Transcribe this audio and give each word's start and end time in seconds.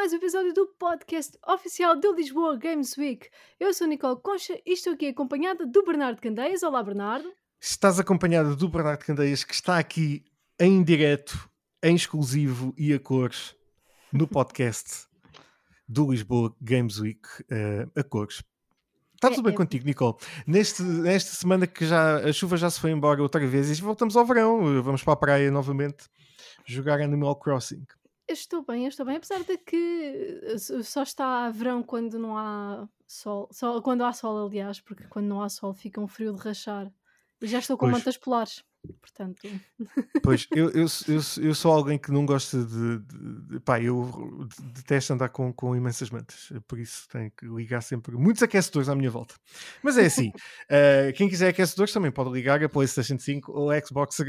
Mais 0.00 0.14
um 0.14 0.16
episódio 0.16 0.54
do 0.54 0.66
podcast 0.78 1.38
oficial 1.46 1.94
do 1.94 2.14
Lisboa 2.14 2.56
Games 2.56 2.96
Week. 2.96 3.28
Eu 3.60 3.74
sou 3.74 3.86
Nicole 3.86 4.18
Concha 4.22 4.58
e 4.64 4.72
estou 4.72 4.94
aqui 4.94 5.08
acompanhada 5.08 5.66
do 5.66 5.84
Bernardo 5.84 6.22
Candeias. 6.22 6.62
Olá, 6.62 6.82
Bernardo. 6.82 7.30
Estás 7.60 8.00
acompanhada 8.00 8.56
do 8.56 8.66
Bernardo 8.66 9.04
Candeias, 9.04 9.44
que 9.44 9.52
está 9.52 9.78
aqui 9.78 10.24
em 10.58 10.82
direto, 10.82 11.50
em 11.82 11.94
exclusivo 11.94 12.72
e 12.78 12.94
a 12.94 12.98
cores, 12.98 13.54
no 14.10 14.24
podcast 14.26 15.06
do 15.86 16.10
Lisboa 16.10 16.56
Games 16.62 16.98
Week, 16.98 17.20
uh, 17.42 17.92
a 17.94 18.02
cores. 18.02 18.42
Está 19.16 19.28
tudo 19.28 19.40
é, 19.40 19.42
bem 19.42 19.52
é... 19.52 19.56
contigo, 19.58 19.84
Nicole? 19.84 20.16
Neste, 20.46 20.82
nesta 20.82 21.36
semana 21.36 21.66
que 21.66 21.84
já 21.84 22.26
a 22.26 22.32
chuva 22.32 22.56
já 22.56 22.70
se 22.70 22.80
foi 22.80 22.90
embora 22.90 23.20
outra 23.20 23.46
vez 23.46 23.68
e 23.68 23.82
voltamos 23.82 24.16
ao 24.16 24.24
verão, 24.24 24.82
vamos 24.82 25.04
para 25.04 25.12
a 25.12 25.16
praia 25.16 25.50
novamente 25.50 26.06
jogar 26.64 27.02
Animal 27.02 27.36
Crossing. 27.36 27.84
Eu 28.30 28.34
estou 28.34 28.64
bem, 28.64 28.84
eu 28.84 28.88
estou 28.88 29.04
bem, 29.04 29.16
apesar 29.16 29.42
de 29.42 29.58
que 29.58 30.40
eh, 30.44 30.82
só 30.84 31.02
está 31.02 31.50
verão 31.50 31.82
quando 31.82 32.16
não 32.16 32.38
há 32.38 32.88
sol, 33.04 33.48
só 33.50 33.82
quando 33.82 34.04
há 34.04 34.12
sol, 34.12 34.46
aliás, 34.46 34.78
porque 34.78 35.02
quando 35.08 35.26
não 35.26 35.42
há 35.42 35.48
sol 35.48 35.74
fica 35.74 36.00
um 36.00 36.06
frio 36.06 36.32
de 36.32 36.40
rachar. 36.40 36.92
E 37.42 37.48
já 37.48 37.58
estou 37.58 37.76
com 37.76 37.86
pois. 37.86 37.98
mantas 37.98 38.16
polares, 38.16 38.62
portanto. 39.00 39.48
Pois, 40.22 40.46
eu, 40.52 40.70
eu, 40.70 40.86
eu, 41.08 41.20
eu 41.42 41.54
sou 41.56 41.72
alguém 41.72 41.98
que 41.98 42.12
não 42.12 42.24
gosta 42.24 42.64
de, 42.64 42.98
de, 42.98 43.40
de. 43.48 43.60
Pá, 43.60 43.80
eu 43.80 44.46
detesto 44.74 45.12
andar 45.12 45.30
com, 45.30 45.52
com 45.52 45.74
imensas 45.74 46.08
mantas, 46.08 46.52
por 46.68 46.78
isso 46.78 47.08
tenho 47.08 47.32
que 47.32 47.46
ligar 47.46 47.82
sempre 47.82 48.14
muitos 48.16 48.44
aquecedores 48.44 48.88
à 48.88 48.94
minha 48.94 49.10
volta. 49.10 49.34
Mas 49.82 49.98
é 49.98 50.06
assim, 50.06 50.28
uh, 50.28 51.12
quem 51.16 51.28
quiser 51.28 51.48
aquecedores 51.48 51.92
também 51.92 52.12
pode 52.12 52.30
ligar 52.30 52.62
a 52.62 52.68
PlayStation 52.68 53.18
5 53.18 53.50
ou 53.50 53.72
a 53.72 53.80
Xbox 53.80 54.20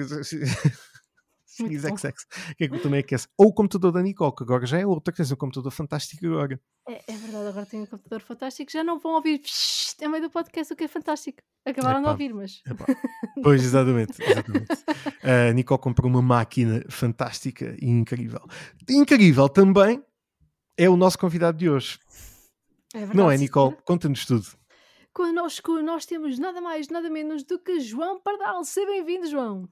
XX, 1.56 2.26
que 2.58 2.64
é 2.66 2.68
que 2.68 2.80
também 2.80 3.00
aquece. 3.00 3.28
Ou 3.38 3.48
o 3.48 3.54
computador 3.54 3.92
da 3.92 4.02
Nicole, 4.02 4.36
que 4.36 4.44
agora 4.44 4.66
já 4.66 4.80
é 4.80 4.86
outra, 4.86 5.12
que 5.12 5.18
tens 5.18 5.32
um 5.32 5.36
computador 5.36 5.72
fantástico 5.72 6.26
agora. 6.26 6.60
É, 6.88 7.02
é, 7.08 7.16
verdade, 7.16 7.48
agora 7.48 7.66
tenho 7.66 7.84
um 7.84 7.86
computador 7.86 8.22
fantástico. 8.22 8.72
Já 8.72 8.84
não 8.84 9.00
vão 9.00 9.14
ouvir 9.14 9.42
é 10.02 10.08
meio 10.08 10.24
do 10.24 10.30
podcast 10.30 10.74
o 10.74 10.76
que 10.76 10.86
é 10.86 10.88
fantástico. 10.88 11.42
Acabaram 11.66 12.00
Epá. 12.00 12.08
de 12.08 12.12
ouvir, 12.12 12.34
mas. 12.34 12.62
Pois, 13.44 13.64
exatamente. 13.64 14.22
exatamente. 14.22 14.68
A 15.50 15.54
Nicole 15.54 15.80
comprou 15.80 16.10
uma 16.10 16.22
máquina 16.22 16.84
fantástica 16.90 17.76
e 17.80 17.88
incrível. 17.88 18.42
Incrível 18.90 19.48
também 19.48 20.04
é 20.78 20.90
o 20.90 20.98
nosso 20.98 21.20
convidado 21.20 21.58
de 21.58 21.70
hoje. 21.70 22.00
É 22.94 23.00
verdade, 23.00 23.18
não 23.18 23.32
é, 23.32 23.38
Nicole? 23.38 23.78
Conta-nos 23.86 24.26
tudo. 24.26 24.46
Connosco 25.14 25.82
nós 25.82 26.06
temos 26.06 26.40
nada 26.40 26.62
mais, 26.62 26.88
nada 26.88 27.10
menos 27.10 27.44
do 27.44 27.60
que 27.60 27.80
João 27.80 28.20
Pardal. 28.20 28.64
Seja 28.64 28.88
bem-vindo, 28.88 29.28
João. 29.28 29.70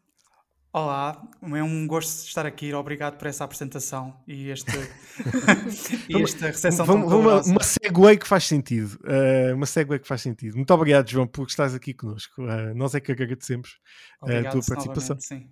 Olá, 0.72 1.28
é 1.42 1.64
um 1.64 1.88
gosto 1.88 2.28
estar 2.28 2.46
aqui. 2.46 2.72
Obrigado 2.76 3.18
por 3.18 3.28
essa 3.28 3.44
apresentação 3.44 4.16
e, 4.28 4.52
este, 4.52 4.72
e 6.08 6.22
esta 6.22 6.46
recepção 6.46 6.86
vamos, 6.86 7.10
tão 7.10 7.20
uma, 7.20 7.42
uma 7.42 7.64
segue 7.64 8.18
que 8.18 8.28
faz 8.28 8.44
sentido. 8.44 9.00
Uh, 9.04 9.56
uma 9.56 9.66
segue 9.66 9.98
que 9.98 10.08
faz 10.08 10.22
sentido. 10.22 10.56
Muito 10.56 10.72
obrigado, 10.72 11.10
João, 11.10 11.26
por 11.26 11.48
estás 11.48 11.74
aqui 11.74 11.92
connosco. 11.92 12.44
Uh, 12.44 12.76
nós 12.76 12.94
é 12.94 13.00
que 13.00 13.12
agradecemos 13.12 13.80
obrigado, 14.22 14.46
a 14.46 14.52
tua 14.52 14.62
participação. 14.62 15.20
Sim. 15.20 15.50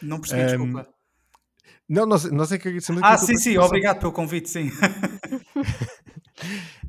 Não 0.00 0.20
percebi, 0.20 0.42
um, 0.42 0.46
desculpa. 0.46 0.94
Não, 1.88 2.06
nós, 2.06 2.24
nós 2.30 2.52
é 2.52 2.58
que 2.58 2.68
agradecemos 2.68 3.02
Ah, 3.02 3.18
sim, 3.18 3.36
sim, 3.36 3.58
obrigado 3.58 3.98
pelo 3.98 4.12
convite, 4.12 4.48
sim. 4.48 4.70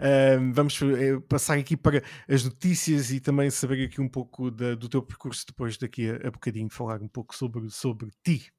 Uh, 0.03 0.51
vamos 0.53 0.77
eh, 0.81 1.17
passar 1.29 1.57
aqui 1.57 1.77
para 1.77 2.03
as 2.27 2.43
notícias 2.43 3.09
e 3.09 3.21
também 3.21 3.49
saber 3.49 3.85
aqui 3.85 4.01
um 4.01 4.09
pouco 4.09 4.51
da, 4.51 4.75
do 4.75 4.89
teu 4.89 5.01
percurso 5.01 5.45
depois 5.47 5.77
daqui 5.77 6.09
a, 6.09 6.27
a 6.27 6.31
bocadinho, 6.31 6.69
falar 6.69 7.01
um 7.01 7.07
pouco 7.07 7.33
sobre, 7.33 7.69
sobre 7.69 8.09
ti. 8.21 8.51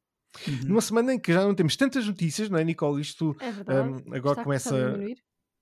Uhum. 0.49 0.69
Numa 0.69 0.81
semana 0.81 1.12
em 1.12 1.21
que 1.21 1.34
já 1.34 1.44
não 1.44 1.54
temos 1.54 1.77
tantas 1.77 2.06
notícias, 2.06 2.49
não 2.49 2.59
é, 2.59 2.65
Nicole? 2.65 3.00
Isto 3.00 3.37
é 3.41 3.81
um, 3.83 4.15
agora 4.15 4.33
Está 4.33 4.43
começa 4.43 4.99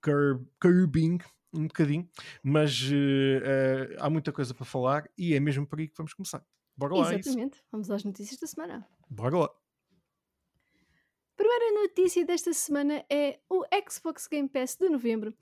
curb, 0.01 0.47
curbing 0.61 1.17
um 1.53 1.67
bocadinho, 1.67 2.09
mas 2.41 2.81
uh, 2.83 2.93
uh, 2.93 3.95
há 3.99 4.09
muita 4.09 4.31
coisa 4.31 4.53
para 4.53 4.65
falar 4.65 5.03
e 5.17 5.33
é 5.33 5.39
mesmo 5.39 5.67
por 5.67 5.79
aí 5.79 5.87
que 5.87 5.97
vamos 5.97 6.13
começar. 6.13 6.43
Bora 6.75 6.95
lá. 6.95 7.13
Exatamente, 7.13 7.61
vamos 7.71 7.91
às 7.91 8.03
notícias 8.03 8.39
da 8.39 8.47
semana. 8.47 8.87
Bora 9.09 9.37
lá. 9.37 9.49
Primeira 11.35 11.81
notícia 11.81 12.25
desta 12.25 12.53
semana 12.53 13.03
é 13.09 13.39
o 13.49 13.63
Xbox 13.89 14.27
Game 14.27 14.47
Pass 14.47 14.75
de 14.75 14.87
novembro, 14.87 15.33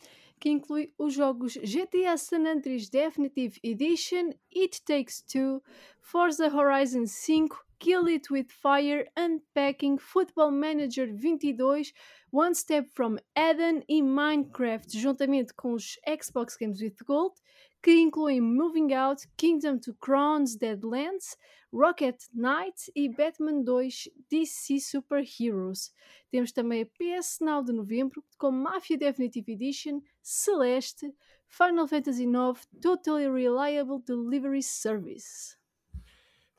que 0.41 0.49
inclui 0.49 0.91
os 0.97 1.13
jogos 1.13 1.55
GTA 1.55 2.17
San 2.17 2.47
Andreas 2.47 2.89
Definitive 2.89 3.59
Edition, 3.63 4.31
It 4.51 4.81
Takes 4.83 5.21
Two, 5.21 5.61
Forza 6.01 6.47
Horizon 6.47 7.05
5, 7.05 7.55
Kill 7.81 8.07
It 8.09 8.29
With 8.29 8.51
Fire, 8.51 9.07
Unpacking, 9.17 9.97
Football 9.97 10.51
Manager 10.51 11.07
22, 11.07 11.91
One 12.29 12.53
Step 12.53 12.87
From 12.93 13.17
Eden 13.35 13.83
e 13.89 14.03
Minecraft, 14.03 14.87
juntamente 14.99 15.51
com 15.55 15.73
os 15.73 15.97
Xbox 16.07 16.55
Games 16.57 16.79
with 16.79 16.97
Gold, 17.03 17.33
que 17.81 17.91
incluem 17.91 18.39
Moving 18.39 18.93
Out, 18.93 19.27
Kingdom 19.35 19.79
to 19.79 19.95
Crowns 19.95 20.55
Deadlands, 20.55 21.35
Rocket 21.73 22.19
Knight 22.35 22.91
e 22.95 23.09
Batman 23.09 23.63
2 23.63 24.11
DC 24.29 24.79
Super 24.79 25.23
Heroes. 25.23 25.91
Temos 26.29 26.51
também 26.51 26.83
a 26.83 26.85
PS 26.85 27.39
Now 27.41 27.63
de 27.63 27.73
novembro 27.73 28.23
com 28.37 28.51
Mafia 28.51 28.95
Definitive 28.95 29.53
Edition, 29.53 30.01
Celeste, 30.21 31.11
Final 31.47 31.87
Fantasy 31.87 32.25
IX 32.25 32.67
Totally 32.79 33.27
Reliable 33.27 34.03
Delivery 34.05 34.61
Service. 34.61 35.59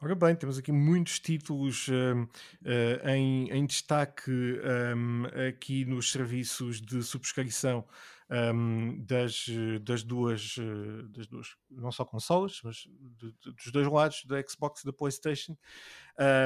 Ora 0.04 0.16
bem, 0.16 0.34
temos 0.34 0.58
aqui 0.58 0.72
muitos 0.72 1.20
títulos 1.20 1.86
uh, 1.86 2.24
uh, 2.24 3.08
em, 3.08 3.48
em, 3.52 3.64
destaque 3.64 4.32
um, 4.32 5.26
aqui 5.48 5.84
nos 5.84 6.10
serviços 6.10 6.80
de 6.80 7.04
subscrição 7.04 7.86
um, 8.28 9.00
das, 9.04 9.46
das, 9.82 10.02
duas, 10.02 10.56
das 11.10 11.28
duas, 11.28 11.54
não 11.70 11.92
só 11.92 12.04
consolas, 12.04 12.60
mas 12.64 12.78
de, 12.78 13.30
de, 13.30 13.52
dos 13.52 13.70
dois 13.70 13.86
lados, 13.86 14.24
da 14.24 14.42
Xbox 14.44 14.82
e 14.82 14.86
da 14.86 14.92
PlayStation, 14.92 15.56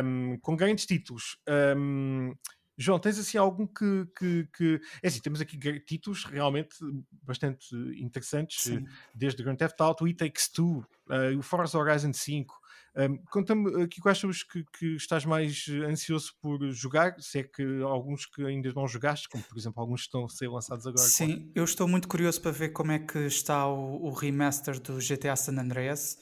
um, 0.05 0.37
com 0.43 0.55
grandes 0.55 0.85
títulos. 0.85 1.39
Um, 1.75 2.35
João, 2.77 2.99
tens 2.99 3.19
assim 3.19 3.39
algum 3.39 3.67
que, 3.67 4.07
que, 4.19 4.49
que, 4.55 4.81
É 5.03 5.09
assim, 5.09 5.21
temos 5.21 5.41
aqui 5.41 5.57
títulos 5.81 6.25
realmente 6.25 6.77
bastante 7.23 7.75
interessantes, 7.97 8.65
Sim. 8.65 8.87
desde 9.15 9.43
Grand 9.43 9.57
Theft 9.57 9.81
Auto, 9.81 10.05
It 10.05 10.19
Takes 10.19 10.49
Two, 10.51 10.87
uh, 11.09 11.39
o 11.39 11.43
Forza 11.43 11.79
Horizon 11.79 12.13
5, 12.13 12.55
um, 12.97 13.19
Conta-me 13.31 13.83
aqui 13.83 14.01
quais 14.01 14.19
são 14.19 14.31
os 14.31 14.43
que, 14.43 14.65
que, 14.79 14.97
estás 14.97 15.25
mais 15.25 15.67
ansioso 15.87 16.33
por 16.41 16.59
jogar, 16.71 17.15
se 17.21 17.41
é 17.41 17.43
que 17.43 17.83
alguns 17.83 18.25
que 18.25 18.45
ainda 18.45 18.73
não 18.75 18.89
jogaste, 18.89 19.29
como 19.29 19.45
por 19.45 19.59
exemplo 19.59 19.81
alguns 19.81 20.03
que 20.03 20.07
estão 20.07 20.25
a 20.25 20.29
ser 20.29 20.49
lançados 20.49 20.87
agora. 20.87 21.07
Sim, 21.07 21.27
claro. 21.27 21.53
eu 21.55 21.65
estou 21.65 21.87
muito 21.87 22.09
curioso 22.09 22.41
para 22.41 22.53
ver 22.53 22.71
como 22.71 22.93
é 22.93 22.99
que 22.99 23.19
está 23.19 23.67
o, 23.69 24.07
o 24.07 24.11
remaster 24.13 24.81
do 24.81 24.99
GTA 24.99 25.37
San 25.37 25.61
Andreas, 25.61 26.17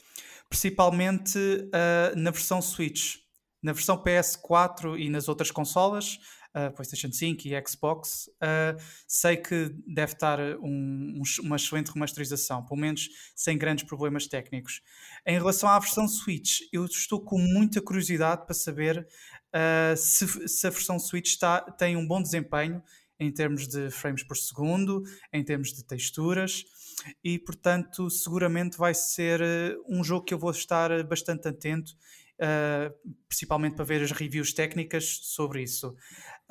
principalmente 0.49 1.37
uh, 1.37 2.17
na 2.17 2.31
versão 2.31 2.61
Switch. 2.61 3.23
Na 3.63 3.73
versão 3.73 3.97
PS4 3.97 4.99
e 4.99 5.09
nas 5.09 5.27
outras 5.27 5.49
consolas, 5.49 6.19
uh, 6.55 6.71
PlayStation 6.73 7.11
5 7.11 7.47
e 7.47 7.67
Xbox, 7.67 8.29
uh, 8.35 8.81
sei 9.07 9.37
que 9.37 9.75
deve 9.85 10.13
estar 10.13 10.39
um, 10.59 11.19
um, 11.19 11.21
uma 11.43 11.57
excelente 11.57 11.91
remasterização, 11.91 12.63
pelo 12.65 12.79
menos 12.79 13.09
sem 13.35 13.57
grandes 13.57 13.85
problemas 13.85 14.25
técnicos. 14.27 14.81
Em 15.25 15.37
relação 15.37 15.69
à 15.69 15.77
versão 15.77 16.07
Switch, 16.07 16.61
eu 16.71 16.85
estou 16.85 17.19
com 17.19 17.37
muita 17.37 17.81
curiosidade 17.81 18.45
para 18.45 18.55
saber 18.55 19.05
uh, 19.53 19.97
se, 19.97 20.47
se, 20.47 20.65
a 20.65 20.69
versão 20.69 20.97
Switch 20.97 21.27
está, 21.27 21.59
tem 21.61 21.97
um 21.97 22.07
bom 22.07 22.21
desempenho 22.21 22.81
em 23.19 23.31
termos 23.31 23.67
de 23.67 23.89
frames 23.91 24.23
por 24.23 24.35
segundo, 24.35 25.03
em 25.31 25.43
termos 25.43 25.73
de 25.73 25.83
texturas 25.83 26.63
e 27.23 27.39
portanto 27.39 28.09
seguramente 28.09 28.77
vai 28.77 28.93
ser 28.93 29.41
um 29.87 30.03
jogo 30.03 30.25
que 30.25 30.33
eu 30.33 30.39
vou 30.39 30.51
estar 30.51 31.03
bastante 31.03 31.47
atento 31.47 31.93
Uh, 32.37 32.93
principalmente 33.29 33.75
para 33.75 33.85
ver 33.85 34.03
as 34.03 34.11
reviews 34.11 34.51
técnicas 34.53 35.21
sobre 35.23 35.63
isso. 35.63 35.95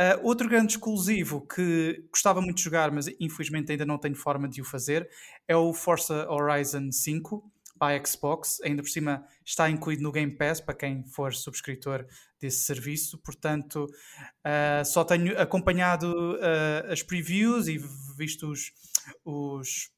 Uh, 0.01 0.19
outro 0.27 0.49
grande 0.49 0.73
exclusivo 0.73 1.47
que 1.47 2.07
gostava 2.11 2.41
muito 2.41 2.57
de 2.57 2.63
jogar, 2.63 2.91
mas 2.91 3.07
infelizmente 3.21 3.71
ainda 3.71 3.85
não 3.85 3.99
tenho 3.99 4.15
forma 4.15 4.49
de 4.49 4.63
o 4.63 4.65
fazer, 4.65 5.07
é 5.47 5.55
o 5.55 5.75
Forza 5.75 6.27
Horizon 6.31 6.91
5 6.91 7.53
para 7.79 8.03
Xbox. 8.03 8.63
Ainda 8.63 8.83
por 8.83 8.89
cima 8.89 9.27
está 9.45 9.69
incluído 9.69 10.03
no 10.03 10.11
Game 10.11 10.35
Pass 10.35 10.59
para 10.59 10.75
quem 10.75 11.05
for 11.05 11.35
subscritor 11.35 12.07
desse 12.41 12.65
serviço. 12.65 13.19
Portanto, 13.19 13.85
uh, 13.85 14.85
só 14.87 15.05
tenho 15.05 15.39
acompanhado 15.39 16.39
as 16.91 17.03
previews 17.03 17.69
e 17.69 17.79
visto 18.17 18.51
os, 18.51 18.73
os 19.23 19.94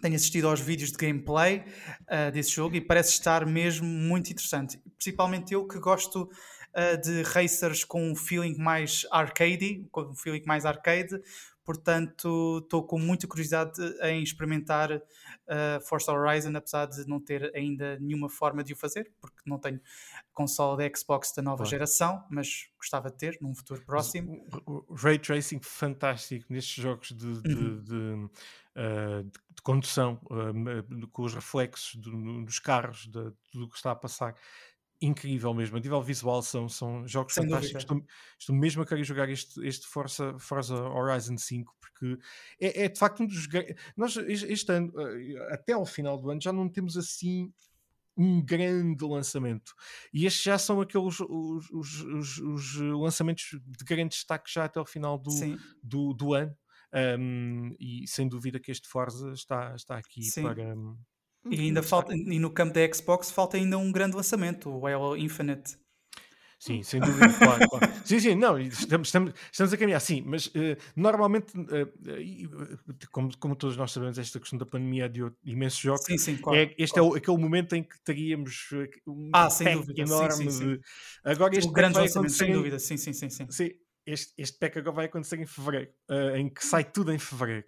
tenho 0.00 0.14
assistido 0.14 0.48
aos 0.48 0.60
vídeos 0.60 0.90
de 0.90 0.96
gameplay 0.96 1.64
uh, 2.02 2.30
desse 2.32 2.50
jogo 2.50 2.76
e 2.76 2.80
parece 2.80 3.12
estar 3.12 3.46
mesmo 3.46 3.86
muito 3.86 4.30
interessante. 4.30 4.80
Principalmente 4.96 5.54
eu 5.54 5.66
que 5.66 5.78
gosto 5.78 6.22
uh, 6.22 7.00
de 7.00 7.22
racers 7.22 7.84
com 7.84 8.10
um 8.10 8.16
feeling 8.16 8.56
mais 8.58 9.06
arcade, 9.10 9.86
com 9.90 10.02
um 10.02 10.14
feeling 10.14 10.42
mais 10.46 10.66
arcade, 10.66 11.20
portanto 11.64 12.60
estou 12.62 12.84
com 12.84 12.98
muita 12.98 13.26
curiosidade 13.26 13.80
em 14.02 14.22
experimentar 14.22 14.92
uh, 14.92 15.00
Forza 15.86 16.12
Horizon, 16.12 16.54
apesar 16.54 16.86
de 16.86 17.06
não 17.08 17.20
ter 17.20 17.50
ainda 17.54 17.98
nenhuma 17.98 18.28
forma 18.28 18.62
de 18.62 18.72
o 18.72 18.76
fazer, 18.76 19.10
porque 19.20 19.40
não 19.46 19.58
tenho 19.58 19.80
console 20.34 20.76
da 20.76 20.96
Xbox 20.96 21.32
da 21.34 21.42
nova 21.42 21.58
claro. 21.58 21.70
geração, 21.70 22.24
mas 22.30 22.68
gostava 22.76 23.10
de 23.10 23.16
ter 23.16 23.38
num 23.40 23.54
futuro 23.54 23.82
próximo. 23.84 24.46
O, 24.66 24.84
o 24.92 24.94
Ray 24.94 25.18
Tracing 25.18 25.60
fantástico 25.62 26.52
nestes 26.52 26.82
jogos 26.82 27.08
de, 27.08 27.40
de, 27.40 27.54
uhum. 27.54 27.82
de, 27.82 27.94
uh, 27.94 29.24
de 29.24 29.62
condução, 29.62 30.20
uh, 30.24 31.08
com 31.08 31.22
os 31.22 31.34
reflexos 31.34 31.94
dos 31.96 32.58
carros, 32.58 33.06
de 33.06 33.32
tudo 33.50 33.64
o 33.64 33.68
que 33.68 33.76
está 33.76 33.92
a 33.92 33.96
passar 33.96 34.34
incrível 35.00 35.52
mesmo. 35.52 35.76
A 35.76 35.80
nível 35.80 36.02
visual 36.02 36.42
são, 36.42 36.68
são 36.68 37.06
jogos 37.06 37.34
Sem 37.34 37.44
fantásticos. 37.44 37.82
Estou, 37.82 38.04
estou, 38.38 38.54
mesmo 38.54 38.82
a 38.82 38.86
querer 38.86 39.04
jogar 39.04 39.28
este, 39.28 39.64
este 39.66 39.86
Forza, 39.86 40.38
Forza 40.38 40.74
Horizon 40.74 41.36
5 41.36 41.74
porque 41.80 42.18
é, 42.60 42.84
é 42.84 42.88
de 42.88 42.98
facto 42.98 43.22
um 43.22 43.26
dos. 43.26 43.48
Nós 43.96 44.16
este 44.16 44.72
ano, 44.72 44.92
eh, 44.98 45.54
até 45.54 45.72
ao 45.72 45.86
final 45.86 46.18
do 46.18 46.30
ano, 46.30 46.40
já 46.40 46.52
não 46.52 46.68
temos 46.68 46.96
assim 46.96 47.52
um 48.16 48.44
grande 48.44 49.04
lançamento. 49.04 49.72
E 50.12 50.26
estes 50.26 50.42
já 50.42 50.58
são 50.58 50.80
aqueles 50.80 51.20
os, 51.20 51.70
os, 51.70 52.00
os, 52.00 52.38
os 52.38 52.74
lançamentos 52.76 53.44
de 53.52 53.84
grande 53.84 54.10
destaque 54.10 54.52
já 54.52 54.64
até 54.64 54.78
ao 54.78 54.86
final 54.86 55.18
do, 55.18 55.30
do, 55.82 56.12
do, 56.12 56.34
ano. 56.34 56.56
Um, 57.18 57.74
e 57.80 58.06
sem 58.06 58.28
dúvida 58.28 58.60
que 58.60 58.70
este 58.70 58.88
Forza 58.88 59.32
está, 59.32 59.74
está 59.74 59.96
aqui 59.96 60.22
Sim. 60.22 60.42
para. 60.42 60.76
E 61.50 61.60
ainda 61.60 61.82
falta, 61.82 62.14
e 62.14 62.38
no 62.38 62.50
campo 62.50 62.72
da 62.72 62.92
Xbox 62.92 63.30
falta 63.30 63.56
ainda 63.56 63.76
um 63.76 63.92
grande 63.92 64.16
lançamento, 64.16 64.70
o 64.70 64.86
Halo 64.86 65.16
Infinite. 65.16 65.76
Sim, 66.58 66.82
sem 66.82 67.00
dúvida, 67.00 67.32
claro, 67.32 67.68
claro. 67.68 67.94
Sim, 68.04 68.20
sim, 68.20 68.34
não, 68.34 68.58
estamos, 68.58 69.08
estamos, 69.08 69.34
estamos 69.50 69.72
a 69.72 69.76
caminhar, 69.76 70.00
sim, 70.00 70.22
mas 70.26 70.46
uh, 70.46 70.76
normalmente, 70.94 71.56
uh, 71.56 73.08
como, 73.10 73.36
como 73.38 73.56
todos 73.56 73.76
nós 73.76 73.92
sabemos, 73.92 74.18
esta 74.18 74.38
questão 74.38 74.58
da 74.58 74.66
pandemia 74.66 75.08
deu 75.08 75.34
imensos 75.44 75.78
jogos. 75.78 76.04
Sim, 76.04 76.18
sim, 76.18 76.36
claro, 76.36 76.58
é, 76.58 76.74
este 76.78 76.94
claro. 76.94 77.08
é 77.08 77.12
o, 77.12 77.16
aquele 77.16 77.38
momento 77.38 77.74
em 77.74 77.82
que 77.82 77.98
teríamos 78.02 78.68
um 79.06 79.30
ah, 79.32 79.48
sem 79.50 79.74
dúvida, 79.74 80.02
enorme 80.02 80.34
sim, 80.34 80.50
sim, 80.50 80.74
de. 80.74 80.80
Agora 81.24 81.56
este 81.56 81.68
o 81.68 81.72
grande 81.72 81.98
lançamento, 81.98 82.32
sem 82.32 82.52
dúvida, 82.52 82.78
sim, 82.78 82.96
sim, 82.96 83.12
sim. 83.12 83.30
sim. 83.30 83.46
sim 83.50 83.70
este, 84.06 84.34
este 84.36 84.58
pack 84.58 84.78
agora 84.78 84.96
vai 84.96 85.04
acontecer 85.06 85.38
em 85.40 85.46
fevereiro, 85.46 85.90
uh, 86.10 86.36
em 86.36 86.48
que 86.48 86.64
sai 86.64 86.84
tudo 86.84 87.12
em 87.12 87.18
fevereiro. 87.18 87.64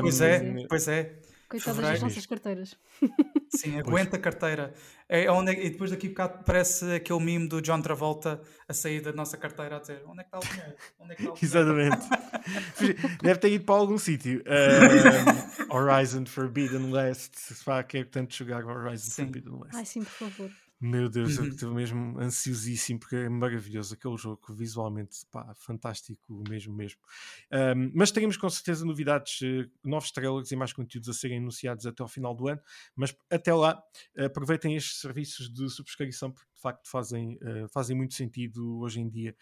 pois 0.00 0.20
é, 0.20 0.66
pois 0.68 0.88
é. 0.88 1.20
Coitadas 1.54 1.90
das 1.92 2.02
nossas 2.02 2.26
carteiras. 2.26 2.76
Sim, 3.48 3.78
aguenta 3.78 4.16
a 4.16 4.18
carteira. 4.18 4.74
É 5.08 5.30
onde 5.30 5.52
é, 5.52 5.66
e 5.66 5.70
depois 5.70 5.92
daqui 5.92 6.06
a 6.06 6.10
bocado 6.10 6.44
parece 6.44 6.94
aquele 6.94 7.20
meme 7.20 7.46
do 7.46 7.62
John 7.62 7.80
Travolta 7.80 8.40
a 8.66 8.74
sair 8.74 9.00
da 9.00 9.12
nossa 9.12 9.36
carteira 9.36 9.76
a 9.76 9.78
dizer 9.78 10.02
onde 10.06 10.22
é 10.22 10.24
que 10.24 10.36
está 10.36 10.38
o 10.38 10.52
dinheiro? 10.52 10.76
Onde 10.98 11.12
é 11.12 11.16
que 11.16 11.22
está 11.22 11.32
o 11.32 11.36
dinheiro? 11.38 11.98
Exatamente. 12.02 13.18
Deve 13.22 13.38
ter 13.38 13.52
ido 13.52 13.64
para 13.64 13.74
algum 13.76 13.98
sítio. 13.98 14.42
Uh, 14.42 15.74
Horizon 15.76 16.26
Forbidden 16.26 16.92
West. 16.92 17.36
Se 17.36 17.64
pá, 17.64 17.84
quer 17.84 18.06
tanto 18.06 18.34
jogar 18.34 18.64
Horizon 18.64 19.10
sim. 19.10 19.22
Forbidden 19.22 19.54
West. 19.54 19.74
Ai 19.74 19.84
sim, 19.84 20.02
por 20.02 20.12
favor. 20.12 20.50
Meu 20.86 21.08
Deus, 21.08 21.38
uhum. 21.38 21.46
eu 21.46 21.50
estou 21.50 21.72
mesmo 21.72 22.18
ansiosíssimo 22.20 23.00
porque 23.00 23.16
é 23.16 23.26
maravilhoso 23.26 23.94
aquele 23.94 24.18
jogo, 24.18 24.52
visualmente 24.52 25.24
pá, 25.32 25.54
fantástico 25.54 26.44
mesmo 26.46 26.74
mesmo. 26.74 27.00
Um, 27.50 27.90
mas 27.94 28.10
teremos 28.10 28.36
com 28.36 28.50
certeza 28.50 28.84
novidades, 28.84 29.40
uh, 29.40 29.70
novos 29.82 30.10
trailers 30.10 30.52
e 30.52 30.56
mais 30.56 30.74
conteúdos 30.74 31.08
a 31.08 31.14
serem 31.14 31.38
anunciados 31.38 31.86
até 31.86 32.02
ao 32.02 32.08
final 32.08 32.34
do 32.34 32.48
ano. 32.48 32.60
Mas 32.94 33.16
até 33.30 33.54
lá, 33.54 33.82
aproveitem 34.26 34.76
estes 34.76 35.00
serviços 35.00 35.50
de 35.50 35.70
subscrição 35.70 36.30
porque 36.30 36.50
facto 36.64 36.88
fazem, 36.88 37.36
uh, 37.36 37.68
fazem 37.68 37.96
muito 37.96 38.14
sentido 38.14 38.78
hoje 38.80 39.00
em 39.00 39.08
dia 39.08 39.36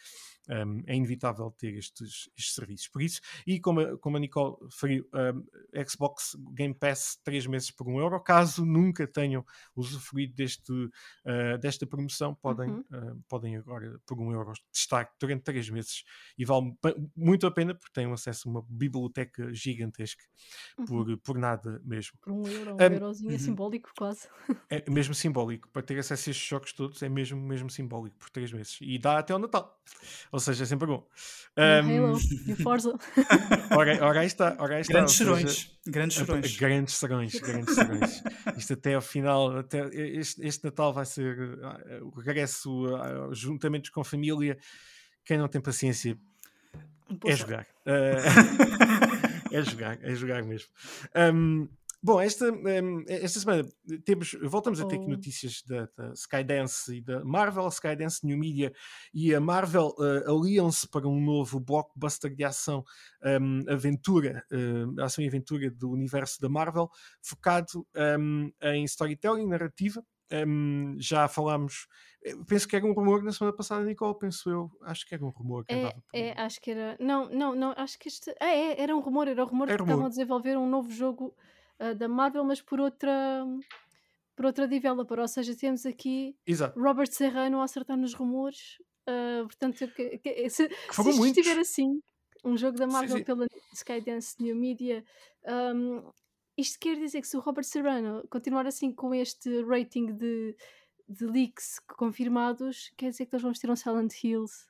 um, 0.48 0.82
é 0.86 0.96
inevitável 0.96 1.50
ter 1.52 1.74
estes, 1.74 2.28
estes, 2.36 2.54
serviços. 2.54 2.88
Por 2.88 3.02
isso, 3.02 3.20
e 3.46 3.60
como 3.60 3.80
a, 3.80 3.98
como 3.98 4.16
a 4.16 4.20
Nicole 4.20 4.56
referiu, 4.64 5.06
um, 5.14 5.84
Xbox 5.88 6.36
Game 6.52 6.74
Pass 6.74 7.18
3 7.24 7.46
meses 7.46 7.70
por 7.70 7.88
1 7.88 8.00
euro. 8.00 8.20
Caso 8.20 8.64
nunca 8.64 9.06
tenham 9.06 9.44
usufruído 9.74 10.34
deste, 10.34 10.72
uh, 10.72 11.58
desta 11.60 11.86
promoção, 11.86 12.34
podem, 12.34 12.70
uhum. 12.70 12.80
uh, 12.80 13.22
podem 13.28 13.56
agora, 13.56 14.00
por 14.06 14.18
1 14.18 14.32
euro, 14.32 14.52
testar 14.72 15.10
durante 15.20 15.42
3 15.44 15.70
meses 15.70 16.04
e 16.36 16.44
vale 16.44 16.74
muito 17.16 17.46
a 17.46 17.50
pena 17.50 17.74
porque 17.74 17.92
têm 17.92 18.10
acesso 18.12 18.48
a 18.48 18.50
uma 18.50 18.66
biblioteca 18.68 19.52
gigantesca 19.54 20.24
uhum. 20.78 20.84
por, 20.84 21.18
por 21.18 21.38
nada 21.38 21.80
mesmo. 21.84 22.18
Por 22.20 22.32
1 22.32 22.46
euro, 22.48 22.72
um, 22.72 22.76
um 22.76 22.80
eurozinho 22.80 23.34
é 23.34 23.38
simbólico 23.38 23.90
quase. 23.96 24.28
É 24.68 24.90
mesmo 24.90 25.14
simbólico. 25.14 25.68
Para 25.70 25.82
ter 25.82 25.98
acesso 25.98 26.28
a 26.28 26.32
estes 26.32 26.48
jogos 26.48 26.72
todos 26.72 27.02
é 27.02 27.08
mesmo, 27.12 27.40
mesmo 27.40 27.70
simbólico 27.70 28.16
por 28.18 28.30
3 28.30 28.52
meses. 28.52 28.78
E 28.80 28.98
dá 28.98 29.18
até 29.18 29.32
ao 29.32 29.38
Natal. 29.38 29.80
Ou 30.30 30.40
seja, 30.40 30.64
é 30.64 30.66
sempre 30.66 30.86
bom. 30.86 31.06
Um... 31.56 32.06
Halo 32.06 32.18
e 32.48 32.54
Forza. 32.56 32.98
ora, 33.76 34.04
ora 34.04 34.20
aí 34.20 34.26
está. 34.26 34.56
Ora 34.58 34.76
aí 34.76 34.80
está 34.80 34.94
grandes 34.94 35.14
serões. 35.14 35.70
Grandes 35.86 36.16
serões. 36.16 36.56
Grandes 36.56 36.94
serões. 36.94 37.40
Grandes 37.40 37.74
serões. 37.74 38.22
Isto 38.56 38.72
até 38.72 38.94
ao 38.94 39.02
final, 39.02 39.58
até 39.58 39.86
este, 39.94 40.44
este 40.46 40.64
Natal 40.64 40.92
vai 40.92 41.04
ser 41.04 41.38
uh, 41.38 42.06
o 42.06 42.20
regresso 42.20 42.86
uh, 42.86 43.34
juntamente 43.34 43.90
com 43.92 44.00
a 44.00 44.04
família. 44.04 44.56
Quem 45.24 45.38
não 45.38 45.48
tem 45.48 45.60
paciência 45.60 46.18
é 47.26 47.36
jogar. 47.36 47.66
Uh, 47.86 49.52
é 49.52 49.62
jogar, 49.62 49.98
é 50.02 50.14
jogar 50.14 50.42
mesmo. 50.42 50.68
Um, 51.14 51.68
Bom, 52.04 52.20
esta, 52.20 52.50
um, 52.50 53.04
esta 53.06 53.38
semana 53.38 53.68
temos, 54.04 54.36
voltamos 54.42 54.80
a 54.80 54.86
ter 54.88 54.96
aqui 54.96 55.04
oh. 55.04 55.10
notícias 55.10 55.62
da, 55.62 55.88
da, 55.96 56.12
Skydance 56.14 56.96
e 56.96 57.00
da 57.00 57.24
Marvel, 57.24 57.68
Skydance 57.68 58.26
New 58.26 58.36
Media 58.36 58.72
e 59.14 59.32
a 59.32 59.40
Marvel 59.40 59.94
uh, 59.96 60.28
aliam-se 60.28 60.88
para 60.88 61.06
um 61.06 61.20
novo 61.20 61.60
blockbuster 61.60 62.34
de 62.34 62.42
ação, 62.42 62.84
um, 63.40 63.62
aventura, 63.72 64.44
uh, 64.50 65.00
ação 65.00 65.22
e 65.22 65.28
aventura 65.28 65.70
do 65.70 65.92
universo 65.92 66.40
da 66.40 66.48
Marvel, 66.48 66.90
focado 67.22 67.86
um, 68.18 68.50
em 68.62 68.82
storytelling, 68.82 69.46
narrativa. 69.46 70.04
Hum, 70.32 70.96
já 70.98 71.28
falámos, 71.28 71.86
penso 72.48 72.66
que 72.66 72.74
era 72.74 72.86
um 72.86 72.94
rumor 72.94 73.22
na 73.22 73.32
semana 73.32 73.54
passada, 73.54 73.84
Nicole, 73.84 74.18
penso 74.18 74.50
eu, 74.50 74.70
acho 74.80 75.06
que 75.06 75.14
era 75.14 75.22
um 75.22 75.28
rumor 75.28 75.62
que 75.66 75.74
é, 75.74 75.92
é, 76.14 76.40
acho 76.40 76.58
que 76.58 76.70
era, 76.70 76.96
não, 76.98 77.28
não, 77.28 77.54
não, 77.54 77.74
acho 77.76 77.98
que 77.98 78.08
este, 78.08 78.34
ah, 78.40 78.48
é, 78.48 78.80
era 78.80 78.96
um 78.96 79.00
rumor, 79.00 79.28
era 79.28 79.44
um 79.44 79.46
rumor 79.46 79.68
era 79.68 79.76
que 79.76 79.82
rumor. 79.82 79.92
estavam 79.92 80.06
a 80.06 80.08
desenvolver 80.08 80.56
um 80.56 80.66
novo 80.66 80.90
jogo 80.90 81.36
uh, 81.80 81.94
da 81.94 82.08
Marvel, 82.08 82.44
mas 82.44 82.60
por 82.60 82.80
outra 82.80 83.44
por 84.34 84.46
outra 84.46 84.66
developer, 84.66 85.18
ou 85.18 85.28
seja, 85.28 85.54
temos 85.54 85.84
aqui 85.84 86.34
Exato. 86.46 86.78
Robert 86.80 87.12
Serrano 87.12 87.60
a 87.60 87.64
acertar 87.64 87.96
nos 87.96 88.14
rumores, 88.14 88.78
uh, 89.08 89.44
portanto, 89.44 89.86
que, 89.94 90.18
que, 90.18 90.50
se, 90.50 90.68
que 90.68 90.94
se 90.94 91.10
isto 91.10 91.26
estiver 91.26 91.58
assim, 91.58 92.00
um 92.44 92.56
jogo 92.56 92.78
da 92.78 92.86
Marvel 92.86 93.10
sim, 93.10 93.18
sim. 93.18 93.24
pela 93.24 93.46
Skydance 93.74 94.42
New 94.42 94.56
Media, 94.56 95.04
um, 95.74 96.10
isto 96.56 96.78
quer 96.78 96.96
dizer 96.96 97.20
que 97.20 97.28
se 97.28 97.36
o 97.36 97.40
Robert 97.40 97.64
Serrano 97.64 98.26
continuar 98.30 98.66
assim 98.66 98.92
com 98.92 99.14
este 99.14 99.62
rating 99.64 100.14
de 100.14 100.56
de 101.08 101.26
leaks 101.26 101.78
confirmados, 101.86 102.92
quer 102.96 103.10
dizer 103.10 103.26
que 103.26 103.32
nós 103.32 103.42
vamos 103.42 103.58
ter 103.58 103.70
um 103.70 103.76
Silent 103.76 104.12
Hills 104.22 104.66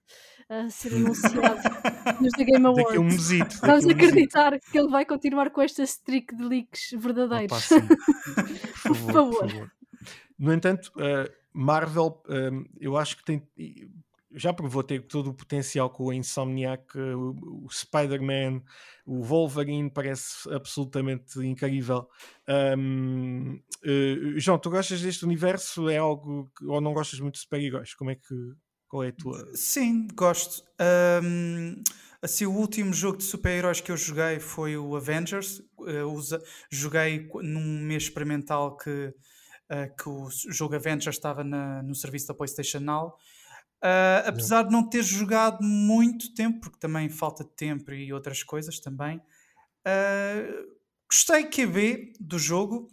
a 0.49 0.69
ser 0.71 0.95
anunciado 0.95 1.61
nos 2.21 2.33
The 2.33 2.45
Game 2.45 2.67
Awards. 2.67 2.99
Um 2.99 3.05
mesito, 3.05 3.59
vamos 3.61 3.87
acreditar 3.87 4.59
que 4.59 4.79
ele 4.79 4.89
vai 4.89 5.05
continuar 5.05 5.51
com 5.51 5.63
esta 5.63 5.83
streak 5.83 6.35
de 6.35 6.43
leaks 6.43 6.91
verdadeiros. 6.97 7.71
Opa, 7.71 7.87
por, 8.83 8.97
favor, 8.97 9.07
por, 9.07 9.13
favor. 9.13 9.41
por, 9.41 9.51
favor, 9.51 9.73
No 10.39 10.53
entanto, 10.53 10.93
uh, 10.97 11.31
Marvel, 11.53 12.23
uh, 12.27 12.69
eu 12.81 12.97
acho 12.97 13.17
que 13.17 13.25
tem 13.25 13.47
já 14.35 14.53
provou 14.53 14.83
ter 14.83 15.07
todo 15.07 15.31
o 15.31 15.35
potencial 15.35 15.91
com 15.91 16.05
o 16.05 16.13
Insomniac, 16.13 16.85
eh, 16.97 17.15
o, 17.15 17.67
Spider-Man, 17.71 18.63
o 19.07 19.23
Wolverine 19.23 19.91
parece 19.91 20.51
absolutamente 20.53 21.39
incrível. 21.41 22.09
Um, 22.49 23.61
uh, 23.85 24.39
João, 24.39 24.59
tu 24.59 24.71
gostas 24.71 25.01
deste 25.03 25.25
universo? 25.25 25.89
É 25.89 25.99
algo 25.99 26.51
que, 26.57 26.65
ou 26.67 26.81
não 26.81 26.93
gostas 26.93 27.21
muito 27.21 27.35
de 27.35 27.41
super-heróis? 27.41 27.95
Como 27.95 28.11
é 28.11 28.15
que 28.15 28.35
qual 28.89 29.05
é 29.05 29.09
a 29.09 29.13
tua? 29.13 29.51
Sim, 29.55 30.07
gosto. 30.15 30.63
Um, 31.25 31.83
assim, 32.21 32.45
o 32.45 32.53
último 32.53 32.93
jogo 32.93 33.19
de 33.19 33.25
super-heróis 33.25 33.81
que 33.81 33.91
eu 33.91 33.97
joguei 33.97 34.39
foi 34.39 34.77
o 34.77 34.95
Avengers. 34.95 35.63
Usa, 36.15 36.43
joguei 36.71 37.29
num 37.43 37.81
mês 37.81 38.05
experimental 38.05 38.77
que, 38.77 38.91
uh, 39.71 39.97
que 39.97 40.09
o 40.09 40.29
jogo 40.51 40.75
Avengers 40.75 41.17
estava 41.17 41.43
na, 41.43 41.83
no 41.83 41.95
serviço 41.95 42.29
da 42.29 42.35
PlayStation 42.35 42.81
Now. 42.81 43.15
Uh, 43.83 44.23
apesar 44.29 44.63
de 44.63 44.71
não 44.71 44.89
ter 44.89 45.03
jogado 45.03 45.61
muito 45.61 46.33
tempo, 46.35 46.61
porque 46.61 46.79
também 46.79 47.09
falta 47.09 47.43
de 47.43 47.51
tempo 47.51 47.91
e 47.91 48.13
outras 48.13 48.45
coisas 48.45 48.79
também, 48.79 49.17
uh, 49.17 50.73
gostei 51.11 51.45
QB 51.45 52.13
do 52.21 52.39
jogo. 52.39 52.89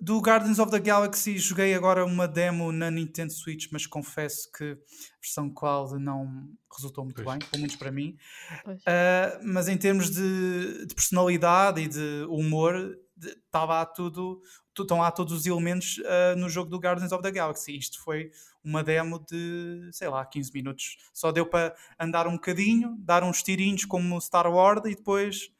Do 0.00 0.18
Guardians 0.18 0.58
of 0.58 0.70
the 0.70 0.80
Galaxy 0.80 1.38
joguei 1.38 1.74
agora 1.74 2.06
uma 2.06 2.26
demo 2.26 2.72
na 2.72 2.90
Nintendo 2.90 3.32
Switch, 3.32 3.68
mas 3.70 3.86
confesso 3.86 4.50
que 4.50 4.64
a 4.64 4.76
versão 5.22 5.50
qual 5.50 5.98
não 5.98 6.48
resultou 6.74 7.04
muito 7.04 7.22
pois. 7.22 7.38
bem, 7.38 7.48
pelo 7.50 7.60
menos 7.60 7.76
para 7.76 7.92
mim. 7.92 8.16
Uh, 8.66 9.44
mas 9.44 9.68
em 9.68 9.76
termos 9.76 10.10
de, 10.10 10.86
de, 10.86 10.94
personalidade 10.94 11.82
e 11.82 11.88
de 11.88 12.24
humor, 12.30 12.98
estava 13.18 13.84
tudo, 13.84 14.40
estão 14.82 14.98
lá 14.98 15.10
todos 15.10 15.32
os 15.32 15.46
elementos 15.46 15.98
uh, 15.98 16.36
no 16.36 16.48
jogo 16.48 16.70
do 16.70 16.78
Guardians 16.78 17.12
of 17.12 17.22
the 17.22 17.30
Galaxy. 17.30 17.76
Isto 17.76 18.02
foi 18.02 18.30
uma 18.62 18.82
demo 18.82 19.18
de, 19.18 19.88
sei 19.92 20.08
lá, 20.08 20.24
15 20.24 20.52
minutos. 20.52 20.96
Só 21.12 21.32
deu 21.32 21.46
para 21.46 21.74
andar 21.98 22.26
um 22.26 22.32
bocadinho, 22.32 22.96
dar 22.98 23.22
uns 23.22 23.42
tirinhos 23.42 23.84
como 23.84 24.20
Star 24.20 24.50
Wars 24.50 24.82
e 24.86 24.94
depois 24.94 25.50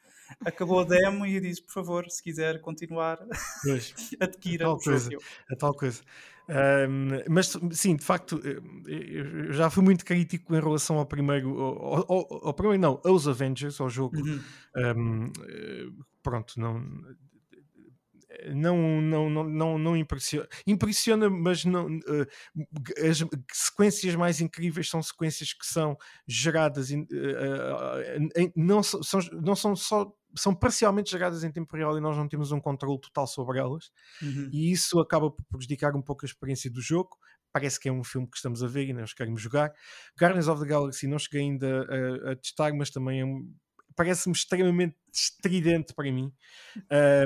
acabou 0.45 0.79
a 0.79 0.83
demo 0.83 1.25
e 1.25 1.39
disse, 1.39 1.61
por 1.61 1.73
favor, 1.73 2.09
se 2.09 2.21
quiser 2.23 2.61
continuar, 2.61 3.19
adquira 4.19 4.65
a 4.65 4.69
tal 4.69 4.79
coisa, 4.79 5.09
a 5.49 5.55
tal 5.55 5.73
coisa. 5.73 6.01
Um, 6.49 7.07
mas 7.29 7.57
sim, 7.71 7.95
de 7.95 8.03
facto, 8.03 8.41
eu 8.87 9.53
já 9.53 9.69
fui 9.69 9.83
muito 9.83 10.03
crítico 10.03 10.53
em 10.55 10.59
relação 10.59 10.97
ao 10.97 11.05
primeiro, 11.05 11.59
ao, 11.59 12.11
ao, 12.11 12.47
ao 12.47 12.53
primeiro 12.53 12.81
não, 12.81 13.01
aos 13.05 13.27
Avengers, 13.27 13.79
ao 13.79 13.89
jogo. 13.89 14.17
Uhum. 14.17 14.41
Um, 14.97 15.31
pronto, 16.21 16.59
não 16.59 16.83
não, 18.53 19.01
não, 19.01 19.29
não, 19.29 19.43
não, 19.43 19.77
não 19.77 19.97
impressiona. 19.97 20.47
Impressiona, 20.65 21.29
mas 21.29 21.65
não, 21.65 21.87
uh, 21.87 22.27
as 23.09 23.23
sequências 23.51 24.15
mais 24.15 24.41
incríveis 24.41 24.89
são 24.89 25.01
sequências 25.01 25.53
que 25.53 25.65
são 25.65 25.97
geradas, 26.27 26.91
uh, 26.91 26.95
uh, 26.95 28.51
não, 28.55 28.81
são, 28.83 29.01
não 29.41 29.55
são 29.55 29.75
só 29.75 30.11
são 30.33 30.55
parcialmente 30.55 31.11
geradas 31.11 31.43
em 31.43 31.51
tempo 31.51 31.75
real 31.75 31.97
e 31.97 32.01
nós 32.01 32.15
não 32.15 32.25
temos 32.27 32.53
um 32.53 32.59
controle 32.59 32.99
total 33.01 33.27
sobre 33.27 33.59
elas, 33.59 33.91
uhum. 34.21 34.49
e 34.51 34.71
isso 34.71 34.99
acaba 34.99 35.29
por 35.29 35.43
prejudicar 35.45 35.93
um 35.95 36.01
pouco 36.01 36.25
a 36.25 36.27
experiência 36.27 36.71
do 36.71 36.81
jogo. 36.81 37.17
Parece 37.53 37.77
que 37.77 37.89
é 37.89 37.91
um 37.91 38.01
filme 38.01 38.29
que 38.29 38.37
estamos 38.37 38.63
a 38.63 38.67
ver 38.67 38.87
e 38.87 38.93
nós 38.93 39.13
queremos 39.13 39.41
jogar. 39.41 39.73
Guardians 40.17 40.47
of 40.47 40.61
the 40.61 40.67
Galaxy 40.67 41.05
não 41.05 41.19
cheguei 41.19 41.41
ainda 41.41 41.85
a, 41.85 42.31
a 42.31 42.35
testar, 42.37 42.73
mas 42.73 42.89
também 42.89 43.19
é 43.19 43.25
um, 43.25 43.53
parece-me 43.95 44.33
extremamente 44.33 44.95
estridente 45.13 45.93
para 45.93 46.11
mim. 46.11 46.33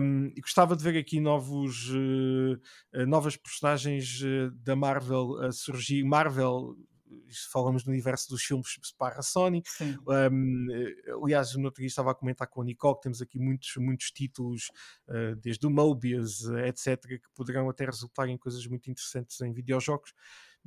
Um, 0.01 0.31
e 0.35 0.41
gostava 0.41 0.75
de 0.75 0.83
ver 0.83 0.97
aqui 0.97 1.19
novos, 1.19 1.89
uh, 1.89 3.05
novas 3.05 3.37
personagens 3.37 4.21
uh, 4.21 4.51
da 4.63 4.75
Marvel 4.75 5.37
a 5.43 5.51
surgir. 5.51 6.03
Marvel, 6.03 6.75
falamos 7.51 7.85
no 7.85 7.91
universo 7.91 8.29
dos 8.29 8.43
filmes 8.43 8.77
para 8.97 9.19
a 9.19 9.21
Sony. 9.21 9.63
Um, 9.81 10.67
aliás, 11.23 11.55
no 11.55 11.65
outro 11.65 11.81
dia 11.81 11.87
estava 11.87 12.11
a 12.11 12.15
comentar 12.15 12.47
com 12.47 12.61
a 12.61 12.65
Nicole 12.65 12.95
que 12.95 13.03
temos 13.03 13.21
aqui 13.21 13.39
muitos, 13.39 13.73
muitos 13.77 14.11
títulos, 14.11 14.71
uh, 15.07 15.35
desde 15.37 15.65
o 15.67 15.69
Mobius, 15.69 16.43
etc., 16.65 17.07
que 17.07 17.29
poderão 17.35 17.69
até 17.69 17.85
resultar 17.85 18.27
em 18.27 18.37
coisas 18.37 18.65
muito 18.67 18.89
interessantes 18.89 19.39
em 19.41 19.53
videojogos. 19.53 20.13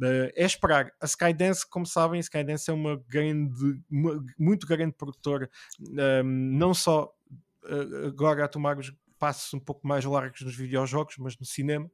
Uh, 0.00 0.30
é 0.34 0.44
esperar. 0.44 0.92
A 1.00 1.06
Skydance, 1.06 1.68
como 1.68 1.84
sabem, 1.84 2.18
a 2.18 2.20
Skydance 2.20 2.70
é 2.70 2.72
uma 2.72 2.96
grande, 3.08 3.82
muito 4.38 4.66
grande 4.66 4.94
produtora, 4.94 5.50
um, 5.80 6.22
não 6.24 6.72
só 6.72 7.12
uh, 7.64 8.06
agora 8.06 8.44
a 8.44 8.48
tomar 8.48 8.78
os 8.78 8.92
passos 9.18 9.52
um 9.52 9.58
pouco 9.58 9.86
mais 9.86 10.04
largos 10.04 10.40
nos 10.42 10.54
videojogos, 10.54 11.16
mas 11.18 11.36
no 11.36 11.44
cinema. 11.44 11.90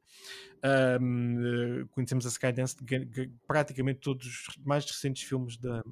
Um, 1.01 1.83
uh, 1.83 1.89
conhecemos 1.89 2.27
a 2.27 2.29
Skydance 2.29 2.77
de 2.83 3.31
praticamente 3.47 4.01
todos 4.01 4.27
os 4.27 4.57
mais 4.65 4.85
recentes 4.85 5.23
filmes 5.23 5.57
da, 5.57 5.83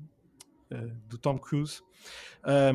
uh, 0.72 1.08
do 1.08 1.18
Tom 1.18 1.38
Cruise 1.38 1.82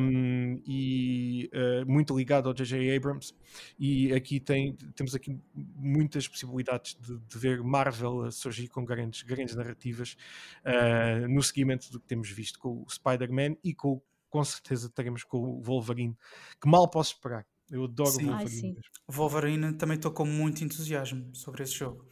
um, 0.00 0.60
e 0.66 1.50
uh, 1.52 1.90
muito 1.90 2.16
ligado 2.16 2.48
ao 2.48 2.54
J.J. 2.54 2.96
Abrams 2.96 3.34
e 3.78 4.12
aqui 4.12 4.40
tem, 4.40 4.74
temos 4.94 5.14
aqui 5.14 5.38
muitas 5.54 6.26
possibilidades 6.28 6.96
de, 7.00 7.18
de 7.18 7.38
ver 7.38 7.62
Marvel 7.62 8.22
a 8.22 8.30
surgir 8.30 8.68
com 8.68 8.84
grandes, 8.84 9.22
grandes 9.22 9.54
narrativas 9.54 10.16
uh, 10.64 11.28
no 11.28 11.42
seguimento 11.42 11.90
do 11.90 12.00
que 12.00 12.06
temos 12.06 12.30
visto 12.30 12.58
com 12.58 12.82
o 12.82 12.86
Spider-Man 12.88 13.56
e 13.62 13.74
com, 13.74 14.00
com 14.30 14.44
certeza 14.44 14.88
teremos 14.88 15.24
com 15.24 15.38
o 15.38 15.60
Wolverine 15.60 16.16
que 16.60 16.68
mal 16.68 16.88
posso 16.88 17.14
esperar 17.14 17.44
eu 17.70 17.84
adoro 17.84 18.10
sim. 18.10 18.26
Wolverine. 18.26 18.76
Ai, 18.76 19.14
Wolverine 19.14 19.72
também 19.74 19.96
estou 19.96 20.10
com 20.10 20.24
muito 20.24 20.64
entusiasmo 20.64 21.34
sobre 21.34 21.62
esse 21.62 21.74
jogo. 21.74 22.04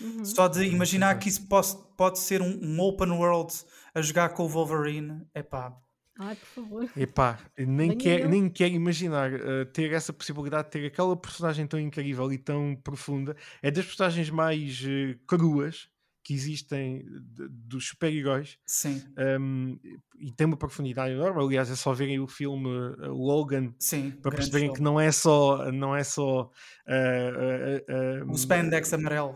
Uhum. 0.00 0.24
Só 0.24 0.48
de 0.48 0.64
imaginar 0.64 1.18
que 1.18 1.28
isso 1.28 1.46
pode, 1.46 1.76
pode 1.96 2.18
ser 2.18 2.42
um, 2.42 2.58
um, 2.62 2.80
open 2.80 3.10
world 3.10 3.52
a 3.94 4.02
jogar 4.02 4.30
com 4.30 4.44
o 4.44 4.48
Wolverine, 4.48 5.26
é 5.34 5.42
pá. 5.42 5.76
Ai, 6.18 6.36
por 6.36 6.46
favor. 6.46 6.90
Epá, 6.96 7.40
nem 7.58 7.98
quero 7.98 8.28
nem 8.28 8.48
quer 8.48 8.70
imaginar 8.70 9.32
uh, 9.32 9.66
ter 9.72 9.92
essa 9.92 10.12
possibilidade 10.12 10.66
de 10.66 10.70
ter 10.70 10.86
aquela 10.86 11.16
personagem 11.16 11.66
tão 11.66 11.78
incrível 11.78 12.32
e 12.32 12.38
tão 12.38 12.76
profunda. 12.76 13.36
É 13.60 13.68
das 13.68 13.84
personagens 13.84 14.30
mais 14.30 14.80
uh, 14.82 15.18
cruas 15.26 15.88
que 16.24 16.32
existem 16.32 17.04
dos 17.50 17.88
super-heróis. 17.88 18.56
Sim. 18.64 19.02
Um, 19.38 19.78
e 20.18 20.32
tem 20.32 20.46
uma 20.46 20.56
profundidade 20.56 21.12
enorme. 21.12 21.42
Aliás, 21.42 21.70
é 21.70 21.76
só 21.76 21.92
verem 21.92 22.18
o 22.18 22.26
filme 22.26 22.66
uh, 22.66 23.12
Logan 23.12 23.74
Sim, 23.78 24.10
para 24.22 24.34
perceberem 24.34 24.72
que 24.72 24.80
não 24.80 24.98
é 24.98 25.12
só. 25.12 25.70
Não 25.70 25.94
é 25.94 26.02
só 26.02 26.50
uh, 26.88 28.24
uh, 28.24 28.30
o 28.32 28.34
spandex 28.34 28.92
amarelo. 28.94 29.34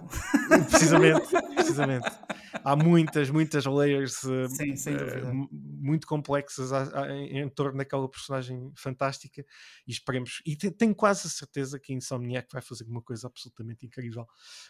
Precisamente, 0.70 1.28
precisamente. 1.54 2.10
Há 2.64 2.76
muitas, 2.76 3.30
muitas 3.30 3.64
layers 3.66 4.14
Sim, 4.14 4.74
muito 5.52 6.06
complexas 6.06 6.72
a, 6.72 7.02
a, 7.02 7.16
em, 7.16 7.40
em, 7.40 7.48
torno 7.48 7.78
daquela 7.78 8.08
personagem 8.08 8.72
fantástica 8.76 9.44
e 9.86 9.90
esperemos. 9.90 10.42
E 10.44 10.56
tenho 10.56 10.94
quase 10.94 11.26
a 11.26 11.30
certeza 11.30 11.78
que 11.78 11.92
a 11.92 11.96
Insomniac 11.96 12.48
vai 12.52 12.62
fazer 12.62 12.84
uma 12.84 13.02
coisa 13.02 13.26
absolutamente 13.26 13.86
incrível. 13.86 14.26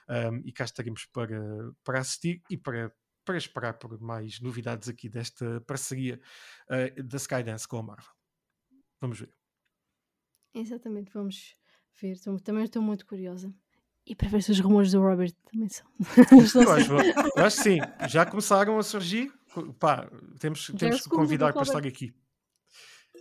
Um, 0.08 0.42
e 0.44 0.52
cá 0.52 0.64
estaremos 0.64 1.04
para, 1.06 1.40
para 1.84 2.00
assistir 2.00 2.42
e 2.50 2.56
para 2.56 2.92
para 3.24 3.36
esperar 3.36 3.74
por 3.74 4.00
mais 4.00 4.40
novidades 4.40 4.88
aqui 4.88 5.06
desta 5.06 5.60
parceria 5.66 6.18
uh, 6.70 7.02
da 7.02 7.18
Skydance 7.18 7.68
com 7.68 7.76
a 7.76 7.82
Marvel. 7.82 8.10
Vamos 9.02 9.20
ver. 9.20 9.30
Exatamente, 10.54 11.12
vamos 11.12 11.54
ver. 12.00 12.18
Também 12.42 12.64
estou 12.64 12.80
muito 12.80 13.04
curiosa. 13.04 13.54
E 14.08 14.14
para 14.14 14.28
ver 14.28 14.42
se 14.42 14.50
os 14.50 14.58
rumores 14.58 14.92
do 14.92 15.02
Robert 15.02 15.32
também 15.52 15.68
são. 15.68 15.86
eu, 16.32 16.72
acho, 16.72 16.92
eu 17.36 17.44
acho 17.44 17.56
que 17.58 17.62
sim, 17.62 17.78
já 18.08 18.24
começaram 18.24 18.78
a 18.78 18.82
surgir. 18.82 19.30
Pá, 19.78 20.10
temos, 20.38 20.72
temos 20.78 21.02
que 21.02 21.10
convidar 21.10 21.52
para 21.52 21.62
estar 21.62 21.86
aqui. 21.86 22.14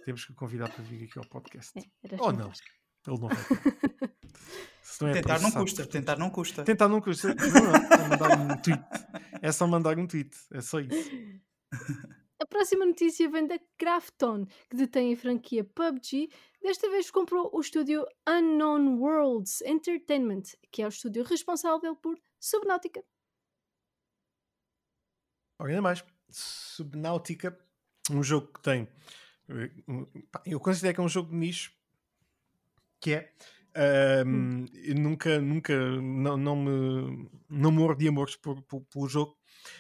Temos 0.05 0.23
que 0.23 0.33
convidar 0.33 0.69
para 0.69 0.81
vir 0.85 1.03
aqui 1.03 1.19
ao 1.19 1.25
podcast. 1.25 1.77
É, 1.77 2.15
Ou 2.21 2.31
não, 2.31 2.47
ele 2.49 3.19
não 3.19 3.27
vai. 3.27 3.37
Não 4.99 5.09
é 5.09 5.13
tentar 5.13 5.39
não 5.39 5.51
custa, 5.51 5.85
tentar 5.85 6.17
não 6.17 6.29
custa. 6.31 6.63
Tentar 6.63 6.87
não 6.87 6.99
custa. 6.99 7.35
Não, 7.35 7.75
é 7.75 8.07
mandar 8.09 8.39
um 8.39 8.57
tweet. 8.57 8.83
É 9.43 9.51
só 9.51 9.67
mandar 9.67 9.99
um 9.99 10.07
tweet, 10.07 10.35
é 10.51 10.59
só 10.59 10.79
isso. 10.79 11.11
A 12.39 12.45
próxima 12.45 12.85
notícia 12.85 13.29
vem 13.29 13.47
da 13.47 13.59
Krafton, 13.77 14.45
que 14.69 14.75
detém 14.75 15.13
a 15.13 15.17
franquia 15.17 15.63
PUBG. 15.63 16.29
Desta 16.61 16.89
vez 16.89 17.09
comprou 17.09 17.49
o 17.51 17.59
estúdio 17.59 18.05
Unknown 18.27 18.99
Worlds 18.99 19.61
Entertainment, 19.61 20.43
que 20.71 20.83
é 20.83 20.85
o 20.85 20.89
estúdio 20.89 21.23
responsável 21.23 21.95
por 21.95 22.15
Subnautica. 22.39 23.03
Ainda 25.59 25.81
mais, 25.81 26.05
Subnautica, 26.29 27.57
um 28.11 28.21
jogo 28.21 28.53
que 28.53 28.61
tem. 28.61 28.87
Eh, 29.49 29.71
eu 30.45 30.59
considero 30.59 30.93
que 30.93 31.01
é 31.01 31.03
um 31.03 31.09
jogo 31.09 31.31
de 31.31 31.37
nicho 31.37 31.75
que 32.99 33.13
é 33.13 33.33
um, 34.25 34.65
nunca, 34.95 35.39
nunca, 35.39 35.75
não, 36.01 36.35
não 36.37 36.55
me 36.55 37.29
não 37.49 37.71
morro 37.71 37.95
de 37.95 38.07
amores 38.07 38.35
por, 38.35 38.61
por, 38.63 38.81
pelo 38.85 39.07
jogo, 39.07 39.37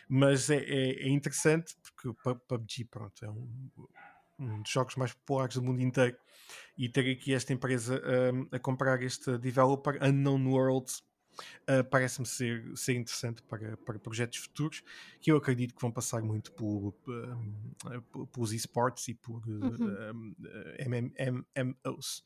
mas 0.07 0.49
é, 0.49 0.57
é, 0.57 1.07
é, 1.07 1.09
interessante 1.09 1.75
porque 2.13 2.29
o 2.29 2.35
PUBG 2.35 2.85
pronto, 2.85 3.25
é 3.25 3.29
um, 3.29 3.69
um, 4.39 4.61
dos 4.61 4.71
jogos 4.71 4.95
mais 4.95 5.13
populares 5.13 5.55
do 5.55 5.63
mundo 5.63 5.81
inteiro 5.81 6.17
e 6.77 6.87
ter 6.89 7.09
aqui 7.11 7.33
esta 7.33 7.53
empresa 7.53 8.01
um, 8.33 8.47
a 8.51 8.59
comprar 8.59 9.01
este 9.01 9.37
developer 9.37 9.97
Unknown 10.01 10.47
Worlds 10.47 11.03
uh, 11.69 11.83
parece-me 11.89 12.25
ser, 12.25 12.63
ser 12.75 12.95
interessante 12.95 13.41
para, 13.43 13.77
para 13.77 13.99
projetos 13.99 14.37
futuros 14.39 14.83
que 15.19 15.31
eu 15.31 15.37
acredito 15.37 15.75
que 15.75 15.81
vão 15.81 15.91
passar 15.91 16.21
muito 16.21 16.51
por, 16.53 16.93
uh, 17.07 18.27
pelos 18.27 18.53
esportes 18.53 19.07
e 19.07 19.13
por 19.13 19.45
uhum. 19.47 20.35
MMOs. 20.87 22.23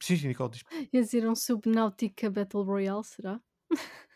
Sim, 0.00 0.16
sim, 0.16 0.28
Nicole, 0.28 0.50
diz. 0.50 0.64
Ia 0.92 1.02
dizer 1.02 1.28
um 1.28 1.34
Subnautica 1.34 2.30
Battle 2.30 2.62
Royale, 2.62 3.04
será? 3.04 3.40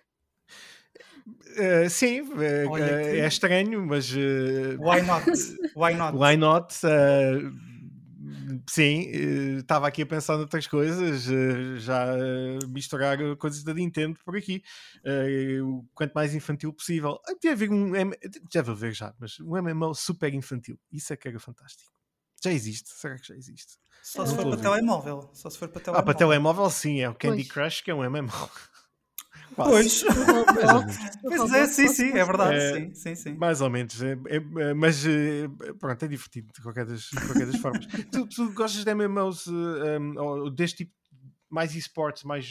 Uh, 1.26 1.88
sim, 1.88 2.22
uh, 2.22 2.76
é 2.76 3.26
estranho, 3.26 3.84
mas. 3.86 4.10
Uh, 4.12 4.76
why 4.80 5.02
not? 5.02 5.24
Why 5.76 5.94
not? 5.94 6.16
Why 6.16 6.36
not? 6.36 6.74
sim, 8.68 9.08
estava 9.58 9.88
aqui 9.88 10.02
a 10.02 10.06
pensar 10.06 10.36
noutras 10.36 10.66
coisas, 10.66 11.24
já 11.82 12.06
misturar 12.68 13.18
coisas 13.36 13.62
da 13.64 13.72
Nintendo 13.72 14.18
por 14.24 14.36
aqui, 14.36 14.62
o 15.62 15.84
quanto 15.94 16.12
mais 16.12 16.34
infantil 16.34 16.72
possível. 16.72 17.18
Deve 17.42 17.66
haver 17.66 17.70
um. 17.70 17.92
Deve 18.52 18.70
haver 18.70 18.92
já, 18.92 19.14
mas 19.18 19.38
um 19.40 19.56
MMO 19.56 19.94
super 19.94 20.32
infantil, 20.34 20.78
isso 20.90 21.12
é 21.12 21.16
que 21.16 21.28
era 21.28 21.38
fantástico. 21.38 21.92
Já 22.42 22.52
existe, 22.52 22.90
será 22.90 23.16
que 23.18 23.28
já 23.28 23.34
existe? 23.36 23.78
Só 24.02 24.26
se 24.26 24.34
for 24.34 24.48
para 24.48 24.56
telemóvel. 24.56 25.30
Só 25.32 25.48
se 25.48 25.56
for 25.56 25.68
para 25.68 25.80
telemóvel. 25.80 26.00
Ah, 26.00 26.04
para 26.04 26.18
telemóvel 26.18 26.70
sim, 26.70 27.00
é 27.00 27.08
o 27.08 27.14
Candy 27.14 27.44
pois. 27.44 27.52
Crush 27.52 27.80
que 27.82 27.90
é 27.90 27.94
um 27.94 28.02
MMO. 28.02 28.50
Pois. 29.54 30.04
pois 31.22 31.52
é, 31.52 31.66
sim, 31.66 31.88
sim, 31.88 32.10
é 32.10 32.24
verdade. 32.24 32.56
É, 32.56 32.72
sim, 32.74 32.94
sim, 32.94 33.14
sim. 33.14 33.34
Mais 33.34 33.60
ou 33.60 33.70
menos. 33.70 34.00
É, 34.02 34.12
é, 34.12 34.36
é 34.36 34.74
mas 34.74 35.04
eh, 35.06 35.48
pronto, 35.78 36.04
é 36.04 36.08
divertido 36.08 36.52
de 36.54 36.62
qualquer 36.62 36.86
das, 36.86 37.02
de 37.02 37.26
qualquer 37.26 37.46
das 37.46 37.56
formas. 37.56 37.86
tu, 38.10 38.26
tu, 38.26 38.52
gostas 38.52 38.84
de 38.84 38.94
MMOs 38.94 39.46
um, 39.46 40.18
ou 40.18 40.50
deste 40.50 40.84
tipo 40.84 40.92
mais 41.52 41.74
esportes, 41.74 42.24
mais 42.24 42.46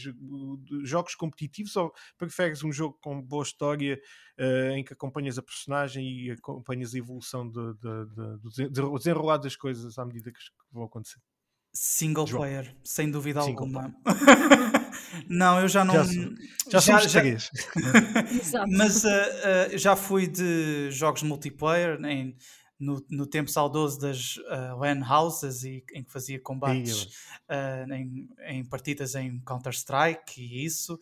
jogos 0.83 1.15
competitivos 1.15 1.75
ou 1.75 1.91
preferes 2.19 2.63
um 2.63 2.71
jogo 2.71 2.99
com 3.01 3.19
boa 3.19 3.41
história 3.41 3.99
uh, 4.39 4.75
em 4.75 4.83
que 4.83 4.93
acompanhas 4.93 5.39
a 5.39 5.41
personagem 5.41 6.07
e 6.07 6.31
acompanhas 6.31 6.93
a 6.93 6.99
evolução 6.99 7.49
de, 7.49 7.73
de, 7.73 8.05
de, 8.55 8.69
do 8.69 8.97
desenrolar 8.97 9.37
das 9.37 9.55
coisas 9.55 9.97
à 9.97 10.05
medida 10.05 10.31
que 10.31 10.39
vão 10.71 10.83
acontecer? 10.83 11.19
Single 11.73 12.27
João. 12.27 12.43
player, 12.43 12.75
sem 12.83 13.09
dúvida 13.09 13.41
Single 13.41 13.65
alguma. 13.65 13.95
não, 15.27 15.59
eu 15.59 15.67
já 15.67 15.83
não. 15.83 15.93
Já, 15.95 16.03
já, 16.03 16.31
já 16.69 16.81
somos 16.81 17.11
três. 17.11 17.49
Mas 18.69 19.03
uh, 19.03 19.07
uh, 19.07 19.77
já 19.77 19.95
fui 19.95 20.27
de 20.27 20.89
jogos 20.91 21.23
multiplayer 21.23 21.99
em, 22.05 22.35
no, 22.81 23.05
no 23.09 23.27
tempo 23.27 23.49
saudoso 23.49 23.99
das 23.99 24.37
uh, 24.37 24.75
LAN 24.79 25.01
houses 25.07 25.63
e, 25.63 25.83
em 25.93 26.03
que 26.03 26.11
fazia 26.11 26.39
combates 26.39 27.03
uh, 27.47 27.93
em, 27.93 28.27
em, 28.47 28.65
partidas 28.65 29.13
em 29.13 29.39
Counter-Strike 29.41 30.41
e 30.41 30.65
isso, 30.65 30.99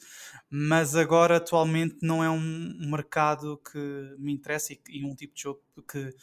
mas 0.50 0.96
agora 0.96 1.38
atualmente 1.38 1.98
não 2.02 2.22
é 2.22 2.30
um, 2.30 2.90
mercado 2.92 3.60
que 3.72 4.16
me 4.20 4.34
interessa 4.34 4.74
e, 4.74 4.80
e 4.90 5.06
um 5.06 5.16
tipo 5.16 5.34
de 5.34 5.44
jogo 5.44 5.62
que, 5.90 6.14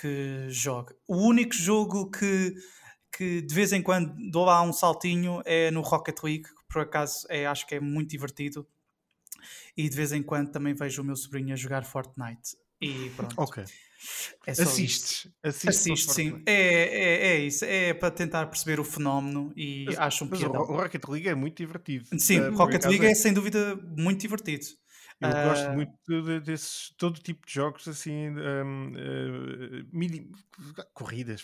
que 0.00 0.46
joga. 0.48 0.96
O 1.06 1.16
único 1.16 1.54
jogo 1.54 2.10
que 2.10 2.54
que 3.16 3.40
de 3.40 3.54
vez 3.54 3.72
em 3.72 3.80
quando 3.80 4.12
dou 4.28 4.44
lá 4.44 4.60
um 4.62 4.72
saltinho 4.72 5.40
é 5.44 5.70
no 5.70 5.82
Rocket 5.82 6.20
League, 6.24 6.48
por 6.74 6.82
acaso 6.82 7.24
é, 7.28 7.46
acho 7.46 7.64
que 7.68 7.76
é 7.76 7.80
muito 7.80 8.10
divertido. 8.10 8.66
E 9.76 9.88
de 9.88 9.96
vez 9.96 10.12
em 10.12 10.22
quando 10.22 10.50
também 10.50 10.74
vejo 10.74 11.02
o 11.02 11.04
meu 11.04 11.14
sobrinho 11.14 11.52
a 11.52 11.56
jogar 11.56 11.84
Fortnite. 11.84 12.56
E 12.80 13.10
pronto. 13.10 13.34
Ok. 13.38 13.64
É 14.44 14.50
Assistes. 14.50 15.28
Assistes, 15.42 15.68
Assiste, 15.68 16.12
sim. 16.12 16.42
É, 16.44 16.52
é, 16.52 17.26
é 17.28 17.38
isso. 17.38 17.64
É 17.64 17.94
para 17.94 18.10
tentar 18.10 18.46
perceber 18.46 18.80
o 18.80 18.84
fenómeno 18.84 19.52
e 19.56 19.84
mas, 19.86 19.98
acho 19.98 20.24
um 20.24 20.28
piadão. 20.28 20.62
O 20.62 20.76
Rocket 20.76 21.04
League 21.08 21.28
é 21.28 21.34
muito 21.34 21.56
divertido. 21.56 22.06
Sim, 22.18 22.40
uh, 22.40 22.56
Rocket 22.56 22.84
League 22.86 23.06
é, 23.06 23.12
é 23.12 23.14
sem 23.14 23.32
dúvida 23.32 23.76
muito 23.96 24.20
divertido. 24.20 24.66
Eu 25.20 25.28
uh... 25.28 25.32
gosto 25.32 25.70
muito 25.70 26.22
de, 26.22 26.40
desses, 26.40 26.92
todo 26.98 27.20
tipo 27.20 27.46
de 27.46 27.54
jogos 27.54 27.86
assim, 27.86 28.30
um, 28.30 28.92
uh, 28.92 29.88
mini, 29.92 30.30
corridas, 30.92 31.40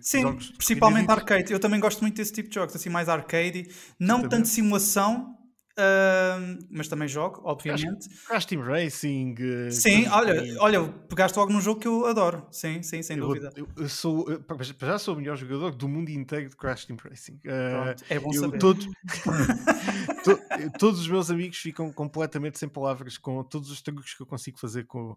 Sim, 0.00 0.36
principalmente 0.56 1.10
arcade. 1.10 1.52
Eu 1.52 1.60
também 1.60 1.80
gosto 1.80 2.00
muito 2.00 2.16
desse 2.16 2.32
tipo 2.32 2.48
de 2.48 2.54
jogos, 2.54 2.74
assim, 2.74 2.88
mais 2.88 3.08
arcade, 3.08 3.68
não 3.98 4.28
tanto 4.28 4.48
simulação, 4.48 5.36
Uh, 5.78 6.66
mas 6.70 6.88
também 6.88 7.06
jogo, 7.06 7.42
obviamente. 7.44 8.08
Crash 8.26 8.46
Team 8.46 8.62
Racing. 8.62 9.34
Uh, 9.34 9.70
sim, 9.70 10.08
olha, 10.08 10.56
olha, 10.58 10.88
pegaste 10.88 11.38
logo 11.38 11.52
num 11.52 11.60
jogo 11.60 11.80
que 11.80 11.86
eu 11.86 12.06
adoro. 12.06 12.46
Sim, 12.50 12.82
sim, 12.82 13.02
sem 13.02 13.18
eu, 13.18 13.26
dúvida. 13.26 13.52
Eu, 13.54 13.68
eu 13.76 13.88
sou, 13.88 14.26
eu, 14.30 14.42
já 14.80 14.98
sou 14.98 15.14
o 15.14 15.18
melhor 15.18 15.36
jogador 15.36 15.74
do 15.74 15.86
mundo 15.86 16.08
inteiro 16.08 16.48
de 16.48 16.56
Crash 16.56 16.86
Team 16.86 16.96
Racing. 17.02 17.34
Uh, 17.44 17.84
Pronto, 17.84 18.04
é 18.08 18.18
bom 18.18 18.32
saber. 18.32 18.58
Todos, 18.58 18.86
to, 20.24 20.40
todos 20.78 21.00
os 21.00 21.08
meus 21.08 21.30
amigos 21.30 21.58
ficam 21.58 21.92
completamente 21.92 22.58
sem 22.58 22.70
palavras 22.70 23.18
com 23.18 23.44
todos 23.44 23.70
os 23.70 23.82
truques 23.82 24.14
que 24.14 24.22
eu 24.22 24.26
consigo 24.26 24.58
fazer 24.58 24.84
com 24.84 25.10
uh, 25.12 25.16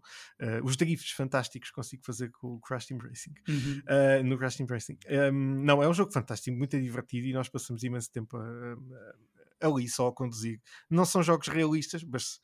os 0.62 0.76
drifts 0.76 1.12
fantásticos 1.12 1.70
que 1.70 1.74
consigo 1.74 2.04
fazer 2.04 2.30
com 2.32 2.48
o 2.48 2.60
Crash 2.60 2.84
Team 2.84 3.00
Racing. 3.00 3.32
Uhum. 3.48 4.24
no 4.24 4.36
Crash 4.36 4.56
Team 4.56 4.66
Racing. 4.68 4.98
Um, 5.32 5.64
não, 5.64 5.82
é 5.82 5.88
um 5.88 5.94
jogo 5.94 6.12
fantástico, 6.12 6.54
muito 6.54 6.78
divertido 6.78 7.26
e 7.28 7.32
nós 7.32 7.48
passamos 7.48 7.82
imenso 7.82 8.12
tempo 8.12 8.36
a, 8.36 8.42
a 8.42 9.29
ali 9.60 9.88
só 9.88 10.08
a 10.08 10.12
conduzir. 10.12 10.60
Não 10.88 11.04
são 11.04 11.22
jogos 11.22 11.48
realistas, 11.48 12.02
mas 12.04 12.40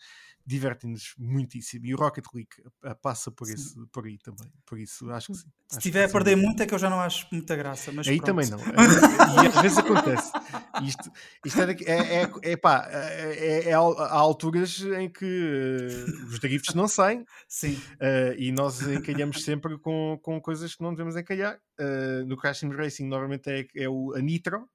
divertem-nos 0.46 1.14
muitíssimo. 1.18 1.86
E 1.86 1.94
o 1.94 1.96
Rocket 1.98 2.24
League 2.32 2.50
passa 3.02 3.32
por, 3.32 3.50
esse, 3.50 3.74
por 3.92 4.06
aí 4.06 4.16
também. 4.18 4.48
Por 4.64 4.78
isso, 4.78 5.10
acho 5.10 5.32
que 5.32 5.38
sim. 5.38 5.48
Se 5.68 5.78
estiver 5.78 6.04
a 6.04 6.08
perder 6.08 6.36
muito, 6.36 6.62
é 6.62 6.66
que 6.66 6.72
eu 6.72 6.78
já 6.78 6.88
não 6.88 7.00
acho 7.00 7.26
muita 7.32 7.56
graça. 7.56 7.90
Mas 7.90 8.06
aí 8.06 8.20
pronto. 8.20 8.26
também 8.26 8.48
não. 8.48 8.60
e 9.42 9.48
às 9.48 9.60
vezes 9.60 9.78
acontece. 9.78 10.30
Isto, 10.84 11.10
isto 11.44 11.60
é, 11.60 11.72
é, 11.72 12.22
é, 12.22 12.52
é, 12.52 12.56
pá, 12.56 12.86
é, 12.88 13.70
é, 13.70 13.72
há 13.72 13.78
alturas 13.78 14.80
em 14.80 15.10
que 15.10 15.24
uh, 15.24 16.26
os 16.28 16.38
drifts 16.38 16.74
não 16.74 16.86
saem. 16.86 17.24
Sim. 17.48 17.74
Uh, 17.94 18.38
e 18.38 18.52
nós 18.52 18.80
encalhamos 18.82 19.42
sempre 19.42 19.76
com, 19.78 20.16
com 20.22 20.40
coisas 20.40 20.76
que 20.76 20.82
não 20.82 20.92
devemos 20.92 21.16
encalhar. 21.16 21.58
Uh, 21.80 22.24
no 22.26 22.36
Crash 22.36 22.62
Racing, 22.62 23.08
normalmente 23.08 23.50
é, 23.50 23.66
é 23.74 23.88
o, 23.88 24.14
a 24.14 24.20
Nitro 24.20 24.68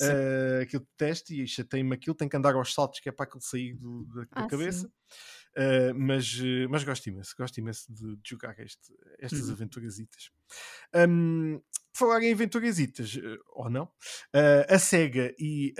uh, 0.00 0.62
aquilo 0.62 0.82
de 0.82 0.90
teste 0.96 1.42
e 1.42 1.46
chatei-me 1.46 1.94
aquilo, 1.94 2.14
tem 2.14 2.28
que 2.28 2.36
andar 2.36 2.54
aos 2.54 2.74
saltos 2.74 3.00
que 3.00 3.08
é 3.08 3.12
para 3.12 3.24
aquilo 3.24 3.42
sair 3.42 3.74
do, 3.74 4.04
da, 4.06 4.20
da 4.20 4.26
ah, 4.32 4.46
cabeça. 4.46 4.86
Uh, 5.56 5.94
mas, 5.94 6.38
mas 6.70 6.84
gosto 6.84 7.08
imenso, 7.08 7.34
gosto 7.36 7.58
imenso 7.58 7.92
de, 7.92 8.16
de 8.16 8.30
jogar 8.30 8.58
este, 8.60 8.94
estas 9.18 9.48
uhum. 9.48 9.52
aventurasitas. 9.52 10.30
Um, 10.94 11.60
falar 11.92 12.22
em 12.22 12.32
aventurasitas, 12.32 13.16
uh, 13.16 13.38
ou 13.54 13.68
não, 13.68 13.84
uh, 13.84 14.72
a 14.72 14.78
SEGA 14.78 15.34
e. 15.38 15.74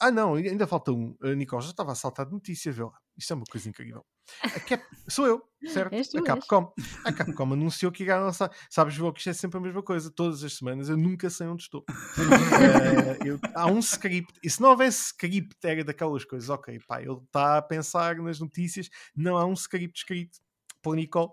ah, 0.00 0.10
não, 0.10 0.34
ainda 0.34 0.66
falta 0.66 0.90
um. 0.90 1.16
Uh, 1.22 1.34
Nicole, 1.34 1.62
já 1.62 1.70
estava 1.70 1.92
a 1.92 1.94
saltar 1.94 2.26
de 2.26 2.32
notícia, 2.32 2.72
vê 2.72 2.82
lá. 2.82 2.98
Isto 3.16 3.32
é 3.32 3.36
uma 3.36 3.44
coisa 3.46 3.68
incrível. 3.68 4.04
A 4.42 4.60
Cap... 4.60 4.84
Sou 5.08 5.26
eu, 5.26 5.42
certo? 5.66 5.94
a 6.18 6.22
Capcom. 6.22 6.72
A 7.04 7.12
Capcom 7.12 7.52
anunciou 7.52 7.90
que 7.90 8.04
ia 8.04 8.18
lançar. 8.18 8.50
Sabes, 8.70 8.94
João, 8.94 9.12
que 9.12 9.20
isto 9.20 9.30
é 9.30 9.32
sempre 9.32 9.58
a 9.58 9.60
mesma 9.60 9.82
coisa. 9.82 10.10
Todas 10.10 10.44
as 10.44 10.54
semanas 10.54 10.88
eu 10.88 10.96
nunca 10.96 11.30
sei 11.30 11.46
onde 11.46 11.62
estou. 11.62 11.80
uh, 11.80 13.24
eu... 13.26 13.38
Há 13.54 13.66
um 13.66 13.78
script. 13.78 14.38
E 14.42 14.50
se 14.50 14.60
não 14.60 14.70
houvesse 14.70 15.06
script, 15.06 15.56
era 15.64 15.82
daquelas 15.84 16.24
coisas. 16.24 16.48
Ok, 16.48 16.78
pá, 16.86 17.00
ele 17.02 17.12
está 17.12 17.58
a 17.58 17.62
pensar 17.62 18.16
nas 18.16 18.40
notícias. 18.40 18.88
Não 19.16 19.36
há 19.36 19.44
um 19.44 19.54
script 19.54 19.98
escrito 19.98 20.38
por 20.82 20.96
Nicole. 20.96 21.30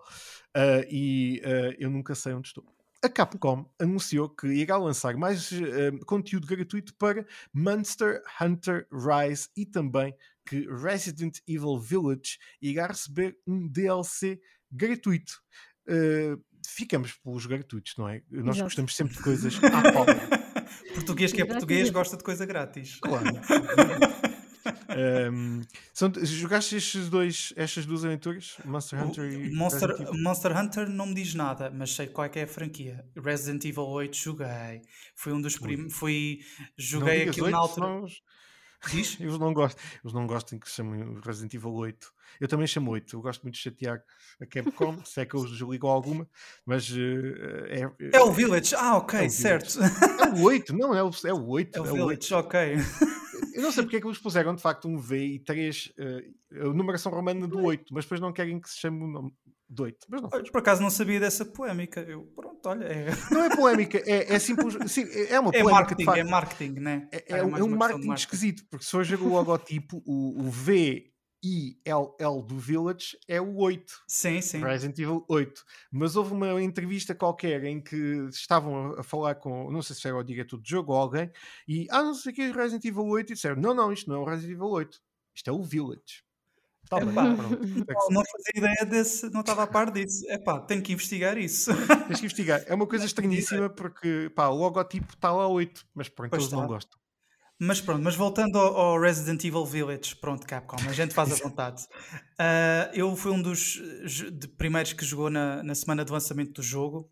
Uh, 0.56 0.86
e 0.90 1.42
uh, 1.46 1.76
eu 1.78 1.90
nunca 1.90 2.16
sei 2.16 2.34
onde 2.34 2.48
estou 2.48 2.64
a 3.06 3.10
Capcom 3.10 3.70
anunciou 3.80 4.28
que 4.28 4.48
irá 4.48 4.78
lançar 4.78 5.16
mais 5.16 5.52
uh, 5.52 6.04
conteúdo 6.08 6.48
gratuito 6.48 6.96
para 6.96 7.24
Monster 7.54 8.24
Hunter 8.42 8.88
Rise 8.92 9.48
e 9.56 9.64
também 9.64 10.16
que 10.46 10.68
Resident 10.70 11.40
Evil 11.48 11.80
Village 11.80 12.38
irá 12.62 12.88
receber 12.88 13.38
um 13.48 13.68
DLC 13.68 14.40
gratuito. 14.72 15.34
Uh, 15.88 16.42
ficamos 16.68 17.14
pelos 17.14 17.46
gratuitos, 17.46 17.94
não 17.98 18.10
é? 18.10 18.22
Nós 18.30 18.56
Exato. 18.56 18.64
gostamos 18.64 18.96
sempre 18.96 19.16
de 19.16 19.24
coisas 19.24 19.56
à 19.64 19.92
pau. 19.92 20.06
português 20.94 21.32
que 21.32 21.42
é 21.42 21.46
português 21.46 21.90
gosta 21.90 22.18
de 22.18 22.24
coisa 22.24 22.46
grátis. 22.46 23.00
Claro. 23.00 23.26
um, 25.32 25.62
são, 25.94 26.12
jogaste 26.24 26.76
estes 26.76 27.10
dois, 27.10 27.54
estas 27.56 27.86
duas 27.86 28.04
aventuras? 28.04 28.58
Monster 28.66 29.04
Hunter 29.04 29.32
e 29.32 29.54
Monster, 29.54 30.14
Monster 30.14 30.58
Hunter 30.58 30.90
não 30.90 31.08
me 31.08 31.14
diz 31.14 31.34
nada, 31.34 31.70
mas 31.70 31.92
sei 31.92 32.08
qual 32.08 32.26
é 32.26 32.30
que 32.30 32.40
é 32.40 32.44
a 32.44 32.48
franquia. 32.48 33.06
Resident 33.16 33.64
Evil 33.66 33.86
8 33.86 34.16
joguei. 34.16 34.82
Foi 35.16 35.34
um 35.34 35.42
dos 35.42 35.58
primeiros. 35.58 35.94
Fui, 35.94 36.40
joguei 36.78 37.30
aquilo 37.30 37.50
na 37.50 37.58
altura. 37.58 38.08
Diz? 38.90 39.18
Eles 39.20 39.38
não 39.38 39.54
gostam, 39.54 39.84
eles 40.04 40.14
não 40.14 40.28
gostam 40.28 40.60
que 40.60 40.70
se 40.70 40.76
chamem 40.76 41.20
Resident 41.24 41.54
Evil 41.54 41.74
8. 41.74 42.14
Eu 42.40 42.48
também 42.48 42.68
chamo 42.68 42.92
8. 42.92 43.16
Eu 43.16 43.22
gosto 43.22 43.44
muito 43.44 43.56
de 43.56 43.62
chatear 43.62 44.02
a 44.42 44.46
Capcom, 44.46 44.98
se 45.06 45.22
é 45.22 45.26
que 45.26 45.36
eu 45.36 45.46
ligo 45.70 45.88
alguma, 45.88 46.28
mas 46.66 46.90
uh, 46.90 46.96
é, 47.68 47.90
é, 48.14 48.20
o 48.22 48.32
Village. 48.32 48.76
Ah, 48.76 48.98
ok, 48.98 49.20
é 49.20 49.30
certo. 49.30 49.80
É 49.82 50.40
o 50.40 50.44
8, 50.44 50.76
não, 50.76 50.94
é 50.94 51.04
o, 51.04 51.12
é 51.26 51.34
o 51.34 51.48
8. 51.48 51.78
É 51.78 51.82
o 51.82 51.86
é 51.86 51.92
Village, 51.92 52.34
8. 52.34 52.36
ok. 52.36 52.78
Eu 53.54 53.62
não 53.62 53.72
sei 53.72 53.84
porque 53.84 53.98
é 53.98 54.02
que 54.02 54.08
eles 54.08 54.20
puseram 54.20 54.54
de 54.54 54.62
facto 54.62 54.88
um 54.88 54.98
V 54.98 55.18
e 55.18 55.40
3, 55.40 55.94
uh, 55.98 56.70
a 56.70 56.74
numeração 56.74 57.12
romana 57.12 57.48
do 57.48 57.62
8, 57.62 57.94
mas 57.94 58.04
depois 58.06 58.20
não 58.20 58.34
querem 58.34 58.60
que 58.60 58.70
se 58.70 58.80
chame 58.80 59.02
o 59.02 59.08
nome 59.08 59.32
do 59.76 59.84
8. 59.84 60.08
Mas 60.10 60.22
não 60.22 60.30
Por 60.30 60.58
acaso 60.58 60.82
não 60.82 60.90
sabia 60.90 61.20
dessa 61.20 61.46
polémica. 61.46 62.02
Eu, 62.02 62.24
pronto, 62.36 62.68
olha. 62.68 62.86
É... 62.86 63.06
Não 63.32 63.44
é 63.44 63.56
polémica, 63.56 63.98
é, 64.06 64.34
é 64.34 64.40
simples. 64.40 64.76
Sim, 64.92 65.06
é 65.30 65.40
uma 65.40 65.50
é 65.50 65.62
polémica. 65.62 65.72
Marketing, 65.72 66.10
é 66.10 66.24
marketing, 66.24 66.80
né? 66.80 67.08
É, 67.12 67.18
é, 67.36 67.38
é 67.40 67.44
um 67.44 67.50
marketing, 67.50 67.76
marketing 67.76 68.14
esquisito, 68.14 68.64
porque 68.70 68.86
se 68.86 68.96
hoje 68.96 69.16
o 69.16 69.28
logotipo, 69.28 70.02
o, 70.06 70.42
o 70.42 70.50
V 70.50 71.12
L 71.86 72.42
do 72.44 72.58
Village 72.58 73.18
é 73.28 73.40
o 73.40 73.58
8. 73.58 74.04
Sim, 74.08 74.42
sim. 74.42 74.60
Resident 74.60 74.98
Evil 74.98 75.26
8. 75.30 75.64
Mas 75.92 76.16
houve 76.16 76.34
uma 76.34 76.62
entrevista 76.62 77.14
qualquer 77.14 77.64
em 77.66 77.82
que 77.82 78.28
estavam 78.30 78.94
a 78.98 79.04
falar 79.04 79.36
com, 79.36 79.72
não 79.72 79.82
sei 79.82 79.96
se 79.96 80.08
era 80.08 80.18
o 80.18 80.24
diretor 80.24 80.58
do 80.58 80.68
jogo 80.68 80.94
ou 80.94 81.00
alguém, 81.00 81.32
e 81.68 81.88
ah, 81.92 82.02
não 82.02 82.14
sei 82.14 82.32
o 82.32 82.36
que 82.36 82.42
é 82.42 82.52
Resident 82.52 82.86
Evil 82.86 83.06
8, 83.06 83.32
e 83.32 83.36
disseram: 83.36 83.62
não, 83.62 83.74
não, 83.74 83.92
isto 83.94 84.10
não 84.10 84.18
é 84.18 84.20
o 84.20 84.26
Resident 84.26 84.54
Evil 84.54 84.70
8, 84.70 85.00
isto 85.36 85.50
é 85.50 85.54
o 85.54 85.62
Village. 85.62 86.25
Tá 86.90 87.00
bem, 87.00 87.14
não, 87.14 87.50
não 88.10 88.24
fazia 88.24 88.54
ideia 88.56 88.86
desse, 88.86 89.30
não 89.32 89.42
estava 89.42 89.64
a 89.64 89.68
par 89.68 89.92
disso. 89.92 90.24
É 90.30 90.38
pá, 90.38 90.60
tenho 90.60 90.82
que 90.82 90.94
investigar 90.94 91.38
isso. 91.38 91.72
Tens 92.08 92.20
que 92.20 92.26
investigar. 92.26 92.64
É 92.68 92.74
uma 92.74 92.86
coisa 92.86 93.06
estranhíssima 93.06 93.70
porque 93.70 94.32
pá, 94.36 94.48
o 94.48 94.56
logotipo 94.56 95.14
está 95.14 95.32
lá 95.32 95.48
8, 95.48 95.86
mas 95.96 96.10
pronto, 96.10 96.34
eles 96.34 96.52
não 96.52 96.68
gostam. 96.68 97.00
Mas 97.58 97.80
pronto, 97.80 98.04
mas 98.04 98.16
voltando 98.16 98.58
ao, 98.60 98.76
ao, 98.76 99.00
Resident 99.00 99.44
Evil 99.46 99.66
Village, 99.66 100.16
pronto, 100.18 100.46
Capcom, 100.46 100.76
a 100.88 100.92
gente 100.92 101.14
faz 101.14 101.32
a 101.32 101.36
vontade. 101.36 101.84
Uh, 102.34 102.92
eu 102.94 103.16
fui 103.16 103.32
um 103.32 103.42
dos 103.42 103.82
primeiros 104.58 104.92
que 104.92 105.06
jogou 105.06 105.30
na, 105.30 105.64
na 105.64 105.74
semana 105.74 106.04
de 106.04 106.12
lançamento 106.12 106.54
do 106.54 106.62
jogo 106.62 107.10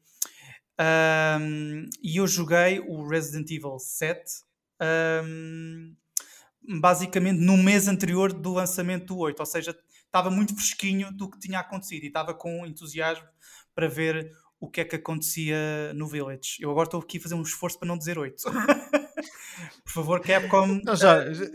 um, 0.80 1.88
e 2.02 2.18
eu 2.18 2.28
joguei 2.28 2.80
o 2.80 3.08
Resident 3.08 3.50
Evil 3.52 3.80
7 3.80 4.22
um, 5.24 5.96
basicamente 6.80 7.40
no 7.40 7.58
mês 7.58 7.88
anterior 7.88 8.32
do 8.32 8.54
lançamento 8.54 9.08
do 9.08 9.18
8, 9.18 9.40
ou 9.40 9.46
seja, 9.46 9.76
estava 10.06 10.30
muito 10.30 10.56
fresquinho 10.56 11.12
do 11.12 11.30
que 11.30 11.40
tinha 11.40 11.60
acontecido 11.60 12.04
e 12.04 12.08
estava 12.08 12.34
com 12.34 12.66
entusiasmo 12.66 13.28
para 13.74 13.88
ver 13.88 14.32
o 14.60 14.70
que 14.70 14.82
é 14.82 14.86
que 14.86 14.96
acontecia 14.96 15.92
no 15.94 16.08
Village. 16.08 16.58
Eu 16.60 16.72
agora 16.72 16.88
estou 16.88 17.02
aqui 17.02 17.18
a 17.18 17.22
fazer 17.22 17.36
um 17.36 17.42
esforço 17.42 17.78
para 17.78 17.88
não 17.88 17.98
dizer 17.98 18.18
8. 18.18 18.44
Por 19.84 19.92
favor, 19.92 20.22
Capcom. 20.22 20.80
Não, 20.84 20.96
já, 20.96 21.34
já, 21.34 21.46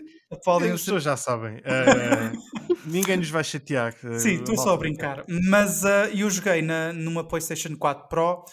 podem 0.44 0.72
as 0.72 0.80
pessoas 0.80 1.02
já 1.02 1.16
sabem. 1.16 1.56
Uh, 1.58 2.76
ninguém 2.84 3.16
nos 3.16 3.30
vai 3.30 3.42
chatear. 3.42 3.94
Uh, 4.04 4.18
Sim, 4.18 4.34
estou 4.34 4.56
só 4.56 4.74
a 4.74 4.76
brincar. 4.76 5.24
Mas 5.48 5.84
uh, 5.84 6.10
eu 6.14 6.28
joguei 6.28 6.60
na, 6.60 6.92
numa 6.92 7.26
PlayStation 7.26 7.76
4 7.76 8.08
Pro 8.08 8.44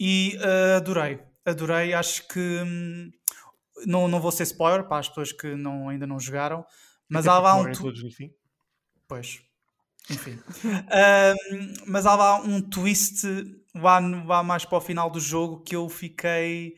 e 0.00 0.38
adorei. 0.76 1.20
Adorei. 1.44 1.92
Acho 1.92 2.26
que. 2.28 2.38
Hum, 2.38 3.10
não, 3.86 4.08
não 4.08 4.20
vou 4.20 4.32
ser 4.32 4.44
spoiler 4.44 4.86
para 4.86 4.98
as 4.98 5.08
pessoas 5.08 5.32
que 5.32 5.54
não, 5.54 5.88
ainda 5.88 6.06
não 6.06 6.18
jogaram. 6.18 6.64
Mas 7.08 7.26
há 7.26 7.38
lá 7.38 7.54
um. 7.56 7.72
Todos 7.72 8.02
no 8.02 8.10
fim. 8.10 8.30
Pois. 9.06 9.40
Enfim. 10.10 10.38
um, 10.64 11.74
mas 11.86 12.06
há 12.06 12.14
lá 12.14 12.40
um 12.40 12.60
twist 12.60 13.26
lá, 13.74 13.98
lá 13.98 14.42
mais 14.42 14.64
para 14.64 14.78
o 14.78 14.80
final 14.80 15.10
do 15.10 15.20
jogo 15.20 15.62
que 15.62 15.76
eu 15.76 15.88
fiquei 15.88 16.74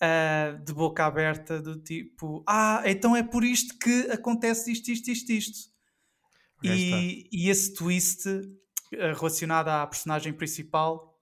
uh, 0.00 0.62
de 0.64 0.72
boca 0.72 1.04
aberta 1.04 1.60
do 1.60 1.80
tipo 1.82 2.44
ah, 2.46 2.82
então 2.86 3.16
é 3.16 3.22
por 3.22 3.44
isto 3.44 3.76
que 3.78 4.10
acontece 4.12 4.70
isto, 4.70 4.90
isto, 4.90 5.10
isto, 5.10 5.32
isto. 5.32 5.70
E, 6.62 7.26
e, 7.32 7.48
esse 7.48 7.72
twist 7.74 8.28
uh, 8.28 8.42
relacionado 8.92 9.68
à 9.68 9.86
personagem 9.86 10.32
principal 10.32 11.18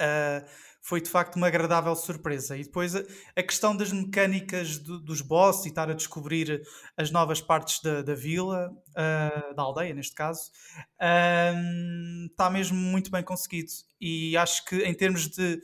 uh, 0.00 0.46
foi 0.88 1.02
de 1.02 1.10
facto 1.10 1.36
uma 1.36 1.48
agradável 1.48 1.94
surpresa. 1.94 2.56
E 2.56 2.64
depois 2.64 2.96
a, 2.96 3.02
a 3.36 3.42
questão 3.42 3.76
das 3.76 3.92
mecânicas 3.92 4.78
do, 4.78 4.98
dos 4.98 5.20
boss 5.20 5.66
e 5.66 5.68
estar 5.68 5.90
a 5.90 5.92
descobrir 5.92 6.62
as 6.96 7.10
novas 7.10 7.42
partes 7.42 7.82
da, 7.82 8.00
da 8.00 8.14
vila, 8.14 8.70
uh, 8.70 9.54
da 9.54 9.62
aldeia 9.62 9.92
neste 9.92 10.14
caso, 10.14 10.50
uh, 10.98 12.26
está 12.30 12.48
mesmo 12.48 12.78
muito 12.78 13.10
bem 13.10 13.22
conseguido. 13.22 13.68
E 14.00 14.34
acho 14.38 14.64
que 14.64 14.76
em 14.76 14.94
termos 14.94 15.28
de, 15.28 15.60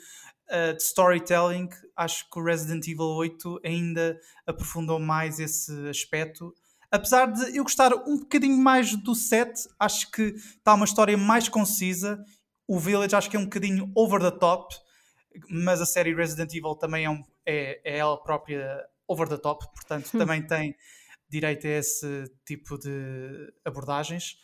uh, 0.51 0.77
de, 0.77 0.83
storytelling, 0.83 1.71
acho 1.97 2.29
que 2.29 2.39
o 2.39 2.45
Resident 2.45 2.87
Evil 2.87 3.07
8 3.07 3.61
ainda 3.65 4.21
aprofundou 4.47 5.01
mais 5.01 5.41
esse 5.41 5.73
aspecto. 5.89 6.55
Apesar 6.91 7.33
de 7.33 7.57
eu 7.57 7.65
gostar 7.65 7.95
um 7.95 8.19
bocadinho 8.19 8.59
mais 8.59 8.95
do 8.95 9.15
7, 9.15 9.71
acho 9.81 10.11
que 10.11 10.35
está 10.35 10.75
uma 10.75 10.85
história 10.85 11.17
mais 11.17 11.49
concisa. 11.49 12.23
O 12.69 12.79
Village 12.79 13.17
acho 13.17 13.31
que 13.31 13.39
é 13.39 13.41
um 13.41 13.45
bocadinho 13.45 13.91
over 13.95 14.21
the 14.21 14.31
top 14.31 14.84
mas 15.49 15.81
a 15.81 15.87
série 15.87 16.14
Resident 16.14 16.53
Evil 16.55 16.75
também 16.75 17.05
é, 17.05 17.11
um, 17.11 17.23
é, 17.44 17.81
é 17.85 17.99
ela 17.99 18.23
própria 18.23 18.85
over 19.07 19.29
the 19.29 19.37
top, 19.37 19.66
portanto 19.75 20.11
hum. 20.14 20.18
também 20.18 20.42
tem 20.42 20.75
direito 21.29 21.66
a 21.66 21.70
esse 21.70 22.31
tipo 22.44 22.79
de 22.79 23.53
abordagens. 23.64 24.37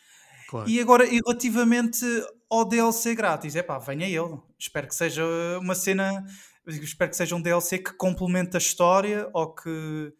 Claro. 0.49 0.69
E 0.69 0.81
agora, 0.81 1.05
relativamente 1.05 2.05
ao 2.49 2.65
DLC 2.65 3.15
grátis, 3.15 3.55
é 3.55 3.63
pá, 3.63 3.77
venha 3.77 4.05
ele. 4.05 4.37
Espero 4.59 4.87
que 4.87 4.95
seja 4.95 5.23
uma 5.61 5.73
cena, 5.73 6.25
espero 6.67 7.09
que 7.09 7.15
seja 7.15 7.35
um 7.35 7.41
DLC 7.41 7.77
que 7.77 7.93
complemente 7.93 8.57
a 8.57 8.59
história 8.59 9.29
ou 9.33 9.55
que. 9.55 10.13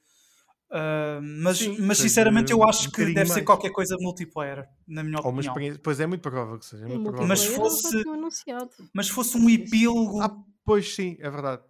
Uh, 0.71 1.19
mas, 1.21 1.57
Sim, 1.57 1.75
mas 1.81 1.97
sinceramente 1.97 2.53
eu 2.53 2.63
acho 2.63 2.87
um 2.87 2.91
que 2.91 3.03
deve 3.07 3.15
mais. 3.15 3.33
ser 3.33 3.41
qualquer 3.41 3.71
coisa 3.71 3.97
multiplayer, 3.99 4.65
na 4.87 5.03
minha 5.03 5.19
opinião. 5.19 5.53
Pois 5.83 5.99
é 5.99 6.07
muito 6.07 6.21
provável 6.21 6.57
que 6.57 6.65
seja. 6.65 6.87
Muito 6.87 7.03
provável. 7.03 7.27
Mas 7.27 7.43
fosse, 7.43 8.03
mas 8.93 9.09
fosse 9.09 9.37
um 9.37 9.49
epílogo. 9.49 10.21
Ah, 10.21 10.33
Pois 10.63 10.93
sim, 10.93 11.17
é 11.19 11.29
verdade. 11.29 11.63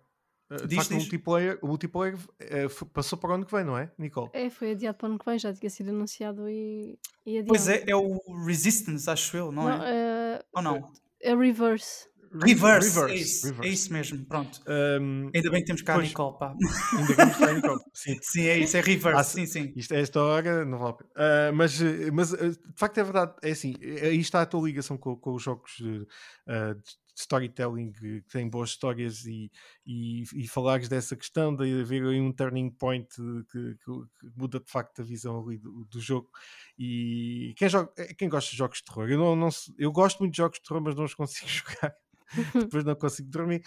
Eh, 0.52 0.68
de 0.68 0.76
facto, 0.76 0.92
o 0.92 0.96
multiplayer, 0.96 1.60
o 1.62 1.68
multiplayer 1.68 2.16
uh, 2.16 2.86
passou 2.88 3.18
para 3.18 3.32
o 3.32 3.34
ano 3.36 3.46
que 3.46 3.56
vem, 3.56 3.64
não 3.64 3.78
é, 3.78 3.90
Nicole? 3.98 4.30
É, 4.34 4.50
foi 4.50 4.72
adiado 4.72 4.98
para 4.98 5.08
o 5.08 5.10
ano 5.12 5.20
que 5.20 5.26
vem, 5.26 5.40
já 5.40 5.54
tinha 5.54 5.70
sido 5.70 5.90
anunciado 5.90 6.50
e, 6.50 7.00
e 7.26 7.38
adiado. 7.38 7.48
Pois 7.48 7.70
é, 7.70 7.84
é 7.88 7.96
o 7.96 8.20
Resistance, 8.46 9.10
acho 9.10 9.38
eu, 9.38 9.52
não, 9.52 9.64
não 9.64 9.84
é? 9.84 10.40
Uh, 10.40 10.44
Ou 10.54 10.62
não? 10.62 10.92
É 11.22 11.34
Reverse. 11.34 12.12
Reverse, 12.34 12.98
reverse, 12.98 13.12
é, 13.12 13.16
isso, 13.16 13.46
reverse. 13.48 13.68
é 13.68 13.74
isso 13.74 13.94
mesmo, 13.94 14.26
pronto. 14.26 14.62
Um, 14.66 15.30
ainda 15.36 15.52
bem 15.52 15.60
que 15.60 15.66
temos 15.66 15.82
cá 15.82 15.96
pois, 15.96 16.06
a 16.06 16.10
Nicole, 16.10 16.38
pá. 16.40 16.56
Ainda 16.94 17.08
bem 17.08 17.08
que 17.08 17.16
temos 17.16 17.38
cá 17.38 17.50
a 17.50 17.54
Nicole, 17.54 17.80
sim. 17.94 18.18
sim, 18.22 18.42
é 18.46 18.58
isso, 18.58 18.78
é 18.78 18.82
reverse, 18.82 19.20
ah, 19.20 19.24
sim, 19.24 19.46
sim. 19.46 19.74
Isto, 19.76 19.94
esta 19.94 20.22
hora 20.22 20.64
não 20.64 20.78
vale. 20.78 20.96
Uh, 20.96 21.54
mas, 21.54 21.78
mas 22.14 22.30
de 22.30 22.58
facto 22.78 22.98
é 23.00 23.04
verdade, 23.04 23.34
é 23.42 23.52
assim, 23.52 23.76
aí 23.82 24.18
está 24.18 24.42
a 24.42 24.46
tua 24.46 24.66
ligação 24.66 24.98
com, 24.98 25.18
com 25.18 25.34
os 25.34 25.44
jogos 25.44 25.74
de, 25.78 25.90
uh, 25.90 26.74
de 26.74 27.01
storytelling 27.16 27.92
que 27.92 28.22
tem 28.32 28.50
boas 28.50 28.70
histórias 28.70 29.26
e, 29.26 29.52
e, 29.86 30.24
e 30.36 30.48
falares 30.48 30.88
dessa 30.88 31.16
questão 31.16 31.56
de 31.56 31.82
haver 31.82 32.04
aí 32.04 32.20
um 32.20 32.32
turning 32.32 32.70
point 32.72 33.08
que, 33.16 33.44
que, 33.52 33.76
que 33.76 34.30
muda 34.36 34.60
de 34.60 34.70
facto 34.70 35.02
a 35.02 35.06
visão 35.06 35.40
ali 35.40 35.58
do, 35.58 35.86
do, 35.86 36.00
jogo. 36.00 36.30
E 36.78 37.54
quem, 37.58 37.70
joga, 37.70 37.92
eh, 37.98 38.14
quem 38.14 38.30
gosta 38.30 38.52
de 38.52 38.58
jogos 38.58 38.78
de 38.78 38.86
terror? 38.86 39.10
Eu, 39.10 39.18
não, 39.18 39.36
não, 39.36 39.50
eu 39.78 39.92
gosto 39.92 40.20
muito 40.20 40.34
de 40.34 40.38
jogos 40.38 40.60
de 40.60 40.64
terror 40.64 40.82
mas 40.82 40.96
não 40.96 41.06
os 41.06 41.14
consigo 41.14 41.48
jogar. 41.50 41.94
Depois 42.54 42.84
não 42.84 42.96
consigo 42.96 43.30
dormir. 43.30 43.62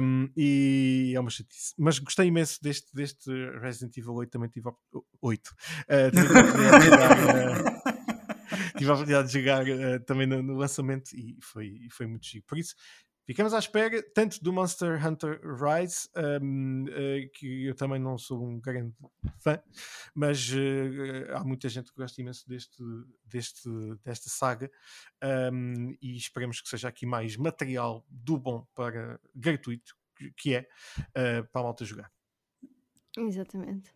Um, 0.00 0.30
e 0.36 1.12
é 1.16 1.20
uma 1.20 1.30
chatice. 1.30 1.74
Mas 1.76 1.98
gostei 1.98 2.26
imenso 2.26 2.62
deste, 2.62 2.94
deste 2.94 3.30
Resident 3.60 3.96
Evil 3.96 4.14
8 4.14 4.30
também 4.30 4.48
tive 4.48 4.70
8 5.20 5.48
uh, 5.48 6.10
tive 6.12 6.28
a 8.74 8.92
oportunidade 8.92 9.28
de 9.28 9.38
jogar 9.38 9.64
uh, 9.66 10.00
também 10.04 10.26
no, 10.26 10.42
no, 10.42 10.56
lançamento 10.56 11.12
e 11.14 11.36
foi, 11.40 11.88
foi 11.90 12.06
muito 12.06 12.26
chique. 12.26 12.46
Por 12.46 12.58
isso, 12.58 12.74
ficamos 13.24 13.52
à 13.52 13.58
espera 13.58 14.02
tanto 14.14 14.42
do 14.42 14.52
Monster 14.52 15.04
Hunter 15.04 15.40
Rise, 15.42 16.08
um, 16.42 16.84
uh, 16.84 16.88
eh, 16.90 17.30
que 17.34 17.66
eu 17.66 17.74
também 17.74 18.00
não 18.00 18.16
sou 18.16 18.42
um 18.42 18.60
grande 18.60 18.94
fã, 19.38 19.60
mas 20.14 20.50
uh, 20.50 21.34
há 21.34 21.44
muita 21.44 21.68
gente 21.68 21.90
que 21.90 21.96
gosta 21.96 22.20
imenso 22.20 22.48
deste, 22.48 22.82
deste, 23.24 23.68
desta 24.04 24.28
saga 24.28 24.70
um, 25.52 25.94
e 26.00 26.16
esperemos 26.16 26.60
que 26.60 26.68
seja 26.68 26.88
aqui 26.88 27.06
mais 27.06 27.36
material 27.36 28.04
do 28.08 28.38
bom 28.38 28.66
para 28.74 29.20
gratuito, 29.34 29.96
que 30.36 30.54
é 30.54 30.66
para 31.14 31.60
a 31.60 31.62
malta 31.62 31.84
jogar. 31.84 32.10
Exatamente. 33.16 33.92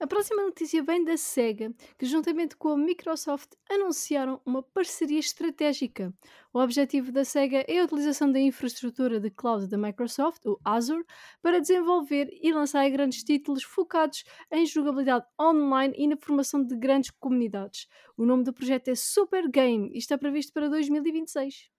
A 0.00 0.06
próxima 0.06 0.42
notícia 0.42 0.82
vem 0.82 1.04
da 1.04 1.16
SEGA, 1.16 1.72
que 1.98 2.04
juntamente 2.04 2.56
com 2.56 2.70
a 2.70 2.76
Microsoft 2.76 3.52
anunciaram 3.70 4.40
uma 4.44 4.62
parceria 4.62 5.18
estratégica. 5.18 6.12
O 6.52 6.58
objetivo 6.58 7.12
da 7.12 7.24
SEGA 7.24 7.64
é 7.68 7.78
a 7.78 7.84
utilização 7.84 8.30
da 8.30 8.40
infraestrutura 8.40 9.20
de 9.20 9.30
cloud 9.30 9.68
da 9.68 9.78
Microsoft, 9.78 10.44
o 10.46 10.58
Azure, 10.64 11.04
para 11.40 11.60
desenvolver 11.60 12.28
e 12.42 12.52
lançar 12.52 12.88
grandes 12.90 13.22
títulos 13.22 13.62
focados 13.62 14.24
em 14.50 14.66
jogabilidade 14.66 15.26
online 15.40 15.94
e 15.96 16.08
na 16.08 16.16
formação 16.16 16.64
de 16.64 16.76
grandes 16.76 17.10
comunidades. 17.10 17.86
O 18.16 18.26
nome 18.26 18.44
do 18.44 18.52
projeto 18.52 18.88
é 18.88 18.94
Super 18.94 19.48
Game 19.48 19.90
e 19.92 19.98
está 19.98 20.18
previsto 20.18 20.52
para 20.52 20.68
2026. 20.68 21.73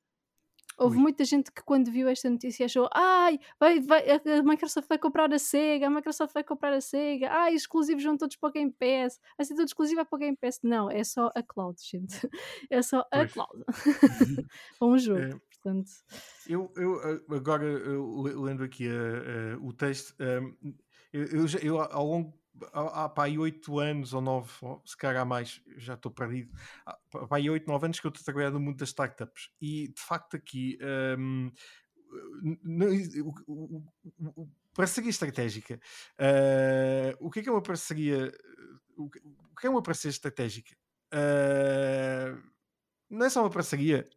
Houve 0.77 0.97
Ui. 0.97 1.01
muita 1.01 1.23
gente 1.23 1.51
que 1.51 1.63
quando 1.63 1.89
viu 1.91 2.07
esta 2.07 2.29
notícia 2.29 2.65
achou 2.65 2.89
ai, 2.93 3.39
vai, 3.59 3.79
vai, 3.79 4.03
a 4.09 4.43
Microsoft 4.43 4.87
vai 4.87 4.97
comprar 4.97 5.33
a 5.33 5.39
Sega, 5.39 5.87
a 5.87 5.89
Microsoft 5.89 6.33
vai 6.33 6.43
comprar 6.43 6.73
a 6.73 6.81
Sega, 6.81 7.31
ai, 7.31 7.53
exclusivos 7.53 8.03
vão 8.03 8.17
todos 8.17 8.35
para 8.35 8.49
o 8.49 8.51
Game 8.51 8.71
Pass, 8.71 9.19
vai 9.37 9.45
ser 9.45 9.55
tudo 9.55 9.67
exclusivo 9.67 10.05
para 10.05 10.15
o 10.15 10.19
Game 10.19 10.37
Pass. 10.37 10.59
Não, 10.63 10.89
é 10.91 11.03
só 11.03 11.31
a 11.35 11.41
cloud, 11.41 11.79
gente. 11.81 12.15
É 12.69 12.81
só 12.81 12.99
a 13.11 13.17
pois. 13.17 13.33
cloud. 13.33 13.63
para 14.79 14.87
um 14.87 14.97
jogo, 14.97 15.19
é, 15.19 15.29
portanto. 15.29 15.91
Eu, 16.47 16.71
eu 16.75 17.35
agora, 17.35 17.65
eu, 17.65 18.21
lendo 18.21 18.63
aqui 18.63 18.87
uh, 18.87 19.57
uh, 19.59 19.67
o 19.67 19.73
texto, 19.73 20.15
um, 20.19 20.73
eu, 21.13 21.23
eu, 21.25 21.45
eu, 21.61 21.81
ao 21.81 22.05
longo 22.05 22.33
há, 22.73 23.05
há 23.05 23.09
pá, 23.09 23.25
aí 23.25 23.37
8 23.37 23.79
anos 23.79 24.13
ou 24.13 24.21
9, 24.21 24.51
se 24.85 24.97
calhar 24.97 25.25
mais, 25.25 25.61
já 25.77 25.95
estou 25.95 26.11
perdido. 26.11 26.51
Há 26.85 26.97
pá, 27.27 27.37
aí 27.37 27.49
8, 27.49 27.67
9 27.67 27.85
anos 27.85 27.99
que 27.99 28.07
eu 28.07 28.09
estou 28.09 28.21
a 28.21 28.25
trabalhar 28.25 28.51
no 28.51 28.59
mundo 28.59 28.77
das 28.77 28.89
startups 28.89 29.49
e 29.61 29.89
de 29.89 30.01
facto 30.01 30.35
aqui. 30.35 30.77
Um, 31.17 31.51
parceria 34.73 35.09
estratégica. 35.09 35.79
Uh, 36.19 37.15
o 37.19 37.29
que 37.31 37.39
é 37.39 37.43
que 37.43 37.49
é 37.49 37.51
uma 37.51 37.61
parceria? 37.61 38.31
O 38.97 39.09
que 39.09 39.67
é 39.67 39.69
uma 39.69 39.81
parceria 39.81 40.11
estratégica? 40.11 40.75
Uh, 41.13 42.41
não 43.09 43.25
é 43.25 43.29
só 43.29 43.41
uma 43.41 43.49
parceria, 43.49 44.07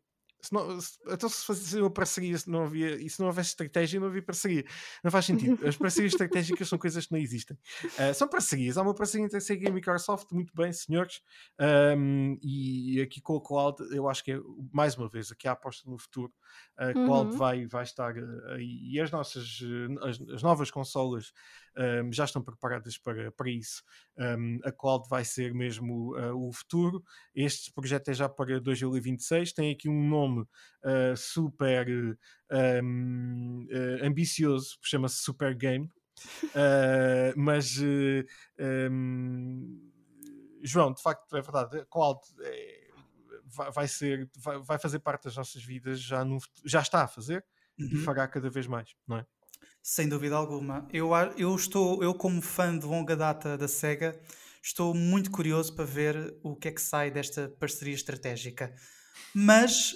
se 0.40 0.52
não, 0.52 0.80
se, 0.80 0.98
então 1.08 1.28
se 1.28 1.44
fazia 1.44 1.82
uma 1.82 1.90
parceria 1.90 2.38
se 2.38 2.48
não 2.48 2.64
havia, 2.64 2.94
e 2.94 3.08
se 3.08 3.20
não 3.20 3.26
houvesse 3.26 3.50
estratégia 3.50 4.00
não 4.00 4.06
havia 4.06 4.22
parceria 4.22 4.64
não 5.02 5.10
faz 5.10 5.24
sentido, 5.24 5.66
as 5.66 5.76
parcerias 5.76 6.12
estratégicas 6.12 6.68
são 6.68 6.78
coisas 6.78 7.06
que 7.06 7.12
não 7.12 7.18
existem. 7.18 7.56
Uh, 7.84 8.14
são 8.14 8.28
parcerias, 8.28 8.78
há 8.78 8.82
uma 8.82 8.94
parceria 8.94 9.26
entre 9.26 9.38
a 9.38 9.40
Sega 9.40 9.64
e 9.64 9.68
a 9.68 9.72
Microsoft. 9.72 10.30
Muito 10.32 10.52
bem 10.54 10.72
senhores. 10.72 11.20
Um, 11.96 12.38
e 12.42 13.00
aqui 13.00 13.20
com 13.20 13.36
a 13.36 13.42
Cloud 13.42 13.82
eu 13.94 14.08
acho 14.08 14.22
que 14.22 14.32
é 14.32 14.40
mais 14.72 14.96
uma 14.96 15.08
vez 15.08 15.32
aqui 15.32 15.48
a 15.48 15.52
aposta 15.52 15.88
no 15.88 15.98
futuro 15.98 16.32
a 16.76 16.92
Cloud 16.92 17.32
uhum. 17.32 17.36
vai, 17.36 17.66
vai 17.66 17.82
estar 17.82 18.16
uh, 18.16 18.52
aí 18.52 18.80
e 18.90 19.00
as 19.00 19.10
nossas 19.10 19.60
as, 20.02 20.20
as 20.34 20.42
novas 20.42 20.70
consolas 20.70 21.32
um, 21.78 22.12
já 22.12 22.24
estão 22.24 22.42
preparadas 22.42 22.98
para, 22.98 23.30
para 23.32 23.50
isso. 23.50 23.82
Um, 24.18 24.58
a 24.64 24.72
cloud 24.72 25.08
vai 25.08 25.24
ser 25.24 25.54
mesmo 25.54 26.16
uh, 26.16 26.34
o 26.36 26.52
futuro. 26.52 27.02
Este 27.34 27.72
projeto 27.72 28.08
é 28.08 28.14
já 28.14 28.28
para 28.28 28.60
2026, 28.60 29.52
tem 29.52 29.72
aqui 29.72 29.88
um 29.88 30.08
nome 30.08 30.40
uh, 30.42 31.16
super 31.16 32.18
um, 32.50 33.66
uh, 33.70 34.04
ambicioso, 34.04 34.76
chama-se 34.82 35.22
Super 35.22 35.54
Game. 35.54 35.90
mas 37.36 37.80
João, 40.62 40.92
de 40.92 41.00
facto 41.00 41.36
é 41.36 41.40
verdade, 41.40 41.78
a 41.78 41.84
cloud 41.86 42.20
é, 42.40 42.88
vai, 43.44 43.70
vai, 43.70 43.88
ser, 43.88 44.28
vai, 44.36 44.58
vai, 44.58 44.78
fazer 44.78 44.98
parte 44.98 45.24
das 45.24 45.36
nossas 45.36 45.62
vidas, 45.62 46.00
já, 46.00 46.24
no, 46.24 46.38
já 46.64 46.80
está 46.80 47.04
a 47.04 47.08
fazer 47.08 47.44
uhum. 47.78 47.88
e 47.92 47.96
fará 47.98 48.26
cada 48.26 48.50
vez 48.50 48.66
mais, 48.66 48.96
não 49.06 49.18
é? 49.18 49.26
Sem 49.90 50.06
dúvida 50.06 50.36
alguma. 50.36 50.86
Eu, 50.92 51.12
eu 51.38 51.56
estou, 51.56 52.04
eu 52.04 52.12
como 52.12 52.42
fã 52.42 52.78
de 52.78 52.84
longa 52.84 53.16
data 53.16 53.56
da 53.56 53.66
SEGA, 53.66 54.20
estou 54.62 54.94
muito 54.94 55.30
curioso 55.30 55.74
para 55.74 55.86
ver 55.86 56.36
o 56.42 56.54
que 56.54 56.68
é 56.68 56.72
que 56.72 56.82
sai 56.82 57.10
desta 57.10 57.48
parceria 57.58 57.94
estratégica. 57.94 58.74
Mas, 59.34 59.94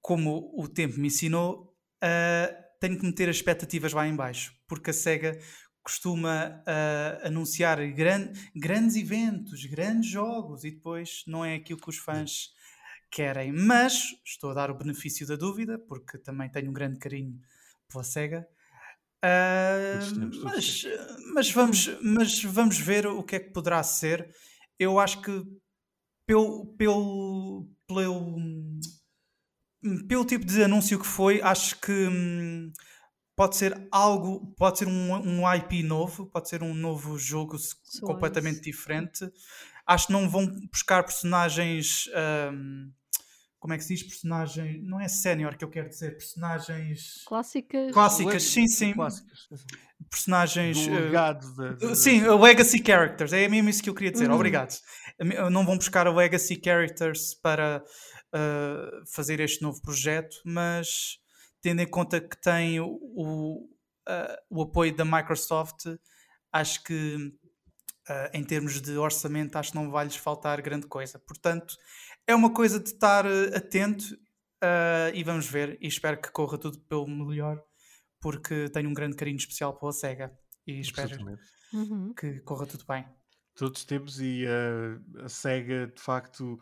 como 0.00 0.52
o 0.56 0.68
tempo 0.68 0.96
me 1.00 1.08
ensinou, 1.08 1.76
ah, 2.00 2.54
tenho 2.78 2.96
que 2.96 3.04
meter 3.04 3.28
as 3.28 3.34
expectativas 3.34 3.92
lá 3.92 4.06
em 4.06 4.14
baixo, 4.14 4.54
porque 4.68 4.90
a 4.90 4.92
SEGA 4.92 5.36
costuma 5.82 6.62
ah, 6.64 7.22
anunciar 7.24 7.84
gran- 7.90 8.32
grandes 8.54 8.94
eventos, 8.94 9.66
grandes 9.66 10.08
jogos, 10.08 10.62
e 10.62 10.70
depois 10.70 11.24
não 11.26 11.44
é 11.44 11.56
aquilo 11.56 11.80
que 11.80 11.90
os 11.90 11.98
fãs 11.98 12.52
querem. 13.10 13.50
Mas 13.50 14.04
estou 14.24 14.52
a 14.52 14.54
dar 14.54 14.70
o 14.70 14.78
benefício 14.78 15.26
da 15.26 15.34
dúvida, 15.34 15.80
porque 15.80 16.16
também 16.16 16.48
tenho 16.48 16.70
um 16.70 16.72
grande 16.72 17.00
carinho 17.00 17.40
pela 17.88 18.04
SEGA. 18.04 18.46
Todos 19.22 20.42
mas, 20.42 20.84
mas, 21.32 21.50
vamos, 21.52 21.90
mas 22.02 22.44
vamos 22.44 22.78
ver 22.78 23.06
o 23.06 23.22
que 23.22 23.36
é 23.36 23.40
que 23.40 23.50
poderá 23.50 23.82
ser. 23.82 24.28
Eu 24.78 24.98
acho 24.98 25.22
que 25.22 25.44
pelo, 26.26 26.66
pelo, 26.76 27.68
pelo, 27.86 28.36
pelo 30.08 30.24
tipo 30.24 30.44
de 30.44 30.64
anúncio 30.64 30.98
que 30.98 31.06
foi, 31.06 31.40
acho 31.40 31.78
que 31.80 31.92
hum, 31.92 32.72
pode 33.36 33.56
ser 33.56 33.88
algo, 33.92 34.52
pode 34.56 34.78
ser 34.78 34.88
um, 34.88 35.12
um 35.14 35.54
IP 35.54 35.82
novo, 35.82 36.26
pode 36.26 36.48
ser 36.48 36.62
um 36.62 36.74
novo 36.74 37.16
jogo 37.18 37.56
completamente 38.02 38.60
diferente. 38.60 39.30
Acho 39.86 40.08
que 40.08 40.12
não 40.12 40.28
vão 40.28 40.46
buscar 40.72 41.04
personagens. 41.04 42.08
hum, 42.52 42.92
como 43.62 43.74
é 43.74 43.78
que 43.78 43.84
se 43.84 43.94
diz? 43.94 44.02
Personagem. 44.02 44.82
Não 44.82 44.98
é 45.00 45.06
sénior 45.06 45.56
que 45.56 45.64
eu 45.64 45.70
quero 45.70 45.88
dizer, 45.88 46.16
personagens 46.16 47.22
Clássicas. 47.24 47.92
clássicas, 47.92 48.42
sim, 48.42 48.66
sim. 48.66 48.92
Clássicas. 48.92 49.46
Personagens. 50.10 50.78
Da- 51.12 51.94
Sim, 51.94 52.22
Legacy 52.40 52.82
Characters, 52.84 53.32
é 53.32 53.46
mesmo 53.48 53.70
isso 53.70 53.80
que 53.80 53.88
eu 53.88 53.94
queria 53.94 54.10
dizer, 54.10 54.28
Uhum. 54.28 54.34
obrigado. 54.34 54.74
Não 55.52 55.64
vão 55.64 55.76
buscar 55.78 56.12
Legacy 56.12 56.60
Characters 56.62 57.34
para 57.40 57.84
uh, 58.34 59.06
fazer 59.14 59.38
este 59.38 59.62
novo 59.62 59.80
projeto, 59.80 60.36
mas 60.44 61.18
tendo 61.60 61.80
em 61.82 61.86
conta 61.88 62.20
que 62.20 62.36
tem 62.42 62.80
o, 62.80 62.86
o, 63.00 63.64
uh, 64.08 64.36
o 64.50 64.62
apoio 64.62 64.92
da 64.96 65.04
Microsoft, 65.04 65.84
acho 66.52 66.82
que 66.82 67.16
uh, 68.10 68.28
em 68.34 68.42
termos 68.42 68.80
de 68.82 68.96
orçamento, 68.98 69.54
acho 69.56 69.70
que 69.70 69.76
não 69.76 69.88
vai 69.88 70.04
lhes 70.04 70.16
faltar 70.16 70.60
grande 70.60 70.88
coisa. 70.88 71.20
Portanto, 71.20 71.76
é 72.26 72.34
uma 72.34 72.52
coisa 72.52 72.78
de 72.80 72.88
estar 72.90 73.26
uh, 73.26 73.56
atento 73.56 74.14
uh, 74.62 75.14
e 75.14 75.22
vamos 75.24 75.46
ver. 75.48 75.78
E 75.80 75.86
espero 75.86 76.20
que 76.20 76.30
corra 76.30 76.58
tudo 76.58 76.78
pelo 76.80 77.06
melhor, 77.08 77.62
porque 78.20 78.68
tenho 78.70 78.88
um 78.88 78.94
grande 78.94 79.16
carinho 79.16 79.36
especial 79.36 79.78
pela 79.78 79.92
SEGA 79.92 80.32
e 80.66 80.80
espero. 80.80 81.38
Uhum. 81.72 82.12
que 82.14 82.40
corra 82.40 82.66
tudo 82.66 82.84
bem. 82.86 83.04
Todos 83.54 83.84
temos 83.84 84.20
e 84.20 84.44
eh, 84.46 85.24
a 85.24 85.28
SEGA 85.28 85.86
de 85.94 86.00
facto 86.00 86.58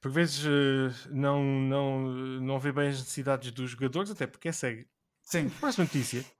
por 0.00 0.10
vezes 0.10 0.44
eh, 0.46 1.08
não, 1.10 1.42
não, 1.42 2.00
não 2.40 2.58
vê 2.58 2.72
bem 2.72 2.88
as 2.88 2.98
necessidades 2.98 3.50
dos 3.52 3.70
jogadores, 3.70 4.10
até 4.10 4.26
porque 4.26 4.48
é 4.48 4.52
SEGA. 4.52 4.86
Sim. 5.22 5.48
Próxima 5.60 5.84
notícia. 5.84 6.24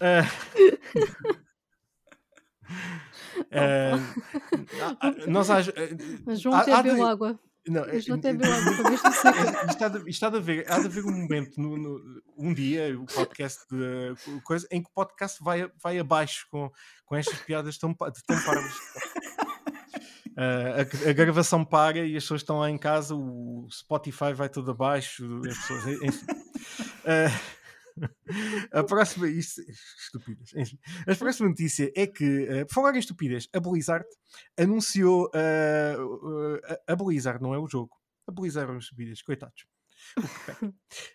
Ah, 3.50 3.96
ah, 5.00 5.10
nós 5.26 5.48
Mas 6.24 6.40
João 6.40 6.54
há- 6.56 6.78
há 6.78 6.82
bebeu 6.82 7.04
água. 7.04 7.38
Não, 7.68 7.84
é- 7.84 7.96
até 8.14 8.30
para 8.34 8.88
ver 8.88 8.94
isto 8.94 10.08
isto 10.08 10.24
há 10.26 10.30
de 10.30 10.36
haver, 10.36 10.70
há 10.72 10.78
de 10.80 10.86
haver 10.86 11.04
um 11.04 11.12
momento, 11.12 11.60
no, 11.60 11.76
no- 11.76 12.22
um 12.36 12.52
dia, 12.52 12.98
o 12.98 13.06
podcast 13.06 13.60
de, 13.70 14.14
coisa, 14.42 14.66
em 14.70 14.82
que 14.82 14.88
o 14.88 14.92
podcast 14.92 15.42
vai, 15.42 15.70
vai 15.82 15.98
abaixo 15.98 16.46
com, 16.50 16.70
com 17.04 17.14
estas 17.16 17.38
piadas 17.40 17.78
tão, 17.78 17.94
tão 17.94 18.42
parvas. 18.44 18.74
Ah, 20.34 20.80
a, 21.06 21.10
a 21.10 21.12
gravação 21.12 21.62
para 21.62 21.98
e 21.98 22.16
as 22.16 22.22
pessoas 22.22 22.40
estão 22.40 22.58
lá 22.60 22.70
em 22.70 22.78
casa, 22.78 23.14
o 23.14 23.68
Spotify 23.70 24.32
vai 24.34 24.48
todo 24.48 24.70
abaixo, 24.70 25.42
as 25.46 25.58
pessoas, 25.58 25.86
enfim. 26.02 26.26
Ah, 27.04 27.40
a 28.72 28.82
próxima, 28.84 29.28
isto, 29.28 29.62
estupidez. 30.04 30.76
A 31.06 31.14
próxima 31.14 31.48
notícia 31.48 31.92
é 31.94 32.06
que, 32.06 32.48
ah, 32.48 32.66
por 32.66 32.74
falar 32.74 32.94
em 32.94 32.98
estupidez, 32.98 33.48
a 33.52 33.60
Blizzard 33.60 34.06
anunciou 34.58 35.30
ah, 35.34 35.96
ah, 36.68 36.92
a 36.92 36.96
Blizzard, 36.96 37.42
não 37.42 37.54
é 37.54 37.58
o 37.58 37.68
jogo, 37.68 37.96
a 38.26 38.32
Blizzard 38.32 38.72
é 38.72 38.78
estupidez, 38.78 39.22
coitados. 39.22 39.66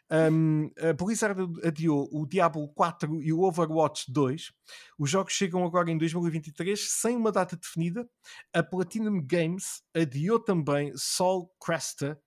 Um, 0.10 0.72
a 0.80 0.94
Blizzard 0.94 1.42
adiou 1.64 2.10
o 2.12 2.26
Diablo 2.26 2.68
4 2.74 3.22
e 3.22 3.34
o 3.34 3.42
Overwatch 3.42 4.12
2. 4.12 4.52
Os 4.98 5.10
jogos 5.10 5.34
chegam 5.34 5.66
agora 5.66 5.92
em 5.92 5.98
2023 5.98 6.80
sem 6.92 7.16
uma 7.16 7.32
data 7.32 7.56
definida. 7.56 8.08
A 8.54 8.64
Platinum 8.64 9.22
Games 9.26 9.82
adiou 9.94 10.40
também 10.40 10.92
Sol 10.96 11.54
Cresta, 11.64 12.20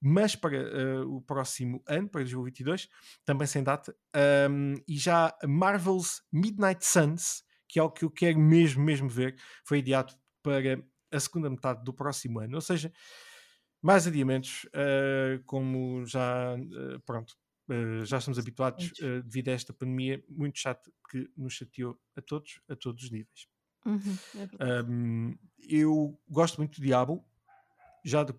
mas 0.00 0.36
para 0.36 0.56
eh, 0.56 1.00
o 1.00 1.20
próximo 1.20 1.82
ano, 1.86 2.08
para 2.08 2.22
2022, 2.22 2.88
também 3.24 3.46
sem 3.46 3.62
data. 3.62 3.94
Um, 4.50 4.74
e 4.86 4.96
já 4.96 5.36
Marvel's 5.46 6.22
Midnight 6.32 6.84
Suns, 6.84 7.42
que 7.68 7.78
é 7.78 7.82
o 7.82 7.90
que 7.90 8.04
eu 8.04 8.10
quero 8.10 8.38
mesmo, 8.38 8.82
mesmo 8.82 9.08
ver, 9.08 9.36
foi 9.64 9.80
adiado 9.80 10.14
para 10.42 10.82
a 11.10 11.20
segunda 11.20 11.50
metade 11.50 11.84
do 11.84 11.92
próximo 11.92 12.40
ano. 12.40 12.54
Ou 12.56 12.60
seja, 12.60 12.92
mais 13.82 14.06
adiamentos, 14.06 14.66
eh, 14.72 15.40
como 15.46 16.04
já, 16.04 16.56
eh, 16.56 16.98
pronto, 17.06 17.34
já 18.04 18.16
estamos 18.16 18.38
habituados 18.38 18.90
devido 19.26 19.48
a 19.50 19.52
esta 19.52 19.74
pandemia 19.74 20.24
muito 20.26 20.58
chata 20.58 20.90
que 21.10 21.30
nos 21.36 21.52
chateou 21.52 22.00
a 22.16 22.22
todos, 22.22 22.62
a 22.66 22.74
todos 22.74 23.04
os 23.04 23.10
níveis. 23.10 23.46
Uhum, 23.84 24.16
é. 24.58 24.84
Um, 24.84 25.36
eu 25.68 26.18
gosto 26.28 26.56
muito 26.56 26.80
do 26.80 26.84
Diablo, 26.84 27.22
já 28.04 28.24
de- 28.24 28.34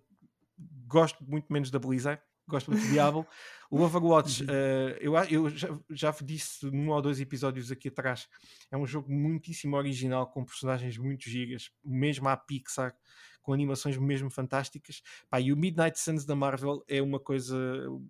gosto 0.89 1.23
muito 1.23 1.53
menos 1.53 1.69
da 1.69 1.77
Blizzard, 1.77 2.21
gosto 2.47 2.71
muito 2.71 2.83
do 2.85 2.91
Diablo. 2.91 3.25
O 3.69 3.79
Overwatch, 3.85 4.43
eh, 4.49 4.97
eu, 4.99 5.15
eu 5.15 5.49
já, 5.49 5.69
já 5.89 6.11
disse 6.21 6.65
num 6.65 6.89
ou 6.89 7.01
dois 7.01 7.21
episódios 7.21 7.71
aqui 7.71 7.87
atrás, 7.87 8.27
é 8.71 8.75
um 8.75 8.85
jogo 8.85 9.11
muitíssimo 9.11 9.77
original, 9.77 10.27
com 10.27 10.43
personagens 10.43 10.97
muito 10.97 11.29
gigas, 11.29 11.71
mesmo 11.85 12.27
à 12.27 12.35
Pixar, 12.35 12.95
com 13.41 13.53
animações 13.53 13.97
mesmo 13.97 14.29
fantásticas. 14.29 15.01
Pá, 15.29 15.39
e 15.39 15.53
o 15.53 15.57
Midnight 15.57 15.99
Suns 15.99 16.25
da 16.25 16.35
Marvel 16.35 16.83
é 16.87 17.01
uma 17.01 17.19
coisa, 17.19 17.55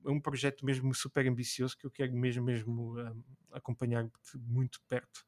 é 0.06 0.10
um 0.10 0.20
projeto 0.20 0.66
mesmo 0.66 0.94
super 0.96 1.28
ambicioso 1.28 1.78
que 1.78 1.86
eu 1.86 1.92
quero 1.92 2.14
mesmo, 2.14 2.44
mesmo 2.44 2.98
um, 2.98 3.24
acompanhar 3.52 4.10
muito 4.36 4.82
perto. 4.88 5.24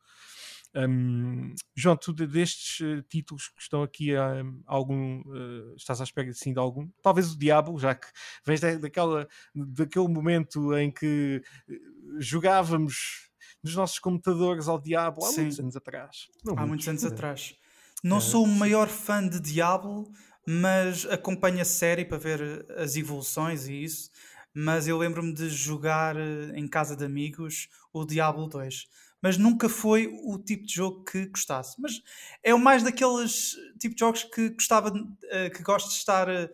Um, 0.73 1.53
João, 1.75 1.97
tu 1.97 2.13
de- 2.13 2.25
destes 2.27 2.79
eh, 2.81 3.03
títulos 3.10 3.49
que 3.49 3.62
estão 3.62 3.84
aqui, 3.84 4.15
um, 4.17 4.62
algum, 4.65 5.21
eh, 5.36 5.73
estás 5.75 5.99
à 5.99 6.03
espera 6.05 6.29
assim, 6.29 6.53
de 6.53 6.60
algum? 6.60 6.88
Talvez 7.01 7.34
o 7.34 7.38
Diablo, 7.38 7.77
já 7.77 7.93
que 7.93 8.07
vens 8.45 8.62
da, 8.62 8.75
daquela, 8.77 9.27
daquele 9.53 10.07
momento 10.07 10.73
em 10.77 10.89
que 10.91 11.41
eh, 11.69 11.73
jogávamos 12.19 13.29
nos 13.63 13.75
nossos 13.75 13.99
computadores 13.99 14.67
ao 14.67 14.79
Diablo 14.79 15.25
há 15.25 15.29
Sim. 15.29 15.41
muitos 15.41 15.60
anos 15.60 15.75
atrás. 15.75 16.27
Não 16.43 16.57
Há 16.57 16.65
muitos 16.65 16.88
anos 16.88 17.03
eh, 17.03 17.07
atrás. 17.07 17.55
Não 18.03 18.17
eh, 18.17 18.21
sou 18.21 18.43
o 18.45 18.47
maior 18.47 18.88
fã 18.88 19.27
de 19.27 19.39
Diablo, 19.39 20.10
mas 20.47 21.05
acompanho 21.05 21.62
a 21.62 21.65
série 21.65 22.05
para 22.05 22.17
ver 22.17 22.65
as 22.77 22.95
evoluções 22.95 23.67
e 23.67 23.84
isso. 23.84 24.10
Mas 24.53 24.88
eu 24.88 24.97
lembro-me 24.97 25.34
de 25.34 25.49
jogar 25.49 26.15
em 26.55 26.67
casa 26.67 26.95
de 26.95 27.05
amigos 27.05 27.69
o 27.93 28.05
Diablo 28.05 28.47
2. 28.47 28.86
Mas 29.21 29.38
nunca 29.38 29.69
foi 29.69 30.07
o 30.23 30.38
tipo 30.39 30.65
de 30.65 30.73
jogo 30.73 31.03
que 31.03 31.27
gostasse. 31.27 31.79
Mas 31.79 32.01
é 32.43 32.53
o 32.53 32.60
mais 32.60 32.81
daqueles 32.84 33.55
tipo 33.79 33.93
de 33.95 33.99
jogos 33.99 34.23
que 34.23 34.49
gostava, 34.49 34.89
de- 34.91 35.05
eh, 35.29 35.49
que 35.49 35.62
gosto 35.63 35.89
de 35.89 35.95
estar, 35.95 36.27
eh, 36.29 36.49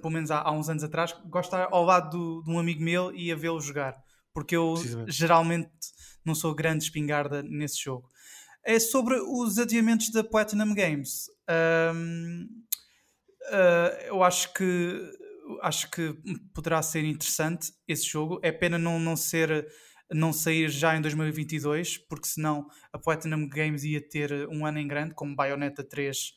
pelo 0.00 0.10
menos 0.10 0.30
há, 0.30 0.50
uns 0.52 0.68
anos 0.68 0.84
atrás, 0.84 1.12
gosto 1.26 1.50
de 1.50 1.56
estar 1.56 1.68
ao 1.72 1.84
lado 1.84 2.10
do- 2.16 2.42
de 2.44 2.50
um 2.50 2.58
amigo 2.58 2.82
meu 2.82 3.14
e 3.14 3.32
a 3.32 3.36
vê-lo 3.36 3.60
jogar. 3.60 3.96
Porque 4.32 4.56
eu 4.56 4.74
geralmente 5.08 5.70
não 6.24 6.34
sou 6.34 6.54
grande 6.54 6.84
espingarda 6.84 7.42
nesse 7.42 7.82
jogo 7.82 8.08
é 8.64 8.78
sobre 8.78 9.16
os 9.20 9.58
adiamentos 9.58 10.10
da 10.12 10.22
Platinum 10.22 10.72
Games. 10.72 11.24
Ahm, 11.48 12.46
ah, 13.50 13.98
eu 14.06 14.22
acho 14.22 14.52
que 14.54 15.10
acho 15.62 15.90
que 15.90 16.14
poderá 16.54 16.80
ser 16.80 17.04
interessante 17.04 17.72
esse 17.86 18.04
jogo. 18.06 18.38
É 18.42 18.50
pena 18.52 18.78
não, 18.78 18.98
não 18.98 19.16
ser 19.16 19.66
não 20.12 20.32
sair 20.32 20.68
já 20.68 20.96
em 20.96 21.00
2022, 21.00 21.98
porque 21.98 22.26
senão 22.26 22.66
a 22.92 22.98
Platinum 22.98 23.48
Games 23.48 23.84
ia 23.84 24.00
ter 24.00 24.48
um 24.48 24.66
ano 24.66 24.78
em 24.78 24.86
grande, 24.86 25.14
como 25.14 25.34
Bayonetta 25.34 25.82
3 25.82 26.34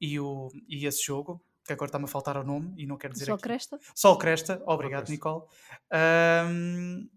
e, 0.00 0.18
o, 0.20 0.48
e 0.68 0.86
esse 0.86 1.04
jogo, 1.04 1.42
que 1.64 1.72
agora 1.72 1.88
está-me 1.88 2.04
a 2.04 2.08
faltar 2.08 2.36
o 2.36 2.44
nome 2.44 2.74
e 2.76 2.86
não 2.86 2.96
quero 2.96 3.14
dizer 3.14 3.26
Só 3.26 3.34
aqui. 3.34 3.42
cresta? 3.42 3.78
Sol 3.94 4.18
Cresta, 4.18 4.62
obrigado, 4.66 5.06
Cresta. 5.06 5.12
Nicole. 5.12 5.44
Ahm, 5.90 7.08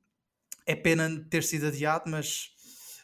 é 0.66 0.76
pena 0.76 1.26
ter 1.30 1.44
sido 1.44 1.68
adiado, 1.68 2.10
mas, 2.10 2.50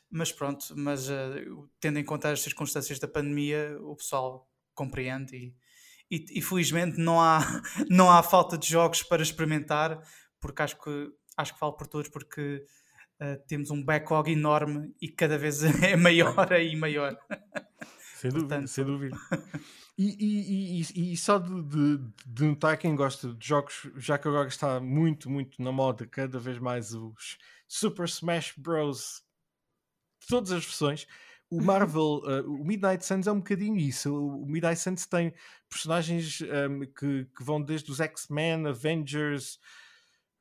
mas 0.09 0.31
pronto, 0.31 0.65
mas 0.75 1.09
ah, 1.09 1.35
tendo 1.79 1.99
em 1.99 2.03
conta 2.03 2.31
as 2.31 2.41
circunstâncias 2.41 2.99
da 2.99 3.07
pandemia, 3.07 3.77
o 3.81 3.95
pessoal 3.95 4.49
compreende 4.73 5.35
e, 5.35 5.55
e, 6.09 6.39
e 6.39 6.41
felizmente 6.41 6.97
não 6.97 7.19
há, 7.19 7.39
não 7.89 8.09
há 8.09 8.23
falta 8.23 8.57
de 8.57 8.67
jogos 8.67 9.03
para 9.03 9.21
experimentar, 9.21 10.01
porque 10.39 10.61
acho 10.61 10.81
que 10.81 11.11
acho 11.35 11.53
que 11.53 11.59
falo 11.59 11.73
por 11.73 11.87
todos, 11.87 12.09
porque 12.09 12.63
uh, 13.23 13.41
temos 13.47 13.71
um 13.71 13.81
backlog 13.83 14.29
enorme 14.29 14.93
e 15.01 15.07
cada 15.07 15.37
vez 15.37 15.63
é 15.81 15.95
maior 15.95 16.51
e 16.51 16.75
maior. 16.75 17.17
Sem 18.15 18.29
dúvida, 18.29 18.49
Portanto... 18.49 18.67
sem 18.67 18.85
dúvida. 18.85 19.17
E, 19.95 20.15
e, 20.19 20.81
e, 20.81 21.13
e, 21.13 21.17
só 21.17 21.37
de, 21.37 21.61
de, 21.61 21.99
de, 22.25 22.45
notar 22.45 22.75
quem 22.79 22.95
gosta 22.95 23.31
de 23.31 23.47
jogos, 23.47 23.91
já 23.95 24.17
que 24.17 24.27
agora 24.27 24.47
está 24.47 24.79
muito, 24.79 25.29
muito 25.29 25.61
na 25.61 25.71
moda, 25.71 26.07
cada 26.07 26.39
vez 26.39 26.57
mais 26.57 26.95
os 26.95 27.37
Super 27.67 28.05
Smash 28.05 28.55
Bros. 28.57 29.23
Todas 30.27 30.51
as 30.51 30.65
versões. 30.65 31.05
O 31.47 31.61
Marvel, 31.61 32.23
uh, 32.23 32.51
o 32.51 32.65
Midnight 32.65 33.05
Suns 33.05 33.27
é 33.27 33.31
um 33.31 33.37
bocadinho 33.37 33.77
isso. 33.77 34.15
O 34.15 34.47
Midnight 34.47 34.79
Suns 34.79 35.05
tem 35.05 35.31
personagens 35.69 36.41
um, 36.41 36.45
ehm, 36.45 36.81
que, 36.85 37.25
que, 37.25 37.43
vão 37.43 37.61
desde 37.61 37.91
os 37.91 37.99
X-Men, 37.99 38.65
Avengers, 38.65 39.59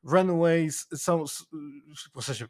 Runaways, 0.03 0.85
são, 0.93 1.23
ou 2.13 2.21
seja, 2.21 2.49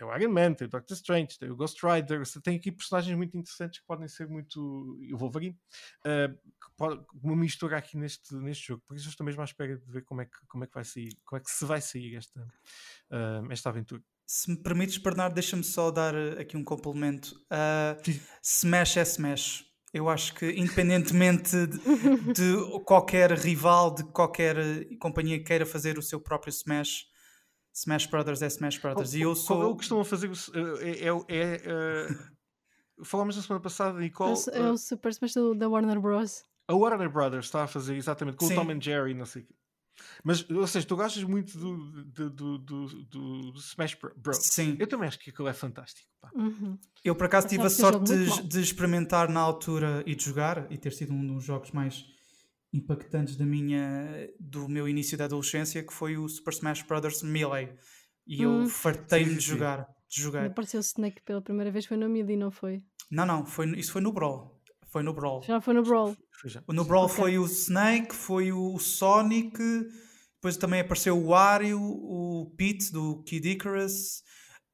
tem 0.00 0.06
o 0.06 0.16
Iron 0.16 0.32
Man, 0.32 0.54
tem 0.54 0.66
o 0.66 0.70
Doctor 0.70 0.94
Strange, 0.94 1.38
tem 1.38 1.50
o 1.50 1.56
Ghost 1.56 1.78
Rider, 1.84 2.18
você 2.18 2.40
tem 2.40 2.56
aqui 2.56 2.72
personagens 2.72 3.14
muito 3.16 3.36
interessantes 3.36 3.80
que 3.80 3.86
podem 3.86 4.08
ser 4.08 4.26
muito. 4.28 4.58
o 4.60 5.16
Wolverine, 5.16 5.58
uh, 6.06 6.34
que 6.34 6.70
pode, 6.76 7.04
uma 7.22 7.36
mistura 7.36 7.76
aqui 7.76 7.96
neste, 7.96 8.34
neste 8.34 8.68
jogo. 8.68 8.82
Por 8.86 8.96
isso 8.96 9.06
eu 9.06 9.10
estou 9.10 9.26
mesmo 9.26 9.42
à 9.42 9.44
espera 9.44 9.76
de 9.76 9.90
ver 9.90 10.02
como 10.04 10.22
é 10.22 10.26
que, 10.26 10.46
como 10.48 10.64
é 10.64 10.66
que 10.66 10.74
vai 10.74 10.84
sair, 10.84 11.10
como 11.24 11.38
é 11.38 11.42
que 11.42 11.50
se 11.50 11.64
vai 11.64 11.80
sair 11.80 12.16
esta, 12.16 12.40
uh, 12.40 13.50
esta 13.52 13.68
aventura. 13.68 14.02
Se 14.26 14.50
me 14.50 14.56
permites, 14.56 14.96
Bernardo, 14.96 15.34
deixa-me 15.34 15.64
só 15.64 15.90
dar 15.90 16.14
aqui 16.38 16.56
um 16.56 16.64
complemento. 16.64 17.34
Uh, 17.50 18.20
Smash 18.42 18.96
é 18.96 19.02
Smash. 19.02 19.69
Eu 19.92 20.08
acho 20.08 20.34
que, 20.34 20.50
independentemente 20.52 21.66
de, 21.66 21.78
de, 22.32 22.80
qualquer 22.84 23.32
rival, 23.32 23.92
de 23.92 24.04
qualquer 24.04 24.56
companhia 24.98 25.38
que 25.38 25.44
queira 25.44 25.66
fazer 25.66 25.98
o 25.98 26.02
seu 26.02 26.20
próprio 26.20 26.50
Smash, 26.50 27.06
Smash 27.74 28.06
Brothers 28.06 28.42
é 28.42 28.46
Smash 28.46 28.78
Brothers. 28.78 29.10
Qual, 29.10 29.18
e 29.18 29.22
eu 29.22 29.34
sou. 29.34 29.56
Qual 29.56 29.68
é 29.68 29.72
o 29.72 29.76
que 29.76 29.82
estão 29.82 30.00
a 30.00 30.04
fazer? 30.04 30.30
É. 30.80 30.90
é, 30.90 31.08
é, 31.08 31.62
é 31.64 32.06
falámos 33.04 33.36
na 33.36 33.42
semana 33.42 33.62
passada 33.62 34.04
e 34.04 34.10
qual. 34.10 34.34
É 34.52 34.70
o 34.70 34.76
Super 34.76 35.10
Smash 35.10 35.34
da 35.56 35.68
Warner 35.68 36.00
Bros. 36.00 36.44
A 36.68 36.74
Warner 36.74 37.10
Brothers 37.10 37.46
está 37.46 37.64
a 37.64 37.66
fazer 37.66 37.96
exatamente 37.96 38.36
com 38.36 38.46
Sim. 38.46 38.54
o 38.54 38.56
Tom 38.56 38.70
and 38.70 38.80
Jerry, 38.80 39.14
não 39.14 39.26
sei 39.26 39.42
o 39.42 39.46
quê. 39.46 39.54
Mas, 40.22 40.48
ou 40.50 40.66
seja, 40.66 40.86
tu 40.86 40.96
gostas 40.96 41.22
muito 41.24 41.56
do, 41.58 42.02
do, 42.04 42.30
do, 42.30 42.58
do, 42.58 43.52
do 43.52 43.58
Smash 43.58 43.96
Bros. 44.16 44.38
Sim. 44.38 44.76
Eu 44.78 44.86
também 44.86 45.08
acho 45.08 45.18
que 45.18 45.30
aquilo 45.30 45.48
é 45.48 45.52
fantástico. 45.52 46.08
Uhum. 46.34 46.78
Eu, 47.04 47.14
por 47.14 47.26
acaso, 47.26 47.48
tive 47.48 47.64
a 47.64 47.70
sorte 47.70 48.04
de, 48.04 48.42
de, 48.42 48.60
experimentar 48.60 49.28
na 49.28 49.40
altura 49.40 50.02
e 50.06 50.14
de 50.14 50.24
jogar, 50.24 50.70
e 50.70 50.76
ter 50.76 50.92
sido 50.92 51.12
um 51.12 51.26
dos 51.26 51.44
jogos 51.44 51.70
mais 51.70 52.04
impactantes 52.72 53.36
da 53.36 53.44
minha, 53.44 54.28
do 54.38 54.68
meu 54.68 54.88
início 54.88 55.16
da 55.16 55.24
adolescência, 55.24 55.82
que 55.82 55.92
foi 55.92 56.16
o 56.16 56.28
Super 56.28 56.52
Smash 56.52 56.82
Bros. 56.82 57.22
Melee. 57.22 57.72
E 58.26 58.46
hum. 58.46 58.62
eu 58.62 58.68
fartei-me 58.68 59.34
de 59.34 59.40
jogar. 59.40 59.86
De 60.08 60.20
jogar. 60.20 60.46
Apareceu 60.46 60.78
o 60.78 60.82
Snake 60.82 61.22
pela 61.22 61.40
primeira 61.40 61.70
vez, 61.70 61.86
foi 61.86 61.96
no 61.96 62.08
Melee, 62.08 62.36
não 62.36 62.50
foi? 62.50 62.82
Não, 63.10 63.26
não, 63.26 63.44
foi, 63.44 63.66
isso 63.78 63.92
foi 63.92 64.00
no 64.00 64.12
Brawl. 64.12 64.59
Foi 64.90 65.02
no 65.04 65.12
Brawl. 65.12 65.42
Já 65.42 65.60
foi 65.60 65.72
no 65.72 65.82
Brawl. 65.82 66.16
No 66.68 66.84
Brawl 66.84 67.04
okay. 67.04 67.16
foi 67.16 67.38
o 67.38 67.46
Snake, 67.46 68.14
foi 68.14 68.52
o 68.52 68.78
Sonic, 68.78 69.58
depois 70.34 70.56
também 70.56 70.80
apareceu 70.80 71.16
o 71.16 71.28
Wario, 71.28 71.80
o 71.80 72.52
Pete 72.56 72.92
do 72.92 73.22
Kid 73.22 73.50
Icarus. 73.50 74.22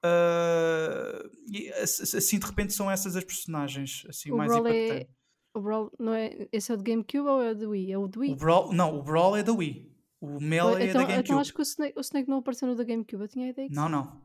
Uh, 0.05 1.29
e 1.51 1.69
assim 1.73 2.39
de 2.39 2.47
repente 2.47 2.73
são 2.73 2.89
essas 2.89 3.17
as 3.17 3.25
personagens 3.25 4.05
assim, 4.09 4.31
o 4.31 4.37
mais 4.37 4.51
Brawl 4.51 4.67
é 4.69 4.71
impactantes. 4.71 5.13
É... 5.13 5.17
O 5.59 5.61
Brawl 5.61 5.91
não 5.99 6.15
é. 6.15 6.49
Esse 6.53 6.71
é 6.71 6.75
o 6.75 6.79
do 6.79 6.85
GameCube 6.85 7.29
ou 7.29 7.43
é 7.43 7.51
o 7.51 7.55
do 7.55 7.71
Wii? 7.71 7.93
É 7.93 7.99
o 7.99 8.07
do 8.07 8.21
Wii? 8.21 8.33
O 8.33 8.37
Brawl, 8.37 8.73
não, 8.73 8.99
o 8.99 9.03
Brawl 9.03 9.37
é 9.37 9.43
da 9.43 9.53
Wii. 9.53 9.91
O 10.21 10.41
Melee 10.41 10.75
então, 10.75 10.81
é 10.81 10.87
da 10.87 11.01
GameCube. 11.01 11.21
Então 11.21 11.41
acho 11.41 11.53
que 11.53 11.61
o 11.61 11.63
Snake, 11.63 11.99
o 11.99 12.01
Snake 12.01 12.29
não 12.29 12.39
apareceu 12.39 12.69
no 12.69 12.75
da 12.75 12.85
GameCube. 12.85 13.23
Eu 13.23 13.29
tinha 13.29 13.47
a 13.47 13.51
ideia 13.51 13.69
que 13.69 13.75
Não, 13.75 13.89
não. 13.89 14.21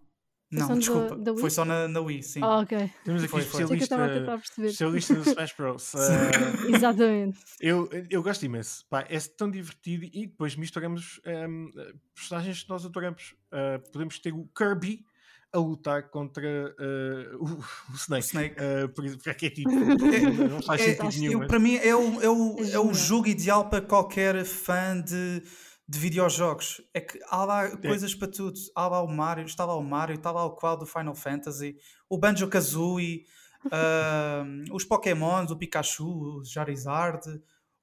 Não, 0.51 0.77
desculpa. 0.77 1.15
Da, 1.15 1.31
da 1.31 1.39
foi 1.39 1.49
só 1.49 1.63
na, 1.63 1.87
na 1.87 2.01
Wii, 2.01 2.23
sim. 2.23 2.41
Ah, 2.43 2.59
ok. 2.59 2.91
Temos 3.05 3.23
aqui 3.23 3.31
foi, 3.31 3.41
especialista, 3.41 4.35
especialista 4.35 5.13
no 5.13 5.21
Smash 5.21 5.53
Bros. 5.57 5.93
Uh, 6.01 6.75
Exatamente. 6.75 7.39
Eu, 7.59 7.89
eu 8.09 8.21
gosto 8.21 8.45
imenso. 8.45 8.85
Pá, 8.89 9.05
é 9.07 9.19
tão 9.19 9.49
divertido 9.49 10.05
e 10.05 10.27
depois 10.27 10.55
misturamos 10.55 11.21
um, 11.25 11.29
ehm, 11.29 11.69
personagens 12.13 12.63
que 12.63 12.69
nós 12.69 12.85
adoramos. 12.85 13.35
Uh, 13.51 13.91
podemos 13.91 14.19
ter 14.19 14.33
o 14.33 14.47
Kirby 14.55 15.05
a 15.53 15.59
lutar 15.59 16.09
contra 16.09 16.73
uh, 16.79 17.37
o, 17.37 17.91
o, 17.91 17.95
Snake. 17.95 18.25
Snake. 18.25 18.55
Uh, 18.55 18.89
porque 18.89 19.45
é 19.45 19.49
tipo, 19.49 19.69
não 20.49 20.61
faz 20.61 20.81
é, 20.81 20.95
sentido 20.95 21.19
nenhum. 21.19 21.41
Eu, 21.43 21.47
para 21.47 21.59
mim 21.59 21.75
é 21.75 21.95
o, 21.95 22.21
é, 22.21 22.29
o, 22.29 22.57
é 22.73 22.79
o 22.79 22.93
jogo 22.93 23.27
ideal 23.27 23.69
para 23.69 23.81
qualquer 23.81 24.43
fã 24.45 24.99
de, 24.99 25.43
de 25.91 25.99
videojogos. 25.99 26.81
É 26.93 27.01
que 27.01 27.19
há 27.29 27.43
lá 27.43 27.65
é. 27.65 27.75
coisas 27.75 28.15
para 28.15 28.29
tudo. 28.29 28.57
Há 28.73 28.87
lá 28.87 29.01
o 29.01 29.07
Mario, 29.07 29.45
está 29.45 29.65
lá 29.65 29.75
o 29.75 29.83
Mario, 29.83 30.15
está 30.15 30.31
lá 30.31 30.45
o 30.45 30.51
qual 30.51 30.77
do 30.77 30.85
Final 30.85 31.13
Fantasy, 31.13 31.75
o 32.09 32.17
Banjo 32.17 32.47
Kazooie, 32.47 33.25
uh, 33.67 34.73
os 34.73 34.85
Pokémons, 34.85 35.51
o 35.51 35.57
Pikachu, 35.57 36.39
o 36.39 36.45
Charizard, 36.45 37.27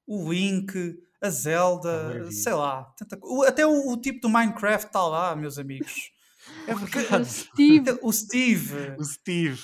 o 0.07 0.33
Link, 0.33 0.97
a 1.21 1.29
Zelda, 1.29 2.25
ah, 2.25 2.31
sei 2.31 2.53
lá. 2.53 2.91
Tanta... 2.97 3.19
Até 3.47 3.67
o, 3.67 3.91
o 3.91 3.97
tipo 4.01 4.21
do 4.21 4.29
Minecraft 4.29 4.87
está 4.87 5.05
lá, 5.05 5.35
meus 5.35 5.59
amigos. 5.59 6.11
É 6.65 6.73
verdade. 6.73 7.13
O 7.21 7.25
Steve. 7.25 7.99
O 8.01 8.11
Steve. 8.11 8.95
O 8.97 9.03
Steve. 9.03 9.61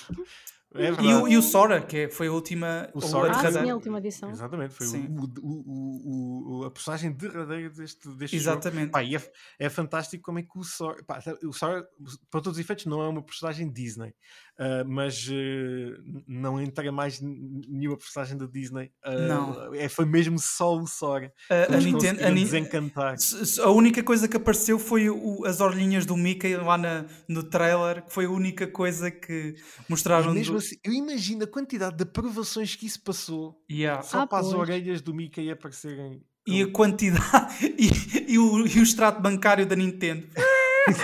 É 0.78 1.02
e, 1.02 1.14
o, 1.14 1.28
e 1.28 1.36
o 1.36 1.42
Sora, 1.42 1.80
que 1.80 2.08
foi 2.08 2.28
a 2.28 2.32
última, 2.32 2.88
o 2.94 3.00
Sora, 3.00 3.32
ah, 3.32 3.52
sim, 3.52 3.70
a 3.70 3.74
última 3.74 3.98
edição. 3.98 4.30
Exatamente, 4.30 4.74
foi 4.74 4.86
o, 4.86 5.24
o, 5.42 6.60
o, 6.60 6.64
a 6.64 6.70
personagem 6.70 7.12
derradeira 7.12 7.70
deste, 7.70 8.08
deste 8.10 8.36
Exatamente. 8.36 8.90
Pá, 8.90 9.02
e 9.02 9.16
é, 9.16 9.32
é 9.58 9.68
fantástico 9.68 10.24
como 10.24 10.38
é 10.38 10.42
que 10.42 10.58
o 10.58 10.62
Sora, 10.62 11.02
pá, 11.04 11.20
o 11.44 11.52
Sora, 11.52 11.86
para 12.30 12.40
todos 12.40 12.58
os 12.58 12.58
efeitos, 12.58 12.86
não 12.86 13.02
é 13.02 13.08
uma 13.08 13.22
personagem 13.22 13.70
Disney, 13.70 14.10
uh, 14.58 14.86
mas 14.86 15.26
uh, 15.28 16.22
não 16.26 16.60
entra 16.60 16.90
mais 16.92 17.20
nenhuma 17.20 17.96
personagem 17.96 18.36
da 18.36 18.46
Disney. 18.46 18.92
Uh, 19.04 19.28
não. 19.28 19.74
É, 19.74 19.88
foi 19.88 20.04
mesmo 20.04 20.38
só 20.38 20.76
o 20.76 20.86
Sora. 20.86 21.32
a 21.50 21.76
Nintendo, 21.76 22.24
a, 22.24 22.30
desencantar. 22.30 23.16
a 23.62 23.70
única 23.70 24.02
coisa 24.02 24.28
que 24.28 24.36
apareceu 24.36 24.78
foi 24.78 25.08
o, 25.10 25.44
as 25.44 25.60
orelhinhas 25.60 26.06
do 26.06 26.16
Mickey 26.16 26.56
lá 26.56 26.78
na, 26.78 27.04
no 27.28 27.42
trailer, 27.42 28.04
que 28.04 28.12
foi 28.12 28.26
a 28.26 28.30
única 28.30 28.66
coisa 28.66 29.10
que 29.10 29.54
mostraram. 29.88 30.32
mesmo 30.32 30.56
assim, 30.66 30.76
eu 30.84 30.92
imagino 30.92 31.44
a 31.44 31.46
quantidade 31.46 31.96
de 31.96 32.02
aprovações 32.02 32.74
que 32.74 32.86
isso 32.86 33.00
passou 33.02 33.62
yeah. 33.70 34.02
só 34.02 34.20
ah, 34.20 34.26
para 34.26 34.42
pois. 34.42 34.52
as 34.52 34.58
orelhas 34.58 35.00
do 35.00 35.14
Mickey 35.14 35.50
aparecerem. 35.50 36.22
E 36.46 36.62
a 36.62 36.70
quantidade 36.70 37.66
e, 37.78 38.32
e, 38.32 38.38
o, 38.38 38.66
e 38.66 38.78
o 38.78 38.82
extrato 38.82 39.20
bancário 39.20 39.66
da 39.66 39.74
Nintendo. 39.74 40.26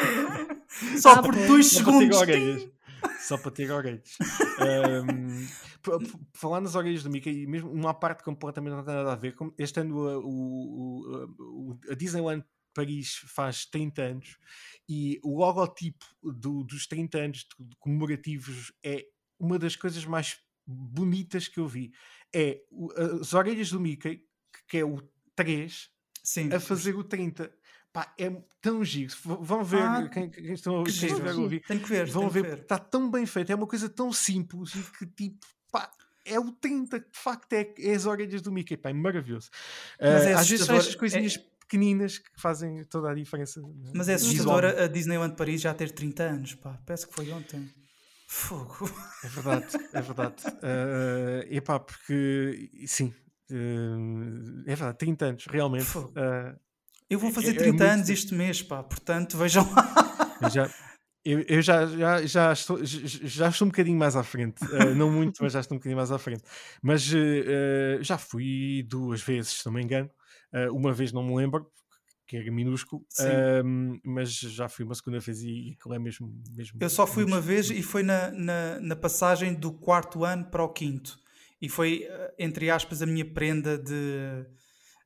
só 0.98 1.12
ah, 1.12 1.22
por 1.22 1.34
dois 1.34 1.70
segundos. 1.70 2.18
Só 3.20 3.36
para 3.38 3.50
ter 3.50 3.70
orelhas. 3.70 4.16
um, 4.60 5.46
falar 6.34 6.60
nas 6.60 6.74
orelhas 6.74 7.02
do 7.02 7.10
Mickey, 7.10 7.46
mesmo 7.46 7.70
uma 7.70 7.94
parte 7.94 8.22
completamente 8.22 8.74
não 8.74 8.84
tem 8.84 8.94
nada 8.94 9.12
a 9.12 9.16
ver. 9.16 9.34
Este 9.58 9.80
ano 9.80 9.96
o, 9.96 10.28
o, 10.28 11.70
o, 11.70 11.78
a 11.90 11.94
Disneyland 11.94 12.44
Paris 12.74 13.16
faz 13.26 13.66
30 13.66 14.02
anos 14.02 14.38
e 14.88 15.20
o 15.22 15.38
logotipo 15.38 16.04
do, 16.22 16.64
dos 16.64 16.86
30 16.86 17.18
anos 17.18 17.46
comemorativos 17.78 18.72
é 18.82 19.06
uma 19.42 19.58
das 19.58 19.74
coisas 19.74 20.04
mais 20.04 20.38
bonitas 20.64 21.48
que 21.48 21.58
eu 21.58 21.66
vi. 21.66 21.92
É 22.32 22.62
as 23.20 23.34
orelhas 23.34 23.70
do 23.70 23.80
Mickey, 23.80 24.24
que 24.68 24.78
é 24.78 24.84
o 24.84 25.02
3, 25.34 25.90
Sim. 26.22 26.52
a 26.52 26.60
fazer 26.60 26.94
o 26.94 27.02
30. 27.02 27.52
Pá, 27.92 28.14
é 28.16 28.30
tão 28.60 28.84
giro. 28.84 29.12
Vão 29.22 29.64
ver, 29.64 29.82
ah, 29.82 30.08
quem, 30.08 30.30
quem 30.30 30.52
estão 30.52 30.76
a 30.76 30.78
ouvir, 30.78 31.60
tem 31.66 31.78
que 31.78 31.88
ver, 31.88 32.06
vão 32.06 32.30
ver, 32.30 32.60
está 32.60 32.78
tão 32.78 33.10
bem 33.10 33.26
feito, 33.26 33.52
é 33.52 33.54
uma 33.54 33.66
coisa 33.66 33.88
tão 33.88 34.10
simples 34.12 34.74
e 34.74 34.82
que 34.96 35.06
tipo, 35.06 35.46
pá, 35.70 35.90
é 36.24 36.38
o 36.38 36.52
30, 36.52 37.00
de 37.00 37.06
facto, 37.12 37.52
é, 37.52 37.74
é 37.78 37.94
as 37.94 38.06
orelhas 38.06 38.40
do 38.40 38.52
Mickey, 38.52 38.78
pá, 38.78 38.88
é 38.88 38.94
maravilhoso. 38.94 39.50
Uh, 40.00 40.06
é 40.06 40.32
às 40.32 40.48
vezes 40.48 40.64
são 40.64 40.76
estas 40.76 40.94
coisinhas 40.94 41.36
é... 41.36 41.44
pequeninas 41.60 42.16
que 42.16 42.30
fazem 42.40 42.82
toda 42.84 43.10
a 43.10 43.14
diferença. 43.14 43.60
Mas 43.92 44.08
é 44.08 44.14
assustador 44.14 44.64
a 44.64 44.86
Disneyland 44.86 45.36
Paris 45.36 45.60
já 45.60 45.74
ter 45.74 45.90
30 45.90 46.22
anos, 46.22 46.54
pá, 46.54 46.80
parece 46.86 47.06
que 47.06 47.12
foi 47.12 47.30
ontem. 47.30 47.68
Fogo. 48.32 48.90
É 49.22 49.28
verdade, 49.28 49.66
é 49.92 50.00
verdade. 50.00 50.34
Uh, 50.46 51.44
epá, 51.54 51.78
porque 51.78 52.70
sim, 52.86 53.12
uh, 53.50 54.62
é 54.66 54.74
verdade, 54.74 54.98
30 54.98 55.24
anos, 55.26 55.46
realmente. 55.46 55.98
Uh, 55.98 56.58
eu 57.10 57.18
vou 57.18 57.30
fazer 57.30 57.52
30 57.52 57.84
é, 57.84 57.86
é 57.86 57.90
anos 57.90 58.06
muito... 58.06 58.12
este 58.18 58.34
mês, 58.34 58.62
pá, 58.62 58.82
portanto 58.82 59.36
vejam 59.36 59.70
lá. 59.70 60.48
Já, 60.50 60.70
eu, 61.22 61.40
eu 61.42 61.60
já, 61.60 61.86
já, 61.86 62.26
já, 62.26 62.52
estou, 62.54 62.78
já 62.82 63.50
estou 63.50 63.66
um 63.66 63.70
bocadinho 63.70 63.98
mais 63.98 64.16
à 64.16 64.22
frente, 64.22 64.64
uh, 64.64 64.94
não 64.96 65.10
muito, 65.12 65.42
mas 65.42 65.52
já 65.52 65.60
estou 65.60 65.76
um 65.76 65.78
bocadinho 65.78 65.98
mais 65.98 66.10
à 66.10 66.18
frente. 66.18 66.42
Mas 66.82 67.04
já 68.00 68.16
fui 68.16 68.82
duas 68.88 69.20
vezes, 69.20 69.60
se 69.60 69.66
não 69.66 69.74
me 69.74 69.82
engano. 69.82 70.10
Uma 70.72 70.92
vez 70.92 71.12
não 71.12 71.22
me 71.22 71.36
lembro, 71.36 71.70
que 72.32 72.38
era 72.38 72.50
minúsculo, 72.50 73.04
um, 73.62 74.00
mas 74.02 74.30
já 74.30 74.66
fui 74.66 74.86
uma 74.86 74.94
segunda 74.94 75.20
vez 75.20 75.42
e 75.42 75.76
aquilo 75.78 75.94
é 75.94 75.98
mesmo, 75.98 76.32
mesmo. 76.50 76.78
Eu 76.80 76.88
só 76.88 77.06
fui 77.06 77.24
uma 77.24 77.42
vez 77.42 77.68
e 77.68 77.82
foi 77.82 78.02
na, 78.02 78.30
na, 78.30 78.80
na, 78.80 78.96
passagem 78.96 79.52
do 79.52 79.70
quarto 79.70 80.24
ano 80.24 80.46
para 80.46 80.64
o 80.64 80.68
quinto. 80.70 81.18
E 81.60 81.68
foi, 81.68 82.04
eh, 82.08 82.34
entre 82.38 82.70
aspas, 82.70 83.02
a 83.02 83.06
minha 83.06 83.24
prenda 83.24 83.76
de, 83.76 84.46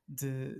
de, 0.07 0.55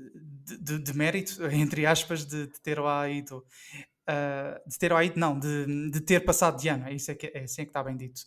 de, 0.60 0.80
de 0.80 0.94
mérito, 0.94 1.42
entre 1.48 1.86
aspas, 1.86 2.26
de, 2.26 2.48
de, 2.48 2.62
ter 2.62 2.80
lá 2.82 3.08
ido. 3.10 3.38
uh, 3.38 4.70
de 4.70 4.78
ter 4.78 4.92
ido, 4.92 5.18
não, 5.18 5.40
de, 5.40 5.90
de 5.90 6.02
ter 6.02 6.20
passado 6.20 6.60
de 6.60 6.68
ano, 6.68 6.86
é, 6.86 6.94
isso 6.94 7.10
é, 7.10 7.16
que, 7.16 7.28
é 7.28 7.44
assim 7.44 7.62
é 7.62 7.66
que 7.66 7.70
está 7.70 7.82
bem 7.82 7.96
dito. 7.96 8.22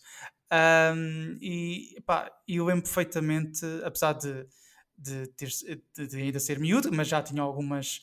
Um, 0.51 1.37
e, 1.43 2.01
pá, 2.07 2.33
eu 2.49 2.65
lembro 2.65 2.85
perfeitamente, 2.85 3.67
apesar 3.85 4.15
de, 4.15 4.47
de, 4.97 5.27
ter, 5.29 5.49
de, 5.95 6.07
de 6.07 6.17
ainda 6.17 6.39
ser 6.39 6.59
miúdo, 6.59 6.91
mas 6.93 7.09
já 7.09 7.23
tinha 7.23 7.43
algumas 7.43 8.01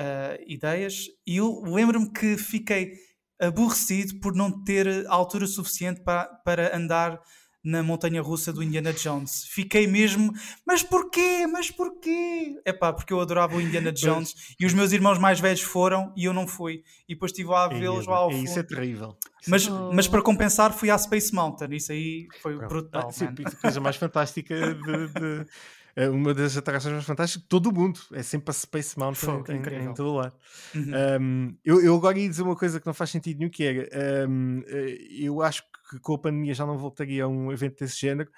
uh, 0.00 0.42
ideias, 0.46 1.04
e 1.26 1.36
eu 1.36 1.62
lembro-me 1.64 2.10
que 2.12 2.36
fiquei 2.36 2.94
aborrecido 3.40 4.20
por 4.20 4.34
não 4.34 4.62
ter 4.64 5.06
altura 5.08 5.46
suficiente 5.46 6.00
para, 6.02 6.24
para 6.44 6.76
andar 6.76 7.20
na 7.62 7.82
montanha 7.82 8.22
russa 8.22 8.52
do 8.54 8.62
Indiana 8.62 8.90
Jones. 8.90 9.44
Fiquei 9.46 9.86
mesmo, 9.86 10.32
mas 10.66 10.82
porquê? 10.82 11.46
Mas 11.46 11.70
porquê? 11.70 12.58
É 12.64 12.72
pá, 12.72 12.90
porque 12.90 13.12
eu 13.12 13.20
adorava 13.20 13.54
o 13.54 13.60
Indiana 13.60 13.92
Jones 13.92 14.34
e 14.58 14.64
os 14.64 14.72
meus 14.72 14.92
irmãos 14.92 15.18
mais 15.18 15.40
velhos 15.40 15.60
foram 15.60 16.10
e 16.16 16.24
eu 16.24 16.32
não 16.32 16.46
fui. 16.48 16.82
E 17.06 17.14
depois 17.14 17.32
estive 17.32 17.50
lá 17.50 17.64
a 17.64 17.68
vê-los 17.68 18.06
lá 18.06 18.16
ao 18.16 18.30
fundo. 18.30 18.44
Isso 18.44 18.58
é 18.58 18.62
terrível. 18.62 19.14
Mas, 19.46 19.66
Oh. 19.68 19.92
mas 19.92 20.08
para 20.08 20.22
compensar, 20.22 20.72
fui 20.72 20.88
à 20.90 20.96
Space 20.96 21.34
Mountain. 21.34 21.74
Isso 21.76 21.92
aí 21.92 22.26
foi 22.40 22.56
Pronto. 22.56 22.68
brutal. 22.70 23.08
Ah, 23.08 23.12
sim, 23.12 23.26
a 23.26 23.50
coisa 23.60 23.78
mais 23.80 23.96
fantástica 23.96 24.54
de, 24.74 25.08
de- 25.08 25.40
é 25.40 25.44
uma 26.12 26.34
das 26.34 26.56
atrações 26.56 26.92
mais 26.94 27.04
fantásticas 27.04 27.42
de 27.42 27.48
todo 27.48 27.68
o 27.68 27.72
mundo. 27.72 28.00
É 28.12 28.22
sempre 28.22 28.50
a 28.50 28.54
Space 28.54 28.98
Mountain 28.98 29.20
Fogo, 29.20 29.52
em, 29.52 29.56
incrível. 29.56 29.90
em 29.90 29.94
todo 29.94 30.10
o 30.10 30.16
lado. 30.16 30.34
Uhum. 30.74 31.20
Um, 31.20 31.58
eu, 31.64 31.82
eu 31.82 31.96
agora 31.96 32.18
ia 32.18 32.28
dizer 32.28 32.42
uma 32.42 32.56
coisa 32.56 32.80
que 32.80 32.86
não 32.86 32.94
faz 32.94 33.10
sentido 33.10 33.38
nenhum, 33.38 33.50
que 33.50 33.64
era, 33.64 34.28
um, 34.28 34.62
eh, 34.66 34.96
eu 35.10 35.42
acho 35.42 35.62
que 35.90 35.98
com 36.00 36.14
a 36.14 36.18
pandemia 36.18 36.54
já 36.54 36.64
não 36.64 36.78
voltaria 36.78 37.24
a 37.24 37.28
um 37.28 37.52
evento 37.52 37.80
desse 37.80 38.00
género. 38.00 38.30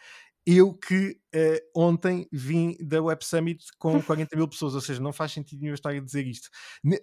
Eu 0.45 0.75
que 0.75 1.17
eh, 1.33 1.63
ontem 1.75 2.27
vim 2.33 2.77
da 2.81 3.01
Web 3.01 3.25
Summit 3.25 3.65
com 3.79 3.93
40 4.03 4.37
mil 4.37 4.49
pessoas, 4.49 4.75
ou 4.75 4.81
seja, 4.81 5.01
não 5.01 5.13
faz 5.13 5.33
sentido 5.33 5.61
nenhum 5.61 5.71
eu 5.71 5.75
estar 5.75 5.91
a 5.91 6.01
dizer 6.01 6.27
isto. 6.27 6.49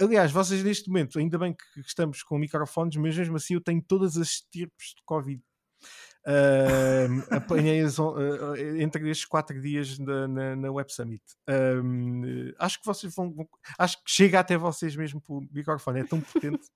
Aliás, 0.02 0.32
vocês 0.32 0.62
neste 0.64 0.90
momento, 0.90 1.20
ainda 1.20 1.38
bem 1.38 1.54
que 1.54 1.80
estamos 1.80 2.22
com 2.22 2.38
microfones, 2.38 2.98
mas 2.98 3.18
mesmo 3.18 3.38
assim 3.38 3.54
eu 3.54 3.62
tenho 3.62 3.82
todas 3.82 4.18
as 4.18 4.28
estirpes 4.28 4.90
de 4.90 5.04
Covid. 5.06 5.42
Apanhei-as 7.32 7.98
on- 8.00 8.16
eh, 8.20 8.82
entre 8.82 9.10
estes 9.10 9.26
quatro 9.26 9.60
dias 9.62 9.98
na, 10.00 10.28
na, 10.28 10.56
na 10.56 10.72
Web 10.72 10.92
Summit. 10.94 11.24
Um, 11.50 12.24
eh, 12.50 12.54
acho 12.60 12.80
que 12.80 12.86
vocês 12.86 13.14
vão, 13.16 13.34
vão- 13.34 13.50
Acho 13.78 13.98
que 14.04 14.12
chega 14.12 14.40
até 14.40 14.58
vocês 14.58 14.96
mesmo 14.96 15.22
pelo 15.22 15.42
microfone, 15.52 16.02
é 16.02 16.04
tão 16.04 16.20
potente. 16.22 16.68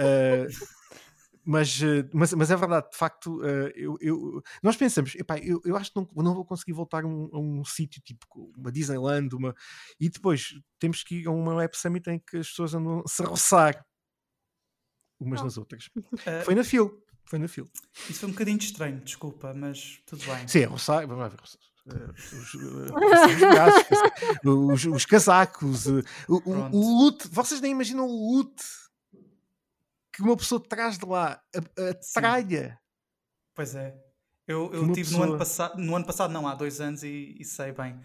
Uh, 0.00 0.46
mas, 1.44 1.80
uh, 1.80 2.08
mas, 2.12 2.32
mas 2.32 2.50
é 2.50 2.56
verdade, 2.56 2.88
de 2.90 2.96
facto, 2.96 3.40
uh, 3.40 3.68
eu, 3.74 3.96
eu- 4.00 4.42
nós 4.62 4.76
pensamos, 4.76 5.14
epá, 5.16 5.38
eu, 5.38 5.60
eu 5.64 5.76
acho 5.76 5.92
que 5.92 6.00
não, 6.00 6.08
não 6.22 6.34
vou 6.34 6.44
conseguir 6.44 6.72
voltar 6.72 7.04
a 7.04 7.06
um, 7.06 7.28
a 7.32 7.38
um 7.38 7.64
sítio 7.64 8.00
tipo 8.02 8.26
uma 8.56 8.70
Disneyland, 8.72 9.34
uma, 9.34 9.54
e 10.00 10.08
depois 10.08 10.54
temos 10.78 11.02
que 11.02 11.16
ir 11.22 11.26
a 11.26 11.30
uma 11.30 11.54
Web 11.56 11.76
Summit 11.76 12.08
em 12.10 12.18
que 12.18 12.36
as 12.38 12.48
pessoas 12.48 12.74
andam 12.74 13.00
a 13.04 13.08
se 13.08 13.22
roçar 13.22 13.84
umas 15.20 15.40
Oh. 15.40 15.44
nas 15.44 15.56
outras. 15.58 15.88
Ah, 16.26 16.42
Foi 16.44 16.54
na 16.54 16.64
fila, 16.64 16.90
foi 17.32 17.38
na 17.38 17.48
fila. 17.48 17.66
isso 18.10 18.20
foi 18.20 18.28
um 18.28 18.32
bocadinho 18.32 18.58
estranho, 18.58 19.00
desculpa, 19.00 19.54
mas 19.54 20.02
tudo 20.04 20.22
bem. 20.26 20.46
Sim, 20.46 20.58
é 20.58 20.64
roçar, 20.64 21.06
vamos 21.06 21.22
lá 21.22 21.28
ver. 21.28 21.40
roçar. 21.40 21.62
Uh, 21.86 22.12
os, 22.14 22.54
os 24.44 24.84
os, 24.84 24.84
os 24.96 25.06
casacos, 25.06 25.86
uh, 25.86 26.04
o, 26.28 26.50
o, 26.50 26.76
o 26.76 26.98
loot. 27.04 27.26
Vocês 27.28 27.62
nem 27.62 27.72
imaginam 27.72 28.06
o 28.06 28.36
loot 28.36 28.54
que 30.12 30.20
uma 30.20 30.36
pessoa 30.36 30.62
traz 30.62 30.98
de 30.98 31.06
lá, 31.06 31.42
a, 31.56 31.88
a 31.88 31.94
tralha. 32.12 32.78
Pois 33.54 33.74
é. 33.74 33.98
Eu, 34.46 34.70
eu 34.70 34.92
tive 34.92 35.12
no 35.12 35.22
ano 35.22 35.38
pessoa- 35.38 35.38
passado, 35.38 35.78
no 35.78 35.96
ano 35.96 36.04
passado, 36.04 36.32
não, 36.32 36.46
há 36.46 36.54
dois 36.54 36.82
anos, 36.82 37.02
e, 37.02 37.34
e 37.40 37.44
sei 37.46 37.72
bem 37.72 37.98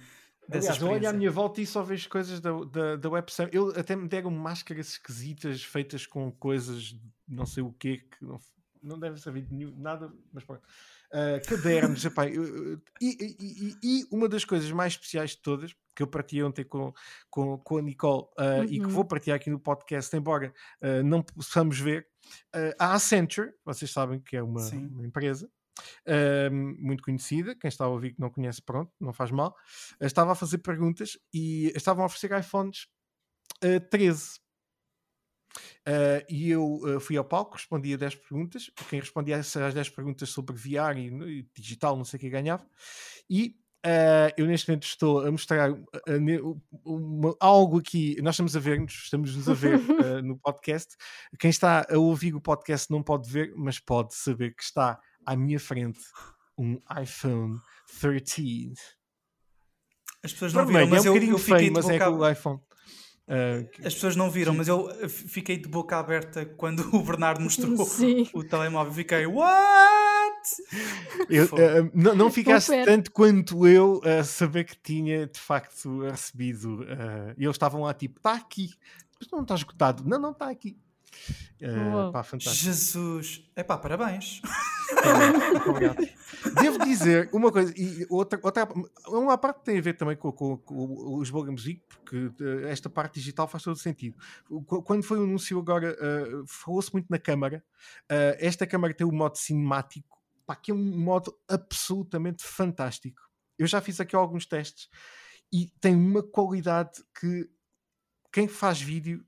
Aliás, 0.49 0.81
eu 0.81 0.87
olho 0.87 1.09
à 1.09 1.11
minha 1.11 1.29
volta 1.29 1.59
e 1.59 1.65
só 1.65 1.83
vejo 1.83 2.07
coisas 2.07 2.39
da, 2.39 2.51
da, 2.63 2.95
da 2.95 3.09
Web 3.09 3.29
Summit. 3.29 3.53
Eu 3.53 3.71
até 3.77 3.93
me 3.93 4.07
deram 4.07 4.31
máscaras 4.31 4.91
esquisitas 4.91 5.61
feitas 5.61 6.05
com 6.05 6.31
coisas 6.31 6.95
não 7.27 7.45
sei 7.45 7.61
o 7.61 7.73
quê, 7.73 7.97
que 7.97 8.23
não, 8.23 8.39
não 8.87 8.99
deve 8.99 9.19
saber 9.19 9.41
de 9.41 9.53
nenhum, 9.53 9.75
nada, 9.77 10.11
mas 10.33 10.43
pronto. 10.43 10.61
Ah, 11.11 11.39
cadernos, 11.47 12.03
epá, 12.05 12.27
eu- 12.27 12.43
eu- 12.73 12.81
e, 13.01 13.35
e- 13.39 13.77
e- 13.83 14.01
e 14.01 14.05
uma 14.11 14.27
das 14.27 14.43
coisas 14.43 14.69
mais 14.71 14.93
especiais 14.93 15.31
de 15.31 15.41
todas, 15.41 15.73
que 15.95 16.03
eu 16.03 16.07
partilhei 16.07 16.43
ontem 16.43 16.63
com, 16.65 16.93
com, 17.29 17.57
com 17.59 17.77
a 17.77 17.81
Nicole 17.81 18.25
ah, 18.37 18.63
e 18.65 18.79
que 18.79 18.85
Uhum. 18.85 18.89
vou 18.89 19.05
partilhar 19.05 19.35
aqui 19.37 19.49
no 19.49 19.59
podcast, 19.59 20.15
embora 20.15 20.53
ah, 20.81 21.01
não 21.03 21.21
possamos 21.23 21.79
ver, 21.79 22.07
a 22.77 22.93
Accenture, 22.93 23.53
vocês 23.63 23.89
sabem 23.91 24.19
que 24.19 24.35
é 24.35 24.43
uma, 24.43 24.59
uma 24.89 25.05
empresa, 25.05 25.49
muito 26.51 27.03
conhecida. 27.03 27.55
Quem 27.55 27.69
está 27.69 27.85
a 27.85 27.87
ouvir 27.89 28.13
que 28.13 28.19
não 28.19 28.29
conhece, 28.29 28.61
pronto, 28.61 28.91
não 28.99 29.13
faz 29.13 29.31
mal. 29.31 29.55
Estava 30.01 30.31
a 30.31 30.35
fazer 30.35 30.57
perguntas 30.59 31.17
e 31.33 31.71
estavam 31.75 32.03
a 32.03 32.05
oferecer 32.07 32.37
iPhones 32.37 32.87
ah, 33.63 33.79
13. 33.89 34.39
Ah, 35.85 36.23
e 36.29 36.49
eu 36.49 36.79
ah, 36.85 36.99
fui 36.99 37.17
ao 37.17 37.23
palco, 37.25 37.55
respondi 37.55 37.93
a 37.93 37.97
10 37.97 38.15
perguntas. 38.15 38.71
Quem 38.89 38.99
respondia 38.99 39.37
às 39.37 39.53
10 39.53 39.89
perguntas 39.89 40.29
sobre 40.29 40.55
VR 40.55 40.97
e, 40.97 41.07
e 41.39 41.47
digital, 41.55 41.95
não 41.95 42.05
sei 42.05 42.17
o 42.17 42.21
que 42.21 42.29
ganhava. 42.29 42.65
E 43.29 43.55
ah, 43.85 44.33
eu 44.37 44.45
neste 44.47 44.67
momento 44.69 44.83
estou 44.85 45.25
a 45.25 45.31
mostrar 45.31 45.69
ne- 46.19 46.41
uma- 46.83 47.35
algo 47.39 47.79
aqui. 47.79 48.15
Nós 48.21 48.35
estamos 48.35 48.55
a 48.55 48.59
ver-nos, 48.59 48.93
estamos-nos 48.93 49.47
a 49.47 49.53
ver 49.53 49.79
no 50.23 50.37
podcast. 50.37 50.95
Quem 51.39 51.49
está 51.49 51.85
a 51.89 51.97
ouvir 51.97 52.35
o 52.35 52.41
podcast 52.41 52.91
não 52.91 53.01
pode 53.01 53.29
ver, 53.29 53.53
mas 53.55 53.79
pode 53.79 54.13
saber 54.15 54.53
que 54.55 54.63
está 54.63 54.99
à 55.25 55.35
minha 55.35 55.59
frente 55.59 55.99
um 56.57 56.81
iPhone 57.01 57.59
13. 57.99 58.73
As 60.23 60.33
pessoas 60.33 60.53
não 60.53 60.65
viram, 60.65 60.79
Vermelho, 60.79 60.87
é 60.87 60.97
mas 60.97 61.03
um 61.03 61.07
eu, 61.07 61.13
bocadinho 61.13 61.33
eu 61.35 61.39
fiquei 61.39 61.57
feio, 61.57 61.69
de 61.69 61.73
mas 61.75 61.89
é 61.89 61.99
com 61.99 62.11
o 62.11 62.29
iPhone. 62.29 62.59
Que- 63.73 63.85
As 63.85 63.93
pessoas 63.93 64.15
não 64.15 64.31
viram, 64.31 64.53
mas 64.53 64.67
eu 64.69 64.89
eh, 65.01 65.09
fiquei 65.09 65.57
de 65.57 65.67
boca 65.67 65.97
aberta 65.97 66.45
quando 66.45 66.79
o 66.95 67.03
Bernardo 67.03 67.41
mostrou 67.41 67.75
Sim. 67.85 68.29
o 68.33 68.41
telemóvel. 68.43 68.93
Fiquei, 68.93 69.25
what? 69.25 69.57
Eu, 71.29 71.43
eh, 71.57 71.91
não, 71.93 72.15
não 72.15 72.31
ficaste 72.31 72.71
tanto 72.85 73.11
quanto 73.11 73.67
eu 73.67 74.01
a 74.05 74.23
saber 74.23 74.63
que 74.63 74.77
tinha 74.81 75.27
de 75.27 75.39
facto 75.39 76.01
recebido. 76.03 76.85
eh, 76.87 77.35
E 77.37 77.43
eles 77.43 77.55
estavam 77.55 77.81
lá 77.81 77.93
tipo, 77.93 78.17
está 78.17 78.33
aqui. 78.33 78.69
Mas 79.19 79.29
não 79.31 79.41
está 79.41 79.55
esgotado. 79.55 80.03
Não, 80.07 80.19
não 80.19 80.31
está 80.31 80.49
aqui. 80.49 80.77
Uau. 81.61 82.11
pá, 82.11 82.21
fantástico. 82.23 82.63
Jesus. 82.65 83.43
Epá, 83.55 83.77
parabéns. 83.77 84.41
Obrigado. 85.67 85.97
Devo 86.61 86.79
dizer 86.85 87.29
uma 87.33 87.51
coisa, 87.51 87.73
e 87.75 88.05
outra, 88.09 88.39
outra 88.41 88.67
uma 89.07 89.37
parte 89.37 89.63
tem 89.63 89.77
a 89.77 89.81
ver 89.81 89.93
também 89.95 90.15
com, 90.15 90.31
com- 90.31 90.57
com 90.57 90.75
o 90.75 91.19
Lisboa 91.19 91.49
Music, 91.51 91.81
porque 91.87 92.31
eh, 92.41 92.69
esta 92.71 92.89
parte 92.89 93.15
digital 93.15 93.47
faz 93.47 93.63
todo 93.63 93.77
sentido. 93.77 94.17
Qu- 94.65 94.81
Quando 94.83 95.03
foi 95.03 95.19
o 95.19 95.23
anúncio 95.23 95.57
agora, 95.59 95.95
eh, 95.99 96.43
falou-se 96.47 96.91
muito 96.93 97.07
na 97.09 97.19
câmara. 97.19 97.63
Eh, 98.09 98.37
esta 98.39 98.65
câmara 98.67 98.93
tem 98.93 99.05
o 99.07 99.11
modo 99.11 99.37
cinemático, 99.37 100.17
pá, 100.45 100.55
que 100.55 100.71
é 100.71 100.73
um 100.73 100.97
modo 100.97 101.37
absolutamente 101.49 102.43
fantástico. 102.43 103.21
Eu 103.57 103.67
já 103.67 103.81
fiz 103.81 103.99
aqui 103.99 104.15
alguns 104.15 104.45
testes 104.45 104.87
e 105.51 105.71
tem 105.81 105.95
uma 105.95 106.21
qualidade 106.23 107.03
que 107.19 107.49
quem 108.31 108.47
faz 108.47 108.81
vídeo. 108.81 109.25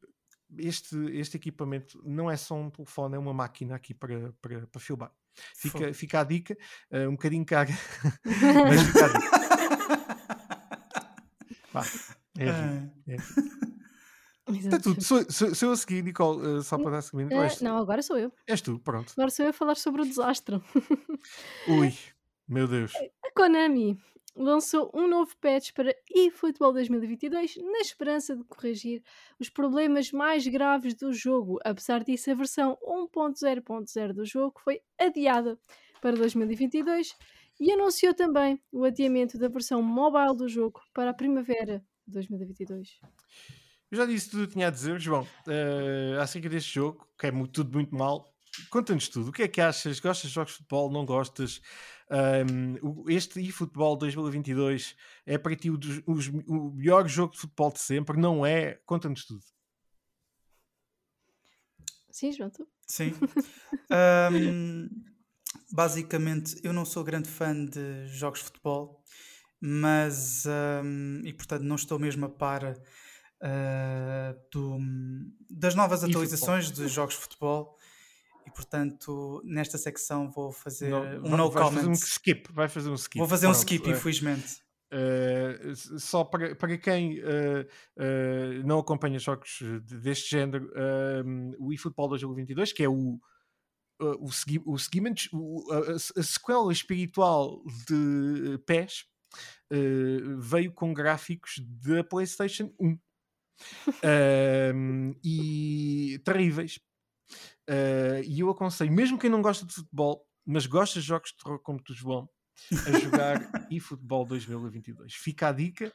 Este, 0.58 0.96
este 1.16 1.38
equipamento 1.38 2.02
não 2.04 2.30
é 2.30 2.36
só 2.36 2.56
um 2.56 2.72
telefone, 2.72 3.16
é 3.16 3.20
uma 3.20 3.34
máquina 3.34 3.76
aqui 3.76 3.94
para, 3.94 4.34
para, 4.42 4.66
para 4.66 4.82
filmar. 4.82 5.12
Fica, 5.56 5.94
fica 5.94 6.20
a 6.20 6.24
dica, 6.24 6.58
eh, 6.92 7.08
um 7.08 7.12
bocadinho 7.12 7.46
cara, 7.46 7.70
mas 8.26 8.82
fica 8.84 9.06
a 9.06 9.10
dica. 9.10 9.40
Pá, 11.72 11.84
é 12.38 12.46
giro. 12.46 12.92
Ah, 14.48 14.52
Está 14.52 14.80
tudo. 14.80 15.02
Sou, 15.04 15.24
sou, 15.30 15.54
sou 15.54 15.70
eu 15.70 15.74
a 15.74 15.78
seguir, 15.78 16.04
Nicole, 16.04 16.58
eh, 16.58 16.62
só 16.64 16.78
para 16.78 16.92
dar 16.92 17.02
seguimento. 17.04 17.36
És, 17.36 17.62
não, 17.62 17.78
agora 17.78 18.02
sou 18.02 18.18
eu. 18.18 18.34
és 18.48 18.62
tu, 18.62 18.80
pronto. 18.80 19.12
Agora 19.16 19.30
sou 19.30 19.46
eu 19.46 19.52
a 19.52 19.54
falar 19.54 19.76
sobre 19.76 20.02
o 20.02 20.06
desastre. 20.06 20.60
Ui, 21.68 21.94
meu 22.48 22.68
Deus. 22.68 22.92
A 23.24 23.32
Konami 23.36 24.00
lançou 24.36 24.90
um 24.94 25.08
novo 25.08 25.36
patch 25.42 25.72
para 25.74 25.94
eFootball 26.10 26.72
2022 26.74 27.58
na 27.58 27.80
esperança 27.80 28.36
de 28.36 28.44
corrigir 28.44 29.02
os 29.40 29.50
problemas 29.50 30.12
mais 30.12 30.48
graves 30.48 30.94
do 30.96 31.12
jogo. 31.12 31.60
Apesar 31.64 32.04
disso, 32.04 32.32
a 32.32 32.36
versão 32.36 32.78
1.0.0 32.84 34.14
do 34.14 34.26
jogo 34.26 34.60
foi 34.64 34.82
adiada 35.00 35.58
para 36.02 36.16
2022 36.16 37.16
e 37.60 37.72
anunciou 37.72 38.14
também 38.14 38.62
o 38.72 38.86
adiamento 38.86 39.38
da 39.38 39.48
versão 39.50 39.82
mobile 39.82 40.36
do 40.38 40.48
jogo 40.48 40.82
para 40.94 41.10
a 41.12 41.14
primavera 41.14 41.84
de 42.08 42.14
2022. 42.14 43.00
Eu 43.92 43.98
já 43.98 44.06
disse 44.06 44.30
tudo 44.30 44.44
o 44.44 44.48
que 44.48 44.54
tinha 44.54 44.68
a 44.68 44.72
dizer, 44.72 45.00
João, 45.00 45.28
eh, 45.48 46.16
acerca 46.22 46.48
deste 46.48 46.76
jogo, 46.76 47.08
que 47.18 47.26
é 47.28 47.32
mu- 47.32 47.48
tudo 47.48 47.74
muito 47.74 47.94
mal. 47.96 48.32
Conta-nos 48.70 49.10
tudo. 49.10 49.30
O 49.30 49.32
que 49.32 49.44
é 49.44 49.48
que 49.48 49.60
achas? 49.60 50.00
Gostas 50.00 50.30
de 50.30 50.36
jogos 50.36 50.52
de 50.52 50.58
futebol? 50.60 50.92
Não 50.92 51.06
gostas? 51.06 51.60
O- 52.82 53.10
este 53.10 53.40
eFootball 53.40 53.96
2022 53.98 54.96
é 55.26 55.38
para 55.38 55.56
ti 55.56 55.70
o, 55.70 55.78
dos- 55.78 56.02
os- 56.08 56.28
o 56.48 56.72
melhor 56.72 57.08
jogo 57.08 57.34
de 57.34 57.40
futebol 57.40 57.72
de 57.72 57.80
sempre? 57.80 58.18
Não 58.20 58.46
é? 58.46 58.76
Conta-nos 58.86 59.26
tudo. 59.26 59.44
Sim, 62.12 62.32
João, 62.32 62.50
tu? 62.50 62.68
Sim. 62.88 63.14
Ahm, 63.92 64.88
basicamente, 65.72 66.60
eu 66.64 66.72
não 66.74 66.86
sou 66.86 67.04
grande 67.04 67.30
fã 67.30 67.54
de 67.66 68.08
jogos 68.08 68.40
de 68.40 68.46
futebol, 68.46 69.04
mas, 69.60 70.46
ahm, 70.46 71.22
e 71.26 71.34
portanto, 71.34 71.64
não 71.64 71.76
estou 71.76 71.98
mesmo 71.98 72.26
a 72.26 72.30
par 72.30 72.64
uh, 73.42 74.50
do, 74.52 74.78
das 75.50 75.74
novas 75.76 76.04
E 76.04 76.08
atualizações 76.10 76.72
de 76.72 76.88
jogos 76.88 77.16
de 77.16 77.22
futebol. 77.22 77.78
E 78.50 78.54
portanto, 78.56 79.42
nesta 79.46 79.78
secção 79.78 80.30
vou 80.30 80.52
fazer 80.52 80.90
Não, 80.90 81.02
um 81.02 81.22
vai- 81.22 81.38
no 81.38 81.52
vai 81.52 81.64
fazer 81.64 81.76
comment. 81.78 81.90
um 81.90 81.94
skip, 81.94 82.52
vai 82.52 82.68
fazer 82.68 82.90
um 82.90 82.96
skip. 82.96 83.20
Vou 83.20 83.28
fazer 83.28 83.46
um 83.48 83.52
Pronto, 83.52 83.60
skip, 83.64 83.88
eh, 83.90 83.92
infelizmente. 83.94 84.58
Uh, 84.92 85.76
só 86.00 86.24
para, 86.24 86.56
para 86.56 86.76
quem 86.80 87.20
uh, 87.20 87.62
uh, 88.00 88.68
não 88.68 88.80
acompanha 88.80 89.20
jogos 89.20 89.60
de- 89.60 90.00
deste 90.00 90.32
género, 90.32 90.72
um, 91.24 91.54
o 91.60 91.72
eFootball 91.72 92.08
2022, 92.10 92.74
que 92.74 92.82
é 92.84 92.90
o, 92.90 93.20
uh, 94.02 94.18
o, 94.20 94.32
segui, 94.32 94.60
o 94.66 94.78
seguimento, 94.80 95.22
a, 95.72 96.20
a 96.20 96.24
sequela 96.24 96.72
espiritual 96.74 97.62
de 97.88 98.58
PES, 98.66 99.06
uh, 99.72 100.40
veio 100.40 100.72
com 100.74 100.92
gráficos 100.92 101.62
da 101.84 102.04
PlayStation 102.04 102.74
1 102.80 102.98
Um, 104.04 105.14
e 105.24 106.20
terríveis. 106.24 106.80
Uh, 107.70 108.24
e 108.26 108.40
eu 108.40 108.50
aconselho, 108.50 108.92
mesmo 108.92 109.20
quem 109.20 109.30
não 109.30 109.44
gosta 109.44 109.64
de 109.64 109.74
futebol, 109.74 110.26
mas 110.44 110.66
gosta 110.66 111.00
de 111.00 111.06
jogos 111.06 111.30
de 111.30 111.38
terror 111.38 111.60
como 111.60 111.80
tu, 111.80 111.94
João, 111.94 112.28
a 112.88 113.00
jogar 113.00 113.40
eFootball 113.72 114.26
2022. 114.26 115.14
Fica 115.14 115.50
a 115.50 115.52
dica. 115.52 115.94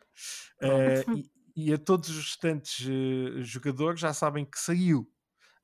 uh, 0.63 1.19
e, 1.19 1.31
e 1.57 1.73
a 1.73 1.79
todos 1.79 2.09
os 2.11 2.17
restantes 2.17 2.87
uh, 2.87 3.43
jogadores 3.43 4.01
já 4.01 4.15
sabem 4.15 4.45
que 4.45 4.59
saiu 4.59 5.11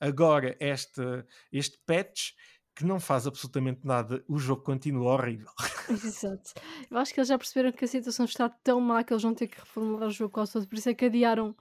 agora 0.01 0.57
esta, 0.59 1.25
este 1.53 1.79
patch 1.87 2.33
que 2.75 2.85
não 2.85 2.99
faz 2.99 3.27
absolutamente 3.27 3.87
nada. 3.87 4.25
O 4.27 4.39
jogo 4.39 4.63
continua 4.63 5.13
horrível. 5.13 5.51
Exato. 5.89 6.55
Eu 6.91 6.99
acho 6.99 7.15
que 7.15 7.21
eles 7.21 7.29
já 7.29 7.39
perceberam 7.39 7.73
que 7.73 7.85
a 7.85 7.89
situação 7.89 8.25
está 8.25 8.49
tão 8.49 8.81
má 8.81 9.05
que 9.05 9.13
eles 9.13 9.23
vão 9.23 9.35
ter 9.35 9.47
que 9.47 9.61
reformular 9.61 10.09
o 10.09 10.13
jogo 10.13 10.33
quase 10.33 10.55
todo, 10.55 10.67
por 10.67 10.77
isso 10.77 10.89
é 10.89 10.95
que 10.95 11.05
adiaram 11.05 11.55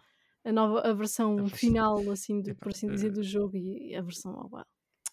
a 0.46 0.52
nova 0.52 0.82
a 0.82 0.94
versão 0.94 1.34
A 1.34 1.42
versão- 1.42 1.58
final, 1.58 2.12
assim, 2.12 2.42
do, 2.42 2.56
por 2.56 2.70
assim 2.70 2.88
dizer, 2.90 3.08
eh, 3.08 3.12
do 3.12 3.24
jogo 3.24 3.56
e 3.58 3.96
a 3.96 4.02
versão 4.02 4.34
mobile. 4.34 4.64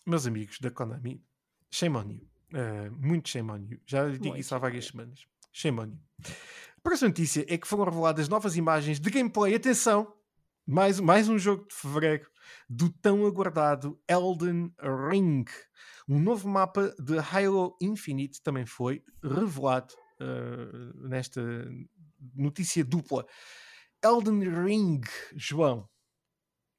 Meus 0.07 0.27
amigos 0.27 0.59
da 0.61 0.71
Konami, 0.71 1.23
shame 1.71 1.97
on 1.97 2.11
you. 2.11 2.29
Uh, 2.53 2.91
muito 3.05 3.29
shame 3.29 3.51
on 3.51 3.67
you. 3.69 3.81
Já 3.87 4.09
digo 4.09 4.25
Muito 4.27 4.39
isso 4.41 4.55
há 4.55 4.59
várias 4.59 4.87
semanas. 4.87 5.27
Shame 5.53 5.81
on 5.81 5.87
you. 5.87 5.99
A 6.77 6.81
próxima 6.81 7.09
notícia 7.09 7.45
é 7.49 7.59
que 7.59 7.67
foram 7.67 7.85
reveladas 7.85 8.29
novas 8.29 8.57
imagens 8.57 9.01
de 9.01 9.11
gameplay. 9.11 9.55
Atenção! 9.55 10.15
Mais, 10.69 10.99
mais 11.01 11.29
um 11.29 11.39
jogo 11.39 11.67
de 11.69 11.75
fevereiro 11.75 12.29
do 12.69 12.89
tão 12.91 13.25
aguardado 13.27 14.01
Elden 14.09 14.73
Ring. 15.11 15.45
Um 16.09 16.21
novo 16.21 16.49
mapa 16.49 16.95
de 17.01 17.19
Halo 17.19 17.77
Infinite 17.81 18.41
também 18.43 18.65
foi 18.67 19.03
revelado 19.23 19.95
uh, 20.21 21.09
nesta 21.09 21.41
notícia 22.35 22.85
dupla. 22.85 23.27
Elden 24.07 24.65
Ring, 24.65 25.01
João, 25.35 25.89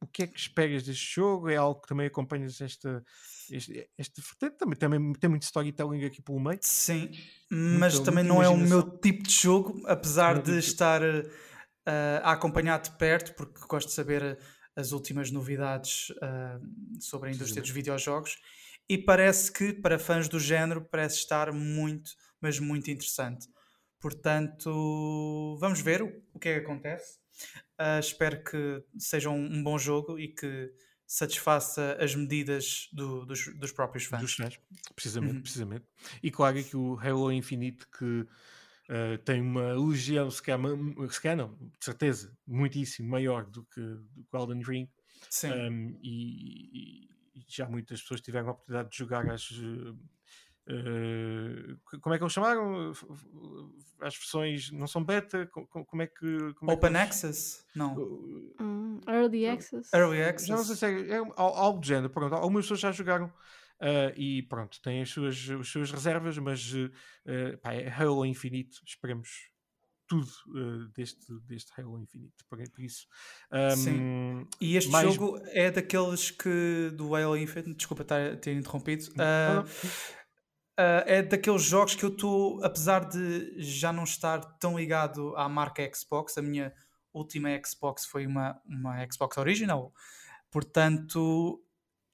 o 0.02 0.08
que 0.08 0.24
é 0.24 0.28
que 0.28 0.40
esperas 0.40 0.84
deste 0.84 1.16
jogo? 1.16 1.50
É 1.50 1.56
algo 1.56 1.82
que 1.82 1.88
também 1.88 2.08
acompanhas 2.08 2.62
esta, 2.62 3.04
este, 3.52 3.90
esta 3.98 4.22
vertente? 4.22 4.58
Também, 4.58 4.78
também 4.78 5.14
tem 5.14 5.30
muito 5.30 5.44
storytelling 5.44 6.06
aqui 6.06 6.22
pelo 6.22 6.40
meio. 6.40 6.60
Sim, 6.62 7.12
mas 7.50 7.96
Muita- 7.96 8.12
também 8.12 8.24
não 8.24 8.42
é 8.42 8.48
o 8.48 8.58
meu 8.58 8.84
tipo 9.00 9.24
de 9.24 9.34
jogo, 9.34 9.82
apesar 9.88 10.36
Não 10.36 10.42
é 10.42 10.44
de 10.44 10.52
tipo 10.52 10.68
estar 10.68 11.02
uh, 11.04 12.22
a 12.24 12.32
acompanhar 12.32 12.80
de 12.80 12.92
perto, 12.92 13.34
porque 13.36 13.60
gosto 13.68 13.88
de 13.88 13.94
saber 13.94 14.38
as 14.76 14.92
últimas 14.92 15.32
novidades 15.32 16.12
uh, 16.12 17.02
sobre 17.02 17.30
a 17.30 17.34
indústria 17.34 17.62
dos 17.62 17.72
videojogos. 17.72 18.38
E 18.90 18.98
parece 18.98 19.52
que, 19.52 19.74
para 19.74 20.00
fãs 20.00 20.30
do 20.30 20.40
género, 20.40 20.88
parece 20.90 21.18
estar 21.18 21.52
muito, 21.52 22.12
mas 22.40 22.60
muito 22.60 22.90
interessante. 22.90 23.48
Portanto, 24.00 25.58
vamos 25.60 25.82
ver 25.82 26.02
o, 26.02 26.08
o 26.34 26.40
que 26.40 26.50
é 26.50 26.60
que 26.60 26.66
acontece. 26.66 27.18
Uh, 27.80 28.00
espero 28.00 28.44
que 28.44 28.84
seja 28.98 29.30
um, 29.30 29.44
um 29.46 29.64
bom 29.64 29.78
jogo 29.78 30.18
e 30.20 30.28
que 30.30 30.72
satisfaça 31.06 31.96
as 32.00 32.14
medidas 32.16 32.90
do- 32.92 33.26
dos, 33.26 33.48
dos 33.58 33.72
próprios 33.72 34.06
fãs. 34.06 34.22
Dos 34.22 34.34
fãs, 34.36 34.60
precisamente, 34.96 35.36
Uhum. 35.36 35.42
precisamente. 35.42 35.86
E 36.22 36.30
claro 36.32 36.62
que 36.64 36.76
o 36.76 36.98
Halo 37.00 37.32
Infinite 37.32 37.86
que 37.98 38.28
eh, 38.90 39.18
tem 39.18 39.42
uma 39.42 39.74
legião, 39.74 40.30
se 40.32 40.42
calhar, 40.42 40.60
se 41.10 41.22
calhar 41.22 41.38
não, 41.38 41.54
de 41.56 41.86
certeza, 41.86 42.36
muitíssimo 42.46 43.10
maior 43.10 43.46
do 43.46 43.64
que, 43.66 43.82
do 43.82 44.24
que 44.26 44.36
o 44.36 44.38
Elden 44.38 44.62
Ring. 44.64 44.90
Sim. 45.30 45.52
Um, 45.52 46.00
e, 46.02 47.06
e 47.36 47.46
já 47.48 47.68
muitas 47.70 48.02
pessoas 48.02 48.22
tiveram 48.22 48.48
a 48.50 48.52
oportunidade 48.52 48.90
de 48.90 48.98
jogar 48.98 49.30
as. 49.30 49.50
Eh, 50.68 51.76
como 52.02 52.14
é 52.14 52.18
que 52.18 52.24
eles 52.24 52.34
chamaram? 52.34 52.92
As 54.02 54.16
versões 54.16 54.72
não 54.72 54.88
são 54.88 55.04
beta? 55.04 55.48
Co- 55.48 55.66
co- 55.68 55.86
Como 55.86 56.02
é 56.02 56.08
que. 56.08 56.54
Como 56.56 56.72
é 56.72 56.76
que 56.76 56.78
Open 56.86 56.90
eles- 56.90 57.02
Access? 57.02 57.66
Não. 57.76 57.96
Uh, 57.96 59.02
early 59.08 59.48
Access. 59.48 59.90
Early 59.96 60.18
já 60.18 60.56
não 60.56 60.64
sei 60.64 60.74
Access? 60.74 60.78
se 60.80 60.86
é, 60.86 61.16
é 61.16 61.18
al- 61.18 61.36
algo 61.56 61.80
do 61.80 61.86
género. 61.88 62.10
Pronto, 62.10 62.36
algumas 62.36 62.66
pessoas 62.66 62.80
já 62.80 62.92
jogaram 62.92 63.32
ah, 63.80 64.12
e 64.16 64.42
pronto, 64.44 64.82
têm 64.82 65.02
as 65.02 65.10
suas, 65.10 65.50
as 65.50 65.68
suas 65.68 65.92
reservas, 65.92 66.38
mas 66.38 66.74
eh, 67.26 67.58
pá, 67.58 67.74
é 67.74 67.90
Halo 67.90 68.26
Infinite. 68.26 68.80
Esperemos 68.86 69.30
tudo 70.08 70.28
eh, 70.56 70.90
deste, 70.96 71.26
deste 71.48 71.72
Halo 71.80 72.00
Infinite. 72.00 72.34
Por, 72.50 72.58
por 72.72 72.82
isso, 72.82 73.06
Sim. 73.76 74.00
ahm, 74.00 74.48
E 74.62 74.76
este 74.78 74.90
mais- 74.92 75.14
jogo 75.14 75.40
é 75.48 75.70
daqueles 75.70 76.32
que 76.32 76.92
do 76.96 77.14
Halo 77.16 77.38
Infinite, 77.38 77.76
desculpa 77.76 78.04
ter, 78.04 78.40
ter 78.40 78.54
interrompido, 78.54 79.06
não, 79.16 79.64
ah, 80.78 81.04
é 81.08 81.24
daqueles 81.24 81.64
jogos 81.64 81.96
que 81.96 82.06
eu 82.06 82.10
estou, 82.10 82.64
apesar 82.64 83.06
de 83.06 83.56
já 83.58 83.92
não 83.92 84.04
estar 84.04 84.40
tão 84.60 84.78
ligado 84.78 85.36
à 85.36 85.50
marca 85.50 85.90
Xbox, 85.94 86.38
a 86.38 86.42
minha 86.42 86.72
última 87.12 87.50
Xbox 87.66 88.06
foi 88.06 88.28
uma, 88.28 88.62
uma 88.64 89.06
Xbox 89.12 89.38
Original, 89.38 89.92
portanto 90.52 91.60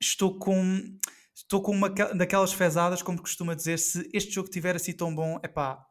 estou 0.02 0.40
com 0.40 0.98
estou 1.36 1.62
com 1.62 1.72
uma 1.74 1.90
daquelas 1.90 2.54
fezadas, 2.54 3.02
como 3.02 3.20
costuma 3.20 3.54
dizer, 3.54 3.78
se 3.80 4.10
este 4.14 4.32
jogo 4.32 4.50
tiver 4.50 4.76
assim 4.76 4.94
tão 4.94 5.14
bom, 5.14 5.40
é 5.44 5.48
pá, 5.48 5.86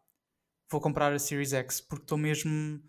vou 0.70 0.81
comprar 0.81 1.12
a 1.12 1.18
Series 1.18 1.53
X, 1.53 1.81
porque 1.81 2.05
estou 2.05 2.16
mesmo 2.16 2.81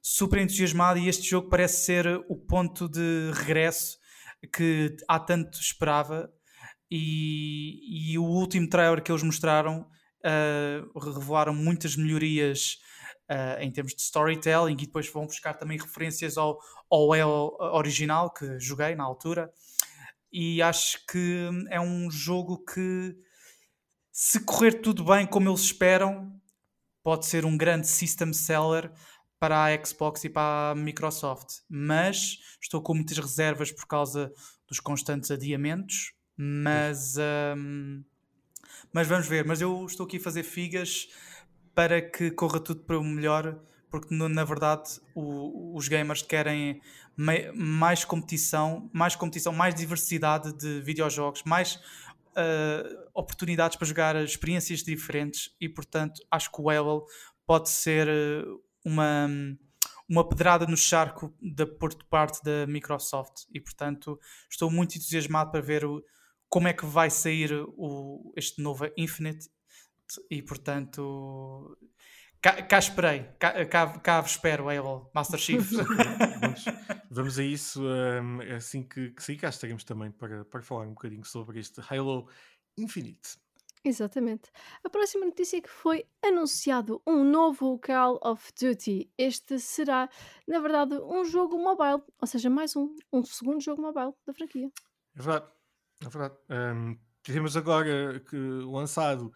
super 0.00 0.40
entusiasmado 0.40 0.98
e 0.98 1.08
este 1.08 1.28
jogo 1.28 1.48
parece 1.50 1.84
ser 1.84 2.06
o 2.28 2.36
ponto 2.36 2.88
de 2.88 3.32
regresso 3.34 3.98
que 4.54 4.96
há 5.08 5.18
tanto 5.18 5.58
esperava 5.60 6.32
e, 6.90 8.12
e 8.12 8.18
o 8.18 8.24
último 8.24 8.68
trailer 8.68 9.02
que 9.02 9.10
eles 9.10 9.22
mostraram 9.22 9.86
uh, 10.24 10.98
revelaram 10.98 11.54
muitas 11.54 11.96
melhorias 11.96 12.78
uh, 13.30 13.60
em 13.60 13.70
termos 13.70 13.94
de 13.94 14.02
storytelling 14.02 14.74
e 14.74 14.86
depois 14.86 15.08
vão 15.08 15.26
buscar 15.26 15.54
também 15.54 15.78
referências 15.78 16.36
ao, 16.36 16.58
ao 16.90 17.08
original 17.74 18.32
que 18.32 18.58
joguei 18.58 18.94
na 18.94 19.04
altura 19.04 19.50
e 20.32 20.60
acho 20.62 21.04
que 21.06 21.48
é 21.70 21.80
um 21.80 22.10
jogo 22.10 22.64
que 22.64 23.16
se 24.12 24.40
correr 24.40 24.80
tudo 24.80 25.04
bem 25.04 25.26
como 25.26 25.48
eles 25.48 25.60
esperam 25.60 26.40
pode 27.02 27.26
ser 27.26 27.44
um 27.44 27.56
grande 27.56 27.86
system 27.86 28.32
seller 28.32 28.92
para 29.38 29.64
a 29.64 29.84
Xbox 29.84 30.24
e 30.24 30.30
para 30.30 30.70
a 30.70 30.74
Microsoft, 30.74 31.60
mas 31.68 32.38
estou 32.60 32.82
com 32.82 32.94
muitas 32.94 33.18
reservas 33.18 33.70
por 33.70 33.86
causa 33.86 34.32
dos 34.66 34.80
constantes 34.80 35.30
adiamentos. 35.30 36.15
Mas, 36.36 37.16
hum, 37.56 38.02
mas 38.92 39.06
vamos 39.06 39.26
ver. 39.26 39.44
Mas 39.44 39.60
eu 39.60 39.84
estou 39.86 40.06
aqui 40.06 40.16
a 40.18 40.20
fazer 40.20 40.42
figas 40.42 41.08
para 41.74 42.00
que 42.00 42.30
corra 42.30 42.60
tudo 42.60 42.80
para 42.82 42.98
o 42.98 43.04
melhor, 43.04 43.58
porque 43.90 44.14
na 44.14 44.44
verdade 44.44 45.00
o- 45.14 45.76
os 45.76 45.88
gamers 45.88 46.22
querem 46.22 46.80
mais 47.54 48.04
competição, 48.04 48.90
mais 48.92 49.16
competição, 49.16 49.52
mais 49.52 49.74
diversidade 49.74 50.52
de 50.52 50.80
videojogos, 50.82 51.42
mais 51.44 51.76
uh, 51.76 53.08
oportunidades 53.14 53.76
para 53.76 53.86
jogar 53.86 54.16
experiências 54.22 54.82
diferentes 54.82 55.54
e 55.60 55.68
portanto 55.68 56.20
acho 56.30 56.52
que 56.52 56.60
o 56.60 56.68
Halo 56.68 57.06
pode 57.46 57.70
ser 57.70 58.06
uh, 58.08 58.62
uma, 58.84 59.28
uma 60.08 60.28
pedrada 60.28 60.66
no 60.66 60.76
charco 60.76 61.34
da, 61.40 61.66
por 61.66 61.94
parte 62.04 62.42
da 62.44 62.66
Microsoft 62.66 63.44
e 63.52 63.60
portanto 63.60 64.18
estou 64.50 64.70
muito 64.70 64.96
entusiasmado 64.96 65.50
para 65.50 65.60
ver 65.62 65.84
o- 65.86 66.02
como 66.56 66.68
é 66.68 66.72
que 66.72 66.86
vai 66.86 67.10
sair 67.10 67.52
o, 67.76 68.32
este 68.34 68.62
novo 68.62 68.90
Infinite 68.96 69.50
e 70.30 70.40
portanto 70.40 71.76
cá, 72.40 72.62
cá 72.62 72.78
esperei, 72.78 73.24
cá, 73.38 73.66
cá, 73.66 73.98
cá 73.98 74.20
espero 74.20 74.70
Halo 74.70 75.10
Master 75.14 75.38
Chief 75.38 75.70
vamos, 76.40 76.64
vamos 77.10 77.38
a 77.38 77.44
isso 77.44 77.86
ahm, 77.86 78.40
assim 78.56 78.82
que, 78.82 79.10
que 79.10 79.22
sair 79.22 79.36
cá 79.36 79.50
estaremos 79.50 79.84
também 79.84 80.10
para, 80.10 80.46
para 80.46 80.62
falar 80.62 80.86
um 80.86 80.94
bocadinho 80.94 81.26
sobre 81.26 81.60
este 81.60 81.82
Halo 81.90 82.26
Infinite. 82.78 83.36
Exatamente. 83.84 84.50
A 84.82 84.88
próxima 84.88 85.26
notícia 85.26 85.58
é 85.58 85.60
que 85.60 85.68
foi 85.68 86.06
anunciado 86.24 87.02
um 87.06 87.22
novo 87.22 87.78
Call 87.80 88.18
of 88.24 88.50
Duty. 88.58 89.12
Este 89.18 89.58
será, 89.60 90.08
na 90.48 90.58
verdade, 90.58 90.94
um 90.94 91.22
jogo 91.22 91.58
mobile, 91.58 92.02
ou 92.18 92.26
seja, 92.26 92.48
mais 92.48 92.74
um, 92.74 92.96
um 93.12 93.22
segundo 93.22 93.60
jogo 93.60 93.82
mobile 93.82 94.12
da 94.26 94.32
franquia. 94.32 94.70
É 95.14 95.22
verdade, 95.22 95.55
é 96.04 96.08
verdade. 96.08 96.34
Ahm, 96.48 96.96
tivemos 97.22 97.56
agora 97.56 98.20
que 98.20 98.36
lançado 98.36 99.32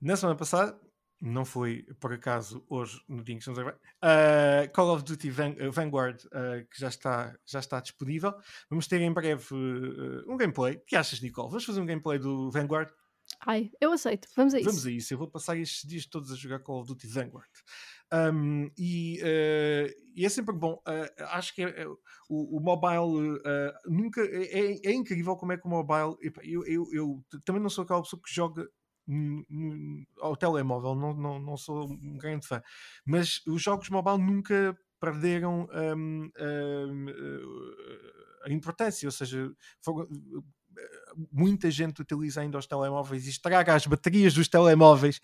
na 0.00 0.16
semana 0.16 0.36
passada, 0.36 0.78
não 1.20 1.44
foi 1.44 1.86
por 2.00 2.12
acaso 2.12 2.64
hoje, 2.68 3.00
no 3.08 3.22
dia 3.22 3.36
em 3.36 3.38
que 3.38 3.48
estamos 3.48 3.60
a 3.60 4.66
uh, 4.66 4.72
Call 4.72 4.94
of 4.94 5.04
Duty 5.04 5.30
Van 5.30 5.50
uh, 5.50 5.70
Vanguard, 5.70 6.20
uh, 6.26 6.66
que 6.68 6.80
já 6.80 6.88
está, 6.88 7.36
já 7.46 7.60
está 7.60 7.80
disponível. 7.80 8.34
Vamos 8.68 8.88
ter 8.88 9.00
em 9.00 9.12
breve 9.12 9.54
um 10.26 10.36
gameplay. 10.36 10.74
O 10.74 10.80
que 10.84 10.96
achas, 10.96 11.20
Nicole? 11.20 11.48
Vamos 11.48 11.64
fazer 11.64 11.80
um 11.80 11.86
gameplay 11.86 12.18
do 12.18 12.50
Vanguard? 12.50 12.90
Ai, 13.46 13.70
eu 13.80 13.92
aceito. 13.92 14.28
Vamos 14.36 14.54
a 14.54 14.58
isso. 14.58 14.68
Vamos 14.68 14.86
a 14.86 14.90
isso. 14.90 15.12
Eu 15.12 15.18
vou 15.18 15.28
passar 15.28 15.56
estes 15.56 15.88
dias 15.88 16.06
todos 16.06 16.30
a 16.30 16.36
jogar 16.36 16.60
Call 16.60 16.80
of 16.80 16.88
Duty 16.88 17.06
Vanguard. 17.08 17.50
Um, 18.12 18.70
e, 18.78 19.20
e, 20.14 20.24
é 20.24 20.28
sempre 20.28 20.54
bom. 20.54 20.80
acho 21.30 21.54
que 21.54 21.62
é, 21.62 21.82
é, 21.82 21.86
o, 21.86 21.98
o, 22.58 22.60
mobile 22.60 23.40
nunca. 23.86 24.20
É, 24.22 24.88
é, 24.88 24.92
incrível 24.92 25.36
como 25.36 25.52
é 25.52 25.56
que 25.56 25.66
o 25.66 25.70
mobile. 25.70 26.16
Eu, 26.42 26.64
eu, 26.66 26.86
eu 26.92 27.24
também 27.44 27.60
não 27.60 27.70
sou 27.70 27.84
aquela 27.84 28.02
pessoa 28.02 28.20
que 28.22 28.32
joga 28.32 28.68
ao 30.20 30.36
telemóvel, 30.36 30.94
não, 30.94 31.12
não, 31.12 31.38
não 31.40 31.56
sou 31.56 31.90
um 31.90 32.16
grande 32.16 32.46
fã, 32.46 32.62
mas 33.04 33.42
os 33.46 33.60
jogos 33.60 33.90
mobile 33.90 34.18
nunca 34.18 34.78
perderam 35.00 35.66
um, 35.96 36.30
um, 36.38 37.06
a 38.44 38.52
importância, 38.52 39.06
ou 39.06 39.12
seja, 39.12 39.52
muita 41.32 41.70
gente 41.70 42.00
utiliza 42.00 42.40
ainda 42.40 42.58
os 42.58 42.66
telemóveis 42.66 43.26
e 43.26 43.30
estraga 43.30 43.74
as 43.74 43.86
baterias 43.86 44.34
dos 44.34 44.48
telemóveis. 44.48 45.20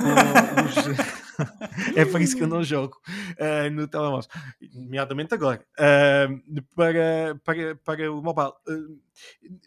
os... 0.00 1.28
é 1.96 2.04
por 2.04 2.20
isso 2.20 2.36
que 2.36 2.42
eu 2.42 2.48
não 2.48 2.62
jogo 2.62 3.00
uh, 3.06 3.70
no 3.70 3.86
telemóvel, 3.86 4.28
nomeadamente 4.74 5.34
agora, 5.34 5.64
uh, 5.78 6.62
para, 6.74 7.40
para, 7.44 7.76
para 7.76 8.12
o 8.12 8.22
mobile. 8.22 8.52
Uh, 8.68 9.00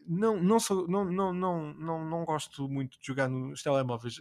não, 0.08 0.42
não, 0.42 0.60
sou, 0.60 0.88
não, 0.88 1.04
não, 1.06 1.34
não, 1.34 1.74
não, 1.74 2.06
não 2.06 2.26
gosto 2.26 2.68
muito 2.70 3.00
de 3.00 3.08
jogar 3.08 3.30
nos 3.30 3.62
telemóveis. 3.62 4.16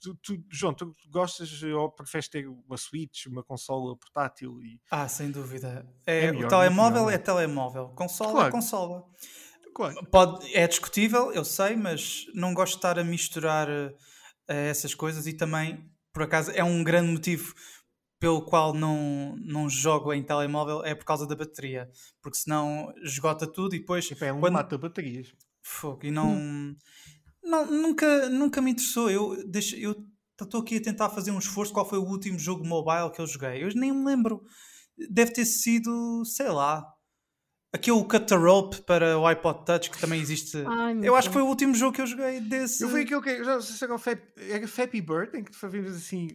Tu, 0.00 0.14
tu, 0.22 0.44
João, 0.50 0.74
tu 0.74 0.94
gostas 1.10 1.62
ou 1.62 1.90
preferes 1.90 2.28
ter 2.28 2.46
uma 2.46 2.76
Switch, 2.76 3.26
uma 3.26 3.42
consola 3.42 3.96
portátil? 3.96 4.62
E... 4.62 4.80
Ah, 4.90 5.08
sem 5.08 5.30
dúvida. 5.30 5.86
É, 6.06 6.26
é 6.26 6.32
melhor, 6.32 6.46
o 6.46 6.48
telemóvel 6.48 7.10
é, 7.10 7.14
é 7.14 7.18
telemóvel, 7.18 7.88
consola 7.90 8.30
é 8.30 8.32
claro. 8.32 8.48
é 8.48 8.50
consola. 8.52 9.04
Claro. 9.76 10.06
Pode, 10.10 10.56
é 10.56 10.66
discutível, 10.66 11.30
eu 11.32 11.44
sei, 11.44 11.76
mas 11.76 12.24
não 12.32 12.54
gosto 12.54 12.72
de 12.72 12.78
estar 12.78 12.98
a 12.98 13.04
misturar 13.04 13.68
uh, 13.68 13.94
essas 14.48 14.94
coisas 14.94 15.26
e 15.26 15.34
também, 15.34 15.84
por 16.14 16.22
acaso, 16.22 16.50
é 16.52 16.64
um 16.64 16.82
grande 16.82 17.12
motivo 17.12 17.54
pelo 18.18 18.40
qual 18.40 18.72
não, 18.72 19.36
não 19.38 19.68
jogo 19.68 20.14
em 20.14 20.22
telemóvel 20.22 20.82
é 20.82 20.94
por 20.94 21.04
causa 21.04 21.26
da 21.26 21.36
bateria, 21.36 21.90
porque 22.22 22.38
senão 22.38 22.90
esgota 23.02 23.46
tudo 23.46 23.76
e 23.76 23.80
depois. 23.80 24.10
é 24.22 24.32
um 24.32 24.40
quando... 24.40 24.54
mata 24.54 24.78
baterias. 24.78 25.34
Fogo, 25.62 26.06
e 26.06 26.10
não, 26.10 26.32
hum. 26.32 26.74
não 27.44 27.66
nunca, 27.66 28.30
nunca 28.30 28.62
me 28.62 28.70
interessou. 28.70 29.10
Eu 29.10 29.36
estou 30.40 30.62
aqui 30.62 30.78
a 30.78 30.82
tentar 30.82 31.10
fazer 31.10 31.32
um 31.32 31.38
esforço. 31.38 31.74
Qual 31.74 31.86
foi 31.86 31.98
o 31.98 32.06
último 32.06 32.38
jogo 32.38 32.66
mobile 32.66 33.12
que 33.12 33.20
eu 33.20 33.26
joguei? 33.26 33.62
Eu 33.62 33.68
nem 33.74 33.92
me 33.92 34.06
lembro. 34.06 34.42
Deve 35.10 35.32
ter 35.32 35.44
sido, 35.44 36.24
sei 36.24 36.48
lá, 36.48 36.95
Aquele 37.76 38.02
Cut 38.04 38.26
the 38.26 38.36
Rope 38.36 38.80
para 38.82 39.18
o 39.18 39.26
iPod 39.26 39.64
Touch 39.66 39.90
que 39.90 39.98
também 39.98 40.18
existe. 40.18 40.64
Ai, 40.66 40.98
eu 41.02 41.14
acho 41.14 41.28
que 41.28 41.34
foi 41.34 41.42
o 41.42 41.46
último 41.46 41.74
jogo 41.74 41.92
que 41.94 42.00
eu 42.00 42.06
joguei 42.06 42.40
desse. 42.40 42.82
Eu 42.82 42.88
fui 42.88 43.02
aquele 43.02 43.20
que. 43.20 43.44
Já 43.44 43.54
não 43.54 43.60
sei 43.60 43.76
se 43.76 43.84
era 43.84 43.94
o 43.94 43.98
Fap, 43.98 44.18
Fappy 44.66 45.00
Bird, 45.02 45.36
em 45.36 45.44
que 45.44 45.54
fazíamos 45.54 45.94
assim. 45.94 46.28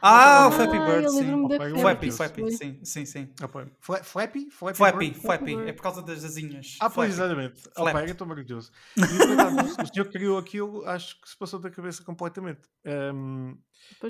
Ah, 0.00 0.48
o 0.48 0.52
Flappy 0.52 0.78
Bird, 0.78 1.10
sim. 1.10 1.80
Flappy, 1.80 2.10
Flappy, 2.10 2.50
sim, 2.52 2.80
sim, 2.84 3.06
sim. 3.06 3.34
Flappy? 3.80 4.50
Flappy, 4.50 5.14
Flappy, 5.14 5.54
é 5.66 5.72
por 5.72 5.82
causa 5.82 6.02
das 6.02 6.22
asinhas. 6.22 6.76
Ah, 6.78 6.90
pois, 6.90 7.14
exatamente. 7.14 7.62
Opa, 7.76 8.02
eu 8.02 8.12
estou 8.12 8.26
maravilhoso. 8.26 8.70
E, 8.98 9.82
o 9.82 9.86
senhor 9.86 10.04
que 10.04 10.12
criou 10.12 10.38
aquilo, 10.38 10.86
acho 10.86 11.20
que 11.20 11.28
se 11.28 11.36
passou 11.36 11.58
da 11.58 11.70
cabeça 11.70 12.04
completamente. 12.04 12.68
Um, 12.84 13.56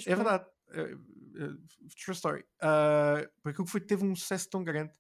é 0.05 0.14
verdade. 0.14 0.45
Uh, 0.70 0.97
uh, 1.45 1.59
true 2.05 2.14
story. 2.14 2.45
Uh, 2.61 3.28
porque 3.41 3.51
aquilo 3.51 3.68
foi, 3.68 3.80
teve 3.80 4.05
um 4.05 4.16
sucesso 4.16 4.51
tão 4.51 4.64
grande 4.64 4.93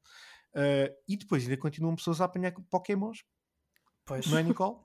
Uh, 0.54 0.94
e 1.08 1.16
depois 1.16 1.42
ainda 1.42 1.56
continuam 1.56 1.96
pessoas 1.96 2.20
a 2.20 2.24
apanhar 2.26 2.52
Pokémons. 2.70 3.24
Pois. 4.04 4.26
Não 4.26 4.38
é, 4.38 4.42
Nicole? 4.42 4.76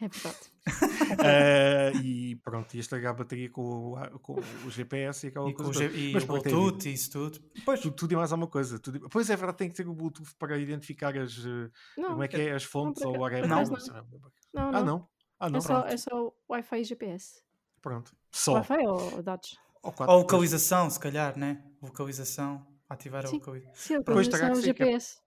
É 0.00 0.08
verdade. 0.08 1.98
uh, 2.00 2.02
e 2.02 2.36
pronto, 2.36 2.72
ia 2.74 2.80
estragar 2.80 3.10
a 3.10 3.16
bateria 3.16 3.50
com 3.50 3.92
o, 3.92 4.18
com 4.20 4.40
o 4.40 4.70
GPS 4.70 5.26
e 5.26 5.28
aquela 5.28 5.50
e 5.50 5.52
coisa. 5.52 5.84
e 5.84 6.12
Mas, 6.12 6.24
o 6.24 6.26
Bluetooth 6.26 6.88
e 6.88 6.94
isso 6.94 7.10
tudo. 7.10 7.38
Pois. 7.66 7.80
Tudo, 7.80 7.94
tudo 7.94 8.12
e 8.12 8.16
mais 8.16 8.32
alguma 8.32 8.50
coisa. 8.50 8.78
Tudo... 8.78 9.08
Pois 9.10 9.28
é 9.28 9.36
verdade, 9.36 9.58
tem 9.58 9.68
que 9.68 9.76
ter 9.76 9.86
o 9.86 9.94
Bluetooth 9.94 10.34
para 10.38 10.56
identificar 10.56 11.14
as. 11.18 11.38
Eh, 11.44 11.70
não, 11.98 12.10
como 12.12 12.22
é 12.22 12.28
que 12.28 12.36
é? 12.36 12.54
As 12.54 12.64
fontes 12.64 13.02
não, 13.02 13.12
ou 13.12 13.18
whatever. 13.18 13.46
Não. 13.46 13.62
Não. 13.62 14.72
não. 14.72 14.78
Ah, 14.78 14.82
não. 14.82 15.08
Ah, 15.38 15.50
não. 15.50 15.58
É, 15.58 15.60
só, 15.60 15.80
é 15.86 15.96
só 15.98 16.32
Wi-Fi 16.48 16.80
e 16.80 16.84
GPS. 16.84 17.42
Pronto. 17.82 18.16
Só. 18.32 18.54
Wi-Fi 18.54 18.86
ou 18.86 19.22
dados? 19.22 19.58
Ou, 19.82 19.94
ou 19.98 20.18
localização, 20.18 20.88
se 20.88 20.98
calhar, 20.98 21.38
né? 21.38 21.62
Localização. 21.82 22.66
Ativar 22.88 23.26
a 23.26 23.30
localização. 23.30 23.74
Sim, 23.74 23.94
a 23.94 23.98
localização 23.98 24.62
GPS. 24.62 25.18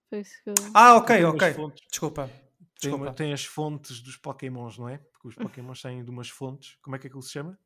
Ah, 0.73 0.95
ok, 0.95 1.23
ok. 1.25 1.47
Desculpa. 1.89 2.29
Desculpa. 2.79 3.05
Tem, 3.05 3.13
tem, 3.13 3.33
as 3.33 3.45
fontes 3.45 4.01
dos 4.01 4.17
Pokémons, 4.17 4.77
não 4.77 4.89
é? 4.89 4.97
Porque 4.97 5.27
os 5.27 5.35
Pokémons 5.35 5.79
saem 5.79 6.03
de 6.03 6.09
umas 6.09 6.29
fontes. 6.29 6.77
Como 6.81 6.95
é 6.95 6.99
que 6.99 7.07
aquilo 7.07 7.21
se 7.21 7.31
chama? 7.31 7.57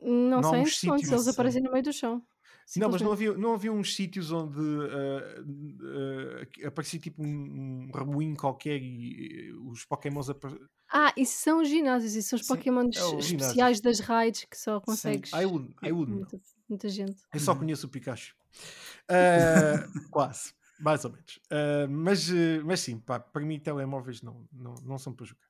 Não, 0.00 0.40
não 0.40 0.50
sei 0.50 0.62
as 0.62 0.78
fontes, 0.78 1.10
eles 1.10 1.28
aparecem 1.28 1.62
no 1.62 1.70
meio 1.70 1.84
do 1.84 1.92
chão. 1.92 2.22
Não, 2.76 2.88
mas 2.88 3.02
não 3.02 3.12
havia, 3.12 3.32
não 3.36 3.54
havia 3.54 3.72
uns 3.72 3.94
sítios 3.94 4.30
onde 4.30 4.60
uh, 4.60 5.42
uh, 5.42 6.66
aparecia 6.66 7.00
tipo 7.00 7.22
um, 7.22 7.26
um 7.26 7.90
remoinho 7.92 8.36
qualquer 8.36 8.80
e 8.80 9.52
uh, 9.52 9.70
os 9.70 9.84
Pokémons 9.84 10.30
apareciam. 10.30 10.68
Ah, 10.92 11.12
isso 11.16 11.38
são 11.38 11.60
os 11.60 11.68
ginásios, 11.68 12.14
isso 12.14 12.30
são 12.30 12.38
os 12.38 12.46
Pokémon 12.46 12.88
é 12.94 13.18
especiais 13.18 13.80
das 13.80 13.98
raids 14.00 14.44
que 14.44 14.56
só 14.56 14.80
consegues. 14.80 15.32
I 15.32 15.46
would, 15.46 15.74
I 15.82 15.92
would 15.92 16.26
muita, 16.70 16.88
gente. 16.88 17.20
Eu 17.32 17.40
só 17.40 17.54
conheço 17.54 17.86
o 17.86 17.90
Pikachu. 17.90 18.34
Uh, 19.10 20.08
quase. 20.08 20.52
Mais 20.78 21.04
ou 21.04 21.10
menos. 21.10 21.36
Uh, 21.50 21.88
mas, 21.90 22.30
uh, 22.30 22.64
mas 22.64 22.80
sim, 22.80 22.98
pá, 22.98 23.18
para 23.20 23.44
mim 23.44 23.58
telemóveis 23.58 24.22
não, 24.22 24.48
não, 24.52 24.74
não 24.84 24.98
são 24.98 25.12
para 25.12 25.26
jogar. 25.26 25.48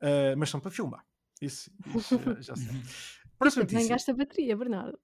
Uh, 0.00 0.36
mas 0.36 0.50
são 0.50 0.60
para 0.60 0.70
filmar. 0.70 1.04
Isso, 1.40 1.70
isso 1.96 2.18
já, 2.18 2.40
já 2.40 2.56
sei. 2.56 2.82
Próxima 3.38 3.66
também 3.66 3.88
gasta 3.88 4.14
bateria, 4.14 4.56
Bernardo. 4.56 4.98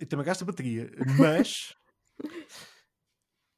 Eu 0.00 0.06
também 0.06 0.26
gasta 0.26 0.44
bateria, 0.44 0.90
mas 1.18 1.76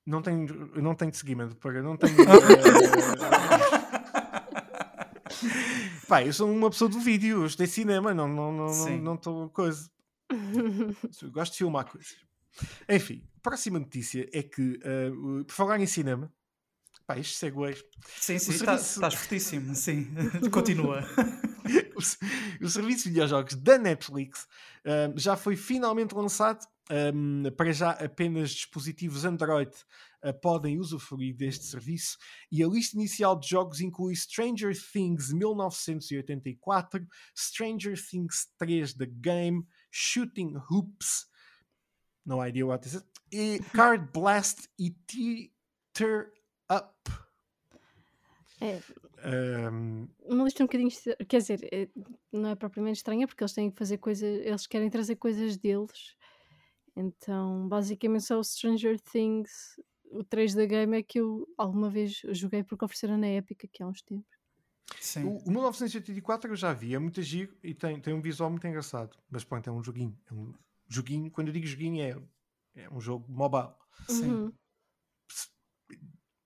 não 0.07 0.21
tenho, 0.21 0.47
não 0.83 0.95
tenho 0.95 1.15
seguimento 1.15 1.57
para 1.57 1.83
não 1.83 1.97
tenho. 1.97 2.15
Pá, 6.07 6.23
eu 6.23 6.33
sou 6.33 6.51
uma 6.51 6.69
pessoa 6.69 6.91
do 6.91 7.01
vídeo, 7.01 7.41
eu 7.43 7.47
estou 7.47 7.65
em 7.65 7.69
cinema, 7.69 8.13
não 8.13 8.29
estou 8.29 8.53
não, 8.53 8.69
não, 8.69 8.99
não, 8.99 9.21
não 9.25 9.49
coisa. 9.49 9.91
Eu 11.23 11.31
gosto 11.31 11.53
de 11.53 11.59
filmar 11.59 11.91
coisas. 11.91 12.17
Enfim, 12.89 13.27
próxima 13.43 13.79
notícia 13.79 14.29
é 14.33 14.43
que, 14.43 14.79
uh, 14.79 15.45
por 15.45 15.53
falar 15.53 15.81
em 15.81 15.87
cinema, 15.87 16.33
pá, 17.07 17.19
estes 17.19 17.37
segues. 17.37 17.85
Sim, 18.17 18.39
sim, 18.39 18.53
tá, 18.53 18.79
serviço... 18.79 18.95
estás 18.95 19.15
fortíssimo, 19.15 19.75
sim. 19.75 20.09
Continua. 20.51 21.03
o, 21.95 22.65
o, 22.65 22.69
serviço 22.69 23.05
de 23.05 23.11
videojogos 23.11 23.55
da 23.55 23.79
Netflix 23.79 24.47
uh, 24.85 25.19
já 25.19 25.37
foi 25.37 25.57
finalmente 25.57 26.15
lançado. 26.15 26.65
Um, 26.91 27.45
para 27.57 27.73
já 27.73 27.93
apenas 27.93 28.51
dispositivos 28.51 29.25
Android 29.25 29.71
uh, 30.23 30.39
podem 30.43 30.79
usufruir 30.79 31.35
deste 31.35 31.65
serviço 31.65 32.19
e 32.53 32.63
a 32.63 32.67
lista 32.67 32.95
inicial 32.95 33.41
de 33.41 33.49
jogos 33.49 33.81
inclui 33.81 34.15
Stranger 34.15 34.75
Things 34.93 35.33
1984, 35.33 37.07
Stranger 37.35 37.99
Things 37.99 38.49
3 38.59 38.93
The 38.93 39.07
Game, 39.07 39.65
Shooting 39.97 40.57
Hoops, 40.69 41.29
no 42.27 42.45
idea 42.45 42.67
what 42.67 42.83
this 42.83 42.95
is. 42.95 43.05
E 43.31 43.61
Card 43.73 44.11
Blast 44.13 44.69
e 44.77 44.93
Up. 46.69 47.11
É. 48.61 48.81
Um... 49.25 50.09
Uma 50.25 50.45
lista 50.45 50.65
um 50.65 50.67
bocadinho. 50.67 50.91
Quer 51.29 51.39
dizer, 51.39 51.69
é, 51.73 51.89
não 52.33 52.51
é 52.51 52.57
propriamente 52.57 52.97
estranha 52.97 53.29
porque 53.29 53.45
eles 53.45 53.53
têm 53.53 53.71
que 53.71 53.79
fazer 53.79 53.99
coisas. 53.99 54.45
Eles 54.45 54.67
querem 54.67 54.91
trazer 54.91 55.15
coisas 55.15 55.57
deles. 55.57 56.17
Então, 56.97 57.69
basicamente, 57.69 58.25
só 58.25 58.39
o 58.39 58.45
Stranger 58.45 59.01
Things, 59.01 59.81
o 60.11 60.25
3 60.25 60.55
da 60.55 60.67
game, 60.67 60.99
é 60.99 61.03
que 61.05 61.21
eu 61.21 61.47
alguma 61.57 61.89
vez 61.89 62.21
joguei 62.31 62.65
porque 62.65 62.85
ofereceram 62.85 63.17
na 63.17 63.29
época 63.29 63.69
que 63.73 63.81
há 63.81 63.87
uns 63.87 64.03
tempos. 64.03 64.34
Sim. 65.01 65.25
O, 65.25 65.39
o 65.39 65.51
1984 65.51 66.51
eu 66.51 66.57
já 66.57 66.73
vi, 66.73 66.95
é 66.95 66.99
muito 66.99 67.23
giro 67.23 67.57
e 67.63 67.75
tem, 67.75 68.01
tem 68.01 68.15
um 68.15 68.21
visual 68.21 68.51
muito 68.51 68.67
engraçado. 68.67 69.17
Mas 69.31 69.45
pronto, 69.45 69.69
é 69.69 69.73
um 69.73 69.83
joguinho. 69.83 70.17
É 70.31 70.35
um, 70.35 70.53
joguinho, 70.89 71.31
quando 71.31 71.49
eu 71.49 71.55
digo 71.55 71.67
joguinho, 71.67 72.03
é, 72.03 72.83
é 72.83 72.91
um 72.91 73.01
jogo 73.01 73.31
mobile. 73.31 73.73
Uhum. 74.09 74.53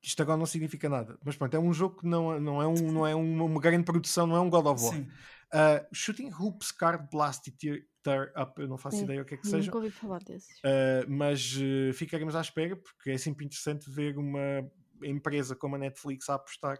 Isto 0.03 0.23
agora 0.23 0.39
não 0.39 0.47
significa 0.47 0.89
nada, 0.89 1.19
mas 1.23 1.37
pronto, 1.37 1.55
é 1.55 1.59
um 1.59 1.73
jogo 1.73 1.97
que 1.97 2.07
não, 2.07 2.41
não 2.41 2.63
é, 2.63 2.67
um, 2.67 2.93
não 2.93 3.07
é 3.07 3.15
uma, 3.15 3.45
uma 3.45 3.61
grande 3.61 3.85
produção, 3.85 4.27
não 4.27 4.37
é 4.37 4.41
um 4.41 4.49
God 4.49 4.67
of 4.67 4.83
War. 4.83 4.97
Uh, 4.99 5.87
Shooting 5.93 6.31
Hoops, 6.31 6.71
Card 6.73 7.09
Blast 7.11 7.49
e 7.49 7.85
Tear 8.03 8.33
Up, 8.41 8.61
eu 8.61 8.69
não 8.69 8.79
faço 8.79 8.99
Sim. 8.99 9.05
ideia 9.05 9.23
o 9.23 9.25
que 9.25 9.35
é 9.35 9.37
que 9.37 9.47
seja. 9.47 9.67
Nunca 9.67 9.79
ouvi 9.79 9.91
falar 9.91 10.23
desses. 10.23 10.59
Uh, 10.59 11.09
mas 11.09 11.57
uh, 11.57 11.93
ficaremos 11.93 12.35
à 12.35 12.41
espera, 12.41 12.77
porque 12.77 13.11
é 13.11 13.19
sempre 13.19 13.45
interessante 13.45 13.91
ver 13.91 14.17
uma 14.17 14.71
empresa 15.03 15.55
como 15.55 15.77
a 15.77 15.79
Netflix 15.79 16.29
a 16.29 16.35
apostar 16.35 16.79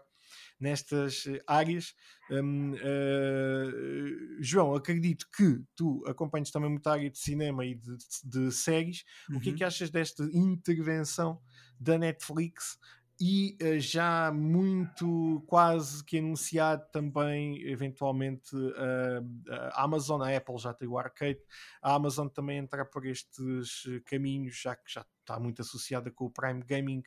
nestas 0.59 1.23
áreas. 1.47 1.93
Um, 2.31 2.73
uh, 2.73 4.37
João, 4.39 4.75
acredito 4.75 5.25
que 5.35 5.61
tu 5.75 6.03
acompanhas 6.07 6.51
também 6.51 6.69
muita 6.69 6.91
área 6.91 7.09
de 7.09 7.17
cinema 7.17 7.65
e 7.65 7.75
de, 7.75 7.97
de 8.23 8.51
séries. 8.51 9.03
Uhum. 9.29 9.37
O 9.37 9.39
que 9.41 9.49
é 9.49 9.53
que 9.53 9.63
uhum. 9.63 9.67
achas 9.67 9.89
desta 9.89 10.23
intervenção 10.31 11.41
da 11.79 11.97
Netflix 11.97 12.77
e 13.21 13.57
uh, 13.61 13.79
já 13.79 14.31
muito 14.31 15.43
quase 15.45 16.03
que 16.05 16.19
anunciado 16.19 16.85
também, 16.91 17.61
eventualmente, 17.67 18.55
uh, 18.55 19.51
a 19.71 19.83
Amazon, 19.83 20.21
a 20.21 20.35
Apple 20.35 20.57
já 20.57 20.73
tem 20.73 20.87
o 20.87 20.97
arcade, 20.97 21.39
a 21.81 21.95
Amazon 21.95 22.27
também 22.27 22.59
entrar 22.59 22.85
por 22.85 23.05
estes 23.05 23.83
caminhos, 24.05 24.61
já 24.61 24.75
que 24.75 24.91
já 24.91 25.05
está 25.19 25.37
muito 25.39 25.61
associada 25.61 26.09
com 26.11 26.25
o 26.25 26.31
Prime 26.31 26.63
Gaming 26.63 27.03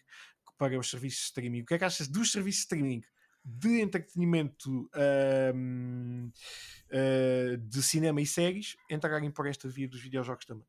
para 0.59 0.79
os 0.79 0.91
serviços 0.91 1.21
de 1.21 1.25
streaming. 1.27 1.63
O 1.63 1.67
que 1.67 1.75
é 1.75 1.79
que 1.79 1.85
achas 1.85 2.07
dos 2.07 2.31
serviços 2.31 2.61
de 2.61 2.65
streaming? 2.65 3.03
De 3.45 3.81
entretenimento 3.81 4.89
uh, 4.95 6.33
de 7.59 7.83
cinema 7.83 8.21
e 8.21 8.27
séries 8.27 8.77
entrarem 8.91 9.31
por 9.31 9.47
esta 9.47 9.69
via 9.69 9.89
dos 9.89 10.01
videojogos 10.01 10.45
também. 10.45 10.67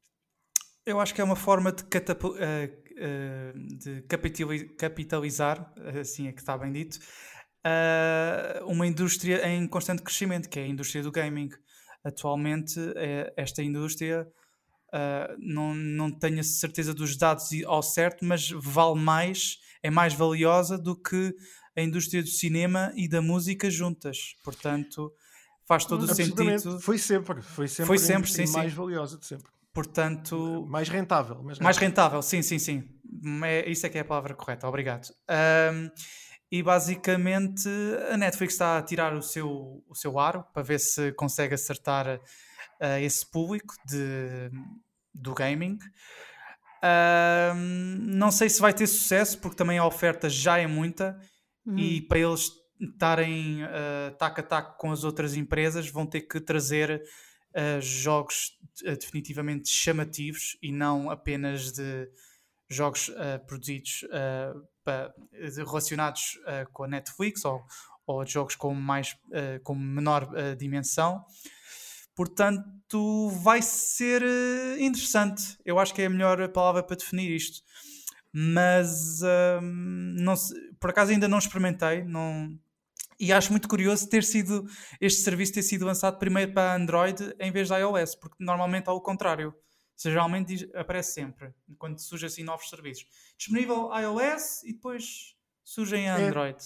Eu 0.85 0.99
acho 0.99 1.13
que 1.13 1.21
é 1.21 1.23
uma 1.23 1.35
forma 1.35 1.71
de, 1.71 1.83
uh, 1.83 1.87
uh, 1.87 3.77
de 3.77 4.01
capitalizar, 4.77 5.73
assim 5.99 6.27
é 6.27 6.33
que 6.33 6.41
está 6.41 6.57
bem 6.57 6.71
dito, 6.71 6.99
uma 8.65 8.85
indústria 8.85 9.47
em 9.47 9.65
constante 9.67 10.01
crescimento, 10.01 10.49
que 10.49 10.59
é 10.59 10.63
a 10.63 10.67
indústria 10.67 11.01
do 11.01 11.11
gaming. 11.11 11.49
Atualmente, 12.03 12.77
esta 13.37 13.63
indústria 13.63 14.27
não, 15.39 15.73
não 15.73 16.11
tenho 16.11 16.41
a 16.41 16.43
certeza 16.43 16.93
dos 16.93 17.15
dados 17.15 17.47
ao 17.65 17.81
certo, 17.81 18.25
mas 18.25 18.49
vale 18.49 18.99
mais, 18.99 19.59
é 19.81 19.89
mais 19.89 20.13
valiosa 20.13 20.77
do 20.77 21.01
que 21.01 21.33
a 21.75 21.81
indústria 21.81 22.21
do 22.21 22.29
cinema 22.29 22.91
e 22.95 23.07
da 23.07 23.21
música 23.21 23.69
juntas. 23.69 24.35
Portanto, 24.43 25.11
faz 25.65 25.85
todo 25.85 26.03
o 26.03 26.13
sentido. 26.13 26.79
Foi 26.79 26.97
sempre, 26.97 27.41
foi 27.41 27.67
sempre, 27.67 27.87
foi 27.87 27.97
sempre 27.97 28.29
sim, 28.29 28.51
mais 28.51 28.71
sim. 28.71 28.77
valiosa 28.77 29.17
de 29.17 29.25
sempre. 29.25 29.51
Portanto, 29.73 30.65
mais 30.69 30.87
rentável. 30.87 31.35
Mais 31.37 31.57
rentável, 31.57 31.63
mais 31.63 31.77
rentável 31.77 32.21
sim, 32.21 32.41
sim, 32.41 32.59
sim. 32.59 32.83
É, 33.43 33.69
isso 33.69 33.85
é 33.85 33.89
que 33.89 33.97
é 33.97 34.01
a 34.01 34.05
palavra 34.05 34.35
correta, 34.35 34.67
obrigado. 34.67 35.09
Um, 35.29 35.89
e 36.51 36.61
basicamente 36.61 37.67
a 38.11 38.15
Netflix 38.15 38.53
está 38.53 38.77
a 38.77 38.81
tirar 38.83 39.13
o 39.15 39.21
seu, 39.23 39.83
o 39.87 39.95
seu 39.95 40.19
aro 40.19 40.43
para 40.53 40.61
ver 40.61 40.79
se 40.79 41.11
consegue 41.13 41.55
acertar 41.55 42.07
uh, 42.17 42.99
esse 43.01 43.25
público 43.25 43.73
de, 43.87 44.51
do 45.11 45.33
gaming. 45.33 45.79
Não 47.99 48.29
sei 48.29 48.49
se 48.49 48.59
vai 48.61 48.73
ter 48.73 48.85
sucesso, 48.85 49.39
porque 49.39 49.55
também 49.55 49.77
a 49.79 49.85
oferta 49.85 50.29
já 50.29 50.59
é 50.59 50.67
muita 50.67 51.17
Uhum. 51.65 51.77
E 51.77 52.01
para 52.01 52.19
eles 52.19 52.51
estarem 52.79 53.63
uh, 53.63 54.15
taco 54.17 54.39
a 54.39 54.43
taco 54.43 54.77
com 54.77 54.91
as 54.91 55.03
outras 55.03 55.35
empresas, 55.35 55.89
vão 55.89 56.05
ter 56.05 56.21
que 56.21 56.39
trazer 56.39 57.01
uh, 57.55 57.81
jogos 57.81 58.57
uh, 58.83 58.97
definitivamente 58.97 59.69
chamativos 59.69 60.57
e 60.61 60.71
não 60.71 61.09
apenas 61.09 61.71
de 61.71 62.09
jogos 62.69 63.11
produzidos 63.45 64.03
para, 64.83 65.13
relacionados 65.57 66.39
com 66.71 66.85
a 66.85 66.87
Netflix 66.87 67.45
ou, 67.45 67.61
ou 68.07 68.25
jogos 68.25 68.55
com, 68.55 68.73
mais, 68.73 69.15
com 69.63 69.75
menor 69.75 70.27
dimensão. 70.57 71.23
Portanto, 72.15 73.29
vai 73.43 73.61
ser 73.61 74.23
interessante. 74.79 75.55
Eu 75.63 75.77
acho 75.77 75.93
que 75.93 76.01
é 76.01 76.07
a 76.07 76.09
melhor 76.09 76.47
palavra 76.49 76.81
para 76.81 76.95
definir 76.95 77.29
isto 77.29 77.61
mas 78.33 79.21
hum, 79.61 80.15
por 80.79 80.89
acaso 80.89 81.11
ainda 81.11 81.27
não 81.27 81.37
experimentei, 81.37 82.03
não, 82.03 82.57
e 83.19 83.31
acho 83.31 83.51
muito 83.51 83.67
curioso 83.67 84.09
ter 84.09 84.23
sido 84.23 84.65
este 84.99 85.21
serviço 85.21 85.53
ter 85.53 85.63
sido 85.63 85.85
lançado 85.85 86.17
primeiro 86.17 86.51
para 86.51 86.75
Android 86.75 87.35
em 87.39 87.51
vez 87.51 87.69
da 87.69 87.77
iOS, 87.77 88.15
porque 88.15 88.35
normalmente 88.39 88.89
ao 88.89 88.99
contrário. 89.01 89.53
Geralmente 90.05 90.47
diz, 90.47 90.69
aparece 90.75 91.13
sempre 91.13 91.53
quando 91.77 91.97
surge 91.99 92.25
assim 92.25 92.43
novos 92.43 92.67
serviços. 92.67 93.05
Disponível 93.37 93.89
iOS 93.93 94.63
e 94.63 94.73
depois 94.73 95.35
surgem 95.63 96.09
a 96.09 96.19
é. 96.19 96.23
Android. 96.25 96.57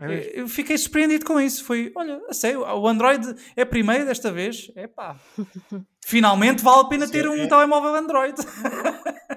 É. 0.00 0.14
É. 0.14 0.40
Eu 0.40 0.48
fiquei 0.48 0.76
surpreendido 0.76 1.24
com 1.24 1.40
isso. 1.40 1.64
Foi, 1.64 1.92
olha, 1.96 2.20
a 2.28 2.34
sério, 2.34 2.60
o 2.60 2.88
Android 2.88 3.34
é 3.56 3.64
primeiro 3.64 4.04
desta 4.04 4.30
vez. 4.32 4.70
É 4.74 4.86
pá. 4.86 5.18
Finalmente 6.04 6.62
vale 6.62 6.80
a 6.80 6.88
pena 6.88 7.08
ter 7.08 7.26
um 7.28 7.36
é. 7.36 7.46
telemóvel 7.46 7.94
Android. 7.94 8.36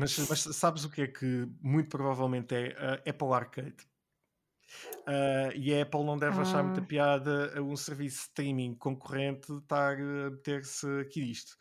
Mas, 0.00 0.18
mas, 0.28 0.56
sabes 0.56 0.84
o 0.84 0.90
que 0.90 1.02
é 1.02 1.06
que 1.06 1.46
muito 1.60 1.90
provavelmente 1.90 2.54
é 2.54 2.74
a 2.78 3.10
Apple 3.10 3.32
Arcade? 3.32 3.76
Uh, 5.00 5.52
e 5.54 5.74
a 5.74 5.82
Apple 5.82 6.04
não 6.04 6.16
deve 6.16 6.38
ah. 6.38 6.42
achar 6.42 6.62
muita 6.62 6.80
ah. 6.80 6.84
piada 6.84 7.58
a 7.58 7.60
um 7.60 7.76
serviço 7.76 8.16
de 8.16 8.22
streaming 8.22 8.74
concorrente 8.74 9.52
estar 9.52 9.96
a 9.98 10.30
meter-se 10.30 10.86
aqui 11.00 11.24
disto. 11.24 11.56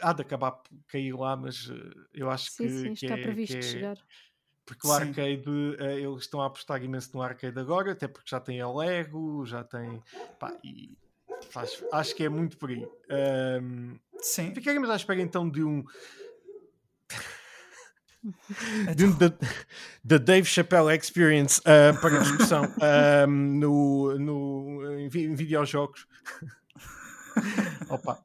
Há 0.00 0.12
de 0.12 0.22
acabar 0.22 0.52
por 0.52 0.70
cair 0.86 1.12
lá, 1.14 1.36
mas 1.36 1.72
eu 2.14 2.30
acho 2.30 2.50
sim, 2.52 2.66
que, 2.66 2.70
sim, 2.70 2.94
que 2.94 3.06
está 3.06 3.18
é, 3.18 3.22
previsto 3.22 3.56
é, 3.56 3.62
chegar. 3.62 3.98
Porque 4.64 4.86
o 4.86 4.92
arcade, 4.92 5.48
uh, 5.48 5.82
eles 5.82 6.22
estão 6.22 6.40
a 6.40 6.46
apostar 6.46 6.82
imenso 6.84 7.10
no 7.14 7.22
arcade 7.22 7.58
agora, 7.58 7.92
até 7.92 8.06
porque 8.06 8.30
já 8.30 8.38
tem 8.38 8.60
a 8.60 8.70
Lego, 8.70 9.44
já 9.44 9.64
tem. 9.64 10.00
Pá, 10.38 10.56
e 10.62 10.96
acho, 11.56 11.84
acho 11.90 12.14
que 12.14 12.24
é 12.24 12.28
muito 12.28 12.56
por 12.58 12.70
aí. 12.70 12.86
Um, 13.60 13.98
sim. 14.20 14.54
Ficaremos 14.54 14.88
à 14.88 14.96
espera 14.96 15.20
então 15.20 15.48
de 15.48 15.64
um 15.64 15.84
da 20.04 20.18
Dave 20.18 20.46
Chappelle 20.46 20.96
Experience 20.96 21.60
uh, 21.60 22.00
para 22.00 22.20
discussão 22.20 22.64
uh, 22.78 23.26
no, 23.26 24.18
no, 24.18 24.98
em, 24.98 25.06
em 25.06 25.34
videojogos. 25.34 26.06
Opa. 27.88 28.24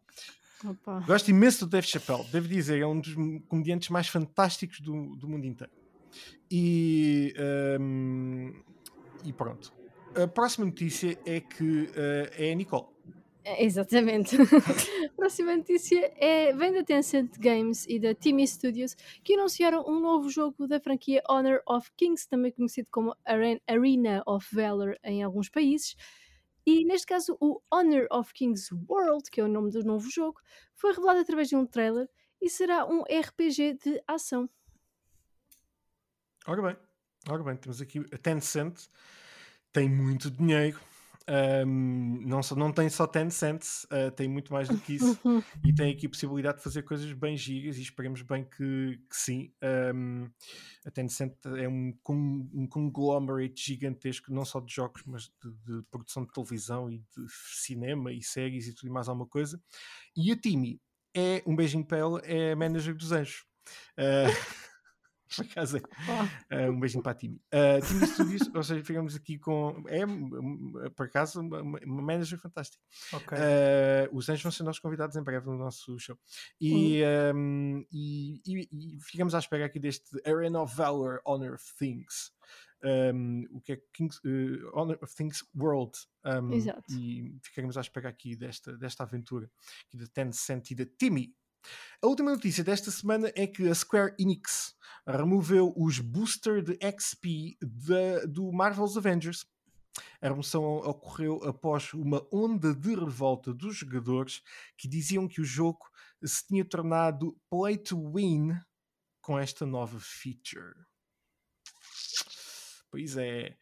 Opa. 0.66 1.00
Gosto 1.06 1.30
imenso 1.30 1.66
do 1.66 1.72
Dave 1.72 1.88
Chappelle, 1.88 2.26
devo 2.32 2.48
dizer, 2.48 2.82
é 2.82 2.86
um 2.86 3.00
dos 3.00 3.14
comediantes 3.48 3.90
mais 3.90 4.08
fantásticos 4.08 4.80
do, 4.80 5.16
do 5.16 5.28
mundo 5.28 5.46
inteiro. 5.46 5.72
E, 6.50 7.34
um, 7.80 8.54
e 9.24 9.34
pronto. 9.34 9.74
A 10.16 10.28
próxima 10.28 10.66
notícia 10.66 11.18
é 11.26 11.40
que 11.40 11.84
uh, 11.84 12.32
é 12.38 12.52
a 12.52 12.56
Nicole. 12.56 12.88
É, 13.50 13.64
exatamente. 13.64 14.36
a 14.36 14.40
próxima 15.16 15.56
notícia 15.56 16.12
é, 16.18 16.52
vem 16.52 16.74
da 16.74 16.84
Tencent 16.84 17.38
Games 17.40 17.86
e 17.88 17.98
da 17.98 18.14
Timmy 18.14 18.46
Studios, 18.46 18.94
que 19.24 19.36
anunciaram 19.36 19.86
um 19.88 20.02
novo 20.02 20.30
jogo 20.30 20.68
da 20.68 20.82
franquia 20.82 21.24
Honor 21.30 21.62
of 21.66 21.90
Kings, 21.96 22.28
também 22.28 22.52
conhecido 22.52 22.90
como 22.92 23.16
Arena 23.26 24.22
of 24.26 24.54
Valor 24.54 24.98
em 25.02 25.24
alguns 25.24 25.48
países. 25.48 25.96
E 26.66 26.84
neste 26.84 27.08
caso, 27.08 27.38
o 27.40 27.62
Honor 27.72 28.06
of 28.12 28.34
Kings 28.34 28.70
World, 28.90 29.32
que 29.32 29.40
é 29.40 29.46
o 29.46 29.48
nome 29.48 29.72
do 29.72 29.82
novo 29.82 30.10
jogo, 30.10 30.42
foi 30.76 30.92
revelado 30.92 31.22
através 31.22 31.48
de 31.48 31.56
um 31.56 31.66
trailer 31.66 32.10
e 32.42 32.50
será 32.50 32.86
um 32.86 33.04
RPG 33.04 33.76
de 33.76 34.04
ação. 34.06 34.50
Ora 36.46 36.62
bem, 36.62 36.76
ora 37.30 37.44
bem, 37.44 37.56
temos 37.56 37.82
aqui 37.82 38.00
a 38.12 38.18
Tencent, 38.18 38.88
tem 39.72 39.90
muito 39.90 40.30
dinheiro 40.30 40.82
um, 41.30 42.22
não, 42.26 42.42
só, 42.42 42.56
não 42.56 42.72
tem 42.72 42.90
só 42.90 43.06
10 43.06 43.34
cents, 43.34 43.84
uh, 43.86 44.10
tem 44.12 44.30
muito 44.30 44.54
mais 44.54 44.70
do 44.70 44.78
que 44.78 44.96
isso 44.96 45.20
e 45.66 45.74
tem 45.74 45.92
aqui 45.92 46.06
a 46.06 46.10
possibilidade 46.10 46.58
de 46.60 46.64
fazer 46.64 46.84
coisas 46.84 47.12
bem 47.12 47.36
gigas 47.36 47.78
e 47.78 47.82
esperemos 47.82 48.22
bem 48.22 48.46
que, 48.46 49.00
que 49.10 49.16
sim. 49.16 49.52
Um, 49.94 50.30
a 50.86 50.92
Tencent 50.92 51.34
é 51.58 51.68
um, 51.68 51.94
um 52.54 52.68
conglomerate 52.68 53.62
gigantesco, 53.62 54.32
não 54.32 54.46
só 54.46 54.62
de 54.62 54.74
jogos, 54.74 55.04
mas 55.06 55.24
de, 55.24 55.52
de, 55.66 55.84
produção 55.92 56.24
de 56.24 56.32
televisão 56.32 56.90
e 56.90 57.00
de 57.00 57.28
cinema 57.54 58.14
e 58.14 58.24
séries 58.24 58.68
e 58.68 58.74
tudo 58.74 58.88
e 58.88 58.92
mais 58.92 59.10
alguma 59.10 59.28
coisa. 59.28 59.62
E 60.16 60.32
a 60.32 60.38
Timmy 60.38 60.80
é 61.14 61.44
um 61.46 61.56
beijinho 61.56 61.86
para 61.86 61.98
ela, 61.98 62.22
é 62.24 62.54
a 62.54 62.56
manager 62.56 62.96
dos 62.96 63.12
anjos. 63.12 63.44
Uh, 63.98 64.32
por 65.36 65.46
acaso 65.46 65.78
é. 65.78 66.68
Uh, 66.68 66.72
um 66.72 66.80
beijinho 66.80 67.04
para 67.04 67.12
a 67.12 67.16
Timmy. 67.16 67.42
Uh, 67.54 67.86
Timmy 67.86 68.08
Studios, 68.08 68.50
ou 68.54 68.64
seja, 68.64 68.84
ficamos 68.84 69.16
aqui 69.16 69.38
com. 69.38 69.84
É, 69.88 70.90
por 70.90 71.06
acaso, 71.06 71.42
uma, 71.42 71.62
uma 71.62 72.02
manager 72.02 72.40
fantástica. 72.40 72.84
Okay. 73.14 73.38
Uh, 73.38 74.16
os 74.16 74.30
anjos 74.30 74.44
vão 74.44 74.52
ser 74.52 74.64
nossos 74.64 74.80
convidados 74.80 75.16
em 75.16 75.24
breve 75.24 75.46
no 75.46 75.58
nosso 75.58 75.98
show. 76.00 76.18
E, 76.60 77.02
um, 77.36 77.86
e, 77.92 78.42
e, 78.46 78.70
e, 78.72 79.00
ficamos 79.00 79.36
à 79.36 79.40
espera 79.40 79.66
aqui 79.66 79.80
deste 79.80 80.22
Arena 80.26 80.62
of 80.62 80.76
Valor 80.76 81.22
Honor 81.26 81.56
of 81.56 81.64
Things. 81.78 82.32
Um, 82.84 83.46
o 83.52 83.62
que 83.62 83.74
é 83.74 83.82
Kings, 83.94 84.20
uh, 84.24 84.70
Honor 84.74 84.98
of 85.02 85.16
Things 85.16 85.44
World. 85.56 85.98
Um, 86.24 86.54
Exato. 86.54 86.84
E 86.94 87.36
ficaremos 87.42 87.78
à 87.78 87.82
espera 87.82 88.10
aqui 88.10 88.36
desta, 88.36 88.78
desta 88.78 89.04
aventura 89.04 89.50
aqui 89.88 89.98
da 89.98 90.08
Tencent 90.08 90.72
e 90.72 90.76
da 90.76 90.86
Timmy. 90.86 91.34
A 92.02 92.08
última 92.08 92.32
notícia 92.32 92.64
desta 92.64 92.92
semana 92.92 93.32
é 93.36 93.48
que 93.48 93.68
a 93.68 93.74
Square 93.74 94.14
Enix 94.20 94.76
removeu 95.06 95.74
os 95.76 96.00
booster 96.00 96.62
de 96.62 96.78
XP 96.82 97.58
do 98.28 98.52
Marvel's 98.52 98.98
Avengers. 98.98 99.46
A 100.22 100.28
remoção 100.28 100.64
ocorreu 100.64 101.44
após 101.44 101.94
uma 101.94 102.28
onda 102.32 102.76
de 102.76 102.94
revolta 102.94 103.54
dos 103.54 103.78
jogadores 103.78 104.42
que 104.78 104.88
diziam 104.88 105.28
que 105.28 105.42
o 105.42 105.46
jogo 105.46 105.90
se 106.24 106.46
tinha 106.46 106.64
tornado 106.64 107.36
play 107.50 107.78
to 107.78 108.12
win 108.14 108.60
com 109.22 109.40
esta 109.40 109.66
nova 109.66 110.00
feature. 110.00 110.76
Pois 112.90 113.18
é. 113.18 113.58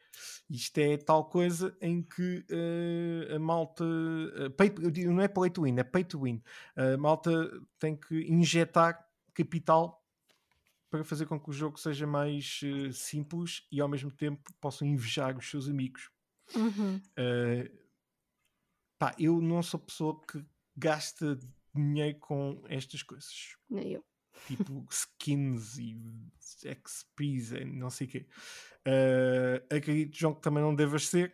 Isto 0.49 0.77
é 0.77 0.97
tal 0.97 1.25
coisa 1.25 1.75
em 1.81 2.03
que 2.03 2.45
uh, 2.51 3.35
a 3.35 3.39
malta. 3.39 3.83
Uh, 3.83 4.51
pay, 4.51 4.71
não 5.07 5.21
é 5.21 5.27
play 5.27 5.49
to 5.49 5.63
win, 5.63 5.79
é 5.79 5.83
pay 5.83 6.03
to 6.03 6.21
win. 6.21 6.41
A 6.75 6.97
malta 6.97 7.31
tem 7.79 7.95
que 7.95 8.15
injetar 8.31 9.07
capital 9.33 10.03
para 10.89 11.03
fazer 11.03 11.25
com 11.25 11.39
que 11.39 11.49
o 11.49 11.53
jogo 11.53 11.79
seja 11.79 12.05
mais 12.05 12.61
uh, 12.63 12.93
simples 12.93 13.67
e 13.71 13.81
ao 13.81 13.87
mesmo 13.87 14.11
tempo 14.11 14.53
possam 14.61 14.87
invejar 14.87 15.35
os 15.37 15.49
seus 15.49 15.67
amigos. 15.67 16.11
Uhum. 16.55 17.01
pá, 18.99 19.15
eu 19.17 19.41
não 19.41 19.63
sou 19.63 19.79
pessoa 19.79 20.21
que 20.27 20.45
gasta 20.77 21.39
dinheiro 21.73 22.19
com 22.19 22.63
estas 22.69 23.01
coisas. 23.01 23.57
Nem 23.67 23.93
eu. 23.93 24.05
Tipo 24.47 24.85
skins 24.89 25.77
e 25.77 25.97
XPs 26.45 27.51
e 27.51 27.65
não 27.65 27.89
sei 27.89 28.07
o 28.07 28.09
quê. 28.09 28.25
Uh, 28.87 29.75
acredito, 29.75 30.17
João, 30.17 30.35
que 30.35 30.41
também 30.41 30.61
não 30.61 30.75
devas 30.75 31.07
ser. 31.07 31.33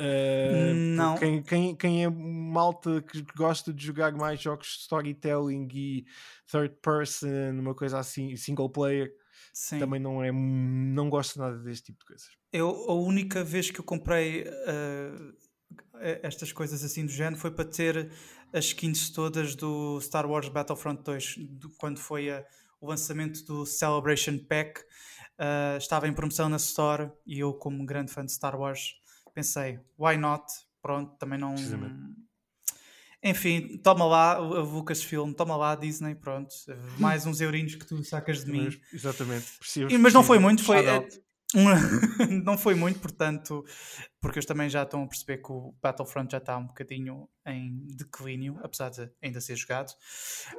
Uh, 0.00 0.74
não. 0.96 1.16
Quem, 1.18 1.42
quem, 1.42 1.76
quem 1.76 2.04
é 2.04 2.08
malta 2.08 3.02
que 3.02 3.22
gosta 3.36 3.72
de 3.72 3.84
jogar 3.84 4.12
mais 4.12 4.40
jogos 4.40 4.68
de 4.68 4.78
storytelling 4.80 5.68
e 5.72 6.06
third 6.50 6.74
person, 6.80 7.50
uma 7.52 7.74
coisa 7.74 7.98
assim, 7.98 8.34
single 8.34 8.70
player, 8.70 9.12
Sim. 9.52 9.78
também 9.78 10.00
não 10.00 10.24
é 10.24 10.32
não 10.32 11.10
gosta 11.10 11.38
nada 11.38 11.58
deste 11.58 11.86
tipo 11.86 12.00
de 12.00 12.06
coisas. 12.06 12.28
Eu, 12.52 12.68
a 12.88 12.94
única 12.94 13.44
vez 13.44 13.70
que 13.70 13.78
eu 13.78 13.84
comprei 13.84 14.44
uh, 14.44 15.36
estas 16.22 16.52
coisas 16.52 16.82
assim 16.82 17.04
do 17.04 17.12
género 17.12 17.36
foi 17.36 17.50
para 17.50 17.64
ter 17.64 18.10
as 18.52 18.66
skins 18.66 19.10
todas 19.10 19.54
do 19.54 20.00
Star 20.00 20.28
Wars 20.28 20.48
Battlefront 20.48 21.02
2, 21.02 21.36
do, 21.38 21.70
quando 21.70 21.98
foi 21.98 22.30
a, 22.30 22.44
o 22.80 22.88
lançamento 22.88 23.44
do 23.44 23.66
Celebration 23.66 24.38
Pack. 24.38 24.80
Uh, 25.38 25.78
estava 25.78 26.06
em 26.06 26.12
promoção 26.12 26.48
na 26.48 26.56
Store 26.56 27.10
e 27.24 27.40
eu, 27.40 27.54
como 27.54 27.84
grande 27.86 28.12
fã 28.12 28.24
de 28.24 28.32
Star 28.32 28.58
Wars, 28.58 28.96
pensei, 29.34 29.80
why 29.98 30.16
not? 30.16 30.44
Pronto, 30.82 31.16
também 31.18 31.38
não. 31.38 31.54
Enfim, 33.22 33.78
toma 33.82 34.04
lá 34.06 34.36
a 34.36 34.38
Lucasfilm, 34.38 35.32
toma 35.32 35.56
lá 35.56 35.72
a 35.72 35.76
Disney, 35.76 36.14
pronto. 36.14 36.54
Mais 36.98 37.26
uns 37.26 37.40
eurinhos 37.40 37.74
que 37.74 37.86
tu 37.86 38.02
sacas 38.02 38.44
de 38.44 38.50
mim. 38.50 38.68
Exatamente. 38.92 39.46
Preciso, 39.58 39.98
mas 39.98 40.12
não 40.12 40.22
foi 40.22 40.38
muito, 40.38 40.62
foi. 40.62 40.84
não 42.44 42.56
foi 42.56 42.74
muito, 42.74 43.00
portanto, 43.00 43.64
porque 44.20 44.38
eles 44.38 44.46
também 44.46 44.68
já 44.68 44.84
estão 44.84 45.02
a 45.02 45.06
perceber 45.06 45.38
que 45.38 45.50
o 45.50 45.74
Battlefront 45.82 46.30
já 46.30 46.38
está 46.38 46.56
um 46.56 46.66
bocadinho 46.66 47.28
em 47.46 47.86
declínio, 47.96 48.58
apesar 48.62 48.90
de 48.90 49.10
ainda 49.22 49.40
ser 49.40 49.56
jogado. 49.56 49.92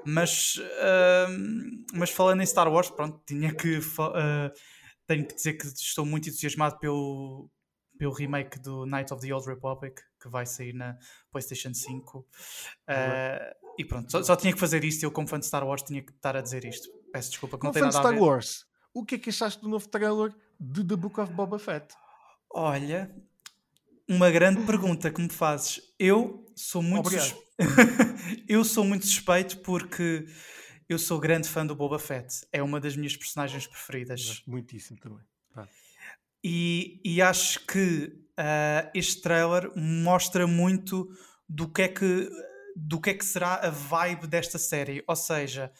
Mas, 0.05 0.57
uh, 0.57 1.87
mas 1.93 2.09
falando 2.09 2.41
em 2.41 2.45
Star 2.45 2.71
Wars, 2.71 2.89
pronto, 2.89 3.21
tinha 3.25 3.53
que, 3.53 3.77
uh, 3.77 4.51
tenho 5.07 5.25
que 5.25 5.35
dizer 5.35 5.53
que 5.53 5.67
estou 5.67 6.05
muito 6.05 6.27
entusiasmado 6.27 6.77
pelo, 6.77 7.49
pelo 7.97 8.13
remake 8.13 8.59
do 8.59 8.85
Night 8.85 9.13
of 9.13 9.25
the 9.25 9.33
Old 9.33 9.47
Republic, 9.47 10.01
que 10.21 10.27
vai 10.27 10.45
sair 10.45 10.73
na 10.73 10.97
PlayStation 11.31 11.73
5. 11.73 12.19
Uh, 12.19 12.25
ah, 12.87 13.55
e 13.77 13.85
pronto, 13.85 14.11
só, 14.11 14.21
só, 14.23 14.35
tinha 14.35 14.51
que 14.51 14.59
fazer 14.59 14.83
isto. 14.83 15.03
Eu, 15.03 15.11
como 15.11 15.27
fã 15.27 15.39
de 15.39 15.45
Star 15.45 15.65
Wars, 15.65 15.83
tinha 15.83 16.01
que 16.01 16.11
estar 16.11 16.35
a 16.35 16.41
dizer 16.41 16.65
isto. 16.65 16.89
Peço 17.13 17.29
desculpa, 17.29 17.57
que 17.57 17.63
não 17.63 17.71
tem 17.71 17.81
nada 17.81 17.93
Star 17.93 18.07
a 18.07 18.11
ver. 18.11 18.19
Wars, 18.19 18.65
o 18.93 19.05
que 19.05 19.15
é 19.15 19.17
que 19.17 19.29
achaste 19.29 19.61
do 19.61 19.69
novo 19.69 19.87
trailer 19.87 20.33
de 20.59 20.83
The 20.83 20.95
Book 20.95 21.19
of 21.19 21.33
Boba 21.33 21.57
Fett? 21.57 21.95
Olha, 22.49 23.13
uma 24.07 24.29
grande 24.29 24.65
pergunta 24.65 25.09
que 25.09 25.21
me 25.21 25.29
fazes. 25.29 25.81
Eu 25.97 26.45
sou 26.55 26.81
muito 26.81 27.09
sus... 27.09 27.35
eu 28.47 28.63
sou 28.63 28.83
muito 28.83 29.05
suspeito 29.05 29.59
porque 29.59 30.27
eu 30.89 30.99
sou 30.99 31.19
grande 31.19 31.47
fã 31.47 31.65
do 31.65 31.75
Boba 31.75 31.97
Fett. 31.97 32.45
É 32.51 32.61
uma 32.61 32.79
das 32.79 32.95
minhas 32.95 33.15
personagens 33.15 33.65
preferidas. 33.65 34.43
Muitíssimo 34.45 34.99
também. 34.99 35.23
Ah. 35.55 35.67
E, 36.43 36.99
e, 37.05 37.21
acho 37.21 37.65
que 37.65 38.13
uh, 38.37 38.91
este 38.93 39.21
trailer 39.21 39.71
mostra 39.75 40.45
muito 40.45 41.09
do 41.47 41.69
que 41.69 41.83
é 41.83 41.87
que 41.87 42.29
do 42.75 42.99
que 42.99 43.11
é 43.11 43.13
que 43.13 43.25
será 43.25 43.55
a 43.55 43.69
vibe 43.69 44.27
desta 44.27 44.57
série. 44.57 45.03
Ou 45.07 45.15
seja, 45.15 45.71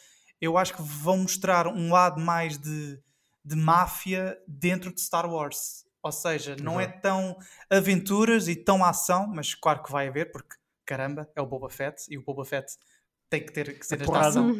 eu 0.42 0.58
acho 0.58 0.74
que 0.74 0.82
vão 0.82 1.18
mostrar 1.18 1.66
um 1.66 1.90
lado 1.90 2.20
mais 2.20 2.58
de 2.58 3.00
de 3.44 3.56
máfia 3.56 4.38
dentro 4.46 4.94
de 4.94 5.00
Star 5.00 5.28
Wars. 5.30 5.84
Ou 6.02 6.12
seja, 6.12 6.56
não 6.60 6.80
é 6.80 6.86
tão 6.86 7.36
aventuras 7.70 8.48
e 8.48 8.56
tão 8.56 8.84
ação, 8.84 9.26
mas 9.28 9.54
claro 9.54 9.82
que 9.82 9.92
vai 9.92 10.08
haver, 10.08 10.32
porque 10.32 10.56
caramba, 10.84 11.30
é 11.34 11.40
o 11.40 11.46
Boba 11.46 11.70
Fett 11.70 12.04
e 12.08 12.18
o 12.18 12.22
Boba 12.22 12.44
Fett 12.44 12.66
tem 13.30 13.44
que 13.44 13.52
ter 13.52 13.78
que 13.78 13.86
ser 13.86 14.00
esta 14.00 14.18
ação. 14.18 14.52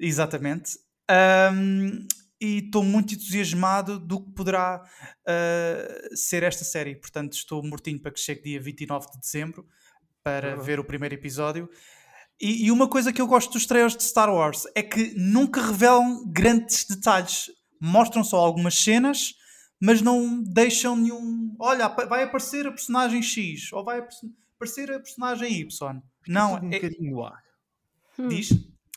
Exatamente. 0.00 0.78
Um, 1.10 2.06
e 2.40 2.58
estou 2.58 2.82
muito 2.82 3.14
entusiasmado 3.14 3.98
do 4.00 4.24
que 4.24 4.32
poderá 4.32 4.82
uh, 4.82 6.16
ser 6.16 6.42
esta 6.42 6.64
série. 6.64 6.96
Portanto, 6.96 7.34
estou 7.34 7.62
mortinho 7.62 8.00
para 8.00 8.10
que 8.10 8.18
chegue 8.18 8.42
dia 8.42 8.60
29 8.60 9.10
de 9.12 9.20
dezembro 9.20 9.66
para 10.24 10.56
uhum. 10.56 10.62
ver 10.62 10.80
o 10.80 10.84
primeiro 10.84 11.14
episódio. 11.14 11.68
E, 12.40 12.66
e, 12.66 12.70
uma 12.70 12.88
coisa 12.88 13.12
que 13.12 13.20
eu 13.20 13.26
gosto 13.26 13.52
dos 13.52 13.66
trailers 13.66 13.96
de 13.96 14.02
Star 14.02 14.32
Wars 14.32 14.64
é 14.74 14.82
que 14.82 15.14
nunca 15.16 15.62
revelam 15.62 16.24
grandes 16.26 16.84
detalhes 16.84 17.50
mostram 17.80 18.22
só 18.22 18.36
algumas 18.36 18.78
cenas, 18.78 19.34
mas 19.80 20.00
não 20.00 20.40
deixam 20.42 20.94
nenhum. 20.94 21.56
Olha, 21.58 21.88
vai 21.88 22.22
aparecer 22.22 22.66
a 22.66 22.70
personagem 22.70 23.20
X 23.20 23.72
ou 23.72 23.84
vai 23.84 24.06
aparecer 24.54 24.92
a 24.92 25.00
personagem 25.00 25.52
Y. 25.60 26.02
Não, 26.28 26.54
um 26.54 26.72
é... 26.72 26.78
bocadinho 26.78 27.10
no 27.10 27.24
ar. 27.24 27.42
Hum. 28.16 28.28
Diz? 28.28 28.50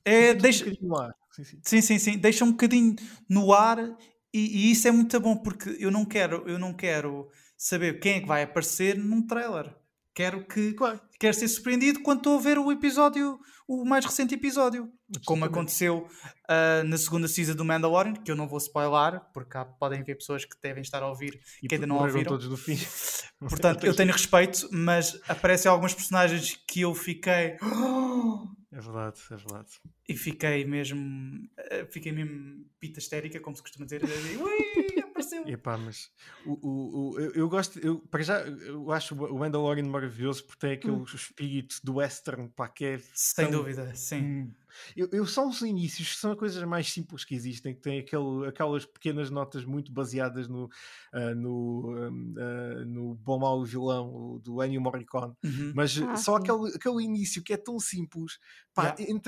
É, 0.03 0.35
deixa... 0.35 0.63
um 0.63 0.69
bocadinho 0.69 0.89
no 0.89 0.99
ar. 0.99 1.15
Sim 1.31 1.43
sim. 1.43 1.59
sim, 1.63 1.81
sim, 1.81 1.99
sim. 1.99 2.17
Deixa 2.17 2.45
um 2.45 2.51
bocadinho 2.51 2.95
no 3.27 3.51
ar 3.51 3.79
e, 3.79 3.97
e, 4.39 4.71
isso 4.71 4.87
é 4.87 4.91
muito 4.91 5.19
bom 5.19 5.35
porque 5.35 5.75
eu 5.79 5.89
não 5.89 6.05
quero, 6.05 6.47
eu 6.47 6.59
não 6.59 6.73
quero 6.73 7.29
saber 7.57 7.99
quem 7.99 8.15
é 8.15 8.19
que 8.21 8.27
vai 8.27 8.43
aparecer 8.43 8.97
num 8.97 9.25
trailer. 9.25 9.73
Quero 10.15 10.45
que 10.45 10.71
claro. 10.73 10.99
quero 11.19 11.33
ser 11.33 11.49
surpreendido 11.49 12.01
quando 12.01 12.19
estou 12.19 12.39
a 12.39 12.41
ver 12.41 12.57
o 12.57 12.71
episódio, 12.71 13.37
o 13.67 13.83
mais 13.83 14.05
recente 14.05 14.33
episódio. 14.33 14.89
Como 15.25 15.43
aconteceu 15.43 16.07
uh, 16.49 16.83
na 16.85 16.97
segunda 16.97 17.27
season 17.27 17.53
do 17.53 17.65
Mandalorian, 17.65 18.13
que 18.13 18.31
eu 18.31 18.35
não 18.35 18.47
vou 18.47 18.57
spoiler, 18.57 19.19
porque 19.33 19.57
há, 19.57 19.65
podem 19.65 19.99
haver 19.99 20.15
pessoas 20.15 20.45
que 20.45 20.55
devem 20.63 20.81
estar 20.81 21.03
a 21.03 21.09
ouvir 21.09 21.37
e 21.61 21.67
que 21.67 21.75
ainda 21.75 21.85
não 21.85 21.97
ouviram. 21.97 22.29
todos 22.29 22.47
do 22.47 22.55
fim. 22.55 22.77
Portanto, 23.39 23.85
eu 23.85 23.93
tenho 23.93 24.13
respeito, 24.13 24.69
mas 24.71 25.19
aparecem 25.27 25.69
alguns 25.69 25.93
personagens 25.93 26.57
que 26.65 26.79
eu 26.81 26.95
fiquei. 26.95 27.57
É 28.75 28.81
verdade, 28.81 29.21
é 29.31 29.35
verdade. 29.37 29.69
E 30.05 30.17
fiquei 30.17 30.65
mesmo. 30.65 31.47
Ah, 31.57 31.87
fiquei 31.89 32.11
mesmo 32.11 32.65
pita 32.77 32.99
histérica, 32.99 33.39
como 33.39 33.55
se 33.55 33.61
costuma 33.61 33.85
dizer. 33.85 34.01
Ui, 34.37 34.94
apareceu. 35.25 35.47
Epá, 35.47 35.77
mas 35.77 36.11
o, 36.45 36.53
o, 36.53 37.11
o, 37.11 37.19
eu, 37.19 37.31
eu 37.31 37.49
gosto, 37.49 37.79
eu, 37.79 37.99
para 37.99 38.23
já, 38.23 38.39
eu 38.41 38.91
acho 38.91 39.15
o 39.15 39.39
Mandalorian 39.39 39.85
maravilhoso 39.85 40.45
porque 40.45 40.59
tem 40.59 40.71
aquele 40.73 40.93
hum. 40.93 41.03
espírito 41.03 41.79
do 41.83 41.95
western, 41.95 42.49
pá, 42.49 42.67
que 42.67 42.85
é. 42.85 43.01
Sem 43.13 43.49
tão, 43.49 43.59
dúvida, 43.59 43.93
sim. 43.95 44.21
Hum, 44.21 44.51
eu, 44.95 45.07
eu, 45.11 45.25
são 45.25 45.49
os 45.49 45.61
inícios, 45.61 46.13
que 46.13 46.17
são 46.17 46.31
as 46.31 46.37
coisas 46.37 46.61
mais 46.63 46.91
simples 46.91 47.23
que 47.23 47.33
existem, 47.33 47.73
que 47.73 47.81
têm 47.81 47.99
aquele, 47.99 48.47
aquelas 48.47 48.85
pequenas 48.85 49.29
notas 49.29 49.63
muito 49.63 49.91
baseadas 49.91 50.47
no, 50.47 50.65
uh, 50.65 51.35
no, 51.35 51.93
uh, 51.93 52.85
no 52.85 53.15
Bom 53.15 53.39
Mal 53.39 53.63
Vilão 53.63 54.39
do 54.43 54.61
Ennio 54.61 54.81
Morricone, 54.81 55.33
uhum. 55.43 55.71
mas 55.73 55.97
ah, 56.01 56.17
só 56.17 56.35
aquele, 56.35 56.75
aquele 56.75 57.03
início 57.03 57.41
que 57.41 57.53
é 57.53 57.57
tão 57.57 57.79
simples, 57.79 58.37
pá, 58.73 58.95
yeah. 58.99 59.21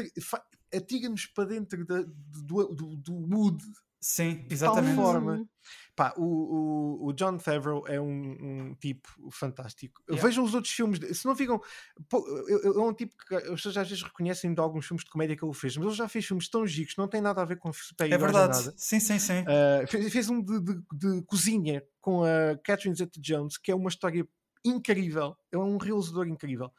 atira-nos 0.73 1.25
para 1.27 1.45
dentro 1.45 1.85
da, 1.85 2.03
do, 2.03 2.75
do, 2.75 2.95
do 2.97 3.13
mood 3.13 3.63
Sim, 3.99 4.45
exatamente. 4.49 4.91
De 4.91 4.95
tal 4.95 5.05
forma. 5.05 5.49
Pá, 5.97 6.13
o, 6.15 6.23
o, 6.23 7.07
o, 7.07 7.13
John 7.13 7.39
Favreau 7.39 7.83
é 7.87 7.99
um, 7.99 8.37
um 8.39 8.75
tipo 8.75 9.09
fantástico. 9.31 9.99
Yeah. 10.07 10.27
Vejam 10.27 10.43
os 10.43 10.53
outros 10.53 10.71
filmes. 10.71 10.99
Se 11.17 11.25
não 11.25 11.35
ficam. 11.35 11.59
É 12.67 12.79
um 12.79 12.93
tipo 12.93 13.15
que 13.17 13.33
as 13.33 13.49
pessoas 13.49 13.77
às 13.77 13.89
vezes 13.89 14.03
reconhecem 14.03 14.53
de 14.53 14.61
alguns 14.61 14.85
filmes 14.85 15.03
de 15.03 15.09
comédia 15.09 15.35
que 15.35 15.43
ele 15.43 15.55
fez, 15.55 15.75
mas 15.75 15.87
ele 15.87 15.95
já 15.95 16.07
fez 16.07 16.23
filmes 16.23 16.47
tão 16.49 16.63
que 16.65 16.97
não 16.99 17.07
tem 17.07 17.19
nada 17.19 17.41
a 17.41 17.45
ver 17.45 17.57
com 17.57 17.73
super 17.73 18.11
É 18.11 18.15
verdade. 18.15 18.73
Sim, 18.77 18.99
sim, 18.99 19.17
sim. 19.17 19.41
Uh, 19.41 19.87
fez, 19.87 20.13
fez, 20.13 20.29
um 20.29 20.39
de, 20.39 20.59
de, 20.59 20.81
de, 20.93 21.21
cozinha 21.23 21.83
com 21.99 22.23
a 22.23 22.55
Catherine 22.63 22.95
Zeta 22.95 23.19
Jones, 23.19 23.57
que 23.57 23.71
é 23.71 23.75
uma 23.75 23.89
história 23.89 24.23
incrível. 24.63 25.35
É 25.51 25.57
um 25.57 25.77
realizador 25.77 26.27
incrível. 26.27 26.71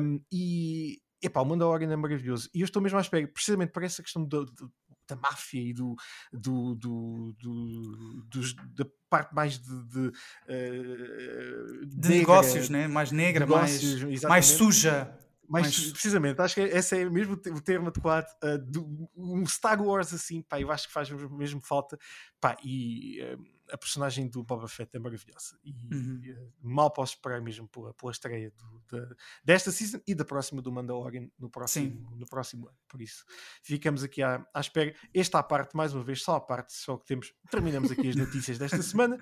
Um, 0.00 0.18
e. 0.32 0.98
Epá, 1.22 1.42
o 1.42 1.44
Mandalorian 1.44 1.92
é 1.92 1.96
maravilhoso. 1.96 2.48
E 2.54 2.62
eu 2.62 2.64
estou 2.64 2.80
mesmo 2.80 2.96
à 2.96 3.02
espera, 3.02 3.28
precisamente 3.28 3.70
por 3.70 3.82
essa 3.82 4.02
questão 4.02 4.24
do, 4.24 4.46
do 4.46 4.72
da 5.10 5.16
máfia 5.16 5.60
e 5.60 5.72
do, 5.72 5.96
do, 6.32 6.74
do, 6.74 7.34
do 7.38 8.22
dos, 8.28 8.54
da 8.54 8.86
parte 9.08 9.34
mais 9.34 9.58
de, 9.58 9.84
de, 9.88 9.98
uh, 9.98 11.86
de 11.86 12.08
negra, 12.08 12.18
negócios, 12.18 12.70
né? 12.70 12.88
mais 12.88 13.10
negra, 13.10 13.44
negócios, 13.44 14.02
mais, 14.02 14.22
mais 14.22 14.46
suja. 14.46 15.16
Mais, 15.48 15.66
mais, 15.66 15.92
precisamente, 15.92 16.40
acho 16.40 16.54
que 16.54 16.60
esse 16.60 16.96
é 16.96 17.10
mesmo 17.10 17.32
o 17.32 17.60
termo 17.60 17.88
adequado. 17.88 18.26
Uh, 18.40 18.56
do, 18.56 19.10
um 19.16 19.44
Star 19.46 19.82
Wars 19.82 20.14
assim, 20.14 20.42
pá, 20.42 20.60
eu 20.60 20.70
acho 20.70 20.86
que 20.86 20.94
faz 20.94 21.10
mesmo 21.10 21.60
falta. 21.60 21.98
Pá, 22.40 22.56
e 22.62 23.20
uh, 23.20 23.44
a 23.72 23.78
personagem 23.78 24.28
do 24.28 24.42
Boba 24.42 24.68
Fett 24.68 24.94
é 24.94 24.98
maravilhosa 24.98 25.58
e 25.64 25.72
uhum. 25.92 26.20
uh, 26.26 26.52
mal 26.60 26.90
posso 26.90 27.14
esperar 27.14 27.40
mesmo 27.40 27.68
pela, 27.68 27.92
pela 27.94 28.12
estreia 28.12 28.50
do, 28.50 28.82
da, 28.90 29.14
desta 29.44 29.70
season 29.70 30.00
e 30.06 30.14
da 30.14 30.24
próxima 30.24 30.60
do 30.62 30.70
Mandalorian 30.72 31.28
no 31.38 31.50
próximo, 31.50 32.10
no 32.16 32.26
próximo 32.26 32.68
ano. 32.68 32.78
Por 32.88 33.00
isso, 33.00 33.24
ficamos 33.62 34.02
aqui 34.02 34.22
à, 34.22 34.46
à 34.52 34.60
espera. 34.60 34.94
Esta 35.14 35.38
à 35.38 35.42
parte, 35.42 35.76
mais 35.76 35.94
uma 35.94 36.02
vez, 36.02 36.22
só 36.22 36.36
à 36.36 36.40
parte, 36.40 36.72
só 36.72 36.96
que 36.96 37.06
temos. 37.06 37.32
Terminamos 37.50 37.90
aqui 37.90 38.08
as 38.08 38.16
notícias 38.16 38.58
desta 38.58 38.82
semana. 38.82 39.18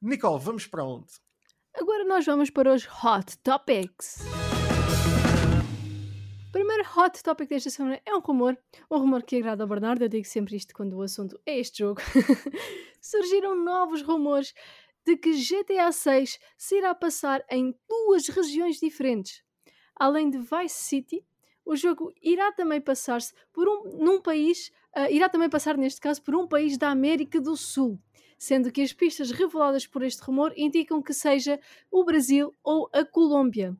Nicole, 0.00 0.42
vamos 0.42 0.66
para 0.66 0.84
onde? 0.84 1.12
Agora 1.74 2.04
nós 2.04 2.24
vamos 2.24 2.50
para 2.50 2.74
os 2.74 2.86
Hot 2.86 3.36
Topics. 3.38 4.18
Primeiro 6.66 6.90
hot 6.96 7.22
topic 7.22 7.48
desta 7.48 7.70
semana 7.70 8.00
é 8.04 8.12
um 8.12 8.18
rumor, 8.18 8.58
um 8.90 8.98
rumor 8.98 9.22
que 9.22 9.36
agrada 9.36 9.62
ao 9.62 9.68
Bernardo, 9.68 10.02
eu 10.02 10.08
digo 10.08 10.26
sempre 10.26 10.56
isto 10.56 10.74
quando 10.74 10.94
o 10.94 11.02
assunto 11.02 11.40
é 11.46 11.60
este 11.60 11.78
jogo. 11.78 12.00
Surgiram 13.00 13.54
novos 13.54 14.02
rumores 14.02 14.52
de 15.04 15.16
que 15.16 15.30
GTA 15.30 15.92
6 15.92 16.40
se 16.58 16.78
irá 16.78 16.92
passar 16.92 17.44
em 17.48 17.72
duas 17.88 18.26
regiões 18.26 18.80
diferentes. 18.80 19.44
Além 19.94 20.28
de 20.28 20.38
Vice 20.38 20.82
City, 20.82 21.24
o 21.64 21.76
jogo 21.76 22.12
irá 22.20 22.50
também 22.50 22.80
passar-se 22.80 23.32
por 23.52 23.68
um 23.68 24.04
num 24.04 24.20
país, 24.20 24.72
uh, 24.96 25.08
irá 25.08 25.28
também 25.28 25.48
passar 25.48 25.76
neste 25.76 26.00
caso 26.00 26.20
por 26.20 26.34
um 26.34 26.48
país 26.48 26.76
da 26.76 26.90
América 26.90 27.40
do 27.40 27.56
Sul 27.56 27.96
sendo 28.38 28.70
que 28.70 28.82
as 28.82 28.92
pistas 28.92 29.30
reveladas 29.30 29.86
por 29.86 30.02
este 30.02 30.22
rumor 30.22 30.52
indicam 30.56 31.00
que 31.00 31.14
seja 31.14 31.58
o 31.90 32.04
Brasil 32.04 32.52
ou 32.62 32.86
a 32.92 33.02
Colômbia. 33.02 33.74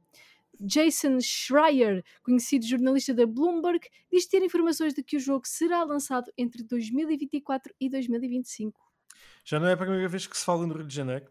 Jason 0.61 1.19
Schreier, 1.21 2.05
conhecido 2.23 2.67
jornalista 2.67 3.15
da 3.15 3.27
Bloomberg, 3.27 3.81
diz 4.11 4.27
ter 4.27 4.43
informações 4.43 4.95
de 4.95 5.03
que 5.03 5.17
o 5.17 5.21
jogo 5.21 5.47
será 5.47 5.85
lançado 5.85 6.31
entre 6.37 6.63
2024 6.63 7.75
e 7.81 7.89
2025. 7.89 8.81
Já 9.45 9.61
não 9.61 9.69
é 9.69 9.73
a 9.73 9.77
primeira 9.77 10.09
vez 10.09 10.27
que 10.27 10.37
se 10.37 10.45
fala 10.45 10.67
no 10.67 10.75
Rio 10.75 10.87
de 10.87 10.95
Janeiro, 10.95 11.27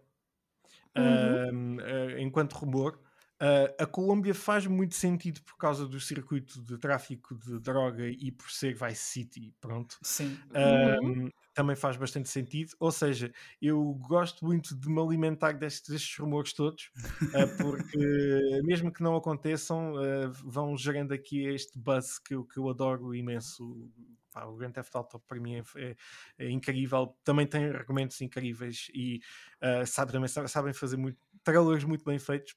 uhum. 0.97 1.77
uh, 1.77 2.19
enquanto 2.19 2.53
rumor. 2.53 2.99
Uh, 3.41 3.83
a 3.83 3.85
Colômbia 3.85 4.33
faz 4.33 4.65
muito 4.65 4.95
sentido 4.95 5.41
por 5.43 5.57
causa 5.57 5.85
do 5.87 5.99
circuito 5.99 6.61
de 6.63 6.77
tráfico 6.77 7.35
de 7.35 7.59
droga 7.59 8.07
e 8.07 8.31
por 8.31 8.49
ser 8.49 8.73
Vice 8.73 9.03
City, 9.03 9.53
pronto. 9.59 9.97
Sim. 10.01 10.37
Uhum 10.53 11.29
também 11.55 11.75
faz 11.75 11.95
bastante 11.95 12.29
sentido. 12.29 12.73
Ou 12.79 12.91
seja, 12.91 13.31
eu 13.59 13.81
gosto 14.07 14.45
muito 14.45 14.75
de 14.75 14.89
me 14.89 15.01
alimentar 15.01 15.53
destes, 15.53 15.89
destes 15.89 16.17
rumores 16.19 16.53
todos, 16.53 16.91
uh, 17.33 17.47
porque 17.57 18.61
mesmo 18.63 18.91
que 18.91 19.01
não 19.01 19.15
aconteçam, 19.15 19.93
uh, 19.93 20.31
vão 20.43 20.77
gerando 20.77 21.13
aqui 21.13 21.45
este 21.47 21.79
buzz 21.79 22.19
que 22.19 22.35
eu, 22.35 22.43
que 22.43 22.59
eu 22.59 22.69
adoro 22.69 23.15
imenso. 23.15 23.89
Pá, 24.35 24.43
o 24.43 24.57
Grand 24.57 24.71
Theft 24.71 24.93
Auto 24.93 25.17
para 25.21 25.39
mim 25.39 25.55
é, 25.55 25.63
é, 25.77 25.95
é, 26.39 26.51
incrível, 26.51 27.17
também 27.23 27.47
tem 27.47 27.67
argumentos 27.67 28.19
incríveis 28.19 28.87
e 28.93 29.21
uh, 29.63 29.87
sabe, 29.87 30.11
também 30.11 30.27
sabem 30.27 30.73
fazer 30.73 30.97
muito, 30.97 31.17
trailers 31.41 31.85
muito 31.85 32.03
bem 32.03 32.19
feitos, 32.19 32.53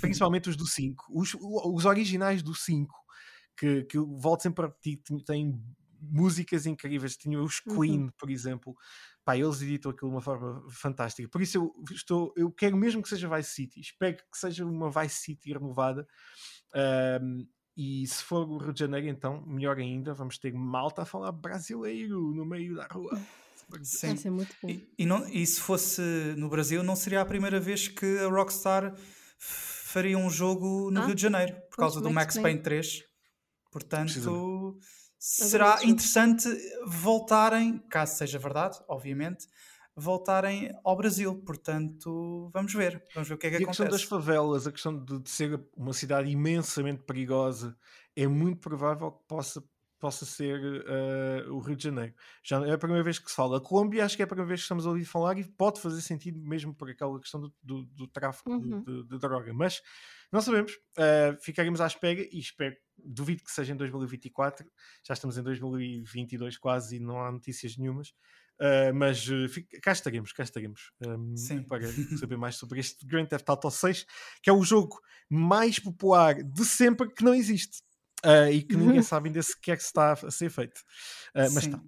principalmente 0.00 0.48
os 0.48 0.56
do 0.56 0.64
5, 0.64 1.06
os, 1.10 1.34
os 1.34 1.84
originais 1.84 2.44
do 2.44 2.54
5 2.54 2.94
que, 3.58 3.82
que 3.84 3.98
eu 3.98 4.06
volto 4.06 4.42
sempre 4.42 4.64
a 4.64 4.68
repetir, 4.68 5.02
têm 5.24 5.60
músicas 6.00 6.66
incríveis. 6.66 7.16
Tinha 7.16 7.40
os. 7.40 7.60
Queen, 7.60 8.04
uhum. 8.04 8.10
por 8.18 8.30
exemplo. 8.30 8.76
Pá, 9.24 9.36
eles 9.36 9.60
editam 9.60 9.90
aquilo 9.90 10.10
de 10.10 10.16
uma 10.16 10.22
forma 10.22 10.64
fantástica. 10.70 11.28
Por 11.28 11.42
isso 11.42 11.58
eu 11.58 11.74
estou, 11.90 12.32
eu 12.36 12.50
quero 12.52 12.76
mesmo 12.76 13.02
que 13.02 13.08
seja 13.08 13.28
Vice 13.28 13.50
City. 13.50 13.80
Espero 13.80 14.16
que 14.16 14.38
seja 14.38 14.64
uma 14.64 14.90
Vice 14.90 15.16
City 15.16 15.52
renovada. 15.52 16.06
Um, 17.20 17.46
e 17.76 18.06
se 18.06 18.22
for 18.22 18.48
o 18.48 18.56
Rio 18.56 18.72
de 18.72 18.80
Janeiro, 18.80 19.06
então, 19.06 19.44
melhor 19.46 19.76
ainda, 19.76 20.14
vamos 20.14 20.38
ter 20.38 20.52
malta 20.52 21.02
a 21.02 21.04
falar 21.04 21.30
brasileiro 21.30 22.32
no 22.32 22.44
meio 22.44 22.74
da 22.74 22.86
rua. 22.86 23.20
Sim. 23.82 24.06
Vai 24.08 24.16
ser 24.16 24.30
muito 24.30 24.54
bom. 24.62 24.70
E, 24.70 24.88
e, 24.98 25.04
não, 25.04 25.28
e 25.28 25.44
se 25.46 25.60
fosse 25.60 26.00
no 26.36 26.48
Brasil, 26.48 26.82
não 26.82 26.96
seria 26.96 27.20
a 27.20 27.26
primeira 27.26 27.60
vez 27.60 27.88
que 27.88 28.18
a 28.18 28.28
Rockstar 28.28 28.94
faria 29.38 30.16
um 30.16 30.30
jogo 30.30 30.90
no 30.90 31.02
ah, 31.02 31.06
Rio 31.06 31.14
de 31.14 31.22
Janeiro, 31.22 31.54
por 31.68 31.76
causa 31.76 32.00
do 32.00 32.10
Max 32.10 32.38
Payne 32.38 32.62
3. 32.62 33.02
Portanto, 33.70 34.78
será 35.18 35.80
interessante 35.84 36.48
voltarem, 36.86 37.78
caso 37.90 38.16
seja 38.16 38.38
verdade, 38.38 38.78
obviamente, 38.88 39.46
voltarem 39.96 40.70
ao 40.84 40.94
Brasil. 40.94 41.34
Portanto, 41.34 42.50
vamos 42.52 42.74
ver. 42.74 43.02
Vamos 43.14 43.28
ver 43.28 43.34
o 43.34 43.38
que 43.38 43.46
é 43.46 43.50
que 43.50 43.56
e 43.56 43.62
acontece. 43.62 43.82
A 43.82 43.84
questão 43.86 43.98
das 43.98 44.02
favelas, 44.02 44.66
a 44.66 44.72
questão 44.72 45.04
de, 45.04 45.18
de, 45.20 45.30
ser 45.30 45.60
uma 45.74 45.94
cidade 45.94 46.30
imensamente 46.30 47.02
perigosa, 47.02 47.76
é 48.14 48.26
muito 48.26 48.60
provável 48.60 49.10
que 49.10 49.26
possa, 49.26 49.64
possa 49.98 50.26
ser 50.26 50.60
uh, 50.60 51.54
o 51.54 51.60
Rio 51.60 51.74
de 51.74 51.84
Janeiro. 51.84 52.14
Já 52.44 52.64
é 52.66 52.72
a 52.72 52.78
primeira 52.78 53.02
vez 53.02 53.18
que 53.18 53.30
se 53.30 53.36
fala. 53.36 53.56
A 53.56 53.60
Colômbia, 53.60 54.04
acho 54.04 54.16
que 54.16 54.22
é 54.22 54.26
a 54.26 54.28
primeira 54.28 54.48
vez 54.48 54.60
que 54.60 54.64
estamos 54.64 54.86
a 54.86 54.90
ouvir 54.90 55.06
falar 55.06 55.38
e 55.38 55.44
pode 55.44 55.80
fazer 55.80 56.02
sentido 56.02 56.38
mesmo 56.40 56.74
por 56.74 56.90
aquela 56.90 57.18
questão 57.18 57.40
do, 57.40 57.54
do, 57.62 57.84
do 57.86 58.06
tráfico 58.06 58.50
uhum. 58.50 58.82
de, 58.82 59.02
de, 59.02 59.08
de, 59.08 59.18
droga. 59.18 59.52
Mas 59.54 59.80
não 60.30 60.42
sabemos. 60.42 60.72
Uh, 60.98 61.40
ficaremos 61.40 61.80
à 61.80 61.86
espera 61.86 62.20
e 62.20 62.38
espero 62.38 62.76
duvido 62.98 63.42
que 63.42 63.50
seja 63.50 63.72
em 63.72 63.76
2024, 63.76 64.66
já 65.04 65.14
estamos 65.14 65.36
em 65.36 65.42
2022 65.42 66.56
quase 66.58 66.96
e 66.96 67.00
não 67.00 67.22
há 67.22 67.30
notícias 67.30 67.76
nenhumas. 67.76 68.12
Uh, 68.60 68.94
mas 68.94 69.28
uh, 69.28 69.48
fica, 69.48 69.78
cá 69.82 69.92
estaremos, 69.92 70.32
cá 70.32 70.42
estaremos 70.42 70.90
um, 71.06 71.36
Sim. 71.36 71.62
para 71.62 71.86
saber 72.18 72.38
mais 72.38 72.56
sobre 72.56 72.80
este 72.80 73.06
Grand 73.06 73.26
Theft 73.26 73.48
Auto 73.48 73.70
6, 73.70 74.06
que 74.42 74.48
é 74.48 74.52
o 74.52 74.62
jogo 74.62 74.98
mais 75.28 75.78
popular 75.78 76.42
de 76.42 76.64
sempre 76.64 77.12
que 77.12 77.22
não 77.22 77.34
existe 77.34 77.82
uh, 78.24 78.50
e 78.50 78.62
que 78.62 78.76
ninguém 78.76 79.02
sabe 79.04 79.28
ainda 79.28 79.42
sequer 79.42 79.78
se 79.78 79.86
está 79.86 80.12
a 80.12 80.30
ser 80.30 80.50
feito. 80.50 80.80
mas 81.34 81.56
está. 81.56 81.80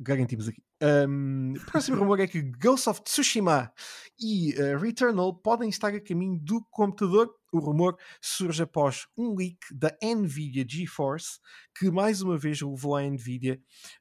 garantimos 0.00 0.48
aqui. 0.48 0.62
Um, 0.82 1.54
o 1.56 1.60
próximo 1.70 1.96
rumor 1.96 2.20
é 2.20 2.26
que 2.26 2.42
Ghost 2.42 2.88
of 2.88 3.02
Tsushima 3.02 3.72
e 4.20 4.54
uh, 4.54 4.78
Returnal 4.78 5.34
podem 5.34 5.70
estar 5.70 5.94
a 5.94 6.00
caminho 6.00 6.38
do 6.38 6.62
computador. 6.70 7.30
O 7.56 7.60
rumor 7.60 7.96
surge 8.20 8.62
após 8.62 9.06
um 9.16 9.34
leak 9.34 9.58
da 9.72 9.96
Nvidia 10.02 10.64
GeForce, 10.68 11.40
que 11.78 11.90
mais 11.90 12.20
uma 12.20 12.36
vez 12.36 12.60
levou 12.60 12.96
a 12.96 13.02
Nvidia, 13.02 13.60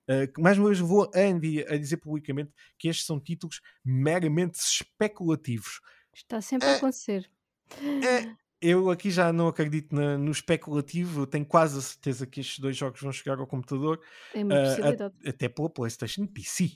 uh, 0.10 0.32
que 0.32 0.42
mais 0.42 0.58
uma 0.58 0.68
vez 0.68 0.82
levou 0.82 1.10
a 1.14 1.34
Nvidia 1.34 1.66
a 1.70 1.78
dizer 1.78 1.98
publicamente 1.98 2.52
que 2.78 2.90
estes 2.90 3.06
são 3.06 3.20
títulos 3.20 3.62
meramente 3.84 4.60
especulativos. 4.60 5.80
Está 6.14 6.42
sempre 6.42 6.68
a 6.68 6.72
eh, 6.72 6.76
acontecer. 6.76 7.32
eu 8.62 8.90
aqui 8.90 9.10
já 9.10 9.32
não 9.32 9.48
acredito 9.48 9.96
na, 9.96 10.18
no 10.18 10.32
especulativo, 10.32 11.26
tenho 11.26 11.46
quase 11.46 11.78
a 11.78 11.82
certeza 11.82 12.28
que 12.28 12.42
estes 12.42 12.60
dois 12.60 12.76
jogos 12.76 13.02
vão 13.02 13.12
chegar 13.12 13.40
ao 13.40 13.48
computador. 13.48 14.02
É 14.34 14.44
uma 14.44 14.56
uh, 14.56 15.26
a, 15.26 15.30
até 15.30 15.48
pela 15.48 15.70
PlayStation 15.70 16.28
PC, 16.28 16.72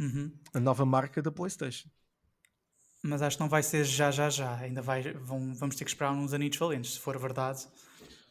uhum. 0.00 0.32
a 0.52 0.58
nova 0.58 0.84
marca 0.84 1.22
da 1.22 1.30
PlayStation. 1.30 1.88
Mas 3.06 3.20
acho 3.20 3.36
que 3.36 3.42
não 3.42 3.50
vai 3.50 3.62
ser 3.62 3.84
já, 3.84 4.10
já, 4.10 4.30
já. 4.30 4.56
Ainda 4.56 4.80
vai, 4.80 5.02
vão, 5.12 5.52
vamos 5.54 5.76
ter 5.76 5.84
que 5.84 5.90
esperar 5.90 6.10
uns 6.12 6.32
aninhos 6.32 6.56
valentes, 6.56 6.94
se 6.94 7.00
for 7.00 7.18
verdade. 7.18 7.66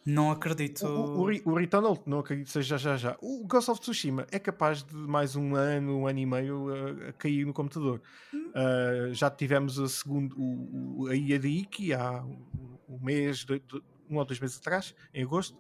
Não 0.04 0.32
acredito. 0.32 0.86
O, 0.88 1.22
o, 1.22 1.52
o 1.52 1.54
Returnal, 1.54 2.02
não 2.08 2.20
acredito 2.20 2.50
seja 2.50 2.76
já 2.76 2.98
já. 2.98 3.16
O 3.22 3.46
Ghost 3.46 3.70
of 3.70 3.80
Tsushima 3.80 4.26
é 4.32 4.40
capaz 4.40 4.84
de 4.84 4.96
mais 4.96 5.36
um 5.36 5.56
ano, 5.56 6.00
um 6.00 6.08
ano 6.08 6.20
e 6.20 6.26
meio 6.26 6.70
a, 6.74 7.10
a 7.10 7.14
cair 7.14 7.46
no 7.46 7.54
computador. 7.54 8.02
Hum. 8.34 8.50
Uh, 8.50 9.14
já 9.14 9.30
tivemos 9.30 9.80
a 9.80 9.88
segundo, 9.88 10.36
o, 10.38 11.08
a 11.08 11.16
IA 11.16 11.38
de 11.38 11.50
Iki 11.50 11.94
há 11.94 12.24
um 12.90 13.00
mês, 13.00 13.46
um 14.10 14.18
ou 14.18 14.26
dois 14.26 14.40
meses 14.40 14.58
atrás, 14.58 14.96
em 15.14 15.22
agosto. 15.22 15.56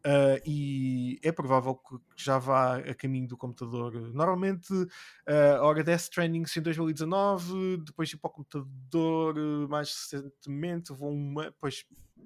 Uh, 0.00 0.40
e 0.46 1.20
é 1.22 1.30
provável 1.30 1.74
que 1.74 1.96
já 2.16 2.38
vá 2.38 2.78
a 2.78 2.94
caminho 2.94 3.28
do 3.28 3.36
computador. 3.36 3.92
Normalmente, 4.14 4.72
uh, 4.72 5.60
ora 5.60 5.84
Death 5.84 6.00
Stranding 6.00 6.44
em 6.56 6.62
2019, 6.62 7.78
depois 7.84 8.10
ir 8.10 8.16
para 8.16 8.28
o 8.28 8.32
computador 8.32 9.34
mais 9.68 9.88
recentemente, 10.10 10.92
vou 10.92 11.12
uma, 11.12 11.44
depois 11.44 11.84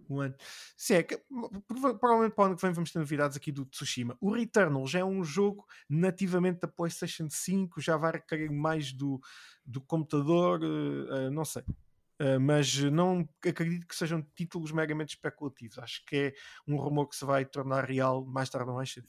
um 0.08 0.20
ano. 0.20 0.34
Sim, 0.76 0.94
é 0.94 1.02
que, 1.02 1.20
provavelmente 1.68 2.34
para 2.34 2.44
o 2.44 2.46
ano 2.46 2.56
que 2.56 2.62
vem 2.62 2.72
vamos 2.72 2.92
ter 2.92 2.98
novidades 2.98 3.36
aqui 3.36 3.50
do 3.50 3.64
Tsushima. 3.64 4.16
O 4.20 4.32
Returnal 4.32 4.86
já 4.86 5.00
é 5.00 5.04
um 5.04 5.24
jogo 5.24 5.66
nativamente 5.88 6.60
da 6.60 6.68
PlayStation 6.68 7.28
5, 7.28 7.80
já 7.80 7.96
vai 7.96 8.12
requerer 8.12 8.50
mais 8.50 8.92
do, 8.92 9.20
do 9.64 9.80
computador, 9.80 10.60
uh, 10.62 11.30
não 11.30 11.44
sei. 11.44 11.64
Uh, 12.20 12.38
mas 12.40 12.78
não 12.78 13.28
acredito 13.44 13.86
que 13.86 13.96
sejam 13.96 14.22
títulos 14.36 14.70
meramente 14.70 15.14
especulativos. 15.14 15.78
Acho 15.78 16.04
que 16.06 16.16
é 16.16 16.34
um 16.66 16.76
rumor 16.76 17.08
que 17.08 17.16
se 17.16 17.24
vai 17.24 17.44
tornar 17.44 17.84
real 17.84 18.24
mais 18.24 18.48
tarde 18.48 18.68
ou 18.68 18.76
mais 18.76 18.92
cedo. 18.92 19.08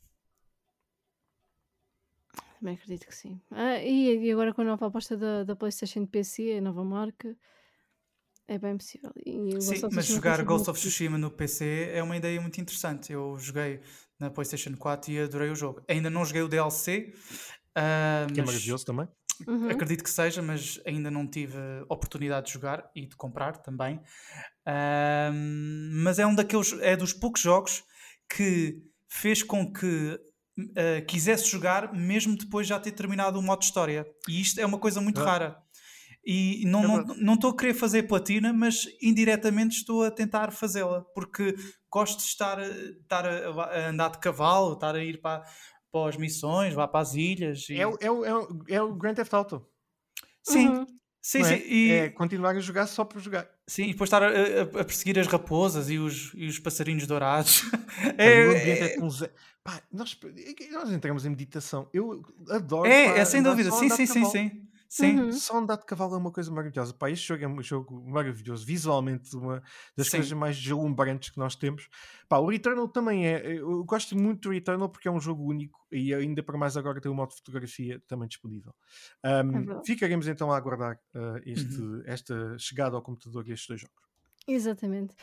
Também 2.60 2.76
acredito 2.76 3.06
que 3.06 3.16
sim. 3.16 3.40
Ah, 3.52 3.80
e, 3.80 4.32
agora 4.32 4.54
com 4.54 4.62
a 4.62 4.66
nova 4.66 4.88
aposta 4.88 5.16
da, 5.16 5.44
da 5.44 5.56
PlayStation 5.56 6.02
de 6.02 6.08
PC, 6.08 6.54
a 6.58 6.62
nova 6.62 6.84
marca, 6.84 7.38
é 8.48 8.58
bem 8.58 8.78
possível. 8.78 9.12
sim, 9.60 9.82
mas 9.92 10.06
jogar 10.06 10.44
Ghost 10.44 10.70
of 10.70 10.80
Tsushima 10.80 11.18
no 11.18 11.32
PC 11.32 11.92
é 11.94 12.02
uma 12.02 12.16
ideia 12.16 12.40
muito 12.40 12.60
interessante. 12.60 13.12
Eu 13.12 13.38
joguei 13.40 13.82
na 14.20 14.30
PlayStation 14.30 14.76
4 14.76 15.12
e 15.12 15.20
adorei 15.20 15.50
o 15.50 15.56
jogo. 15.56 15.84
Ainda 15.88 16.10
não 16.10 16.24
joguei 16.26 16.42
o 16.42 16.48
DLC. 16.48 17.14
Uh, 17.78 18.34
que 18.34 18.40
é 18.40 18.44
maravilhoso 18.44 18.86
também. 18.86 19.08
Uhum. 19.48 19.70
Acredito 19.70 20.04
que 20.04 20.10
seja, 20.10 20.42
mas 20.42 20.80
ainda 20.86 21.12
não 21.12 21.28
tive 21.28 21.58
oportunidade 21.90 22.48
de 22.48 22.54
jogar 22.54 22.90
e 22.96 23.06
de 23.06 23.16
comprar 23.16 23.58
também. 23.58 23.98
Uh, 24.68 25.34
mas 26.04 26.20
é 26.20 26.26
um 26.26 26.36
daqueles, 26.36 26.74
é 26.82 26.96
dos 26.96 27.14
poucos 27.14 27.42
jogos 27.42 27.84
que 28.30 28.82
fez 29.08 29.44
com 29.44 29.72
que 29.72 30.20
uh, 30.60 31.06
quisesse 31.08 31.48
jogar 31.50 31.94
mesmo 31.94 32.36
depois 32.36 32.68
de 32.68 32.70
já 32.70 32.80
ter 32.80 32.92
terminado 32.92 33.40
o 33.40 33.42
modo 33.42 33.64
história. 33.64 34.06
E 34.28 34.42
isto 34.42 34.60
é 34.60 34.66
uma 34.66 34.80
coisa 34.80 35.02
muito 35.02 35.22
ah. 35.22 35.26
rara. 35.26 35.66
E 36.26 36.64
não 36.66 36.98
é 36.98 37.02
estou 37.02 37.16
não, 37.18 37.36
não 37.36 37.50
a 37.50 37.56
querer 37.56 37.76
fazer 37.76 38.04
platina, 38.04 38.52
mas 38.52 38.88
indiretamente 39.00 39.78
estou 39.78 40.04
a 40.04 40.10
tentar 40.10 40.52
fazê-la, 40.52 41.02
porque 41.14 41.56
gosto 41.92 42.18
de 42.18 42.26
estar, 42.26 42.60
estar 42.60 43.28
a, 43.28 43.62
a, 43.62 43.90
andar 43.90 44.10
de 44.10 44.18
cavalo, 44.18 44.74
estar 44.74 44.96
a 44.96 45.04
ir 45.04 45.22
para, 45.22 45.46
para 45.96 46.10
as 46.10 46.18
missões, 46.18 46.74
vá 46.74 46.88
para 46.88 47.00
as 47.00 47.14
ilhas. 47.14 47.70
E... 47.70 47.80
É, 47.80 47.88
o, 47.88 47.98
é, 48.02 48.12
o, 48.12 48.26
é, 48.26 48.34
o, 48.36 48.64
é 48.68 48.82
o 48.82 48.94
Grand 48.94 49.14
Theft 49.14 49.34
Auto. 49.34 49.66
Sim, 50.44 50.68
Uhum. 50.68 50.86
sim, 51.22 51.40
não 51.40 51.46
sim. 51.46 51.54
é? 51.54 51.68
E, 51.68 51.92
É 51.92 52.10
continuar 52.10 52.56
a 52.56 52.60
jogar 52.60 52.86
só 52.88 53.06
por 53.06 53.22
jogar. 53.22 53.48
sim, 53.68 53.86
e 53.86 53.92
depois 53.94 54.08
estar 54.10 54.22
a, 54.22 54.28
a- 54.28 54.82
a 54.82 54.86
perseguir 54.86 55.18
as 55.18 55.28
raposas 55.28 55.90
e 55.90 55.98
os, 55.98 56.34
e 56.36 56.48
os 56.48 56.60
passarinhos 56.60 57.08
dourados. 57.08 57.64
É, 58.18 58.46
o 58.46 58.52
ambiente 58.52 58.84
é 58.84 58.98
é, 58.98 59.10
ze- 59.10 59.32
Pá, 59.64 59.82
nós, 59.92 60.20
nós 60.72 60.92
entramos 60.92 61.26
em 61.26 61.30
meditação. 61.30 61.90
Eu 61.94 62.22
adoro 62.50 62.88
é, 62.92 63.06
pá, 63.14 63.18
é 63.18 63.26
sem 63.26 63.42
dúvida. 63.42 63.72
Sim, 63.72 63.90
sim, 63.90 64.06
sim, 64.06 64.26
sim. 64.26 64.68
Sim, 64.88 65.20
Uhum. 65.20 65.32
Só 65.34 65.58
andar 65.58 65.78
de 65.78 65.86
cavalo 65.86 66.16
é 66.16 66.18
uma 66.18 66.32
coisa 66.32 66.52
maravilhosa. 66.52 66.94
Pá, 66.94 67.10
este 67.10 67.28
jogo 67.28 67.44
é 67.44 67.48
um 67.48 67.62
jogo 67.62 68.02
maravilhoso. 68.10 68.66
Visualmente, 68.66 69.36
uma 69.36 69.62
das 69.98 70.08
sim. 70.08 70.18
coisas 70.18 70.32
mais 70.34 70.58
deslumbrantes 70.58 71.30
que 71.30 71.38
nós 71.38 71.56
temos. 71.56 71.90
Pá, 72.30 72.38
o 72.38 72.48
Returnal 72.50 72.88
também 72.88 73.28
é. 73.28 73.58
Eu 73.60 73.84
gosto 73.84 74.16
muito 74.18 74.50
do 74.50 74.54
Returnal 74.54 74.88
porque 74.90 75.08
é 75.08 75.12
um 75.12 75.20
jogo 75.20 75.44
único 75.44 75.80
e 75.92 76.14
ainda 76.14 76.42
para 76.44 76.58
mais 76.58 76.78
agora 76.78 77.02
tem 77.02 77.12
o 77.12 77.16
modo 77.16 77.30
de 77.32 77.36
fotografia 77.38 78.02
também 78.08 78.28
disponível. 78.28 78.74
É 79.24 79.40
Ahm, 79.42 79.52
verdade. 79.52 79.82
ficaremos 79.86 80.28
então 80.28 80.52
a 80.52 80.58
aguardar 80.58 81.00
ah, 81.14 81.40
este, 81.46 81.80
Uhum. 81.82 82.02
esta 82.06 82.58
chegada 82.58 82.96
ao 82.96 83.02
computador 83.02 83.44
destes 83.44 83.68
dois 83.68 83.82
jogos. 83.82 83.96
Exatamente. 84.48 85.16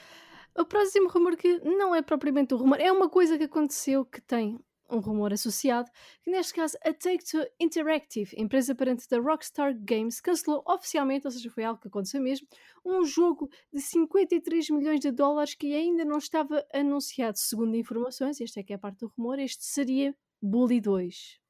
O 0.58 0.64
próximo 0.66 1.08
rumor 1.08 1.36
que 1.36 1.60
não 1.60 1.94
é 1.94 2.02
propriamente 2.02 2.52
um 2.52 2.58
rumor, 2.58 2.78
é 2.80 2.92
uma 2.92 3.08
coisa 3.08 3.38
que 3.38 3.44
aconteceu 3.44 4.04
que 4.04 4.20
tem 4.20 4.58
um 4.92 5.00
rumor 5.00 5.32
associado, 5.32 5.90
que 6.22 6.30
neste 6.30 6.54
caso 6.54 6.76
a 6.84 6.92
Take-Two 6.92 7.46
Interactive, 7.58 8.34
empresa 8.36 8.74
parente 8.74 9.08
da 9.08 9.18
Rockstar 9.18 9.74
Games, 9.78 10.20
cancelou 10.20 10.62
oficialmente, 10.66 11.26
ou 11.26 11.30
seja, 11.30 11.50
foi 11.50 11.64
algo 11.64 11.80
que 11.80 11.88
aconteceu 11.88 12.20
mesmo, 12.20 12.46
um 12.84 13.04
jogo 13.04 13.50
de 13.72 13.80
53 13.80 14.70
milhões 14.70 15.00
de 15.00 15.10
dólares 15.10 15.54
que 15.54 15.74
ainda 15.74 16.04
não 16.04 16.18
estava 16.18 16.64
anunciado. 16.72 17.38
Segundo 17.38 17.76
informações, 17.76 18.40
esta 18.40 18.60
é 18.60 18.62
que 18.62 18.72
é 18.72 18.76
a 18.76 18.78
parte 18.78 19.00
do 19.00 19.12
rumor, 19.16 19.38
este 19.38 19.64
seria 19.64 20.14
Bully 20.40 20.80
2. 20.80 21.40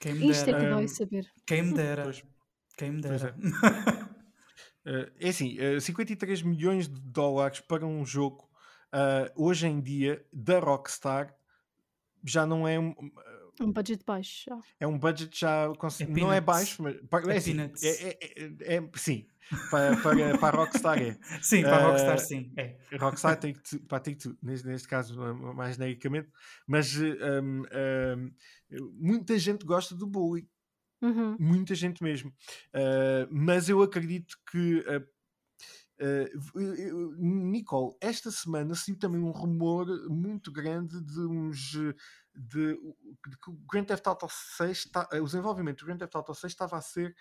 Quem 0.00 0.14
me 0.14 0.30
Isto 0.30 0.50
é 0.50 0.52
dera. 0.52 0.58
que 0.58 0.70
dói 0.70 0.88
saber. 0.88 1.26
Quem 1.44 1.62
me 1.62 1.74
dera. 1.74 2.02
Pois. 2.04 2.24
Quem 2.76 2.92
me 2.92 2.98
é. 2.98 3.02
dera. 3.02 3.36
Uh, 4.86 5.10
é 5.18 5.28
assim, 5.28 5.58
uh, 5.58 5.80
53 5.80 6.42
milhões 6.42 6.88
de 6.88 7.00
dólares 7.00 7.60
para 7.60 7.84
um 7.84 8.04
jogo 8.04 8.48
uh, 8.94 9.30
hoje 9.34 9.66
em 9.66 9.80
dia 9.80 10.24
da 10.32 10.60
Rockstar 10.60 11.34
já 12.24 12.46
não 12.46 12.66
é 12.66 12.78
um, 12.78 12.94
Um 13.60 13.72
budget 13.72 14.04
baixo. 14.04 14.44
já. 14.48 14.58
é 14.80 14.86
um 14.86 14.98
budget 14.98 15.38
já 15.40 15.72
cons- 15.78 16.00
É 16.00 16.06
não 16.06 16.32
é 16.32 16.40
baixo, 16.40 16.82
mas 16.82 16.94
é, 16.96 17.34
É 17.34 17.36
assim, 17.36 17.60
é, 17.60 17.72
é- 17.82 18.18
é- 18.72 18.76
é- 18.76 18.90
sim, 18.94 19.26
para, 19.70 19.96
para, 19.96 20.38
para 20.38 20.48
a 20.58 20.60
Rockstar 20.64 20.98
é. 21.02 21.18
Sim, 21.42 21.62
para 21.62 21.76
a 21.76 21.86
Rockstar, 21.88 22.16
Uh, 22.16 22.20
sim. 22.20 22.52
É. 22.56 22.76
Rockstar 22.98 23.36
tem 23.40 23.52
que, 23.54 23.78
para 23.80 24.00
tem 24.00 24.14
que 24.14 24.28
neste, 24.42 24.66
neste 24.66 24.86
caso 24.86 25.16
mais 25.54 25.76
genericamente, 25.76 26.28
mas 26.66 26.94
um, 26.96 27.62
um, 27.62 28.32
muita 29.00 29.38
gente 29.38 29.64
gosta 29.64 29.94
do 29.94 30.06
Bully. 30.06 30.48
Uhum. 31.00 31.36
muita 31.38 31.76
gente 31.76 32.02
mesmo. 32.02 32.30
Uh, 32.74 33.28
mas 33.30 33.68
eu 33.68 33.80
acredito 33.82 34.36
que. 34.50 34.78
uh, 34.80 35.17
uh, 36.00 36.60
eu- 36.60 37.12
Nicole, 37.16 37.96
esta 38.00 38.30
semana 38.30 38.74
saiu 38.74 38.98
também 38.98 39.20
um 39.20 39.30
rumor 39.30 39.86
muito 40.08 40.50
grande 40.52 41.00
de 41.02 41.20
uns. 41.20 41.72
De, 42.40 42.78
que 43.42 43.50
o 43.50 43.54
Grand 43.70 43.84
Theft 43.84 44.06
Auto 44.06 44.28
6 44.30 44.78
está, 44.78 45.08
uh, 45.12 45.20
o 45.22 45.24
desenvolvimento 45.26 45.80
do 45.80 45.86
Grand 45.86 45.98
Theft 45.98 46.14
Auto 46.14 46.34
6 46.34 46.52
estava 46.52 46.76
a 46.76 46.80
ser 46.80 47.14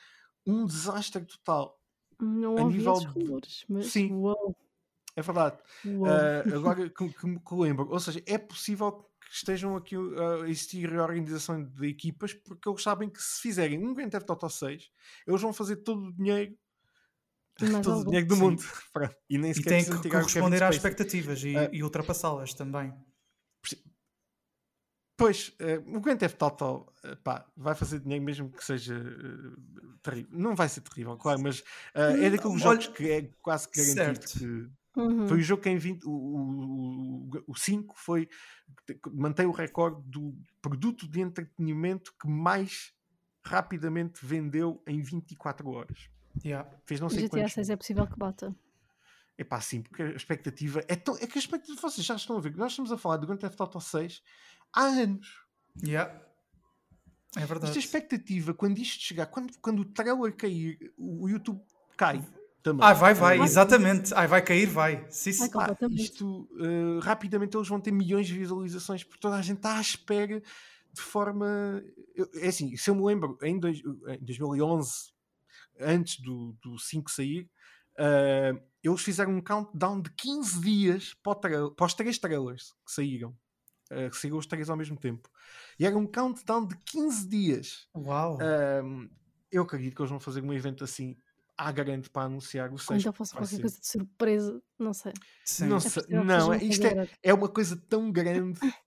um 0.45 0.65
desastre 0.65 1.25
total. 1.25 1.79
Não 2.19 2.57
A 2.57 2.61
ouvi 2.63 2.77
nível 2.77 2.93
esses 2.93 3.05
rumores, 3.05 3.65
mas 3.69 3.87
Sim. 3.91 4.11
uau, 4.13 4.55
É 5.15 5.21
verdade. 5.21 5.57
Uh, 5.83 6.45
agora 6.55 6.89
que, 6.89 7.09
que 7.09 7.27
me 7.27 7.39
que 7.39 7.55
lembro, 7.55 7.89
ou 7.89 7.99
seja, 7.99 8.21
é 8.25 8.37
possível 8.37 8.91
que 9.19 9.33
estejam 9.33 9.75
aqui 9.75 9.95
a 9.95 10.47
existir 10.47 10.87
reorganização 10.89 11.63
de 11.63 11.87
equipas 11.87 12.33
porque 12.33 12.69
eles 12.69 12.81
sabem 12.81 13.09
que 13.09 13.21
se 13.21 13.41
fizerem 13.41 13.85
um 13.85 13.93
Grand 13.93 14.09
Theft 14.09 14.29
Auto 14.29 14.49
6, 14.49 14.89
eles 15.27 15.41
vão 15.41 15.51
fazer 15.51 15.77
todo 15.77 16.05
o 16.07 16.13
dinheiro 16.13 16.55
todo 17.81 18.01
o 18.01 18.05
dinheiro 18.05 18.27
do 18.27 18.35
Sim. 18.35 18.41
mundo 18.41 18.63
e 19.29 19.37
nem 19.37 19.51
E 19.51 19.53
sequer 19.55 19.69
tem 19.69 19.77
precisam 19.79 19.97
que 20.01 20.09
Kevin 20.09 20.21
corresponder 20.21 20.63
às 20.63 20.75
expectativas 20.75 21.43
e, 21.43 21.55
Ah. 21.57 21.69
e 21.73 21.83
ultrapassá-las 21.83 22.53
também. 22.53 22.93
Pois, 25.19 25.51
uh, 25.59 25.97
o 25.97 25.99
Grand 25.99 26.17
Theft 26.17 26.39
Auto 26.43 26.93
uh, 27.03 27.17
pá, 27.23 27.43
vai 27.57 27.73
fazer 27.73 27.99
dinheiro 28.01 28.23
mesmo 28.23 28.51
que 28.51 28.63
seja 28.63 28.95
uh, 28.95 29.97
terrível. 30.03 30.29
Não 30.37 30.55
vai 30.55 30.69
ser 30.69 30.81
terrível, 30.81 31.17
claro, 31.17 31.41
mas 31.41 31.59
uh, 31.59 31.63
é 31.95 32.27
Hum, 32.27 32.31
daqueles 32.31 32.43
olha- 32.45 32.59
jogos 32.81 32.87
que 32.87 33.09
é 33.11 33.31
quase 33.41 33.67
que 33.67 33.79
garantido 33.93 34.27
Certo. 34.29 34.39
que 34.39 34.77
Uhum. 34.97 35.27
Foi 35.27 35.37
o 35.37 35.41
jogo 35.43 35.61
que 35.61 35.69
em 35.69 35.77
20, 35.77 36.05
o, 36.05 36.09
o, 36.09 37.29
o 37.45 37.55
5 37.55 37.93
foi 37.99 38.27
mantém 39.13 39.45
o 39.45 39.51
recorde 39.51 40.01
do 40.09 40.35
produto 40.59 41.07
de 41.07 41.21
entretenimento 41.21 42.11
que 42.19 42.27
mais 42.27 42.91
rapidamente 43.45 44.25
vendeu 44.25 44.81
em 44.87 44.99
24 44.99 45.69
horas. 45.69 46.09
Yeah. 46.43 46.69
Fez 46.85 46.99
não 46.99 47.07
O 47.07 47.09
sei 47.09 47.23
GTA 47.23 47.37
quantos. 47.39 47.53
6 47.53 47.69
é 47.69 47.75
possível 47.75 48.07
que 48.07 48.17
bata. 48.17 48.55
É 49.37 49.43
pá, 49.43 49.61
sim, 49.61 49.81
porque 49.81 50.01
a 50.01 50.09
expectativa 50.11 50.83
é 50.87 50.95
tão. 50.95 51.15
É 51.17 51.27
que 51.27 51.37
a 51.37 51.41
expectativa, 51.41 51.79
vocês 51.81 52.05
já 52.05 52.15
estão 52.15 52.37
a 52.37 52.41
ver 52.41 52.51
que 52.51 52.57
nós 52.57 52.71
estamos 52.71 52.91
a 52.91 52.97
falar 52.97 53.17
do 53.17 53.27
Grand 53.27 53.37
Theft 53.37 53.59
Auto 53.59 53.79
6 53.79 54.21
há 54.73 54.83
anos. 54.85 55.41
Yeah. 55.85 56.11
É 57.35 57.41
Esta 57.41 57.45
verdade. 57.53 57.77
expectativa, 57.77 58.53
quando 58.53 58.79
isto 58.79 59.03
chegar, 59.03 59.27
quando, 59.27 59.53
quando 59.59 59.81
o 59.81 59.85
trailer 59.85 60.35
cair, 60.35 60.91
o 60.97 61.27
YouTube 61.29 61.61
cai 61.95 62.23
também. 62.63 62.83
Ah, 62.85 62.93
vai, 62.93 63.13
vai, 63.13 63.39
Ah, 63.39 63.43
exatamente. 63.43 64.11
Ai, 64.15 64.25
vai 64.27 64.41
cair, 64.41 64.65
vai. 64.67 65.05
Sim, 65.11 65.33
sim. 65.33 65.49
Completamente. 65.51 66.01
isto 66.01 66.49
uh, 66.53 66.99
rapidamente 67.01 67.55
eles 67.55 67.67
vão 67.67 67.79
ter 67.79 67.91
milhões 67.91 68.25
de 68.27 68.33
visualizações 68.33 69.03
porque 69.03 69.19
toda 69.19 69.35
a 69.35 69.41
gente 69.41 69.57
está 69.57 69.77
à 69.77 69.81
espera 69.81 70.41
de 70.93 71.01
forma. 71.01 71.83
eu- 72.15 72.27
É 72.35 72.47
assim, 72.47 72.75
se 72.75 72.89
eu 72.89 72.95
me 72.95 73.03
lembro, 73.03 73.37
em, 73.43 73.59
dois- 73.59 73.83
em 74.07 74.25
2011, 74.25 75.11
antes 75.79 76.19
do, 76.21 76.55
do 76.61 76.77
5 76.79 77.09
sair, 77.11 77.49
uh, 77.99 78.61
eles 78.83 79.01
fizeram 79.01 79.33
um 79.33 79.41
countdown 79.41 80.01
de 80.01 80.09
15 80.11 80.61
dias 80.61 81.13
para, 81.23 81.31
o 81.31 81.35
trail- 81.35 81.71
para 81.71 81.85
os 81.85 81.93
três 81.93 82.17
trailers 82.17 82.73
que 82.85 82.91
saíram. 82.91 83.35
Uh, 83.91 84.09
que 84.09 84.17
saíram 84.17 84.37
os 84.37 84.45
três 84.45 84.69
ao 84.69 84.75
mesmo 84.77 84.97
tempo. 84.97 85.29
E 85.79 85.85
era 85.85 85.97
um 85.97 86.05
countdown 86.05 86.65
de 86.67 86.75
15 86.77 87.27
dias. 87.27 87.87
Uau. 87.95 88.37
Um, 88.83 89.09
eu 89.51 89.63
acredito 89.63 89.95
que 89.95 90.01
eles 90.01 90.09
vão 90.09 90.19
fazer 90.19 90.43
um 90.43 90.53
evento 90.53 90.83
assim 90.83 91.15
à 91.57 91.71
grande 91.71 92.09
para 92.09 92.23
anunciar 92.23 92.69
o 92.69 92.73
Ou 92.73 92.77
6. 92.77 93.01
então 93.01 93.13
fosse 93.13 93.33
qualquer 93.33 93.61
coisa 93.61 93.79
de 93.79 93.87
surpresa, 93.87 94.61
não 94.77 94.93
sei. 94.93 95.13
Sim. 95.45 95.67
não 95.67 95.77
É 95.77 95.79
sei- 95.79 96.03
que 96.03 96.13
não, 96.13 96.53
é- 96.53 96.63
isto 96.63 96.81
coisa 96.81 97.01
é, 97.03 97.09
é 97.23 97.33
uma 97.33 97.47
coisa 97.49 97.77
tão 97.89 98.11
grande 98.11 98.59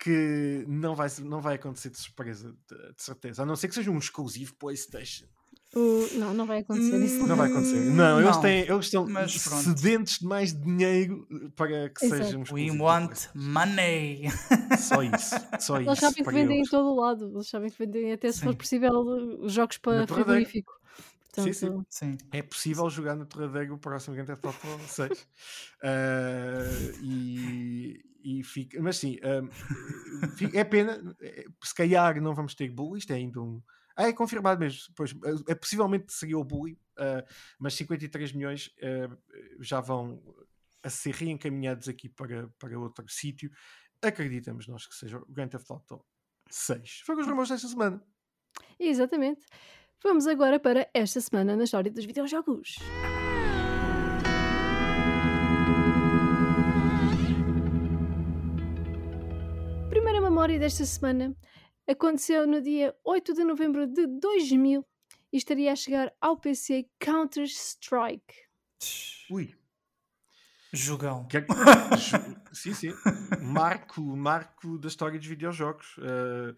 que 0.00 0.64
não 0.66 0.94
vai, 0.94 1.08
não 1.24 1.40
vai 1.40 1.56
acontecer 1.56 1.90
de 1.90 1.98
surpresa, 1.98 2.52
de, 2.68 2.94
de 2.94 3.02
certeza. 3.02 3.42
A 3.42 3.46
não 3.46 3.54
ser 3.56 3.68
que 3.68 3.74
seja 3.74 3.90
um 3.90 3.98
exclusivo 3.98 4.54
PlayStation. 4.56 5.26
O- 5.74 6.08
Não, 6.18 6.32
não 6.32 6.46
vai 6.46 6.60
acontecer 6.60 6.96
isso. 7.04 7.26
Não 7.26 7.36
vai 7.36 7.50
acontecer. 7.50 7.78
Não, 7.90 8.20
eles, 8.20 8.36
têm, 8.38 8.60
eles 8.60 8.84
estão 8.86 9.06
Mas 9.06 9.36
pronto. 9.44 9.62
sedentes 9.62 10.18
de 10.18 10.24
mais 10.26 10.58
dinheiro 10.58 11.26
para 11.54 11.90
que 11.90 12.06
Exato. 12.06 12.24
seja 12.24 12.38
um 12.38 12.44
We 12.52 12.70
want 12.70 13.26
money. 13.34 14.22
Só 14.78 15.02
isso. 15.02 15.34
Só 15.60 15.76
Eles 15.76 15.92
isso. 15.92 16.00
sabem 16.00 16.24
que 16.24 16.30
vendem 16.32 16.56
em 16.56 16.60
eles. 16.60 16.70
todo 16.70 16.88
o 16.88 17.00
lado. 17.00 17.30
Eles 17.34 17.48
sabem 17.48 17.70
que 17.70 17.78
vendem 17.78 18.12
até 18.12 18.32
se 18.32 18.40
for 18.40 18.52
Sim. 18.52 18.56
possível 18.56 18.92
os 19.40 19.52
jogos 19.52 19.76
para 19.76 20.06
frigorífico. 20.06 20.72
Sim, 21.34 21.52
sim. 21.52 21.66
Portanto, 21.66 21.86
Sim. 21.90 22.18
É 22.32 22.42
possível 22.42 22.88
jogar 22.90 23.14
no 23.14 23.26
Torradeiro 23.26 23.74
o 23.74 23.78
próximo 23.78 24.16
Grand 24.16 24.24
Theft 24.26 24.44
Auto 24.46 24.66
6. 24.88 25.28
Ah, 25.84 26.64
e, 27.02 28.00
e 28.24 28.42
fica, 28.42 28.80
mas 28.82 28.96
sim, 28.96 29.18
fi- 30.36 30.50
é 30.56 30.64
pena. 30.64 31.14
é- 31.20 31.44
Se 31.62 31.74
calhar 31.74 32.20
não 32.20 32.34
vamos 32.34 32.54
ter 32.54 32.70
bully, 32.70 32.98
isto 33.00 33.12
é 33.12 33.16
ainda 33.16 33.40
um. 33.40 33.60
Ah, 33.98 34.06
é 34.06 34.12
confirmado 34.12 34.60
mesmo. 34.60 34.94
Pois, 34.94 35.12
é, 35.48 35.54
possivelmente 35.56 36.12
seria 36.12 36.38
o 36.38 36.44
bully, 36.44 36.78
ah, 36.96 37.24
mas 37.58 37.74
53 37.74 38.32
milhões 38.32 38.70
ah, 38.80 39.16
já 39.58 39.80
vão 39.80 40.22
a 40.84 40.88
ser 40.88 41.12
reencaminhados 41.12 41.88
aqui 41.88 42.08
para, 42.08 42.48
para 42.60 42.78
outro 42.78 43.04
sítio. 43.08 43.50
Acreditamos 44.00 44.68
nós 44.68 44.86
que 44.86 44.94
seja 44.94 45.18
o 45.18 45.26
Grand 45.28 45.48
Theft 45.48 45.68
Auto 45.68 46.04
6. 46.48 47.02
Foi 47.04 47.16
com 47.16 47.22
os 47.22 47.26
rumores 47.26 47.50
desta 47.50 47.66
semana. 47.66 48.00
exatamente. 48.78 49.44
Vamos 50.00 50.28
agora 50.28 50.60
para 50.60 50.88
esta 50.94 51.20
semana 51.20 51.56
na 51.56 51.64
história 51.64 51.90
dos 51.90 52.04
videojogos. 52.04 52.76
Primeira 59.90 60.20
memória 60.20 60.56
desta 60.56 60.84
semana 60.84 61.36
aconteceu 61.88 62.46
no 62.46 62.60
dia 62.60 62.94
8 63.04 63.34
de 63.34 63.44
novembro 63.44 63.86
de 63.86 64.06
2000 64.06 64.84
e 65.32 65.36
estaria 65.36 65.72
a 65.72 65.76
chegar 65.76 66.12
ao 66.20 66.36
PC 66.38 66.86
Counter-Strike. 67.00 68.34
Ui, 69.30 69.54
Jogão. 70.72 71.26
Que 71.26 71.38
é- 71.38 71.46
sim, 72.52 72.74
sim. 72.74 72.92
Marco, 73.42 74.00
marco 74.00 74.78
da 74.78 74.88
história 74.88 75.18
dos 75.18 75.26
videojogos. 75.28 75.96
eh, 75.98 76.54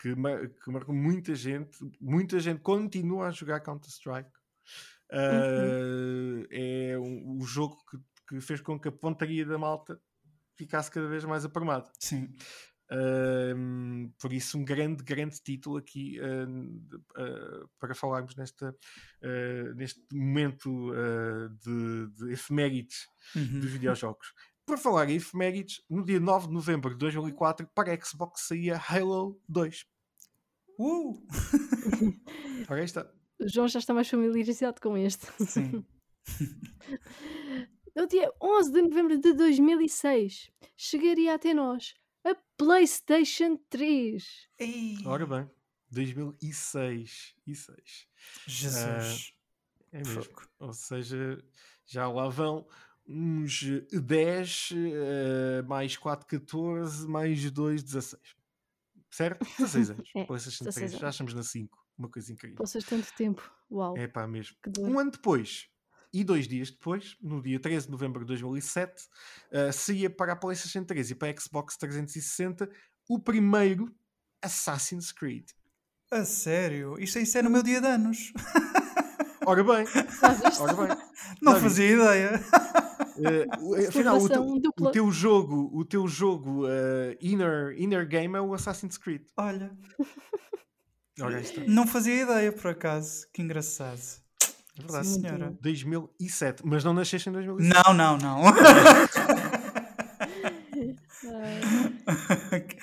que, 0.00 0.14
ma- 0.16 0.46
que 0.46 0.70
marcou 0.70 0.94
muita 0.94 1.34
gente. 1.34 1.78
Muita 2.00 2.38
gente 2.40 2.60
continua 2.60 3.28
a 3.28 3.30
jogar 3.30 3.60
Counter-Strike. 3.60 4.30
Eh, 5.10 6.46
É 6.92 6.98
um- 6.98 7.38
o 7.38 7.44
jogo 7.44 7.76
que, 7.90 7.98
que 8.28 8.40
fez 8.40 8.60
com 8.60 8.78
que 8.78 8.88
a 8.88 8.92
pontaria 8.92 9.44
da 9.46 9.58
malta 9.58 10.00
ficasse 10.56 10.90
cada 10.90 11.06
vez 11.08 11.24
mais 11.24 11.44
aprumada. 11.44 11.90
Sim. 11.98 12.34
Ahm, 12.92 14.12
por 14.20 14.32
isso, 14.34 14.58
um 14.58 14.64
grande, 14.64 15.02
grande 15.02 15.40
título 15.42 15.78
aqui 15.78 16.20
uh, 16.20 16.46
uh, 16.46 17.68
para 17.78 17.94
falarmos 17.94 18.36
nesta, 18.36 18.68
uh, 18.70 19.74
neste 19.74 20.02
momento 20.12 20.92
de, 21.64 22.08
de 22.08 22.32
efemérides 22.32 23.06
uhum. 23.34 23.60
dos 23.60 23.70
videojogos. 23.70 24.34
Por 24.66 24.78
falar 24.78 25.08
em 25.08 25.16
efemérides, 25.16 25.82
no 25.88 26.04
dia 26.04 26.20
9 26.20 26.48
de 26.48 26.52
novembro 26.52 26.90
de 26.90 26.98
2004, 26.98 27.66
para 27.74 27.94
a 27.94 28.00
Xbox 28.00 28.42
saía 28.42 28.76
Halo 28.76 29.40
2. 29.48 29.86
Uh! 30.78 31.14
Ora, 32.68 32.84
está. 32.84 33.10
O 33.40 33.48
João 33.48 33.68
já 33.68 33.78
está 33.78 33.94
mais 33.94 34.08
familiarizado 34.08 34.80
com 34.80 34.96
este. 34.96 35.26
Sim. 35.46 35.84
no 37.96 38.06
dia 38.06 38.30
11 38.40 38.72
de 38.72 38.82
novembro 38.82 39.18
de 39.18 39.32
2006, 39.32 40.52
chegaria 40.76 41.34
até 41.34 41.52
nós 41.54 41.94
a 42.24 42.36
PlayStation 42.56 43.56
3. 43.68 44.48
Ei. 44.58 44.96
Ora 45.04 45.26
bem, 45.26 45.50
2006. 45.90 47.34
E 47.46 47.54
6. 47.54 48.08
Jesus. 48.46 49.28
Uh, 49.28 49.32
é 49.92 49.98
mesmo. 49.98 50.22
Fogo. 50.24 50.42
Ou 50.58 50.72
seja, 50.72 51.44
já 51.86 52.08
lá 52.08 52.28
vão 52.28 52.66
uns 53.06 53.62
10, 53.90 54.70
uh, 54.70 55.68
mais 55.68 55.96
4, 55.96 56.26
14, 56.26 57.06
mais 57.08 57.50
2, 57.50 57.82
16. 57.82 58.22
Certo? 59.10 59.44
16 59.58 59.90
anos. 59.90 60.10
é, 60.14 60.24
PlayStation 60.24 60.64
3. 60.64 60.78
Anos. 60.78 61.00
Já 61.00 61.10
estamos 61.10 61.34
na 61.34 61.42
5. 61.42 61.82
Uma 61.98 62.08
coisa 62.08 62.32
incrível. 62.32 62.56
Passas 62.56 62.84
tanto 62.84 63.12
tempo. 63.14 63.52
Uau. 63.70 63.96
É 63.96 64.08
pá, 64.08 64.26
mesmo. 64.26 64.56
Um 64.78 64.98
ano 64.98 65.10
depois, 65.10 65.68
e 66.12 66.22
dois 66.22 66.46
dias 66.46 66.70
depois, 66.70 67.16
no 67.20 67.40
dia 67.42 67.58
13 67.58 67.86
de 67.86 67.92
novembro 67.92 68.20
de 68.20 68.26
2007, 68.26 69.02
uh, 69.50 69.72
saía 69.72 70.10
para 70.10 70.32
a 70.32 70.36
PlayStation 70.36 70.84
3 70.84 71.10
e 71.10 71.14
para 71.14 71.30
a 71.30 71.40
Xbox 71.40 71.76
360 71.76 72.68
o 73.08 73.18
primeiro 73.18 73.94
Assassin's 74.42 75.10
Creed. 75.10 75.46
A 76.10 76.24
sério? 76.24 76.98
Isto, 76.98 77.18
isso 77.18 77.38
é 77.38 77.42
no 77.42 77.50
meu 77.50 77.62
dia 77.62 77.80
de 77.80 77.86
anos. 77.86 78.32
Ora 79.44 79.64
bem, 79.64 79.84
ora 80.60 80.74
bem. 80.74 80.96
Não 81.40 81.52
Sabe? 81.52 81.64
fazia 81.64 81.90
ideia. 81.90 82.40
Uh, 83.16 83.88
afinal, 83.88 84.18
o 84.18 84.28
teu, 84.28 84.42
o 84.78 84.90
teu, 84.92 85.10
jogo, 85.10 85.68
o 85.74 85.84
teu 85.84 86.06
jogo 86.06 86.64
uh, 86.64 87.16
inner, 87.20 87.74
inner 87.76 88.06
game 88.06 88.36
é 88.36 88.40
o 88.40 88.54
Assassin's 88.54 88.96
Creed. 88.96 89.22
Olha. 89.36 89.76
Olha 91.20 91.42
Não 91.66 91.86
fazia 91.88 92.22
ideia, 92.22 92.52
por 92.52 92.70
acaso. 92.70 93.26
Que 93.32 93.42
engraçado. 93.42 94.21
É 94.78 94.82
verdade, 94.82 95.06
Sim, 95.06 95.20
senhora. 95.20 95.58
2007, 95.60 96.62
mas 96.64 96.82
não 96.82 96.94
nasceste 96.94 97.28
em 97.28 97.32
2007. 97.32 97.74
Não, 97.74 97.94
não, 97.94 98.16
não. 98.18 98.42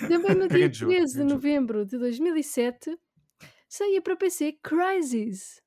Também 0.08 0.36
no 0.36 0.48
dia 0.48 0.70
13 0.72 1.18
de 1.18 1.24
novembro 1.24 1.86
de 1.86 1.98
2007 1.98 2.98
saía 3.68 4.02
para 4.02 4.16
PC 4.16 4.54
Crysis. 4.64 5.62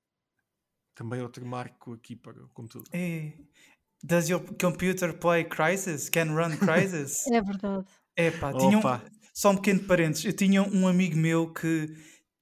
Também 0.94 1.20
outro 1.20 1.44
marco 1.44 1.94
aqui 1.94 2.14
para 2.16 2.42
o 2.42 2.48
computador. 2.50 2.86
É. 2.92 3.32
Does 4.02 4.28
your 4.28 4.42
computer 4.60 5.16
play 5.16 5.44
Crysis? 5.44 6.08
Can 6.08 6.34
run 6.34 6.56
Crysis? 6.56 7.26
é 7.30 7.40
verdade. 7.40 7.86
É 8.16 8.30
pá, 8.30 8.52
tinha 8.52 8.78
um, 8.78 8.82
só 9.32 9.50
um 9.50 9.56
pequeno 9.56 9.84
parênteses. 9.84 10.24
Eu 10.24 10.32
tinha 10.32 10.62
um 10.62 10.86
amigo 10.86 11.16
meu 11.16 11.52
que 11.52 11.94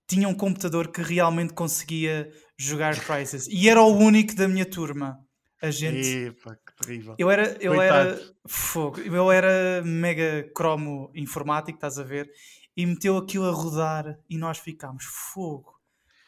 tinha 0.09 0.29
um 0.29 0.35
computador 0.35 0.89
que 0.89 1.03
realmente 1.03 1.53
conseguia 1.53 2.33
jogar 2.61 2.99
Crysis. 3.01 3.49
E 3.49 3.69
era 3.69 3.83
o 3.83 3.97
único 3.97 4.35
da 4.35 4.47
minha 4.47 4.67
turma. 4.67 5.19
A 5.63 5.71
gente. 5.71 6.27
Epa, 6.27 6.57
que 6.57 6.75
terrível. 6.77 7.15
Eu 7.19 7.31
era, 7.31 7.57
eu 7.61 7.81
era 7.81 8.19
fogo. 8.47 9.01
Eu 9.01 9.31
era 9.31 9.83
mega 9.85 10.51
cromo 10.55 11.11
informático, 11.15 11.77
estás 11.77 11.99
a 11.99 12.03
ver? 12.03 12.31
E 12.77 12.87
meteu 12.87 13.17
aquilo 13.17 13.47
a 13.47 13.53
rodar 13.53 14.19
e 14.29 14.39
nós 14.39 14.59
ficámos 14.59 15.05
fogo. 15.05 15.79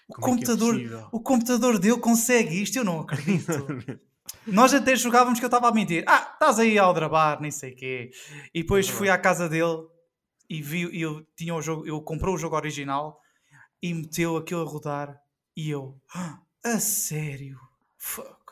O 0.08 0.14
Como 0.14 0.34
computador, 0.34 0.80
é 0.80 1.06
o 1.10 1.20
computador 1.20 1.78
dele 1.78 1.98
consegue 1.98 2.60
isto, 2.60 2.76
eu 2.76 2.84
não 2.84 3.00
acredito. 3.00 3.52
nós 4.46 4.74
até 4.74 4.94
jogávamos 4.96 5.38
que 5.38 5.44
eu 5.44 5.48
estava 5.48 5.68
a 5.68 5.72
mentir. 5.72 6.04
Ah, 6.06 6.30
estás 6.34 6.58
aí 6.58 6.78
a 6.78 6.82
aldrabar, 6.82 7.40
nem 7.40 7.50
sei 7.50 7.72
o 7.72 7.76
quê. 7.76 8.10
E 8.52 8.62
depois 8.62 8.88
fui 8.88 9.08
à 9.08 9.16
casa 9.16 9.48
dele 9.48 9.86
e 10.50 10.60
vi, 10.60 11.00
eu 11.00 11.26
tinha 11.34 11.54
o 11.54 11.62
jogo, 11.62 11.86
eu 11.86 12.02
comprei 12.02 12.34
o 12.34 12.36
jogo 12.36 12.56
original 12.56 13.18
e 13.80 13.94
meteu 13.94 14.36
aquilo 14.36 14.60
a 14.60 14.64
rodar 14.64 15.21
e 15.56 15.70
eu, 15.70 16.00
ah, 16.14 16.40
a 16.64 16.78
sério? 16.80 17.58
Fuck. 17.98 18.42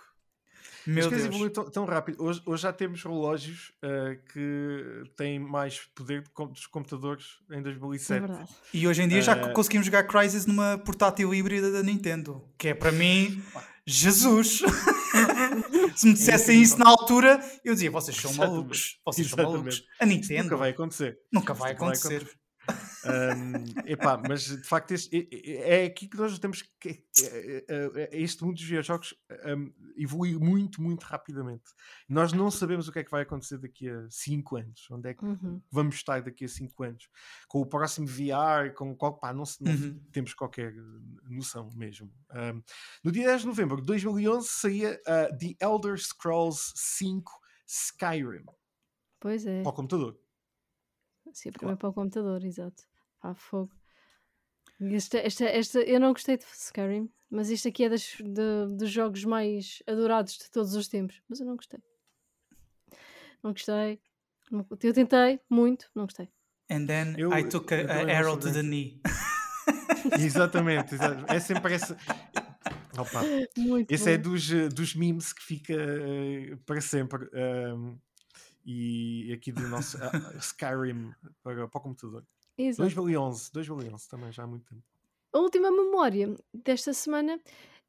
Meu 0.86 1.04
As 1.04 1.08
coisas 1.08 1.26
evoluem 1.26 1.50
tão, 1.52 1.70
tão, 1.70 1.84
rápido. 1.84 2.22
Hoje, 2.22 2.42
hoje, 2.46 2.62
já 2.62 2.72
temos 2.72 3.02
relógios 3.02 3.72
uh, 3.84 4.18
que 4.32 5.02
têm 5.16 5.38
mais 5.38 5.80
poder 5.94 6.24
dos 6.50 6.66
computadores 6.66 7.38
em 7.50 7.62
2007. 7.62 8.32
É 8.32 8.44
e 8.72 8.88
hoje 8.88 9.02
em 9.02 9.08
dia 9.08 9.18
uh... 9.18 9.22
já 9.22 9.36
eh, 9.36 9.52
conseguimos 9.52 9.86
jogar 9.86 10.04
Crysis 10.04 10.46
numa 10.46 10.78
portátil 10.78 11.34
híbrida 11.34 11.70
da 11.70 11.82
Nintendo, 11.82 12.42
que 12.56 12.68
é 12.68 12.74
para 12.74 12.92
mim, 12.92 13.42
Jesus! 13.86 14.62
Se 15.96 16.06
me 16.06 16.14
dissessem 16.14 16.62
isso 16.62 16.78
na 16.78 16.88
altura, 16.88 17.40
eu 17.64 17.74
dizia: 17.74 17.90
vocês 17.90 18.16
são 18.16 18.32
malucos. 18.34 18.98
Vocês 19.04 19.26
Exatamente. 19.26 19.52
são 19.52 19.60
malucos. 19.60 19.84
A 19.98 20.06
Nintendo. 20.06 20.44
Nunca 20.44 20.56
vai 20.56 20.70
acontecer. 20.70 21.18
Nunca 21.30 21.54
vai 21.54 21.72
acontecer. 21.72 22.08
Vai 22.08 22.16
acontecer. 22.16 22.39
Um, 23.04 23.80
epá, 23.86 24.20
mas 24.28 24.44
de 24.44 24.62
facto 24.62 24.92
este, 24.92 25.28
é, 25.32 25.82
é 25.82 25.86
aqui 25.86 26.06
que 26.06 26.16
nós 26.16 26.38
temos 26.38 26.62
que 26.78 27.02
é, 27.24 27.64
é, 27.68 28.08
este 28.12 28.44
mundo 28.44 28.54
dos 28.54 28.62
videojogos 28.62 29.14
um, 29.46 29.72
evolui 29.96 30.36
muito, 30.36 30.82
muito 30.82 31.04
rapidamente. 31.04 31.64
Nós 32.08 32.32
não 32.32 32.50
sabemos 32.50 32.88
o 32.88 32.92
que 32.92 32.98
é 32.98 33.04
que 33.04 33.10
vai 33.10 33.22
acontecer 33.22 33.58
daqui 33.58 33.88
a 33.88 34.06
5 34.10 34.56
anos, 34.56 34.86
onde 34.90 35.08
é 35.08 35.14
que 35.14 35.24
uhum. 35.24 35.60
vamos 35.70 35.96
estar 35.96 36.20
daqui 36.22 36.44
a 36.44 36.48
5 36.48 36.82
anos, 36.82 37.08
com 37.48 37.60
o 37.60 37.66
próximo 37.66 38.06
VR, 38.06 38.74
com 38.74 38.94
qual 38.94 39.18
pá, 39.18 39.32
não, 39.32 39.44
não 39.60 39.72
uhum. 39.72 40.00
temos 40.12 40.34
qualquer 40.34 40.74
noção 41.28 41.70
mesmo. 41.74 42.12
Um, 42.32 42.62
no 43.02 43.12
dia 43.12 43.26
10 43.26 43.42
de 43.42 43.46
novembro 43.46 43.80
de 43.80 43.86
2011 43.86 44.48
saía 44.48 45.00
uh, 45.06 45.38
The 45.38 45.56
Elder 45.60 45.98
Scrolls 45.98 46.72
5 46.74 47.32
Skyrim. 47.66 48.44
Pois 49.18 49.46
é. 49.46 49.62
Para 49.62 49.70
o 49.70 49.74
computador. 49.74 50.18
Sim, 51.32 51.52
claro. 51.52 51.76
para 51.76 51.88
o 51.88 51.92
computador, 51.92 52.44
exato. 52.44 52.89
Pá, 53.20 53.34
fogo. 53.34 53.70
Esta, 54.80 55.18
esta, 55.18 55.44
esta, 55.44 55.78
eu 55.80 56.00
não 56.00 56.12
gostei 56.12 56.38
de 56.38 56.44
Skyrim, 56.44 57.10
mas 57.30 57.50
isto 57.50 57.68
aqui 57.68 57.84
é 57.84 57.90
das, 57.90 58.16
de, 58.18 58.76
dos 58.76 58.90
jogos 58.90 59.24
mais 59.24 59.82
adorados 59.86 60.38
de 60.38 60.50
todos 60.50 60.74
os 60.74 60.88
tempos. 60.88 61.20
Mas 61.28 61.38
eu 61.40 61.46
não 61.46 61.56
gostei. 61.56 61.80
Não 63.42 63.52
gostei. 63.52 64.00
Eu 64.82 64.92
tentei 64.94 65.38
muito, 65.48 65.90
não 65.94 66.04
gostei. 66.04 66.28
And 66.70 66.86
then 66.86 67.14
eu, 67.18 67.32
I 67.32 67.48
took 67.48 67.74
a, 67.74 67.78
a 67.78 68.18
arrow 68.18 68.38
to 68.38 68.52
the 68.52 68.62
knee. 68.62 69.00
exatamente, 70.18 70.94
exatamente. 70.94 71.30
É 71.30 71.40
sempre 71.40 71.74
essa. 71.74 71.96
Opa. 72.96 73.22
Muito 73.56 73.92
Esse 73.92 74.10
é 74.12 74.18
bom. 74.18 74.30
é 74.30 74.32
dos, 74.32 74.48
dos 74.74 74.94
memes 74.94 75.32
que 75.32 75.42
fica 75.42 75.74
uh, 75.74 76.56
para 76.64 76.80
sempre. 76.80 77.28
Um, 77.34 77.98
e 78.64 79.32
aqui 79.32 79.52
do 79.52 79.66
nosso 79.68 79.98
uh, 79.98 80.36
Skyrim 80.38 81.12
para, 81.42 81.68
para 81.68 81.78
o 81.78 81.82
computador. 81.82 82.24
Exato. 82.68 82.82
2011, 82.82 83.52
2011 83.52 84.08
também, 84.08 84.32
já 84.32 84.42
há 84.42 84.46
muito 84.46 84.64
tempo. 84.66 84.82
A 85.32 85.38
última 85.38 85.70
memória 85.70 86.34
desta 86.52 86.92
semana 86.92 87.40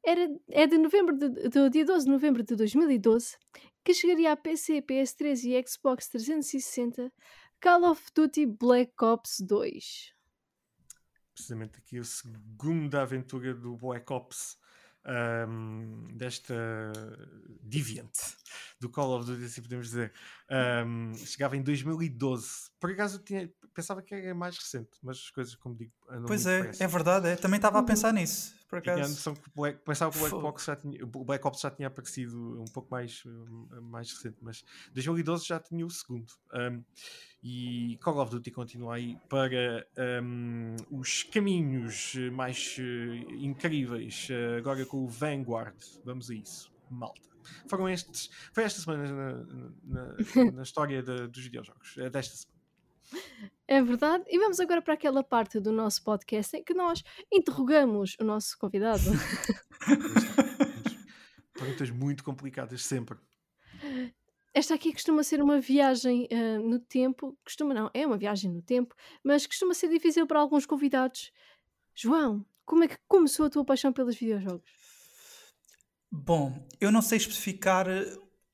era, 0.04 0.28
é 0.48 0.66
de 0.66 0.78
novembro 0.78 1.16
de, 1.16 1.48
do 1.48 1.68
dia 1.68 1.84
12 1.84 2.06
de 2.06 2.10
novembro 2.10 2.42
de 2.42 2.56
2012, 2.56 3.36
que 3.84 3.92
chegaria 3.94 4.32
a 4.32 4.36
PC, 4.36 4.82
PS3 4.82 5.44
e 5.44 5.68
Xbox 5.68 6.08
360 6.08 7.12
Call 7.60 7.84
of 7.84 8.02
Duty 8.14 8.46
Black 8.46 8.92
Ops 9.00 9.40
2. 9.40 10.12
Precisamente 11.34 11.78
aqui 11.78 11.98
a 11.98 12.04
segunda 12.04 13.02
aventura 13.02 13.54
do 13.54 13.76
Black 13.76 14.12
Ops 14.12 14.56
um, 15.06 16.08
desta 16.14 16.54
Deviant 17.62 18.12
do 18.80 18.88
Call 18.88 19.16
of 19.16 19.26
Duty, 19.26 19.44
assim 19.44 19.62
podemos 19.62 19.86
dizer. 19.86 20.12
Um, 20.50 21.14
chegava 21.14 21.56
em 21.56 21.62
2012. 21.62 22.70
Por 22.80 22.90
acaso 22.90 23.16
eu 23.16 23.22
tinha, 23.22 23.50
pensava 23.74 24.02
que 24.02 24.14
era 24.14 24.34
mais 24.34 24.56
recente, 24.58 24.90
mas 25.02 25.18
as 25.18 25.30
coisas, 25.30 25.54
como 25.54 25.74
digo, 25.74 25.92
Pois 26.26 26.46
é, 26.46 26.70
é 26.78 26.86
verdade, 26.86 27.28
é. 27.28 27.36
também 27.36 27.58
estava 27.58 27.78
a 27.78 27.82
pensar 27.82 28.12
nisso. 28.12 28.54
Por 28.72 28.78
acaso. 28.78 29.34
que 29.34 29.50
Black, 29.54 29.84
pensava 29.84 30.10
que 30.10 30.16
o 30.16 30.20
Black, 30.30 30.46
Ops 30.46 30.64
já 30.64 30.76
tinha, 30.76 31.04
o 31.04 31.06
Black 31.06 31.46
Ops 31.46 31.60
já 31.60 31.70
tinha 31.70 31.88
aparecido 31.88 32.58
um 32.58 32.64
pouco 32.64 32.90
mais, 32.90 33.22
mais 33.82 34.10
recente, 34.10 34.38
mas 34.40 34.64
2012 34.94 35.46
já 35.46 35.60
tinha 35.60 35.84
o 35.84 35.90
segundo. 35.90 36.32
Um, 36.54 36.82
e 37.42 37.98
Call 38.00 38.16
of 38.18 38.30
Duty 38.30 38.50
continua 38.50 38.94
aí 38.94 39.18
para 39.28 39.86
um, 40.22 40.74
os 40.90 41.22
caminhos 41.24 42.14
mais 42.32 42.78
uh, 42.78 43.34
incríveis, 43.34 44.28
uh, 44.30 44.56
agora 44.56 44.86
com 44.86 45.04
o 45.04 45.06
Vanguard. 45.06 45.76
Vamos 46.02 46.30
a 46.30 46.34
isso, 46.34 46.72
malta. 46.90 47.20
Foram 47.68 47.90
estes, 47.90 48.30
foi 48.54 48.64
esta 48.64 48.80
semana 48.80 49.06
na, 49.12 49.34
na, 49.84 50.52
na 50.52 50.62
história 50.64 51.02
de, 51.02 51.26
dos 51.26 51.44
videojogos, 51.44 51.98
é 51.98 52.08
desta 52.08 52.36
semana. 52.36 52.61
É 53.66 53.82
verdade. 53.82 54.24
E 54.28 54.38
vamos 54.38 54.60
agora 54.60 54.82
para 54.82 54.94
aquela 54.94 55.22
parte 55.22 55.58
do 55.58 55.72
nosso 55.72 56.02
podcast 56.02 56.56
em 56.56 56.62
que 56.62 56.74
nós 56.74 57.02
interrogamos 57.32 58.16
o 58.20 58.24
nosso 58.24 58.58
convidado. 58.58 59.02
Perguntas 61.54 61.90
muito 61.90 62.24
complicadas, 62.24 62.84
sempre. 62.84 63.18
esta 64.52 64.74
aqui 64.74 64.92
costuma 64.92 65.22
ser 65.22 65.40
uma 65.40 65.60
viagem 65.60 66.28
uh, 66.30 66.68
no 66.68 66.80
tempo, 66.80 67.38
costuma 67.44 67.72
não, 67.72 67.90
é 67.94 68.06
uma 68.06 68.18
viagem 68.18 68.50
no 68.50 68.60
tempo, 68.60 68.94
mas 69.22 69.46
costuma 69.46 69.74
ser 69.74 69.88
difícil 69.88 70.26
para 70.26 70.40
alguns 70.40 70.66
convidados. 70.66 71.32
João, 71.94 72.44
como 72.64 72.84
é 72.84 72.88
que 72.88 72.98
começou 73.06 73.46
a 73.46 73.50
tua 73.50 73.64
paixão 73.64 73.92
pelos 73.92 74.16
videojogos? 74.16 74.70
Bom, 76.10 76.66
eu 76.80 76.92
não 76.92 77.00
sei 77.00 77.18
especificar 77.18 77.86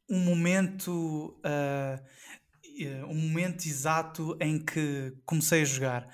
um 0.08 0.20
momento, 0.20 1.36
uh, 1.38 2.02
um 3.08 3.14
momento 3.14 3.66
exato 3.66 4.36
em 4.40 4.58
que 4.58 5.12
comecei 5.24 5.62
a 5.62 5.64
jogar, 5.64 6.08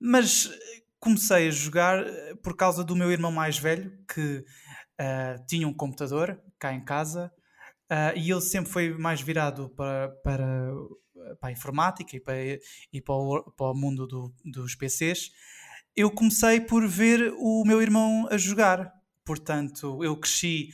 mas 0.00 0.50
comecei 0.98 1.48
a 1.48 1.50
jogar 1.50 2.04
por 2.42 2.56
causa 2.56 2.82
do 2.82 2.96
meu 2.96 3.10
irmão 3.12 3.30
mais 3.30 3.58
velho 3.58 3.92
que 4.12 4.44
uh, 5.00 5.46
tinha 5.46 5.68
um 5.68 5.74
computador 5.74 6.40
cá 6.58 6.72
em 6.72 6.84
casa 6.84 7.32
uh, 7.90 8.16
e 8.16 8.30
ele 8.30 8.40
sempre 8.40 8.70
foi 8.70 8.96
mais 8.96 9.20
virado 9.20 9.68
para, 9.70 10.08
para, 10.22 10.72
para 11.40 11.48
a 11.48 11.52
informática 11.52 12.16
e 12.16 12.20
para, 12.20 12.36
e 12.92 13.00
para, 13.00 13.14
o, 13.14 13.52
para 13.52 13.70
o 13.70 13.74
mundo 13.74 14.06
do, 14.06 14.34
dos 14.44 14.74
PCs. 14.74 15.30
Eu 15.94 16.10
comecei 16.10 16.60
por 16.60 16.86
ver 16.86 17.32
o 17.38 17.64
meu 17.64 17.80
irmão 17.80 18.28
a 18.30 18.36
jogar, 18.36 18.92
portanto, 19.24 20.02
eu 20.04 20.16
cresci 20.16 20.68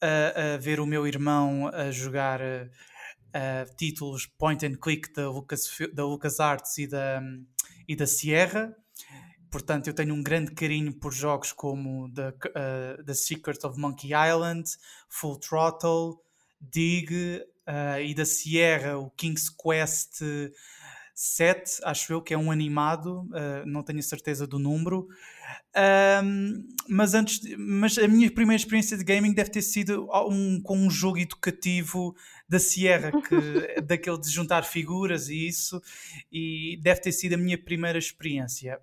a, 0.00 0.54
a 0.54 0.56
ver 0.58 0.80
o 0.80 0.86
meu 0.86 1.06
irmão 1.06 1.68
a 1.72 1.90
jogar 1.90 2.40
uh, 3.28 3.76
títulos 3.76 4.26
point 4.26 4.64
and 4.66 4.76
click 4.76 5.12
da, 5.14 5.28
Lucas, 5.30 5.68
da 5.92 6.04
LucasArts 6.04 6.78
e 6.78 6.86
da, 6.86 7.22
e 7.88 7.96
da 7.96 8.06
Sierra 8.06 8.74
Portanto, 9.50 9.86
eu 9.86 9.94
tenho 9.94 10.14
um 10.14 10.22
grande 10.22 10.52
carinho 10.52 10.92
por 10.92 11.12
jogos 11.12 11.52
como 11.52 12.12
The, 12.12 12.28
uh, 12.28 13.04
The 13.04 13.14
Secret 13.14 13.64
of 13.64 13.78
Monkey 13.78 14.08
Island, 14.08 14.68
Full 15.08 15.38
Throttle, 15.38 16.16
Dig 16.60 17.10
uh, 17.10 18.00
e 18.04 18.14
da 18.14 18.24
Sierra, 18.24 18.98
o 18.98 19.10
King's 19.10 19.48
Quest 19.48 20.20
7, 21.14 21.80
acho 21.84 22.12
eu 22.12 22.20
que 22.20 22.34
é 22.34 22.38
um 22.38 22.50
animado, 22.50 23.22
uh, 23.30 23.64
não 23.64 23.82
tenho 23.82 24.02
certeza 24.02 24.46
do 24.46 24.58
número. 24.58 25.08
Um, 26.22 26.66
mas 26.88 27.14
antes, 27.14 27.40
mas 27.56 27.96
a 27.96 28.08
minha 28.08 28.30
primeira 28.30 28.60
experiência 28.60 28.98
de 28.98 29.04
gaming 29.04 29.32
deve 29.32 29.50
ter 29.50 29.62
sido 29.62 30.06
um, 30.28 30.60
com 30.60 30.76
um 30.76 30.90
jogo 30.90 31.18
educativo 31.18 32.14
da 32.48 32.58
Sierra, 32.58 33.10
que, 33.10 33.80
daquele 33.82 34.20
de 34.20 34.30
juntar 34.30 34.62
figuras 34.62 35.28
e 35.28 35.46
isso, 35.46 35.80
e 36.30 36.78
deve 36.82 37.00
ter 37.00 37.12
sido 37.12 37.34
a 37.34 37.38
minha 37.38 37.58
primeira 37.58 37.98
experiência. 37.98 38.80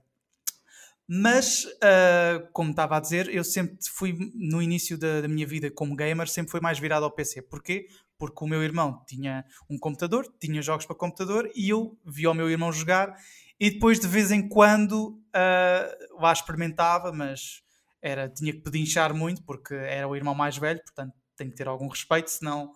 Mas, 1.07 1.65
uh, 1.65 2.48
como 2.53 2.72
estava 2.72 2.98
a 2.98 2.99
dizer, 2.99 3.27
eu 3.30 3.44
sempre 3.44 3.77
fui, 3.90 4.31
no 4.34 4.61
início 4.61 4.98
da, 4.98 5.22
da, 5.22 5.27
minha 5.27 5.45
vida 5.45 5.69
como 5.69 5.95
gamer, 5.95 6.30
sempre 6.30 6.52
fui 6.52 6.61
mais 6.61 6.80
virado 6.80 7.03
ao 7.03 7.11
PC. 7.11 7.41
Porquê? 7.41 7.88
Porque 8.18 8.44
o 8.44 8.48
meu 8.48 8.64
irmão 8.64 9.03
tinha 9.06 9.44
um 9.69 9.77
computador, 9.77 10.26
tinha 10.40 10.61
jogos 10.61 10.85
para 10.85 10.95
computador 10.95 11.52
e 11.53 11.69
eu 11.69 11.98
via 12.06 12.31
o 12.31 12.34
meu 12.34 12.49
irmão 12.49 12.72
jogar 12.72 13.18
e 13.60 13.69
depois 13.69 13.99
de 13.99 14.07
vez 14.07 14.31
em 14.31 14.48
quando 14.48 15.10
uh, 15.10 16.22
lá 16.22 16.31
experimentava, 16.31 17.11
mas 17.11 17.61
era, 18.02 18.30
tinha 18.30 18.53
que 18.53 18.60
pedinchar 18.60 19.14
muito 19.14 19.44
porque 19.44 19.73
era 19.73 20.07
o 20.07 20.15
irmão 20.15 20.34
mais 20.34 20.57
velho, 20.57 20.81
portanto 20.84 21.14
tenho 21.35 21.49
que 21.49 21.55
ter 21.55 21.68
algum 21.68 21.88
respeito, 21.88 22.30
senão 22.30 22.72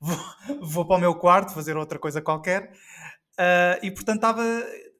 vou, 0.00 0.18
vou 0.62 0.86
para 0.86 0.96
o 0.96 1.00
meu 1.00 1.14
quarto 1.14 1.54
fazer 1.54 1.76
outra 1.76 1.98
coisa 1.98 2.20
qualquer. 2.20 2.72
Uh, 3.32 3.78
e 3.82 3.90
portanto 3.90 4.16
estava 4.16 4.44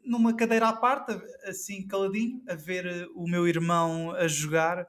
numa 0.04 0.34
cadeira 0.34 0.68
à 0.68 0.72
parte, 0.72 1.12
assim 1.44 1.86
caladinho, 1.86 2.42
a 2.48 2.54
ver 2.54 2.86
eh, 2.86 3.06
o 3.14 3.26
meu 3.28 3.46
irmão 3.46 4.12
a 4.12 4.26
jogar. 4.26 4.86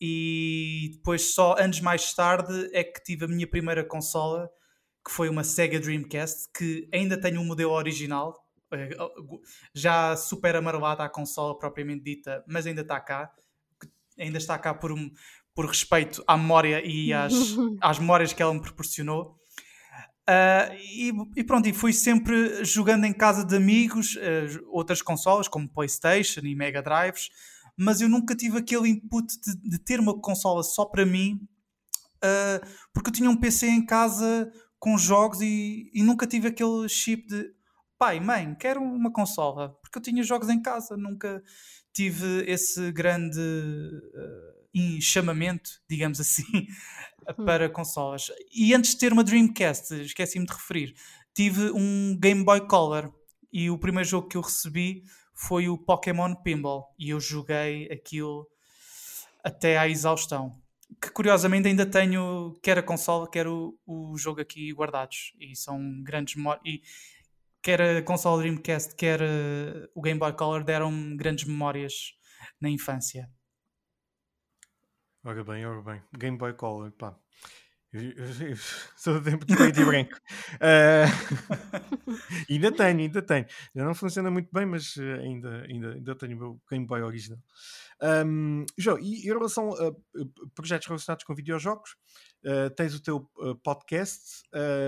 E 0.00 0.90
depois, 0.94 1.34
só 1.34 1.56
anos 1.58 1.80
mais 1.80 2.12
tarde, 2.12 2.68
é 2.72 2.84
que 2.84 3.02
tive 3.02 3.24
a 3.24 3.28
minha 3.28 3.46
primeira 3.46 3.84
consola, 3.84 4.50
que 5.04 5.10
foi 5.10 5.28
uma 5.28 5.44
Sega 5.44 5.80
Dreamcast, 5.80 6.50
que 6.52 6.88
ainda 6.92 7.18
tenho 7.18 7.40
um 7.40 7.44
modelo 7.44 7.72
original, 7.72 8.34
eh, 8.72 8.96
já 9.72 10.16
super 10.16 10.56
amarelada 10.56 11.04
a 11.04 11.08
consola 11.08 11.58
propriamente 11.58 12.04
dita, 12.04 12.44
mas 12.46 12.66
ainda 12.66 12.82
está 12.82 13.00
cá. 13.00 13.32
Ainda 14.18 14.38
está 14.38 14.58
cá 14.58 14.74
por, 14.74 14.92
por 15.54 15.66
respeito 15.66 16.22
à 16.26 16.36
memória 16.36 16.82
e 16.84 17.12
às, 17.12 17.32
às 17.80 17.98
memórias 17.98 18.32
que 18.32 18.42
ela 18.42 18.52
me 18.52 18.60
proporcionou. 18.60 19.38
Uh, 20.28 20.72
e, 20.80 21.12
e, 21.36 21.44
pronto, 21.44 21.68
e 21.68 21.72
fui 21.72 21.92
sempre 21.92 22.64
jogando 22.64 23.04
em 23.04 23.12
casa 23.12 23.44
de 23.44 23.54
amigos, 23.54 24.16
uh, 24.16 24.66
outras 24.68 25.02
consolas 25.02 25.48
como 25.48 25.68
PlayStation 25.68 26.40
e 26.40 26.54
Mega 26.54 26.82
Drives, 26.82 27.28
mas 27.76 28.00
eu 28.00 28.08
nunca 28.08 28.34
tive 28.34 28.58
aquele 28.58 28.88
input 28.88 29.26
de, 29.40 29.70
de 29.70 29.78
ter 29.78 30.00
uma 30.00 30.18
consola 30.18 30.62
só 30.62 30.86
para 30.86 31.04
mim, 31.04 31.46
uh, 32.24 32.66
porque 32.92 33.10
eu 33.10 33.12
tinha 33.12 33.28
um 33.28 33.36
PC 33.36 33.66
em 33.66 33.84
casa 33.84 34.50
com 34.78 34.96
jogos 34.96 35.42
e, 35.42 35.90
e, 35.92 36.02
nunca 36.02 36.26
tive 36.26 36.48
aquele 36.48 36.88
chip 36.88 37.26
de 37.26 37.52
pai, 37.98 38.18
mãe, 38.18 38.54
quero 38.54 38.82
uma 38.82 39.12
consola, 39.12 39.78
porque 39.82 39.98
eu 39.98 40.02
tinha 40.02 40.22
jogos 40.22 40.48
em 40.48 40.60
casa, 40.60 40.96
nunca 40.96 41.42
tive 41.92 42.44
esse 42.50 42.90
grande 42.92 43.40
chamamento, 45.00 45.70
digamos 45.88 46.20
assim, 46.20 46.44
Hum. 47.38 47.44
para 47.44 47.68
consolas. 47.68 48.30
E 48.52 48.74
antes 48.74 48.90
de 48.92 48.98
ter 48.98 49.12
uma 49.12 49.24
Dreamcast, 49.24 49.94
esqueci-me 50.02 50.46
de 50.46 50.52
referir, 50.52 50.94
tive 51.32 51.70
um 51.70 52.16
Game 52.18 52.44
Boy 52.44 52.66
Color 52.66 53.12
e 53.52 53.70
o 53.70 53.78
primeiro 53.78 54.08
jogo 54.08 54.28
que 54.28 54.36
eu 54.36 54.42
recebi 54.42 55.04
foi 55.34 55.68
o 55.68 55.78
Pokémon 55.78 56.34
Pinball 56.34 56.94
e 56.98 57.10
eu 57.10 57.20
joguei 57.20 57.88
aquilo 57.90 58.46
até 59.42 59.78
à 59.78 59.88
exaustão. 59.88 60.52
Que 61.00 61.10
curiosamente 61.10 61.66
ainda 61.66 61.86
tenho 61.86 62.54
quer 62.62 62.78
a 62.78 62.82
consola, 62.82 63.28
quer 63.28 63.46
o, 63.48 63.76
o 63.86 64.16
jogo 64.18 64.40
aqui 64.40 64.72
guardados 64.72 65.32
e 65.40 65.56
são 65.56 66.02
grandes 66.02 66.34
e 66.64 66.82
quer 67.62 67.80
a 67.80 68.02
consola 68.02 68.42
Dreamcast, 68.42 68.94
quer 68.94 69.20
uh, 69.20 69.88
o 69.94 70.02
Game 70.02 70.20
Boy 70.20 70.32
Color 70.34 70.62
deram 70.62 71.16
grandes 71.16 71.46
memórias 71.46 72.12
na 72.60 72.68
infância. 72.68 73.28
Ora 75.26 75.42
bem, 75.42 75.64
ora 75.64 75.80
bem. 75.80 76.02
Game 76.18 76.36
Boy 76.36 76.52
Color, 76.52 76.92
pá. 76.92 77.18
sou 78.94 79.14
do 79.14 79.30
tempo 79.30 79.46
de 79.46 79.56
preto 79.56 79.80
e 79.80 79.84
branco. 79.86 80.14
Uh, 80.56 81.08
ainda 82.50 82.70
tenho, 82.70 83.00
ainda 83.00 83.22
tenho. 83.22 83.46
Ainda 83.74 83.86
não 83.86 83.94
funciona 83.94 84.30
muito 84.30 84.50
bem, 84.52 84.66
mas 84.66 84.94
eh, 84.98 85.14
ainda, 85.22 85.62
ainda, 85.62 85.94
ainda 85.94 86.14
tenho 86.14 86.36
o 86.36 86.38
meu 86.38 86.60
Game 86.70 86.86
Boy 86.86 87.00
original. 87.00 87.38
Um, 88.26 88.66
João, 88.76 88.98
e 88.98 89.22
em 89.22 89.32
relação 89.32 89.70
a 89.72 89.94
projetos 90.54 90.88
relacionados 90.88 91.24
com 91.24 91.34
videojogos, 91.34 91.96
uh, 92.44 92.68
tens 92.76 92.94
o 92.94 93.02
teu 93.02 93.26
uh, 93.38 93.54
podcast. 93.56 94.42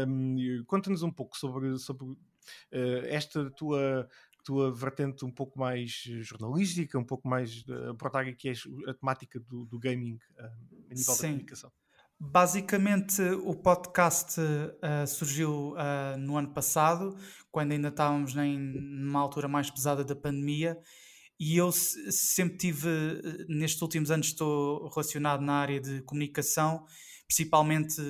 Um, 0.06 0.36
Conta-nos 0.66 1.02
um 1.02 1.10
pouco 1.10 1.34
sobre, 1.38 1.78
sobre 1.78 2.14
esta 3.08 3.50
tua 3.52 4.06
tua 4.47 4.73
vertente 4.73 5.24
um 5.24 5.31
pouco 5.31 5.59
mais 5.59 6.05
eh, 6.09 6.23
jornalística, 6.23 6.97
um 6.97 7.05
pouco 7.05 7.28
mais 7.28 7.64
uh, 7.64 8.35
que 8.39 8.48
é 8.48 8.52
a 8.89 8.94
temática 8.94 9.40
do, 9.40 9.64
do 9.66 9.77
gaming 9.77 10.14
uh, 10.39 10.44
a 10.89 10.94
nível 10.94 11.14
Sim. 11.14 11.23
da 11.23 11.28
comunicação. 11.28 11.73
Basicamente, 12.18 13.20
o 13.20 13.55
podcast 13.56 14.40
uh, 14.40 15.06
surgiu 15.06 15.73
uh, 15.73 16.16
no 16.16 16.36
ano 16.36 16.55
passado, 16.55 17.16
quando 17.51 17.73
ainda 17.73 17.89
estávamos 17.89 18.36
em, 18.36 18.56
numa 18.56 19.20
altura 19.20 19.48
mais 19.48 19.68
pesada 19.68 20.05
da 20.05 20.14
pandemia, 20.14 20.78
e 21.39 21.56
eu 21.56 21.70
sempre 21.73 22.56
tive, 22.56 22.89
nestes 23.48 23.82
últimos 23.82 24.10
anos, 24.10 24.28
estou 24.28 24.89
relacionado 24.89 25.43
na 25.43 25.55
área 25.55 25.81
de 25.81 26.01
comunicação, 26.02 26.86
principalmente 27.27 28.01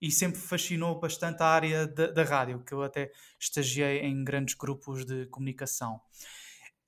e 0.00 0.10
sempre 0.10 0.40
fascinou 0.40 0.98
bastante 0.98 1.42
a 1.42 1.46
área 1.46 1.86
da, 1.86 2.06
da, 2.08 2.22
rádio, 2.22 2.62
que 2.64 2.72
eu 2.72 2.82
até 2.82 3.10
estagiei 3.38 4.00
em 4.00 4.22
grandes 4.22 4.54
grupos 4.54 5.04
de 5.04 5.26
comunicação. 5.26 6.00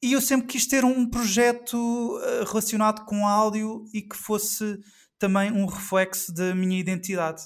E 0.03 0.13
eu 0.13 0.21
sempre 0.21 0.47
quis 0.47 0.67
ter 0.67 0.85
um 0.85 1.09
projeto 1.09 2.19
eh, 2.23 2.45
relacionado 2.47 3.05
com 3.05 3.27
áudio 3.27 3.85
e 3.93 4.01
que 4.01 4.17
fosse 4.17 4.79
também 5.19 5.53
um 5.53 5.67
reflexo 5.67 6.33
da 6.33 6.55
minha 6.55 6.79
identidade. 6.79 7.43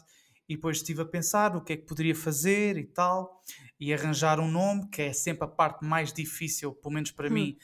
E 0.49 0.55
depois 0.55 0.77
estive 0.77 1.03
a 1.03 1.07
pensar 1.07 1.57
o 1.57 1.63
que 1.63 1.73
é 1.73 1.77
que 1.77 1.87
poderia 1.87 2.15
fazer 2.15 2.77
e 2.77 2.85
tal, 2.85 3.43
e 3.81 3.93
arranjar 3.93 4.39
um 4.39 4.49
nome, 4.49 4.89
que 4.89 5.03
é 5.03 5.13
sempre 5.13 5.45
a 5.45 5.49
parte 5.49 5.85
mais 5.85 6.13
difícil, 6.13 6.73
pelo 6.73 6.95
menos 6.95 7.11
para 7.11 7.29
hum. 7.29 7.33
mim, 7.33 7.59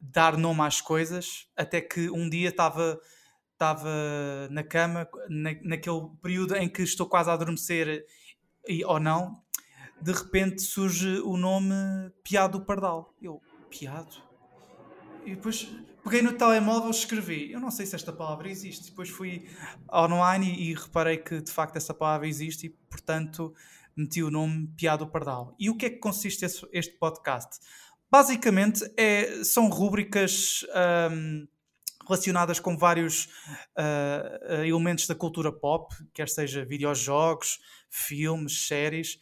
dar 0.00 0.36
nome 0.36 0.62
às 0.62 0.80
coisas. 0.80 1.46
Até 1.56 1.80
que 1.80 2.10
um 2.10 2.28
dia 2.28 2.48
estava 2.48 2.98
estava 3.62 4.48
na 4.50 4.64
cama, 4.64 5.08
na, 5.28 5.50
naquele 5.62 6.08
período 6.20 6.56
em 6.56 6.68
que 6.68 6.82
estou 6.82 7.06
quase 7.06 7.30
a 7.30 7.34
adormecer 7.34 8.04
e, 8.66 8.84
ou 8.84 8.98
não, 8.98 9.40
de 10.00 10.10
repente 10.12 10.62
surge 10.62 11.20
o 11.20 11.36
nome 11.36 11.72
Piado 12.24 12.60
Pardal. 12.64 13.14
Eu, 13.22 13.40
Piado? 13.70 14.16
E 15.24 15.36
depois 15.36 15.68
peguei 16.02 16.20
no 16.20 16.32
telemóvel 16.32 16.88
e 16.88 16.90
escrevi. 16.90 17.52
Eu 17.52 17.60
não 17.60 17.70
sei 17.70 17.86
se 17.86 17.94
esta 17.94 18.12
palavra 18.12 18.50
existe. 18.50 18.90
Depois 18.90 19.08
fui 19.08 19.48
online 19.92 20.52
e, 20.52 20.70
e 20.70 20.74
reparei 20.74 21.18
que 21.18 21.40
de 21.40 21.52
facto 21.52 21.76
essa 21.76 21.94
palavra 21.94 22.26
existe 22.26 22.66
e, 22.66 22.70
portanto, 22.90 23.54
meti 23.96 24.22
o 24.24 24.30
nome 24.30 24.66
Piado 24.76 25.06
Pardal. 25.06 25.54
E 25.58 25.70
o 25.70 25.76
que 25.76 25.86
é 25.86 25.90
que 25.90 25.98
consiste 25.98 26.44
este, 26.44 26.66
este 26.72 26.98
podcast? 26.98 27.60
Basicamente, 28.10 28.84
é, 28.96 29.44
são 29.44 29.68
rúbricas. 29.68 30.66
Um, 31.10 31.46
relacionadas 32.06 32.60
com 32.60 32.76
vários 32.76 33.26
uh, 33.78 34.62
elementos 34.64 35.06
da 35.06 35.14
cultura 35.14 35.52
pop, 35.52 35.94
quer 36.12 36.28
seja 36.28 36.64
videojogos, 36.64 37.58
filmes, 37.90 38.66
séries, 38.66 39.18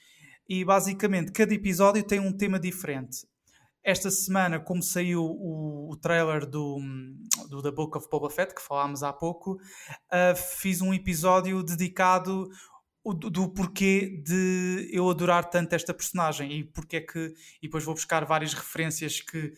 e 0.49 0.65
basicamente 0.65 1.33
cada 1.33 1.55
episódio 1.55 2.03
tem 2.03 2.19
um 2.21 2.37
tema 2.37 2.59
diferente. 2.59 3.29
Esta 3.83 4.11
semana, 4.11 4.61
como 4.61 4.83
saiu 4.83 5.23
o, 5.25 5.91
o 5.91 5.97
trailer 5.97 6.45
do, 6.45 6.79
do 7.49 7.63
The 7.63 7.71
Book 7.71 7.97
of 7.97 8.09
Boba 8.11 8.29
Fett, 8.29 8.55
que 8.55 8.61
falámos 8.61 9.03
há 9.03 9.13
pouco, 9.13 9.55
uh, 9.55 10.37
fiz 10.37 10.83
um 10.83 10.93
episódio 10.93 11.63
dedicado 11.63 12.51
do, 13.05 13.31
do, 13.31 13.49
porquê 13.49 14.23
de 14.23 14.91
eu 14.93 15.09
adorar 15.09 15.49
tanto 15.49 15.75
esta 15.75 15.95
personagem 15.95 16.53
e 16.53 16.65
porque 16.65 16.97
é 16.97 17.01
que. 17.01 17.33
E 17.63 17.67
depois 17.67 17.85
vou 17.85 17.95
buscar 17.95 18.25
várias 18.27 18.53
referências 18.53 19.21
que, 19.21 19.53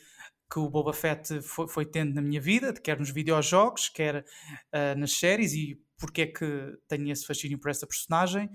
que 0.52 0.58
o 0.58 0.68
Boba 0.68 0.92
Fett 0.92 1.40
foi, 1.40 1.66
foi 1.66 1.86
tendo 1.86 2.14
na 2.14 2.20
minha 2.20 2.40
vida, 2.40 2.74
quer 2.74 2.98
nos 2.98 3.10
videojogos, 3.10 3.88
quer 3.88 4.16
uh, 4.18 4.98
nas 4.98 5.12
séries, 5.12 5.54
e 5.54 5.80
porque 5.96 6.22
é 6.22 6.26
que 6.26 6.76
tenho 6.86 7.10
esse 7.10 7.26
fascínio 7.26 7.58
por 7.58 7.70
essa 7.70 7.86
personagem. 7.86 8.46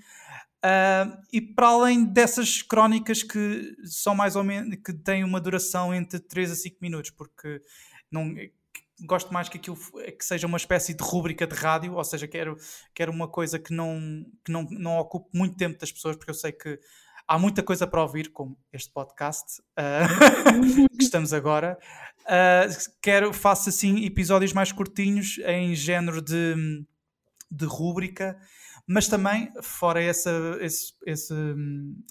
Uh, 0.64 1.18
e 1.34 1.42
para 1.42 1.70
além 1.70 2.06
dessas 2.06 2.62
crónicas 2.62 3.24
que 3.24 3.76
são 3.84 4.14
mais 4.14 4.36
ou 4.36 4.44
menos 4.44 4.78
que 4.86 4.94
têm 4.94 5.24
uma 5.24 5.42
duração 5.42 5.94
entre 5.94 6.20
3 6.20 6.52
a 6.52 6.56
5 6.56 6.78
minutos, 6.82 7.10
porque 7.10 7.62
não 8.12 8.36
gosto 9.02 9.34
mais 9.34 9.50
que 9.50 9.58
aquilo 9.58 9.78
que 10.18 10.26
seja 10.26 10.46
uma 10.46 10.58
espécie 10.58 10.94
de 10.94 11.04
rúbrica 11.04 11.48
de 11.48 11.56
rádio, 11.56 11.96
ou 11.96 12.04
seja, 12.04 12.28
quero, 12.28 12.58
quero 12.94 13.12
uma 13.12 13.28
coisa 13.28 13.58
que 13.58 13.74
não, 13.74 14.26
que 14.46 14.52
não, 14.52 14.64
não 14.70 14.98
ocupe 14.98 15.36
muito 15.36 15.56
tempo 15.56 15.80
das 15.80 15.92
pessoas, 15.92 16.16
porque 16.16 16.32
eu 16.32 16.36
sei 16.36 16.52
que 16.52 16.80
há 17.28 17.38
muita 17.38 17.62
coisa 17.62 17.86
para 17.86 18.02
ouvir, 18.02 18.32
como 18.32 18.58
este 18.72 18.92
podcast 18.92 19.62
uh, 19.78 20.88
que 20.98 21.04
estamos 21.04 21.34
agora. 21.34 21.78
Uh, 22.22 22.92
quero, 23.02 23.34
faço 23.34 23.70
assim 23.70 24.06
episódios 24.06 24.54
mais 24.54 24.72
curtinhos, 24.72 25.38
em 25.46 25.76
género 25.76 26.22
de, 26.22 26.86
de 27.52 27.66
rúbrica, 27.66 28.40
mas 28.88 29.08
também, 29.08 29.52
fora 29.62 30.02
essa, 30.02 30.32
esse, 30.62 30.94
esse, 31.06 31.34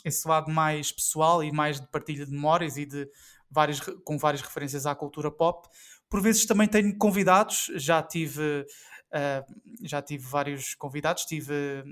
esse 0.05 0.29
lado 0.29 0.51
mais 0.51 0.93
pessoal 0.93 1.43
e 1.43 1.51
mais 1.51 1.81
de 1.81 1.87
partilha 1.87 2.27
de 2.27 2.33
memórias 2.33 2.77
e 2.77 2.85
de 2.85 3.09
várias, 3.51 3.81
com 3.81 4.19
várias 4.19 4.43
referências 4.43 4.85
à 4.85 4.95
cultura 4.95 5.31
pop, 5.31 5.67
por 6.11 6.21
vezes 6.21 6.45
também 6.45 6.69
tenho 6.69 6.97
convidados, 6.99 7.71
já 7.77 8.03
tive, 8.03 8.67
uh, 9.13 9.55
já 9.83 10.03
tive 10.03 10.25
vários 10.27 10.75
convidados, 10.75 11.25
tive 11.25 11.83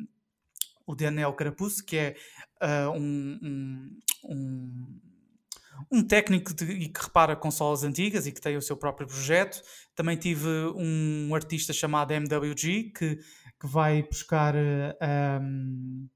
o 0.87 0.95
Daniel 0.95 1.33
Carapuce, 1.33 1.83
que 1.83 1.97
é 1.97 2.17
uh, 2.65 2.91
um, 2.91 4.01
um, 4.25 5.01
um, 5.93 6.03
técnico 6.03 6.55
de, 6.55 6.89
que 6.89 7.03
repara 7.03 7.37
consolas 7.37 7.85
antigas 7.85 8.27
e 8.27 8.33
que 8.33 8.41
tem 8.41 8.57
o 8.57 8.63
seu 8.63 8.77
próprio 8.77 9.07
projeto. 9.07 9.63
Também 9.95 10.17
tive 10.17 10.49
um 10.77 11.35
artista 11.35 11.73
chamado 11.73 12.13
MWG, 12.13 12.93
que 12.97 13.21
que 13.65 13.67
vai 13.67 14.03
buscar 14.03 14.55
um, 14.55 16.07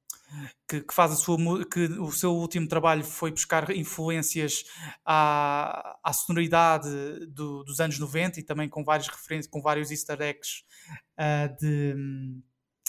que, 0.68 0.82
que, 0.82 0.94
faz 0.94 1.12
a 1.12 1.16
sua 1.16 1.38
que 1.64 1.84
o 1.98 2.12
seu 2.12 2.34
último 2.34 2.68
trabalho 2.68 3.02
foi 3.02 3.30
buscar 3.30 3.70
influências 3.70 4.64
à, 5.02 5.98
à 6.04 6.12
sonoridade 6.12 6.90
do, 7.28 7.64
dos 7.64 7.80
anos 7.80 7.98
90 7.98 8.40
e 8.40 8.42
também 8.42 8.68
com 8.68 8.84
várias 8.84 9.08
referências, 9.08 9.50
com 9.50 9.62
vários 9.62 9.90
easter 9.90 10.20
eggs 10.20 10.62
uh, 11.18 11.56
de 11.58 11.94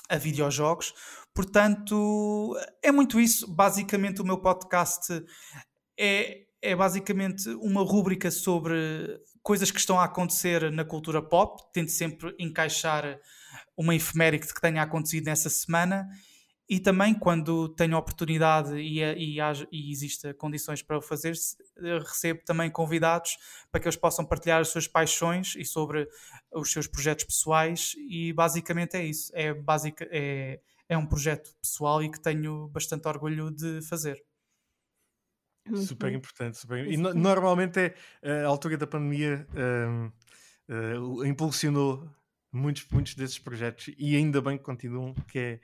a 0.09 0.17
videojogos. 0.17 0.93
Portanto, 1.33 2.57
é 2.83 2.91
muito 2.91 3.19
isso. 3.19 3.47
Basicamente, 3.47 4.21
o 4.21 4.25
meu 4.25 4.39
podcast 4.39 5.23
é, 5.97 6.41
é 6.61 6.75
basicamente 6.75 7.47
uma 7.61 7.83
rúbrica 7.83 8.31
sobre 8.31 9.21
coisas 9.43 9.71
que 9.71 9.79
estão 9.79 9.99
a 9.99 10.05
acontecer 10.05 10.71
na 10.71 10.83
cultura 10.83 11.21
pop. 11.21 11.61
Tento 11.71 11.91
sempre 11.91 12.35
encaixar 12.39 13.19
uma 13.77 13.95
efeméride 13.95 14.53
que 14.53 14.59
tenha 14.59 14.81
acontecido 14.81 15.25
nessa 15.25 15.49
semana 15.49 16.07
e 16.69 16.79
também 16.79 17.15
quando 17.15 17.67
tenho 17.69 17.97
oportunidade 17.97 18.75
e, 18.75 19.01
e, 19.01 19.39
e 19.71 19.91
existe 19.91 20.31
condições 20.35 20.83
para 20.83 20.99
o 20.99 21.01
fazer, 21.01 21.33
recebo 22.05 22.41
também 22.45 22.69
convidados 22.69 23.37
para 23.71 23.81
que 23.81 23.87
eles 23.87 23.95
possam 23.95 24.23
partilhar 24.23 24.61
as 24.61 24.67
suas 24.67 24.87
paixões 24.87 25.55
e 25.55 25.65
sobre 25.65 26.07
os 26.53 26.71
seus 26.71 26.85
projetos 26.85 27.25
pessoais. 27.25 27.95
E 28.07 28.31
basicamente 28.33 28.95
é 28.95 29.03
isso, 29.03 29.31
é, 29.33 29.51
basic, 29.51 30.07
é, 30.11 30.61
é 30.87 30.97
um 30.97 31.07
projeto 31.07 31.49
pessoal 31.59 32.03
e 32.03 32.11
que 32.11 32.21
tenho 32.21 32.67
bastante 32.67 33.07
orgulho 33.07 33.49
de 33.49 33.81
fazer. 33.81 34.23
Super 35.75 36.11
importante, 36.11 36.57
super... 36.57 36.87
e 36.87 36.97
no, 36.97 37.13
normalmente 37.13 37.93
é 38.21 38.43
a 38.43 38.47
altura 38.47 38.77
da 38.77 38.87
pandemia 38.87 39.47
um, 39.55 40.11
uh, 40.67 41.25
impulsionou 41.25 42.09
muitos, 42.51 42.87
muitos 42.91 43.13
desses 43.13 43.37
projetos 43.37 43.93
e 43.97 44.15
ainda 44.15 44.41
bem 44.41 44.57
que 44.57 44.63
continuam, 44.63 45.13
que 45.27 45.37
é, 45.37 45.59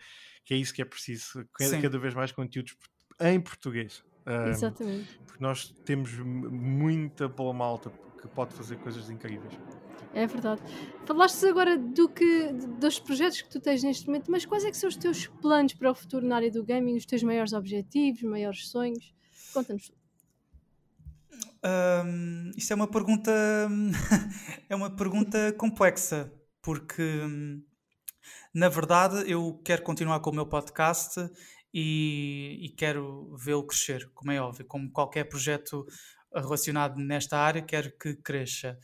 que 0.45 0.53
é 0.53 0.57
isso 0.57 0.73
que 0.73 0.81
é 0.81 0.85
preciso, 0.85 1.45
cada, 1.53 1.81
cada 1.81 1.99
vez 1.99 2.13
mais 2.13 2.31
conteúdos 2.31 2.77
em 3.19 3.39
português. 3.41 4.03
Um, 4.25 4.47
Exatamente. 4.47 5.19
Porque 5.25 5.43
nós 5.43 5.69
temos 5.83 6.11
muita 6.17 7.27
boa 7.27 7.53
malta 7.53 7.91
que 8.21 8.27
pode 8.27 8.53
fazer 8.53 8.77
coisas 8.77 9.09
incríveis. 9.09 9.53
É 10.13 10.25
verdade. 10.25 10.61
Falaste 11.05 11.45
agora 11.45 11.77
do 11.77 12.07
que, 12.07 12.53
dos 12.79 12.99
projetos 12.99 13.41
que 13.41 13.49
tu 13.49 13.59
tens 13.59 13.83
neste 13.83 14.07
momento, 14.07 14.31
mas 14.31 14.45
quais 14.45 14.63
é 14.63 14.71
que 14.71 14.77
são 14.77 14.87
os 14.87 14.95
teus 14.95 15.27
planos 15.27 15.73
para 15.73 15.91
o 15.91 15.95
futuro 15.95 16.25
na 16.25 16.37
área 16.37 16.49
do 16.49 16.63
gaming, 16.63 16.95
os 16.95 17.05
teus 17.05 17.21
maiores 17.21 17.51
objetivos, 17.51 18.23
maiores 18.23 18.69
sonhos? 18.69 19.13
Conta-nos 19.53 19.89
tudo. 19.89 20.05
Um, 21.65 22.51
isso 22.55 22.71
é 22.71 22.75
uma 22.75 22.87
pergunta 22.87 23.31
é 24.69 24.75
uma 24.75 24.89
pergunta 24.89 25.51
complexa 25.53 26.31
porque 26.61 27.01
na 28.55 28.69
verdade 28.69 29.29
eu 29.29 29.61
quero 29.65 29.83
continuar 29.83 30.21
com 30.21 30.29
o 30.29 30.33
meu 30.33 30.45
podcast 30.45 31.19
e, 31.73 32.57
e 32.61 32.69
quero 32.69 33.35
vê-lo 33.35 33.67
crescer, 33.67 34.09
como 34.13 34.31
é 34.31 34.39
óbvio, 34.39 34.65
como 34.65 34.89
qualquer 34.89 35.25
projeto 35.25 35.85
relacionado 36.33 36.97
nesta 36.97 37.37
área, 37.37 37.61
quero 37.61 37.91
que 37.97 38.15
cresça. 38.15 38.77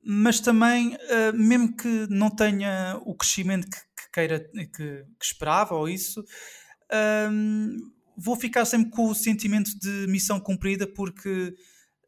Mas 0.00 0.38
também, 0.38 0.94
uh, 0.94 1.36
mesmo 1.36 1.76
que 1.76 2.06
não 2.08 2.30
tenha 2.30 3.00
o 3.04 3.16
crescimento 3.16 3.68
que, 3.68 3.78
que 3.78 4.12
queira, 4.12 4.38
que, 4.38 4.68
que, 4.68 5.24
esperava 5.24 5.74
ou 5.74 5.88
isso, 5.88 6.20
uh, 6.20 7.92
vou 8.16 8.36
ficar 8.36 8.64
sempre 8.64 8.90
com 8.90 9.08
o 9.08 9.14
sentimento 9.14 9.76
de 9.76 10.06
missão 10.06 10.38
cumprida, 10.38 10.86
porque 10.86 11.52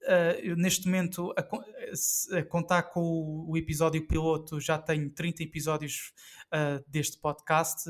Uh, 0.02 0.56
neste 0.56 0.86
momento, 0.86 1.32
a, 1.36 2.38
a, 2.38 2.42
contar 2.44 2.82
com 2.84 3.00
o, 3.00 3.50
o, 3.52 3.56
episódio 3.56 4.04
piloto, 4.06 4.60
já 4.60 4.76
tenho 4.76 5.08
30 5.10 5.44
episódios 5.44 6.12
uh, 6.52 6.82
deste 6.88 7.18
podcast 7.18 7.88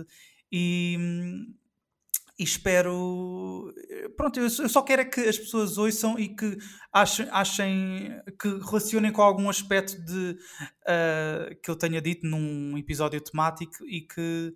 e, 0.51 0.99
e, 2.39 2.45
espero. 2.45 3.73
Pronto, 4.15 4.41
eu, 4.41 4.51
só 4.51 4.83
quero 4.83 5.03
é 5.03 5.05
que 5.07 5.21
as 5.21 5.39
pessoas 5.39 5.79
ouçam 5.79 6.19
e 6.19 6.29
que 6.29 6.59
achem, 6.93 7.29
achem 7.31 8.21
que 8.39 8.49
relacionem 8.59 9.11
com 9.11 9.23
algum 9.23 9.49
aspecto 9.49 9.99
de, 10.05 10.37
uh, 10.83 11.57
que 11.63 11.71
eu 11.71 11.77
tenha 11.77 12.03
dito 12.03 12.27
num 12.27 12.77
episódio 12.77 13.23
temático 13.23 13.87
e 13.87 14.03
que 14.03 14.55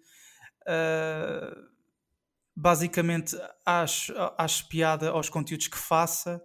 basicamente 2.57 3.37
acho, 3.65 4.13
acho 4.37 4.69
piada 4.69 5.11
aos 5.11 5.29
conteúdos 5.29 5.69
que 5.69 5.77
faça 5.77 6.43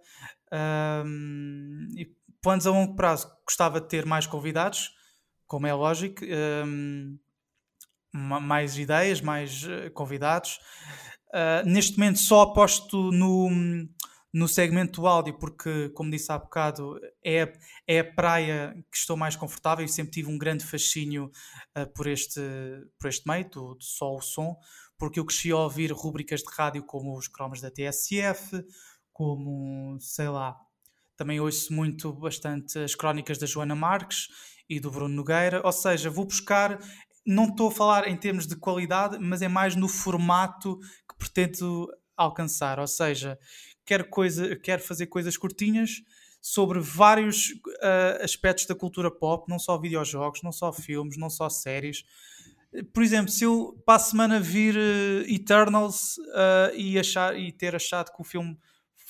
um, 0.52 1.88
e 1.96 2.14
planos 2.42 2.66
a 2.66 2.70
longo 2.70 2.94
prazo, 2.94 3.30
gostava 3.46 3.80
de 3.80 3.88
ter 3.88 4.04
mais 4.04 4.26
convidados, 4.26 4.90
como 5.46 5.66
é 5.66 5.72
lógico, 5.74 6.24
um, 6.24 7.18
mais 8.12 8.76
ideias, 8.76 9.20
mais 9.20 9.64
eh, 9.64 9.90
convidados. 9.90 10.58
Uh, 11.28 11.66
neste 11.66 11.98
momento 11.98 12.18
só 12.18 12.42
aposto 12.42 13.10
no, 13.10 13.48
no 14.32 14.46
segmento 14.46 15.00
do 15.00 15.06
áudio, 15.06 15.38
porque, 15.38 15.88
como 15.90 16.10
disse 16.10 16.30
há 16.30 16.38
bocado, 16.38 17.00
é, 17.24 17.52
é 17.86 18.00
a 18.00 18.12
praia 18.12 18.74
que 18.90 18.98
estou 18.98 19.16
mais 19.16 19.34
confortável 19.34 19.84
e 19.84 19.88
sempre 19.88 20.12
tive 20.12 20.28
um 20.28 20.36
grande 20.36 20.64
fascínio 20.64 21.30
uh, 21.76 21.86
por, 21.94 22.06
este, 22.06 22.40
por 22.98 23.08
este 23.08 23.26
meio, 23.26 23.48
do, 23.48 23.74
do 23.74 23.84
só 23.84 24.14
o 24.14 24.20
som, 24.20 24.56
porque 24.98 25.18
eu 25.18 25.24
cresci 25.24 25.50
a 25.50 25.56
ouvir 25.56 25.90
rubricas 25.90 26.40
de 26.40 26.54
rádio 26.54 26.84
como 26.84 27.16
os 27.16 27.28
cromos 27.28 27.60
da 27.60 27.70
TSF, 27.70 28.62
como, 29.22 29.96
sei 30.00 30.28
lá, 30.28 30.56
também 31.16 31.38
ouço 31.38 31.72
muito 31.72 32.12
bastante 32.12 32.76
as 32.80 32.96
crónicas 32.96 33.38
da 33.38 33.46
Joana 33.46 33.76
Marques 33.76 34.26
e 34.68 34.80
do 34.80 34.90
Bruno 34.90 35.14
Nogueira, 35.14 35.62
ou 35.64 35.70
seja, 35.70 36.10
vou 36.10 36.24
buscar, 36.24 36.76
não 37.24 37.44
estou 37.44 37.68
a 37.68 37.70
falar 37.70 38.08
em 38.08 38.16
termos 38.16 38.48
de 38.48 38.56
qualidade, 38.56 39.20
mas 39.20 39.40
é 39.40 39.46
mais 39.46 39.76
no 39.76 39.86
formato 39.86 40.76
que 41.08 41.16
pretendo 41.16 41.88
alcançar, 42.16 42.80
ou 42.80 42.86
seja, 42.88 43.38
quero, 43.86 44.08
coisa, 44.08 44.56
quero 44.56 44.82
fazer 44.82 45.06
coisas 45.06 45.36
curtinhas 45.36 46.02
sobre 46.40 46.80
vários 46.80 47.50
uh, 47.50 48.24
aspectos 48.24 48.66
da 48.66 48.74
cultura 48.74 49.08
pop, 49.08 49.48
não 49.48 49.60
só 49.60 49.78
videojogos, 49.78 50.42
não 50.42 50.50
só 50.50 50.72
filmes, 50.72 51.16
não 51.16 51.30
só 51.30 51.48
séries. 51.48 52.02
Por 52.92 53.04
exemplo, 53.04 53.30
se 53.30 53.44
eu 53.44 53.80
para 53.86 53.94
a 53.94 54.00
semana 54.00 54.40
vir 54.40 54.74
uh, 54.74 55.32
Eternals 55.32 56.18
uh, 56.18 56.74
e, 56.74 56.98
achar, 56.98 57.38
e 57.38 57.52
ter 57.52 57.76
achado 57.76 58.12
que 58.12 58.20
o 58.20 58.24
filme 58.24 58.58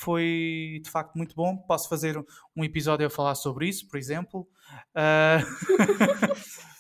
foi 0.03 0.81
de 0.83 0.91
facto 0.91 1.15
muito 1.15 1.35
bom. 1.35 1.57
Posso 1.57 1.89
fazer 1.89 2.19
um 2.57 2.65
episódio 2.65 3.07
a 3.07 3.11
falar 3.11 3.35
sobre 3.35 3.69
isso, 3.69 3.89
por 3.89 3.99
exemplo. 3.99 4.49
Uh... 4.97 5.43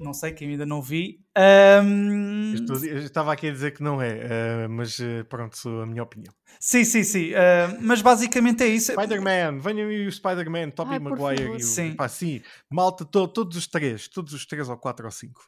não 0.00 0.14
sei, 0.14 0.32
que 0.32 0.44
ainda 0.44 0.64
não 0.64 0.80
vi. 0.80 1.20
Um... 1.36 2.52
Eu, 2.52 2.54
estou, 2.54 2.84
eu 2.84 2.98
estava 2.98 3.32
aqui 3.32 3.48
a 3.48 3.52
dizer 3.52 3.72
que 3.72 3.82
não 3.82 4.00
é, 4.00 4.66
uh, 4.66 4.70
mas 4.70 4.98
uh, 4.98 5.24
pronto, 5.28 5.56
sou 5.56 5.82
a 5.82 5.86
minha 5.86 6.02
opinião. 6.02 6.32
Sim, 6.58 6.84
sim, 6.84 7.04
sim. 7.04 7.32
Uh, 7.32 7.78
mas 7.80 8.00
basicamente 8.00 8.62
é 8.62 8.66
isso. 8.66 8.92
Spider-Man, 8.92 9.58
venham 9.58 9.88
aí 9.88 10.06
o 10.06 10.12
Spider-Man, 10.12 10.70
Tobey 10.70 10.98
Maguire 10.98 11.42
e 11.42 11.56
o. 11.56 11.60
Sim. 11.60 11.94
Pá, 11.94 12.08
sim, 12.08 12.42
malta, 12.70 13.04
to, 13.04 13.28
todos 13.28 13.56
os 13.56 13.66
três, 13.66 14.08
todos 14.08 14.32
os 14.32 14.46
três 14.46 14.68
ou 14.68 14.76
quatro 14.76 15.04
ou 15.04 15.12
cinco. 15.12 15.42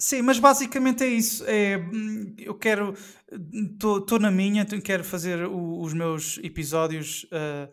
Sim, 0.00 0.22
mas 0.22 0.38
basicamente 0.38 1.02
é 1.02 1.08
isso. 1.08 1.44
É, 1.46 1.74
eu 2.38 2.54
quero. 2.54 2.94
Estou 3.72 4.18
na 4.20 4.30
minha, 4.30 4.64
quero 4.64 5.02
fazer 5.02 5.44
o, 5.46 5.80
os 5.80 5.92
meus 5.92 6.38
episódios 6.38 7.24
uh, 7.24 7.68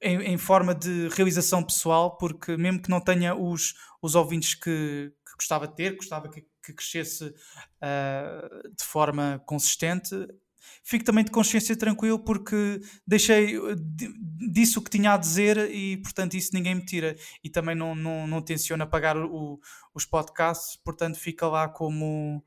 em, 0.00 0.34
em, 0.34 0.38
forma 0.38 0.74
de 0.74 1.08
realização 1.08 1.62
pessoal, 1.62 2.18
porque 2.18 2.56
mesmo 2.56 2.82
que 2.82 2.90
não 2.90 3.00
tenha 3.00 3.34
os, 3.34 3.74
os 4.02 4.14
ouvintes 4.14 4.54
que, 4.54 5.10
que 5.26 5.32
gostava 5.38 5.66
de 5.66 5.74
ter, 5.74 5.96
gostava 5.96 6.28
que, 6.28 6.42
que 6.62 6.72
crescesse 6.74 7.24
uh, 7.24 8.74
de 8.76 8.84
forma 8.84 9.42
consistente, 9.46 10.14
fico 10.82 11.04
também 11.04 11.24
de 11.24 11.30
consciência 11.30 11.76
tranquilo 11.76 12.18
porque 12.18 12.80
deixei 13.06 13.58
disso 14.50 14.80
o 14.80 14.82
que 14.82 14.90
tinha 14.90 15.12
a 15.12 15.16
dizer 15.16 15.70
e 15.70 15.96
portanto 15.98 16.34
isso 16.34 16.50
ninguém 16.52 16.74
me 16.74 16.84
tira. 16.84 17.16
E 17.42 17.50
também 17.50 17.74
não, 17.74 17.94
não, 17.94 18.26
não 18.26 18.42
tenciono 18.42 18.82
apagar 18.82 19.16
o, 19.16 19.60
os 19.94 20.04
podcasts, 20.04 20.76
portanto 20.76 21.18
fica 21.18 21.46
lá 21.46 21.68
como 21.68 22.42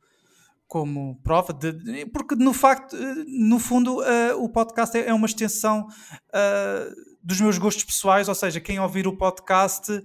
como 0.68 1.15
prova 1.23 1.53
de, 1.53 2.06
porque 2.07 2.35
no 2.35 2.52
facto 2.52 2.94
no 3.26 3.57
fundo 3.57 4.02
uh, 4.02 4.44
o 4.44 4.49
podcast 4.49 4.98
é, 4.98 5.07
é 5.07 5.14
uma 5.14 5.26
extensão 5.26 5.88
uh, 5.88 7.18
dos 7.23 7.39
meus 7.39 7.57
gostos 7.57 7.85
pessoais, 7.85 8.27
ou 8.27 8.35
seja, 8.35 8.60
quem 8.60 8.77
ouvir 8.77 9.07
o 9.07 9.15
podcast 9.15 10.03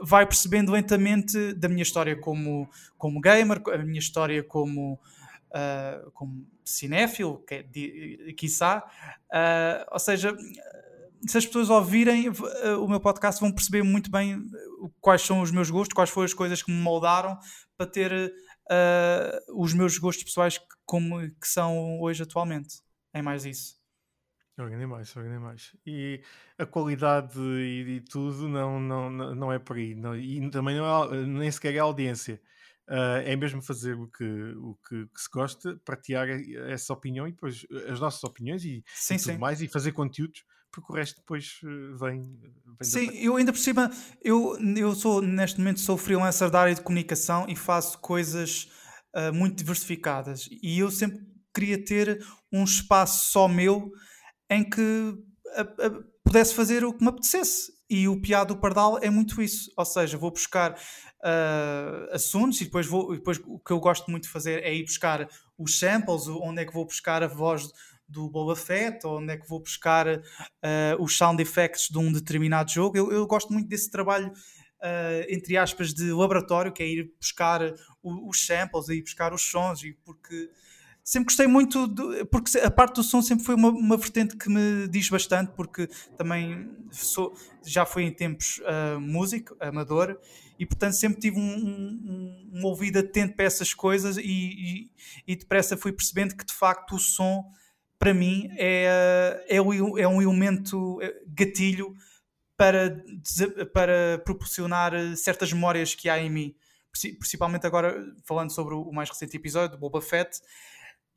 vai 0.00 0.26
percebendo 0.26 0.72
lentamente 0.72 1.54
da 1.54 1.68
minha 1.68 1.82
história 1.82 2.16
como, 2.16 2.68
como 2.96 3.20
gamer, 3.20 3.62
a 3.72 3.78
minha 3.78 3.98
história 3.98 4.42
como, 4.42 4.98
uh, 5.54 6.10
como 6.12 6.46
cinéfilo, 6.64 7.44
que 7.46 7.54
é, 7.54 8.32
quiçá. 8.32 8.84
Uh, 9.32 9.86
ou 9.92 9.98
seja, 9.98 10.36
se 11.26 11.38
as 11.38 11.46
pessoas 11.46 11.70
ouvirem 11.70 12.28
uh, 12.28 12.82
o 12.82 12.88
meu 12.88 13.00
podcast 13.00 13.40
vão 13.40 13.52
perceber 13.52 13.82
muito 13.82 14.10
bem 14.10 14.44
quais 15.00 15.22
são 15.22 15.40
os 15.40 15.50
meus 15.50 15.70
gostos, 15.70 15.94
quais 15.94 16.10
foram 16.10 16.26
as 16.26 16.34
coisas 16.34 16.62
que 16.62 16.70
me 16.70 16.80
moldaram 16.80 17.38
para 17.76 17.86
ter 17.86 18.12
uh, 18.12 19.60
os 19.62 19.72
meus 19.72 19.98
gostos 19.98 20.24
pessoais 20.24 20.60
como, 20.84 21.20
que 21.20 21.48
são 21.48 22.00
hoje 22.00 22.22
atualmente. 22.22 22.82
É 23.12 23.22
mais 23.22 23.44
isso. 23.44 23.82
Organei 24.56 24.86
mais, 24.86 25.16
organei 25.16 25.38
mais. 25.38 25.76
E 25.84 26.22
a 26.56 26.64
qualidade 26.64 27.38
e, 27.40 27.96
e, 27.96 28.00
tudo 28.00 28.48
não, 28.48 28.78
não, 28.78 29.10
não 29.10 29.52
é 29.52 29.58
por 29.58 29.76
aí. 29.76 29.94
Não, 29.96 30.16
e 30.16 30.48
também 30.50 30.76
não 30.76 31.12
é, 31.12 31.26
nem 31.26 31.50
sequer 31.50 31.74
é 31.74 31.78
a 31.80 31.82
audiência. 31.82 32.40
Uh, 32.86 33.24
é 33.24 33.34
mesmo 33.34 33.62
fazer 33.62 33.94
o 33.94 34.06
que, 34.08 34.24
o 34.24 34.76
que, 34.86 35.06
que, 35.06 35.20
se 35.20 35.30
gosta, 35.30 35.80
partilhar 35.86 36.28
essa 36.68 36.92
opinião 36.92 37.26
e 37.26 37.32
depois 37.32 37.66
as 37.88 37.98
nossas 37.98 38.22
opiniões 38.24 38.62
e, 38.62 38.84
sim, 38.94 39.14
e 39.14 39.18
tudo 39.18 39.32
sim. 39.32 39.38
mais 39.38 39.62
e 39.62 39.68
fazer 39.68 39.92
conteúdos, 39.92 40.44
porque 40.70 40.92
o 40.92 40.94
resto 40.94 41.18
depois 41.20 41.60
vem, 41.98 42.38
vem. 42.38 42.52
Sim, 42.82 43.10
eu 43.14 43.36
ainda 43.36 43.52
por 43.54 43.58
cima, 43.58 43.90
eu, 44.22 44.58
eu 44.76 44.94
sou 44.94 45.22
neste 45.22 45.58
momento 45.58 45.80
sou 45.80 45.96
freelancer 45.96 46.50
da 46.50 46.60
área 46.60 46.74
de 46.74 46.82
comunicação 46.82 47.46
e 47.48 47.56
faço 47.56 47.98
coisas 48.00 48.70
uh, 49.16 49.32
muito 49.32 49.56
diversificadas 49.56 50.46
e 50.50 50.78
eu 50.78 50.90
sempre 50.90 51.20
queria 51.54 51.82
ter 51.82 52.22
um 52.52 52.64
espaço 52.64 53.30
só 53.30 53.48
meu 53.48 53.90
em 54.50 54.68
que 54.68 55.14
pudesse 56.24 56.54
fazer 56.54 56.84
o 56.84 56.92
que 56.92 57.02
me 57.02 57.08
apetecesse. 57.08 57.73
E 57.88 58.08
o 58.08 58.20
Piado 58.20 58.54
do 58.54 58.60
Pardal 58.60 58.98
é 59.02 59.10
muito 59.10 59.40
isso. 59.42 59.70
Ou 59.76 59.84
seja, 59.84 60.16
vou 60.16 60.30
buscar 60.30 60.72
uh, 60.72 62.12
assuntos 62.12 62.60
e 62.60 62.64
depois, 62.64 62.86
vou, 62.86 63.14
depois 63.14 63.38
o 63.46 63.58
que 63.58 63.72
eu 63.72 63.80
gosto 63.80 64.10
muito 64.10 64.24
de 64.24 64.30
fazer 64.30 64.62
é 64.62 64.74
ir 64.74 64.84
buscar 64.84 65.28
os 65.58 65.78
samples, 65.78 66.26
onde 66.28 66.62
é 66.62 66.64
que 66.64 66.72
vou 66.72 66.84
buscar 66.84 67.22
a 67.22 67.26
voz 67.26 67.68
do 68.08 68.28
Boba 68.28 68.56
Fett, 68.56 69.06
ou 69.06 69.18
onde 69.18 69.32
é 69.32 69.36
que 69.36 69.48
vou 69.48 69.60
buscar 69.60 70.06
uh, 70.08 70.20
os 70.98 71.16
sound 71.16 71.42
effects 71.42 71.88
de 71.88 71.98
um 71.98 72.12
determinado 72.12 72.70
jogo. 72.70 72.96
Eu, 72.96 73.10
eu 73.12 73.26
gosto 73.26 73.52
muito 73.52 73.68
desse 73.68 73.90
trabalho, 73.90 74.28
uh, 74.28 75.24
entre 75.28 75.56
aspas, 75.56 75.92
de 75.92 76.12
laboratório, 76.12 76.72
que 76.72 76.82
é 76.82 76.86
ir 76.86 77.12
buscar 77.18 77.60
os 78.02 78.46
samples, 78.46 78.88
ir 78.88 79.02
buscar 79.02 79.32
os 79.32 79.42
sons, 79.42 79.82
e 79.82 79.92
porque 80.04 80.50
sempre 81.04 81.26
gostei 81.26 81.46
muito, 81.46 81.94
porque 82.30 82.58
a 82.58 82.70
parte 82.70 82.94
do 82.94 83.02
som 83.02 83.20
sempre 83.20 83.44
foi 83.44 83.54
uma, 83.54 83.68
uma 83.68 83.96
vertente 83.96 84.36
que 84.36 84.48
me 84.48 84.88
diz 84.88 85.10
bastante, 85.10 85.52
porque 85.52 85.86
também 86.16 86.70
sou, 86.90 87.36
já 87.62 87.84
fui 87.84 88.04
em 88.04 88.10
tempos 88.10 88.60
uh, 88.60 88.98
músico, 88.98 89.54
amador, 89.60 90.18
e 90.58 90.64
portanto 90.64 90.94
sempre 90.94 91.20
tive 91.20 91.38
um, 91.38 91.42
um, 91.42 92.50
um 92.54 92.64
ouvido 92.64 93.00
atento 93.00 93.36
para 93.36 93.44
essas 93.44 93.74
coisas 93.74 94.16
e, 94.16 94.22
e, 94.22 94.90
e, 95.26 95.36
depressa 95.36 95.76
fui 95.76 95.92
percebendo 95.92 96.34
que 96.34 96.46
de 96.46 96.54
facto 96.54 96.94
o 96.94 96.98
som 96.98 97.44
para 97.98 98.14
mim 98.14 98.48
é, 98.56 99.44
é, 99.48 99.56
é 99.56 100.08
um 100.08 100.22
elemento 100.22 101.00
eh, 101.02 101.22
gatilho 101.26 101.94
para, 102.56 103.02
para 103.72 104.22
proporcionar 104.24 104.92
certas 105.16 105.52
memórias 105.52 105.94
que 105.94 106.08
há 106.08 106.18
em 106.18 106.30
mim. 106.30 106.54
Principalmente 107.18 107.66
agora 107.66 108.00
falando 108.24 108.52
sobre 108.52 108.74
o 108.74 108.92
mais 108.92 109.08
recente 109.08 109.36
episódio 109.36 109.76
do 109.76 109.80
Boba 109.80 110.00
Fett 110.00 110.40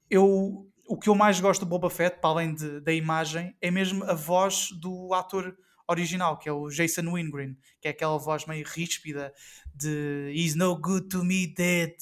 eu, 0.09 0.67
o 0.87 0.97
que 0.97 1.09
eu 1.09 1.15
mais 1.15 1.39
gosto 1.39 1.61
do 1.61 1.69
Boba 1.69 1.89
Fett, 1.89 2.19
para 2.19 2.29
além 2.29 2.53
de, 2.53 2.79
da 2.81 2.93
imagem, 2.93 3.55
é 3.61 3.69
mesmo 3.69 4.03
a 4.05 4.13
voz 4.13 4.69
do 4.71 5.13
ator 5.13 5.55
original, 5.87 6.37
que 6.37 6.49
é 6.49 6.51
o 6.51 6.69
Jason 6.69 7.11
Wingren, 7.11 7.55
que 7.79 7.87
é 7.87 7.91
aquela 7.91 8.17
voz 8.17 8.45
meio 8.45 8.65
ríspida 8.67 9.33
de 9.73 10.31
He's 10.35 10.55
no 10.55 10.75
good 10.77 11.07
to 11.07 11.23
me 11.23 11.47
dead. 11.47 11.93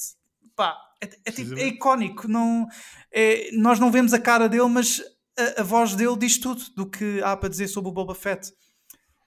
Pá, 0.54 0.76
é, 1.00 1.08
é, 1.24 1.32
tipo, 1.32 1.54
é 1.58 1.66
icónico. 1.68 2.26
Não, 2.26 2.66
é, 3.12 3.50
nós 3.52 3.78
não 3.78 3.90
vemos 3.90 4.12
a 4.12 4.20
cara 4.20 4.48
dele, 4.48 4.68
mas 4.68 5.02
a, 5.38 5.60
a, 5.60 5.64
voz 5.64 5.94
dele 5.94 6.16
diz 6.16 6.38
tudo 6.38 6.62
do 6.74 6.88
que 6.88 7.22
há 7.22 7.36
para 7.36 7.48
dizer 7.48 7.68
sobre 7.68 7.90
o 7.90 7.92
Boba 7.92 8.14
Fett. 8.14 8.52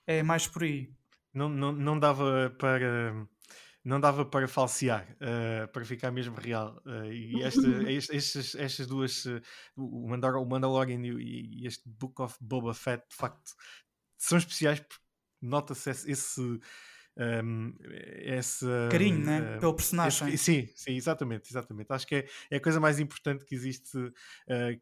É 0.05 0.23
mais 0.23 0.47
por 0.47 0.63
aí. 0.63 0.89
Não, 1.33 1.47
não, 1.47 1.71
não 1.71 1.99
dava 1.99 2.53
para 2.57 3.27
não 3.83 3.99
dava 3.99 4.25
para 4.25 4.47
falsear, 4.47 5.07
uh, 5.15 5.67
para 5.69 5.85
ficar 5.85 6.11
mesmo 6.11 6.35
real. 6.35 6.81
Uh, 6.85 7.11
e 7.11 7.41
esta, 7.43 7.91
estes, 7.91 8.55
estas 8.55 8.87
duas, 8.87 9.25
uh, 9.25 9.41
o, 9.75 10.07
Mandalorian 10.45 11.01
e, 11.01 11.61
e, 11.61 11.67
este 11.67 11.87
Book 11.87 12.21
of 12.21 12.35
Boba 12.41 12.73
Fett, 12.73 13.03
de 13.09 13.15
facto, 13.15 13.53
são 14.17 14.37
especiais 14.37 14.79
porque 14.79 15.03
nota-se 15.41 15.89
esse, 15.89 16.11
esse 16.11 16.59
um, 17.17 17.73
esse 18.23 18.65
carinho 18.89 19.25
né? 19.25 19.55
Uh, 19.57 19.59
pelo 19.59 19.73
personagem. 19.73 20.29
Esse, 20.29 20.37
sim, 20.37 20.69
sim, 20.75 20.95
exatamente, 20.95 21.49
exatamente. 21.49 21.91
Acho 21.91 22.07
que 22.07 22.15
é, 22.15 22.27
é 22.51 22.57
a 22.57 22.61
coisa 22.61 22.79
mais 22.79 22.99
importante 22.99 23.45
que 23.45 23.53
existe, 23.53 23.97
uh, 23.97 24.11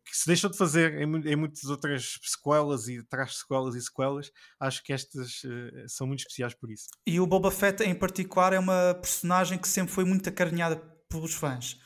que 0.06 0.18
se 0.18 0.28
deixou 0.28 0.50
de 0.50 0.58
fazer 0.58 1.02
em, 1.02 1.04
em, 1.04 1.36
muitas 1.36 1.64
outras 1.66 2.20
sequelas 2.24 2.88
e 2.88 3.02
traz 3.04 3.38
sequelas 3.38 3.76
e 3.76 3.82
sequelas. 3.82 4.32
Acho 4.60 4.84
que 4.84 4.94
estas 4.94 5.44
uh, 5.44 5.88
são 5.88 6.06
muito 6.06 6.20
especiais 6.20 6.54
por 6.54 6.72
isso. 6.72 6.88
E 7.06 7.20
o 7.20 7.26
Boba 7.26 7.50
Fett, 7.50 7.84
em 7.84 7.96
particular, 7.96 8.54
é 8.54 8.60
uma 8.60 8.94
personagem 8.94 9.58
que 9.58 9.68
sempre 9.68 9.94
foi 9.94 10.06
muito 10.06 10.30
acarinhada 10.30 10.76
pelos 11.10 11.34
fãs. 11.34 11.80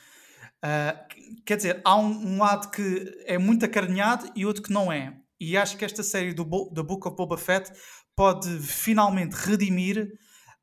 quer 1.46 1.56
dizer, 1.56 1.80
há 1.84 1.96
um, 1.96 2.34
um, 2.34 2.38
lado 2.38 2.70
que 2.70 3.22
é 3.24 3.38
muito 3.38 3.64
acarinhado 3.64 4.30
e 4.36 4.44
outro 4.44 4.62
que 4.62 4.72
não 4.72 4.92
é. 4.92 5.16
E 5.40 5.56
acho 5.56 5.76
que 5.76 5.84
esta 5.84 6.02
série 6.02 6.34
do, 6.34 6.44
Bo 6.44 6.70
do 6.70 6.84
Book 6.84 7.08
of 7.08 7.16
Boba 7.16 7.36
Fett 7.36 7.72
pode 8.14 8.58
finalmente 8.60 9.32
redimir 9.32 10.12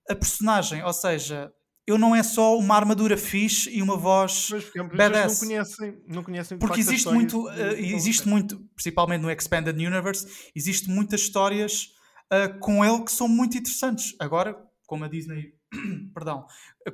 a 0.10 0.16
personagem, 0.16 0.84
ou 0.84 0.92
seja, 0.92 1.54
eu 1.86 1.98
não 1.98 2.16
é 2.16 2.22
só 2.22 2.58
uma 2.58 2.76
armadura 2.76 3.18
fixe 3.18 3.70
e 3.70 3.82
uma 3.82 3.98
voz 3.98 4.50
Mas, 4.52 4.64
porque, 4.66 4.84
badass. 4.84 5.42
Não 5.42 5.48
conhecem, 5.48 6.04
não 6.08 6.24
conhecem 6.24 6.58
porque 6.58 6.80
existe 6.80 7.10
muito, 7.10 7.48
uh, 7.48 7.74
existe 7.78 8.28
muito, 8.28 8.60
principalmente 8.76 9.22
no 9.22 9.32
Expanded 9.32 9.76
Universe, 9.76 10.52
existe 10.56 10.90
muitas 10.90 11.22
histórias 11.22 11.90
uh, 12.32 12.60
com 12.60 12.84
ele 12.84 13.04
que 13.04 13.12
são 13.12 13.28
muito 13.28 13.58
interessantes. 13.58 14.16
Agora, 14.20 14.56
como 14.86 15.04
a 15.04 15.08
Disney, 15.08 15.54
perdão, 16.14 16.46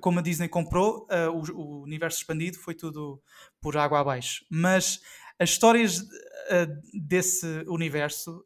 como 0.01 0.19
a 0.19 0.21
Disney 0.21 0.47
comprou 0.47 1.07
uh, 1.11 1.29
o, 1.31 1.57
o, 1.57 1.83
universo 1.83 2.19
expandido, 2.19 2.57
foi 2.57 2.73
tudo 2.73 3.21
por 3.61 3.75
água 3.75 3.99
abaixo. 3.99 4.45
Mas 4.49 5.01
as 5.39 5.49
histórias 5.49 6.01
desse 6.93 7.45
universo 7.67 8.45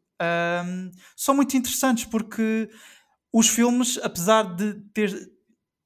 são 1.14 1.34
muito 1.34 1.56
interessantes 1.56 2.04
porque 2.06 2.68
os 3.32 3.48
filmes, 3.48 3.98
apesar 4.02 4.54
de 4.54 4.74
ter, 4.92 5.12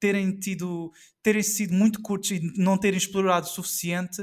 terem 0.00 0.38
tido 0.38 0.90
terem 1.22 1.42
sido 1.42 1.72
muito 1.72 2.02
curtos 2.02 2.30
e 2.30 2.40
não 2.56 2.76
terem 2.76 2.98
explorado 2.98 3.46
o 3.46 3.50
suficiente, 3.50 4.22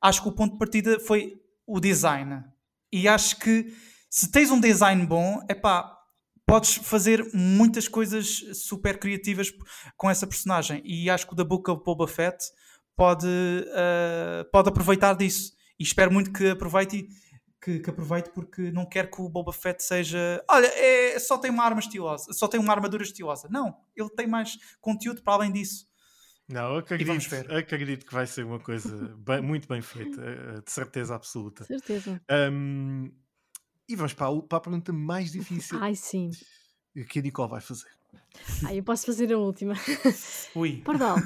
acho 0.00 0.22
que 0.22 0.28
o 0.28 0.32
ponto 0.32 0.52
de 0.52 0.58
partida 0.58 1.00
foi 1.00 1.40
o 1.66 1.80
design. 1.80 2.44
E 2.92 3.08
acho 3.08 3.38
que 3.38 3.72
se 4.10 4.30
tens 4.30 4.50
um 4.50 4.60
design 4.60 5.04
bom, 5.06 5.40
é 5.48 5.54
pá, 5.54 5.90
podes 6.46 6.74
fazer 6.74 7.28
muitas 7.32 7.88
coisas 7.88 8.44
super 8.52 8.98
criativas 8.98 9.50
com 9.96 10.10
essa 10.10 10.26
personagem. 10.26 10.82
E 10.84 11.08
acho 11.08 11.26
que 11.26 11.32
o 11.32 11.36
The 11.36 11.44
Book 11.44 11.70
of 11.70 11.82
Boba 11.82 12.06
Fett 12.06 12.36
pode, 12.94 13.26
uh, 13.26 14.50
pode 14.52 14.68
aproveitar 14.68 15.14
disso. 15.14 15.52
E 15.78 15.82
espero 15.82 16.12
muito 16.12 16.32
que 16.32 16.50
aproveite 16.50 17.08
que, 17.64 17.80
que 17.80 17.88
aproveite 17.88 18.28
porque 18.30 18.70
não 18.70 18.84
quer 18.84 19.10
que 19.10 19.22
o 19.22 19.28
Boba 19.28 19.52
Fett 19.52 19.82
seja. 19.82 20.44
Olha, 20.50 20.66
é, 20.66 21.18
só 21.18 21.38
tem 21.38 21.50
uma 21.50 21.64
arma 21.64 21.80
estilosa, 21.80 22.30
só 22.34 22.46
tem 22.46 22.60
uma 22.60 22.70
armadura 22.70 23.02
estilosa. 23.02 23.48
Não, 23.50 23.74
ele 23.96 24.10
tem 24.10 24.26
mais 24.26 24.58
conteúdo 24.82 25.22
para 25.22 25.32
além 25.32 25.50
disso. 25.50 25.88
Não, 26.46 26.76
acredito, 26.76 27.34
acredito 27.56 28.04
que 28.04 28.12
vai 28.12 28.26
ser 28.26 28.44
uma 28.44 28.60
coisa 28.60 28.90
bem, 29.16 29.40
muito 29.40 29.66
bem 29.66 29.80
feita, 29.80 30.20
eh, 30.20 30.60
de 30.60 30.70
certeza 30.70 31.14
absoluta. 31.14 31.64
Certeza. 31.64 32.20
Um, 32.30 33.10
e 33.88 33.96
vamos 33.96 34.12
para 34.12 34.26
a, 34.26 34.42
para 34.42 34.58
a, 34.58 34.60
pergunta 34.60 34.92
mais 34.92 35.32
difícil. 35.32 35.78
Ai, 35.80 35.94
sim. 35.94 36.30
Que 37.08 37.20
a 37.20 37.22
Nicole 37.22 37.50
vai 37.50 37.62
fazer. 37.62 37.88
Ai, 38.68 38.78
eu 38.78 38.82
posso 38.82 39.06
fazer 39.06 39.32
a 39.32 39.38
última. 39.38 39.72
Ui. 40.54 40.82
Pardal. 40.82 41.16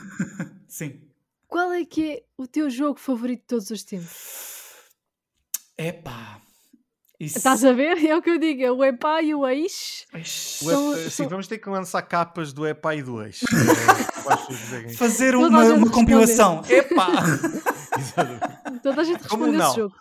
sim. 0.69 1.01
Qual 1.49 1.73
é 1.73 1.85
que 1.85 2.13
é 2.13 2.25
o 2.37 2.47
teu 2.47 2.71
jogo 2.71 3.01
favorito 3.01 3.41
de 3.41 3.47
todos 3.47 3.71
os 3.71 3.83
tempos? 3.83 4.58
Epá. 5.79 6.41
Isso... 7.21 7.39
Estás 7.39 7.65
a 7.65 7.73
ver? 7.73 8.05
É 8.05 8.17
o 8.17 8.23
que 8.23 8.31
eu 8.31 8.39
digo, 8.39 8.63
é 8.63 8.71
o 8.71 8.85
epá 8.85 9.21
e 9.23 9.35
o 9.35 9.47
ex. 9.47 10.07
São, 10.25 10.95
Sim, 10.95 11.11
são... 11.11 11.29
vamos 11.29 11.49
ter 11.49 11.59
que 11.59 11.69
lançar 11.69 12.01
capas 12.03 12.53
do 12.53 12.67
epá 12.67 12.95
e 12.95 13.03
do 13.03 13.23
ex. 13.23 13.41
É, 14.29 14.93
Fazer 14.93 15.35
uma, 15.35 15.65
uma 15.65 15.91
compilação. 15.91 16.63
Epá! 16.69 17.09
Toda 18.83 19.01
a 19.01 19.05
gente 19.05 19.23
responde 19.23 19.57
esse 19.57 19.77
jogo. 19.77 19.95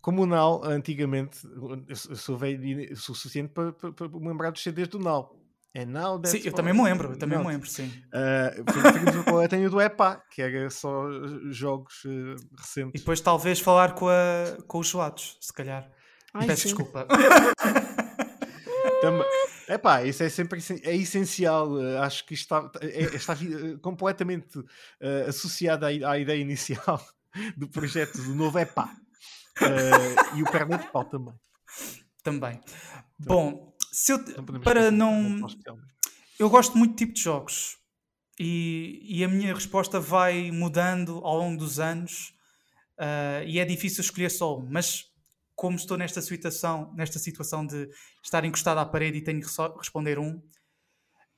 Como 0.00 0.22
o 0.22 0.26
Nau, 0.26 0.62
antigamente, 0.64 1.40
eu 1.88 1.96
sou 1.96 2.38
velho 2.38 2.96
sou 2.96 3.12
suficiente 3.12 3.48
para, 3.52 3.72
para, 3.72 3.90
para 3.90 4.08
me 4.08 4.28
lembrar 4.28 4.52
dos 4.52 4.62
CDs 4.62 4.86
do 4.86 5.00
Nau. 5.00 5.35
É 5.76 5.84
Now 5.84 6.18
Sim, 6.24 6.40
eu 6.42 6.54
também 6.54 6.72
me 6.72 6.82
lembro, 6.82 7.12
eu 7.12 7.18
também 7.18 7.38
me 7.38 7.46
lembro, 7.46 7.68
sim. 7.68 7.92
Uh, 8.06 9.42
eu 9.42 9.48
tenho 9.50 9.66
o 9.66 9.70
do 9.70 9.78
EPA, 9.78 10.22
que 10.30 10.40
era 10.40 10.70
só 10.70 11.04
jogos 11.50 12.02
uh, 12.06 12.34
recentes. 12.56 12.92
E 12.94 12.98
depois 12.98 13.20
talvez 13.20 13.60
falar 13.60 13.94
com, 13.94 14.08
a, 14.08 14.56
com 14.66 14.78
os 14.78 14.88
gelados, 14.88 15.36
se 15.38 15.52
calhar. 15.52 15.86
Ai, 16.32 16.46
Peço 16.46 16.62
sim. 16.62 16.68
desculpa. 16.68 17.06
Também, 19.02 19.26
epá, 19.68 20.02
isso 20.02 20.22
é 20.22 20.30
sempre 20.30 20.62
é 20.82 20.96
essencial. 20.96 21.68
Acho 22.00 22.24
que 22.24 22.32
está, 22.32 22.70
é, 22.80 23.02
está 23.14 23.36
completamente 23.82 24.58
uh, 24.58 25.28
associado 25.28 25.84
à, 25.84 25.88
à, 25.88 26.18
ideia 26.18 26.40
inicial 26.40 27.04
do 27.54 27.68
projeto 27.68 28.16
do 28.22 28.34
novo 28.34 28.58
EPA. 28.58 28.88
Uh, 29.60 30.38
e 30.38 30.42
o 30.42 30.50
perna 30.50 30.78
de 30.78 30.90
pau 30.90 31.04
também. 31.04 31.34
Também. 32.22 32.60
Bom, 33.18 33.74
se 33.75 33.75
eu, 34.08 34.18
não 34.18 34.60
para 34.60 34.90
não. 34.90 35.46
Eu 36.38 36.50
gosto 36.50 36.76
muito 36.76 36.92
de 36.92 36.98
tipo 36.98 37.14
de 37.14 37.22
jogos. 37.22 37.78
E, 38.38 39.00
e 39.02 39.24
a 39.24 39.28
minha 39.28 39.54
resposta 39.54 39.98
vai 39.98 40.50
mudando 40.50 41.20
ao 41.24 41.38
longo 41.38 41.58
dos 41.58 41.80
anos. 41.80 42.34
Uh, 42.98 43.44
e 43.46 43.58
é 43.58 43.64
difícil 43.64 44.02
escolher 44.02 44.30
só 44.30 44.58
um. 44.58 44.68
Mas 44.70 45.04
como 45.54 45.76
estou 45.76 45.96
nesta 45.96 46.20
situação, 46.20 46.92
nesta 46.94 47.18
situação 47.18 47.66
de 47.66 47.88
estar 48.22 48.44
encostado 48.44 48.78
à 48.78 48.84
parede 48.84 49.18
e 49.18 49.24
tenho 49.24 49.40
que 49.40 49.48
responder 49.78 50.18
um, 50.18 50.40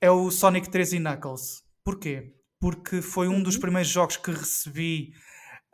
é 0.01 0.11
o 0.11 0.31
Sonic 0.31 0.69
3 0.69 0.95
e 0.95 0.99
Knuckles. 0.99 1.63
Porquê? 1.85 2.35
Porque 2.61 3.01
foi 3.01 3.29
um 3.29 3.41
dos 3.41 3.55
uhum. 3.55 3.61
primeiros 3.61 3.89
jogos 3.89 4.17
que 4.17 4.33
recebi 4.33 5.13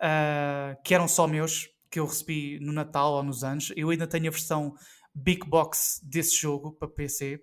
uh, 0.01 0.81
que 0.85 0.95
eram 0.95 1.09
só 1.09 1.27
meus, 1.27 1.69
que 1.91 1.99
eu 1.99 2.07
recebi 2.07 2.59
no 2.61 2.73
Natal 2.73 3.15
ou 3.15 3.23
nos 3.23 3.43
anos. 3.43 3.73
Eu 3.75 3.89
ainda 3.89 4.07
tenho 4.07 4.29
a 4.29 4.31
versão 4.31 4.75
Big 5.15 5.47
Box 5.47 6.01
desse 6.03 6.37
jogo 6.37 6.73
para 6.73 6.89
PC. 6.89 7.43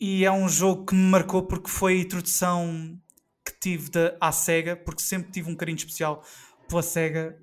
E 0.00 0.24
é 0.24 0.30
um 0.30 0.48
jogo 0.48 0.86
que 0.86 0.94
me 0.94 1.10
marcou 1.10 1.42
porque 1.42 1.68
foi 1.68 1.94
a 1.94 2.02
introdução 2.02 2.98
que 3.44 3.52
tive 3.58 3.90
da, 3.90 4.16
à 4.20 4.32
SEGA, 4.32 4.76
porque 4.76 5.02
sempre 5.02 5.30
tive 5.30 5.50
um 5.50 5.56
carinho 5.56 5.76
especial 5.76 6.24
pela 6.68 6.82
SEGA. 6.82 7.38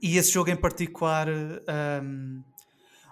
E 0.00 0.16
esse 0.16 0.32
jogo 0.32 0.50
em 0.50 0.56
particular 0.56 1.28
um, 1.28 2.42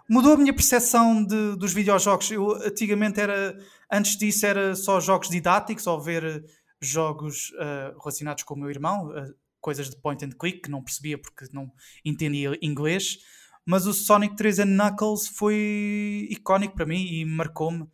mudou 0.08 0.34
a 0.34 0.36
minha 0.36 0.52
percepção 0.52 1.24
de, 1.24 1.56
dos 1.56 1.72
videojogos. 1.72 2.30
Eu 2.30 2.52
antigamente 2.64 3.20
era, 3.20 3.56
antes 3.90 4.16
disso, 4.16 4.44
era 4.44 4.74
só 4.74 5.00
jogos 5.00 5.28
didáticos 5.28 5.86
ou 5.86 6.00
ver 6.00 6.44
jogos 6.80 7.50
uh, 7.52 7.98
relacionados 7.98 8.42
com 8.42 8.54
o 8.54 8.58
meu 8.58 8.70
irmão, 8.70 9.08
uh, 9.10 9.34
coisas 9.60 9.90
de 9.90 9.96
point 9.96 10.24
and 10.24 10.30
click 10.30 10.62
que 10.62 10.70
não 10.70 10.82
percebia 10.82 11.18
porque 11.18 11.46
não 11.52 11.70
entendia 12.04 12.58
inglês 12.62 13.18
mas 13.64 13.86
o 13.86 13.92
Sonic 13.92 14.36
3 14.36 14.60
and 14.60 14.76
Knuckles 14.76 15.28
foi 15.28 16.26
icónico 16.30 16.74
para 16.74 16.86
mim 16.86 17.04
e 17.06 17.24
marcou-me. 17.24 17.88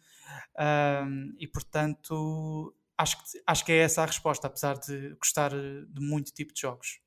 Um, 0.59 1.35
e 1.39 1.47
portanto, 1.47 2.75
acho 2.97 3.19
que, 3.19 3.43
acho 3.47 3.65
que 3.65 3.73
é 3.73 3.79
essa 3.79 4.03
a 4.03 4.07
resposta, 4.07 4.47
apesar 4.47 4.79
de 4.79 5.15
gostar 5.17 5.51
de 5.51 6.01
muito 6.01 6.33
tipo 6.33 6.55
de 6.55 6.61
jogos. 6.61 7.01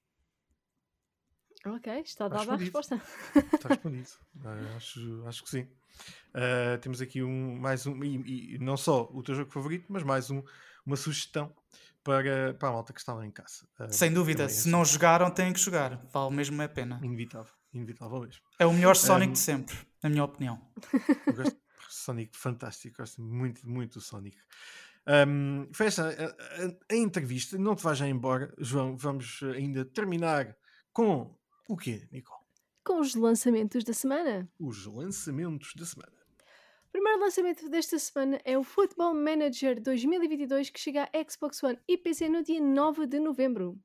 Ok, 1.65 1.91
está 2.01 2.27
dada 2.27 2.53
a 2.53 2.55
resposta. 2.55 3.01
Está 3.53 3.69
respondido. 3.69 4.09
Uh, 4.37 4.77
acho, 4.77 5.23
acho 5.25 5.43
que 5.43 5.49
sim. 5.49 5.67
Uh, 6.29 6.77
temos 6.79 7.01
aqui 7.01 7.21
um, 7.21 7.59
mais 7.59 7.85
um, 7.85 8.01
e, 8.03 8.55
e, 8.55 8.59
não 8.59 8.77
só 8.77 9.09
o 9.11 9.21
teu 9.21 9.35
jogo 9.35 9.51
favorito, 9.51 9.85
mas 9.89 10.03
mais 10.03 10.29
um, 10.31 10.41
uma 10.85 10.95
sugestão 10.95 11.53
para, 12.01 12.53
para 12.53 12.69
a 12.69 12.71
malta 12.71 12.93
que 12.93 12.99
está 12.99 13.13
lá 13.13 13.25
em 13.25 13.31
casa. 13.31 13.67
Uh, 13.77 13.91
Sem 13.91 14.13
dúvida, 14.13 14.47
se 14.47 14.61
assim. 14.61 14.69
não 14.69 14.85
jogaram, 14.85 15.29
têm 15.29 15.51
que 15.51 15.59
jogar. 15.59 15.97
Vale 16.13 16.33
mesmo 16.33 16.61
a 16.61 16.69
pena. 16.69 16.97
Inevitável 17.03 17.58
inevitável 17.73 18.19
mesmo. 18.21 18.41
É 18.57 18.65
o 18.65 18.73
melhor 18.73 18.95
Sonic 18.95 19.29
um, 19.29 19.33
de 19.33 19.39
sempre, 19.39 19.77
na 20.01 20.09
minha 20.09 20.23
opinião. 20.23 20.59
Eu 21.27 21.33
gosto 21.33 21.55
de 21.55 21.59
Sonic, 21.89 22.37
fantástico, 22.37 22.97
gosto 22.97 23.21
muito, 23.21 23.67
muito 23.67 23.95
do 23.95 24.01
Sonic. 24.01 24.37
Um, 25.07 25.67
foi 25.73 25.87
esta 25.87 26.07
a, 26.07 26.25
a, 26.25 26.93
a, 26.93 26.95
entrevista, 26.95 27.57
não 27.57 27.75
te 27.75 27.83
vais 27.83 27.97
já 27.97 28.07
embora, 28.07 28.53
João, 28.59 28.95
vamos 28.95 29.41
ainda 29.55 29.83
terminar 29.85 30.55
com 30.93 31.35
o 31.67 31.77
quê, 31.77 32.07
Nicole? 32.11 32.43
Com 32.83 32.99
os 32.99 33.15
lançamentos 33.15 33.83
da 33.83 33.93
semana. 33.93 34.49
Os 34.59 34.85
lançamentos 34.85 35.73
da 35.75 35.85
semana. 35.85 36.13
O 36.89 36.91
primeiro 36.91 37.19
lançamento 37.19 37.69
desta 37.69 37.99
semana 37.99 38.41
é 38.43 38.57
o 38.57 38.63
Football 38.63 39.13
Manager 39.13 39.79
2022 39.79 40.71
que 40.71 40.79
chega 40.79 41.07
a 41.13 41.31
Xbox 41.31 41.61
One 41.63 41.79
e 41.87 41.97
PC 41.97 42.29
no 42.29 42.43
dia 42.43 42.59
9 42.59 43.05
de 43.05 43.19
novembro. 43.19 43.79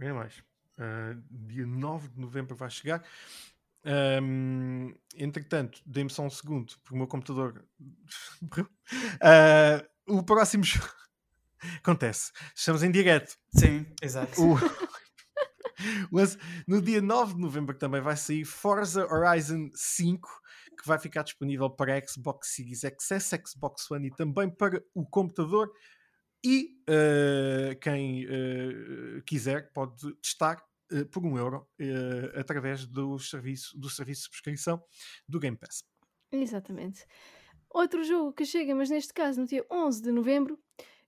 Olha 0.00 0.14
mais. 0.14 0.42
Uh, 0.78 1.20
dia 1.30 1.66
9 1.66 2.08
de 2.08 2.20
novembro 2.20 2.54
vai 2.54 2.70
chegar. 2.70 3.02
Um, 3.86 4.92
entretanto, 5.14 5.80
dê-me 5.86 6.10
só 6.10 6.22
um 6.22 6.30
segundo, 6.30 6.74
porque 6.82 6.94
o 6.94 6.98
meu 6.98 7.06
computador. 7.06 7.64
uh, 8.42 9.86
o 10.06 10.22
próximo 10.22 10.64
jogo. 10.64 10.92
Acontece. 11.78 12.32
Estamos 12.54 12.82
em 12.82 12.90
direto. 12.90 13.36
Sim, 13.54 13.86
exato. 14.02 14.42
O... 14.42 14.56
no 16.66 16.82
dia 16.82 17.00
9 17.00 17.34
de 17.34 17.40
novembro 17.40 17.76
também 17.76 18.00
vai 18.00 18.16
sair 18.16 18.44
Forza 18.44 19.06
Horizon 19.06 19.70
5, 19.72 20.28
que 20.80 20.86
vai 20.86 20.98
ficar 20.98 21.22
disponível 21.22 21.70
para 21.70 22.00
Xbox 22.06 22.54
Series 22.54 22.80
XS, 22.80 23.40
Xbox 23.46 23.90
One 23.90 24.08
e 24.08 24.14
também 24.14 24.50
para 24.50 24.82
o 24.94 25.06
computador. 25.06 25.70
E 26.48 26.80
uh, 26.88 27.76
quem 27.80 28.24
uh, 28.24 29.20
quiser 29.26 29.72
pode 29.72 30.14
testar 30.22 30.64
uh, 30.92 31.04
por 31.06 31.26
um 31.26 31.36
euro 31.36 31.68
através 32.36 32.86
do 32.86 33.18
serviço, 33.18 33.76
do 33.76 33.90
serviço 33.90 34.20
de 34.20 34.26
subscrição 34.26 34.80
do 35.28 35.40
Game 35.40 35.56
Pass. 35.56 35.82
Exatamente. 36.30 37.04
Outro 37.68 38.04
jogo 38.04 38.32
que 38.32 38.44
chega, 38.44 38.76
mas 38.76 38.90
neste 38.90 39.12
caso 39.12 39.40
no 39.40 39.46
dia 39.48 39.66
11 39.68 40.00
de 40.00 40.12
novembro, 40.12 40.56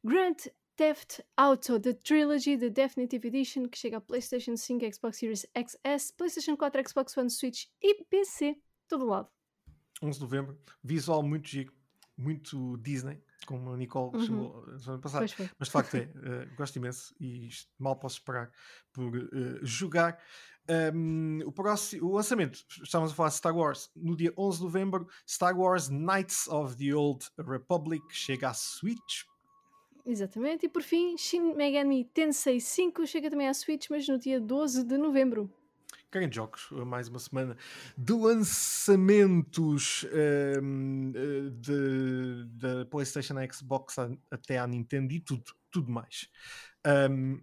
Grand 0.03 0.35
Theft 0.75 1.21
Auto 1.37 1.79
The 1.79 1.93
Trilogy, 1.93 2.59
The 2.59 2.71
Definitive 2.71 3.29
Edition, 3.29 3.69
que 3.69 3.79
chega 3.79 3.99
a 3.99 4.01
PlayStation 4.01 4.57
5, 4.57 4.93
Xbox 4.93 5.19
Series 5.19 5.47
XS, 5.57 6.11
PlayStation 6.17 6.57
4, 6.57 6.89
Xbox 6.89 7.17
One, 7.17 7.31
Switch 7.31 7.67
e 7.81 8.03
PC, 8.07 8.57
todo 8.89 9.07
lado. 9.07 9.29
11 10.03 10.19
de 10.19 10.25
novembro, 10.25 10.61
visual 10.83 11.23
muito 11.23 11.49
giro, 11.49 11.73
muito 12.17 12.77
Disney, 12.79 13.23
como 13.47 13.73
a 13.73 13.77
Nicole 13.77 14.17
uhum. 14.17 14.27
chamou 14.27 14.67
na 14.67 14.79
semana 14.79 15.03
passada. 15.03 15.27
Mas 15.59 15.69
de 15.69 15.73
facto 15.73 15.95
é, 15.95 16.01
uh, 16.03 16.55
gosto 16.57 16.77
imenso 16.77 17.15
e 17.21 17.49
mal 17.79 17.97
posso 17.97 18.17
esperar 18.17 18.51
por 18.93 19.17
uh, 19.17 19.59
jogar. 19.63 20.19
Um, 20.95 21.41
o, 21.47 21.53
próximo, 21.53 22.09
o 22.09 22.15
lançamento, 22.15 22.63
estamos 22.83 23.13
a 23.13 23.15
falar 23.15 23.31
de 23.31 23.37
Star 23.37 23.57
Wars, 23.57 23.91
no 23.97 24.15
dia 24.15 24.35
11 24.37 24.59
de 24.59 24.65
novembro, 24.65 25.09
Star 25.27 25.59
Wars 25.59 25.89
Knights 25.89 26.47
of 26.49 26.77
the 26.77 26.95
Old 26.95 27.27
Republic 27.39 28.05
chega 28.11 28.51
à 28.51 28.55
Switch. 28.55 29.25
Exatamente, 30.05 30.67
e 30.67 30.69
por 30.69 30.83
fim, 30.83 31.17
Shin 31.17 31.55
Megami 31.55 32.05
Tensei 32.05 32.61
5 32.61 33.07
chega 33.07 33.31
também 33.31 33.49
à 33.49 33.55
Switch, 33.55 33.89
mas 33.89 34.07
no 34.09 34.19
dia 34.19 34.39
12 34.39 34.85
de 34.85 34.99
novembro. 34.99 35.51
Querem 36.11 36.33
jogos, 36.33 36.71
mais 36.87 37.07
uma 37.09 37.19
semana 37.19 37.55
de 37.97 38.15
lançamentos 38.15 40.07
um, 40.63 41.13
ehm, 41.15 42.49
da 42.49 42.87
PlayStation, 42.87 43.35
Xbox 43.53 43.97
até 44.31 44.59
à 44.59 44.67
Nintendo 44.67 45.13
e 45.13 45.21
tudo, 45.21 45.45
tudo 45.71 45.91
mais. 45.91 46.31
Um, 47.11 47.39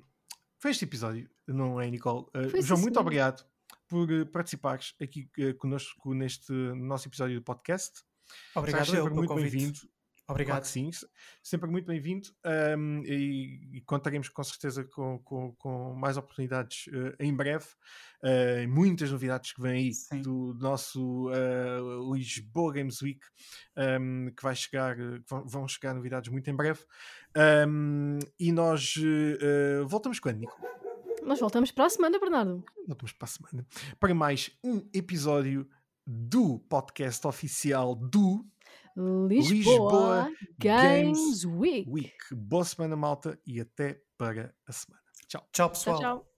foi 0.58 0.72
este 0.72 0.84
episódio, 0.84 1.30
não 1.48 1.80
é, 1.80 1.92
Nicole? 1.92 2.26
Uh, 2.36 2.60
João, 2.64 2.82
muito 2.82 3.00
obrigado 3.00 3.46
por 3.88 4.08
participares 4.32 4.96
aqui 5.00 5.30
uh, 5.38 5.54
connosco 5.58 6.16
neste 6.16 6.52
nosso 6.52 7.08
episódio 7.08 7.36
do 7.36 7.44
podcast. 7.44 8.02
Obrigado, 8.56 8.96
eu, 8.96 9.14
muito 9.14 9.36
bem-vindo. 9.36 9.80
Obrigado. 10.28 10.56
Claro 10.56 10.66
que 10.66 10.72
sim, 10.72 10.90
sempre 11.44 11.70
muito 11.70 11.86
bem-vindo 11.86 12.30
um, 12.78 13.04
e, 13.06 13.78
e, 13.78 13.82
contaremos 13.82 14.28
com 14.28 14.44
certeza 14.44 14.84
com, 14.84 15.20
com, 15.20 15.54
com 15.54 15.94
mais 15.94 16.18
oportunidades 16.18 16.88
uh, 16.88 17.16
em 17.20 17.32
breve. 17.32 17.68
Uh, 18.24 18.68
muitas 18.68 19.12
novidades 19.12 19.54
que 19.54 19.62
vêm 19.62 19.74
aí 19.74 19.94
sim. 19.94 20.24
do 20.24 20.56
nosso 20.60 21.30
uh, 21.30 22.16
Lisboa 22.16 22.74
Games 22.74 23.04
Week 23.04 23.20
um, 23.78 24.32
que 24.36 24.42
vai 24.42 24.56
chegar, 24.56 24.96
vão 25.46 25.68
chegar 25.68 25.94
novidades 25.94 26.32
muito 26.32 26.50
em 26.50 26.56
breve. 26.56 26.80
Um, 27.68 28.18
e 28.40 28.52
nós 28.52 28.96
voltamos 29.88 30.20
quando, 30.20 30.40
Nico? 30.40 30.60
Nós 31.22 31.40
voltamos 31.40 31.72
para 31.72 31.86
a 31.86 31.90
semana, 31.90 32.20
Bernardo. 32.20 32.64
Voltamos 32.88 33.14
para 33.14 33.26
a 33.26 33.30
semana 33.30 33.68
para 34.00 34.16
mais 34.16 34.50
um 34.64 34.90
episódio 34.92 35.70
do 36.06 36.60
podcast 36.60 37.26
oficial 37.28 37.96
do 37.96 38.46
Lisboa, 38.96 39.54
Lisboa 39.54 40.32
Games, 40.58 41.18
Games 41.20 41.46
Week. 41.46 41.90
Week. 41.90 42.14
Boa 42.32 42.64
semana, 42.64 42.96
malta, 42.96 43.38
e 43.46 43.60
até 43.60 44.02
para 44.18 44.56
a 44.66 44.72
semana. 44.72 45.04
Tchau. 45.28 45.48
Tchau, 45.52 45.70
pessoal. 45.70 46.00
Tchau, 46.00 46.20
tchau. 46.20 46.35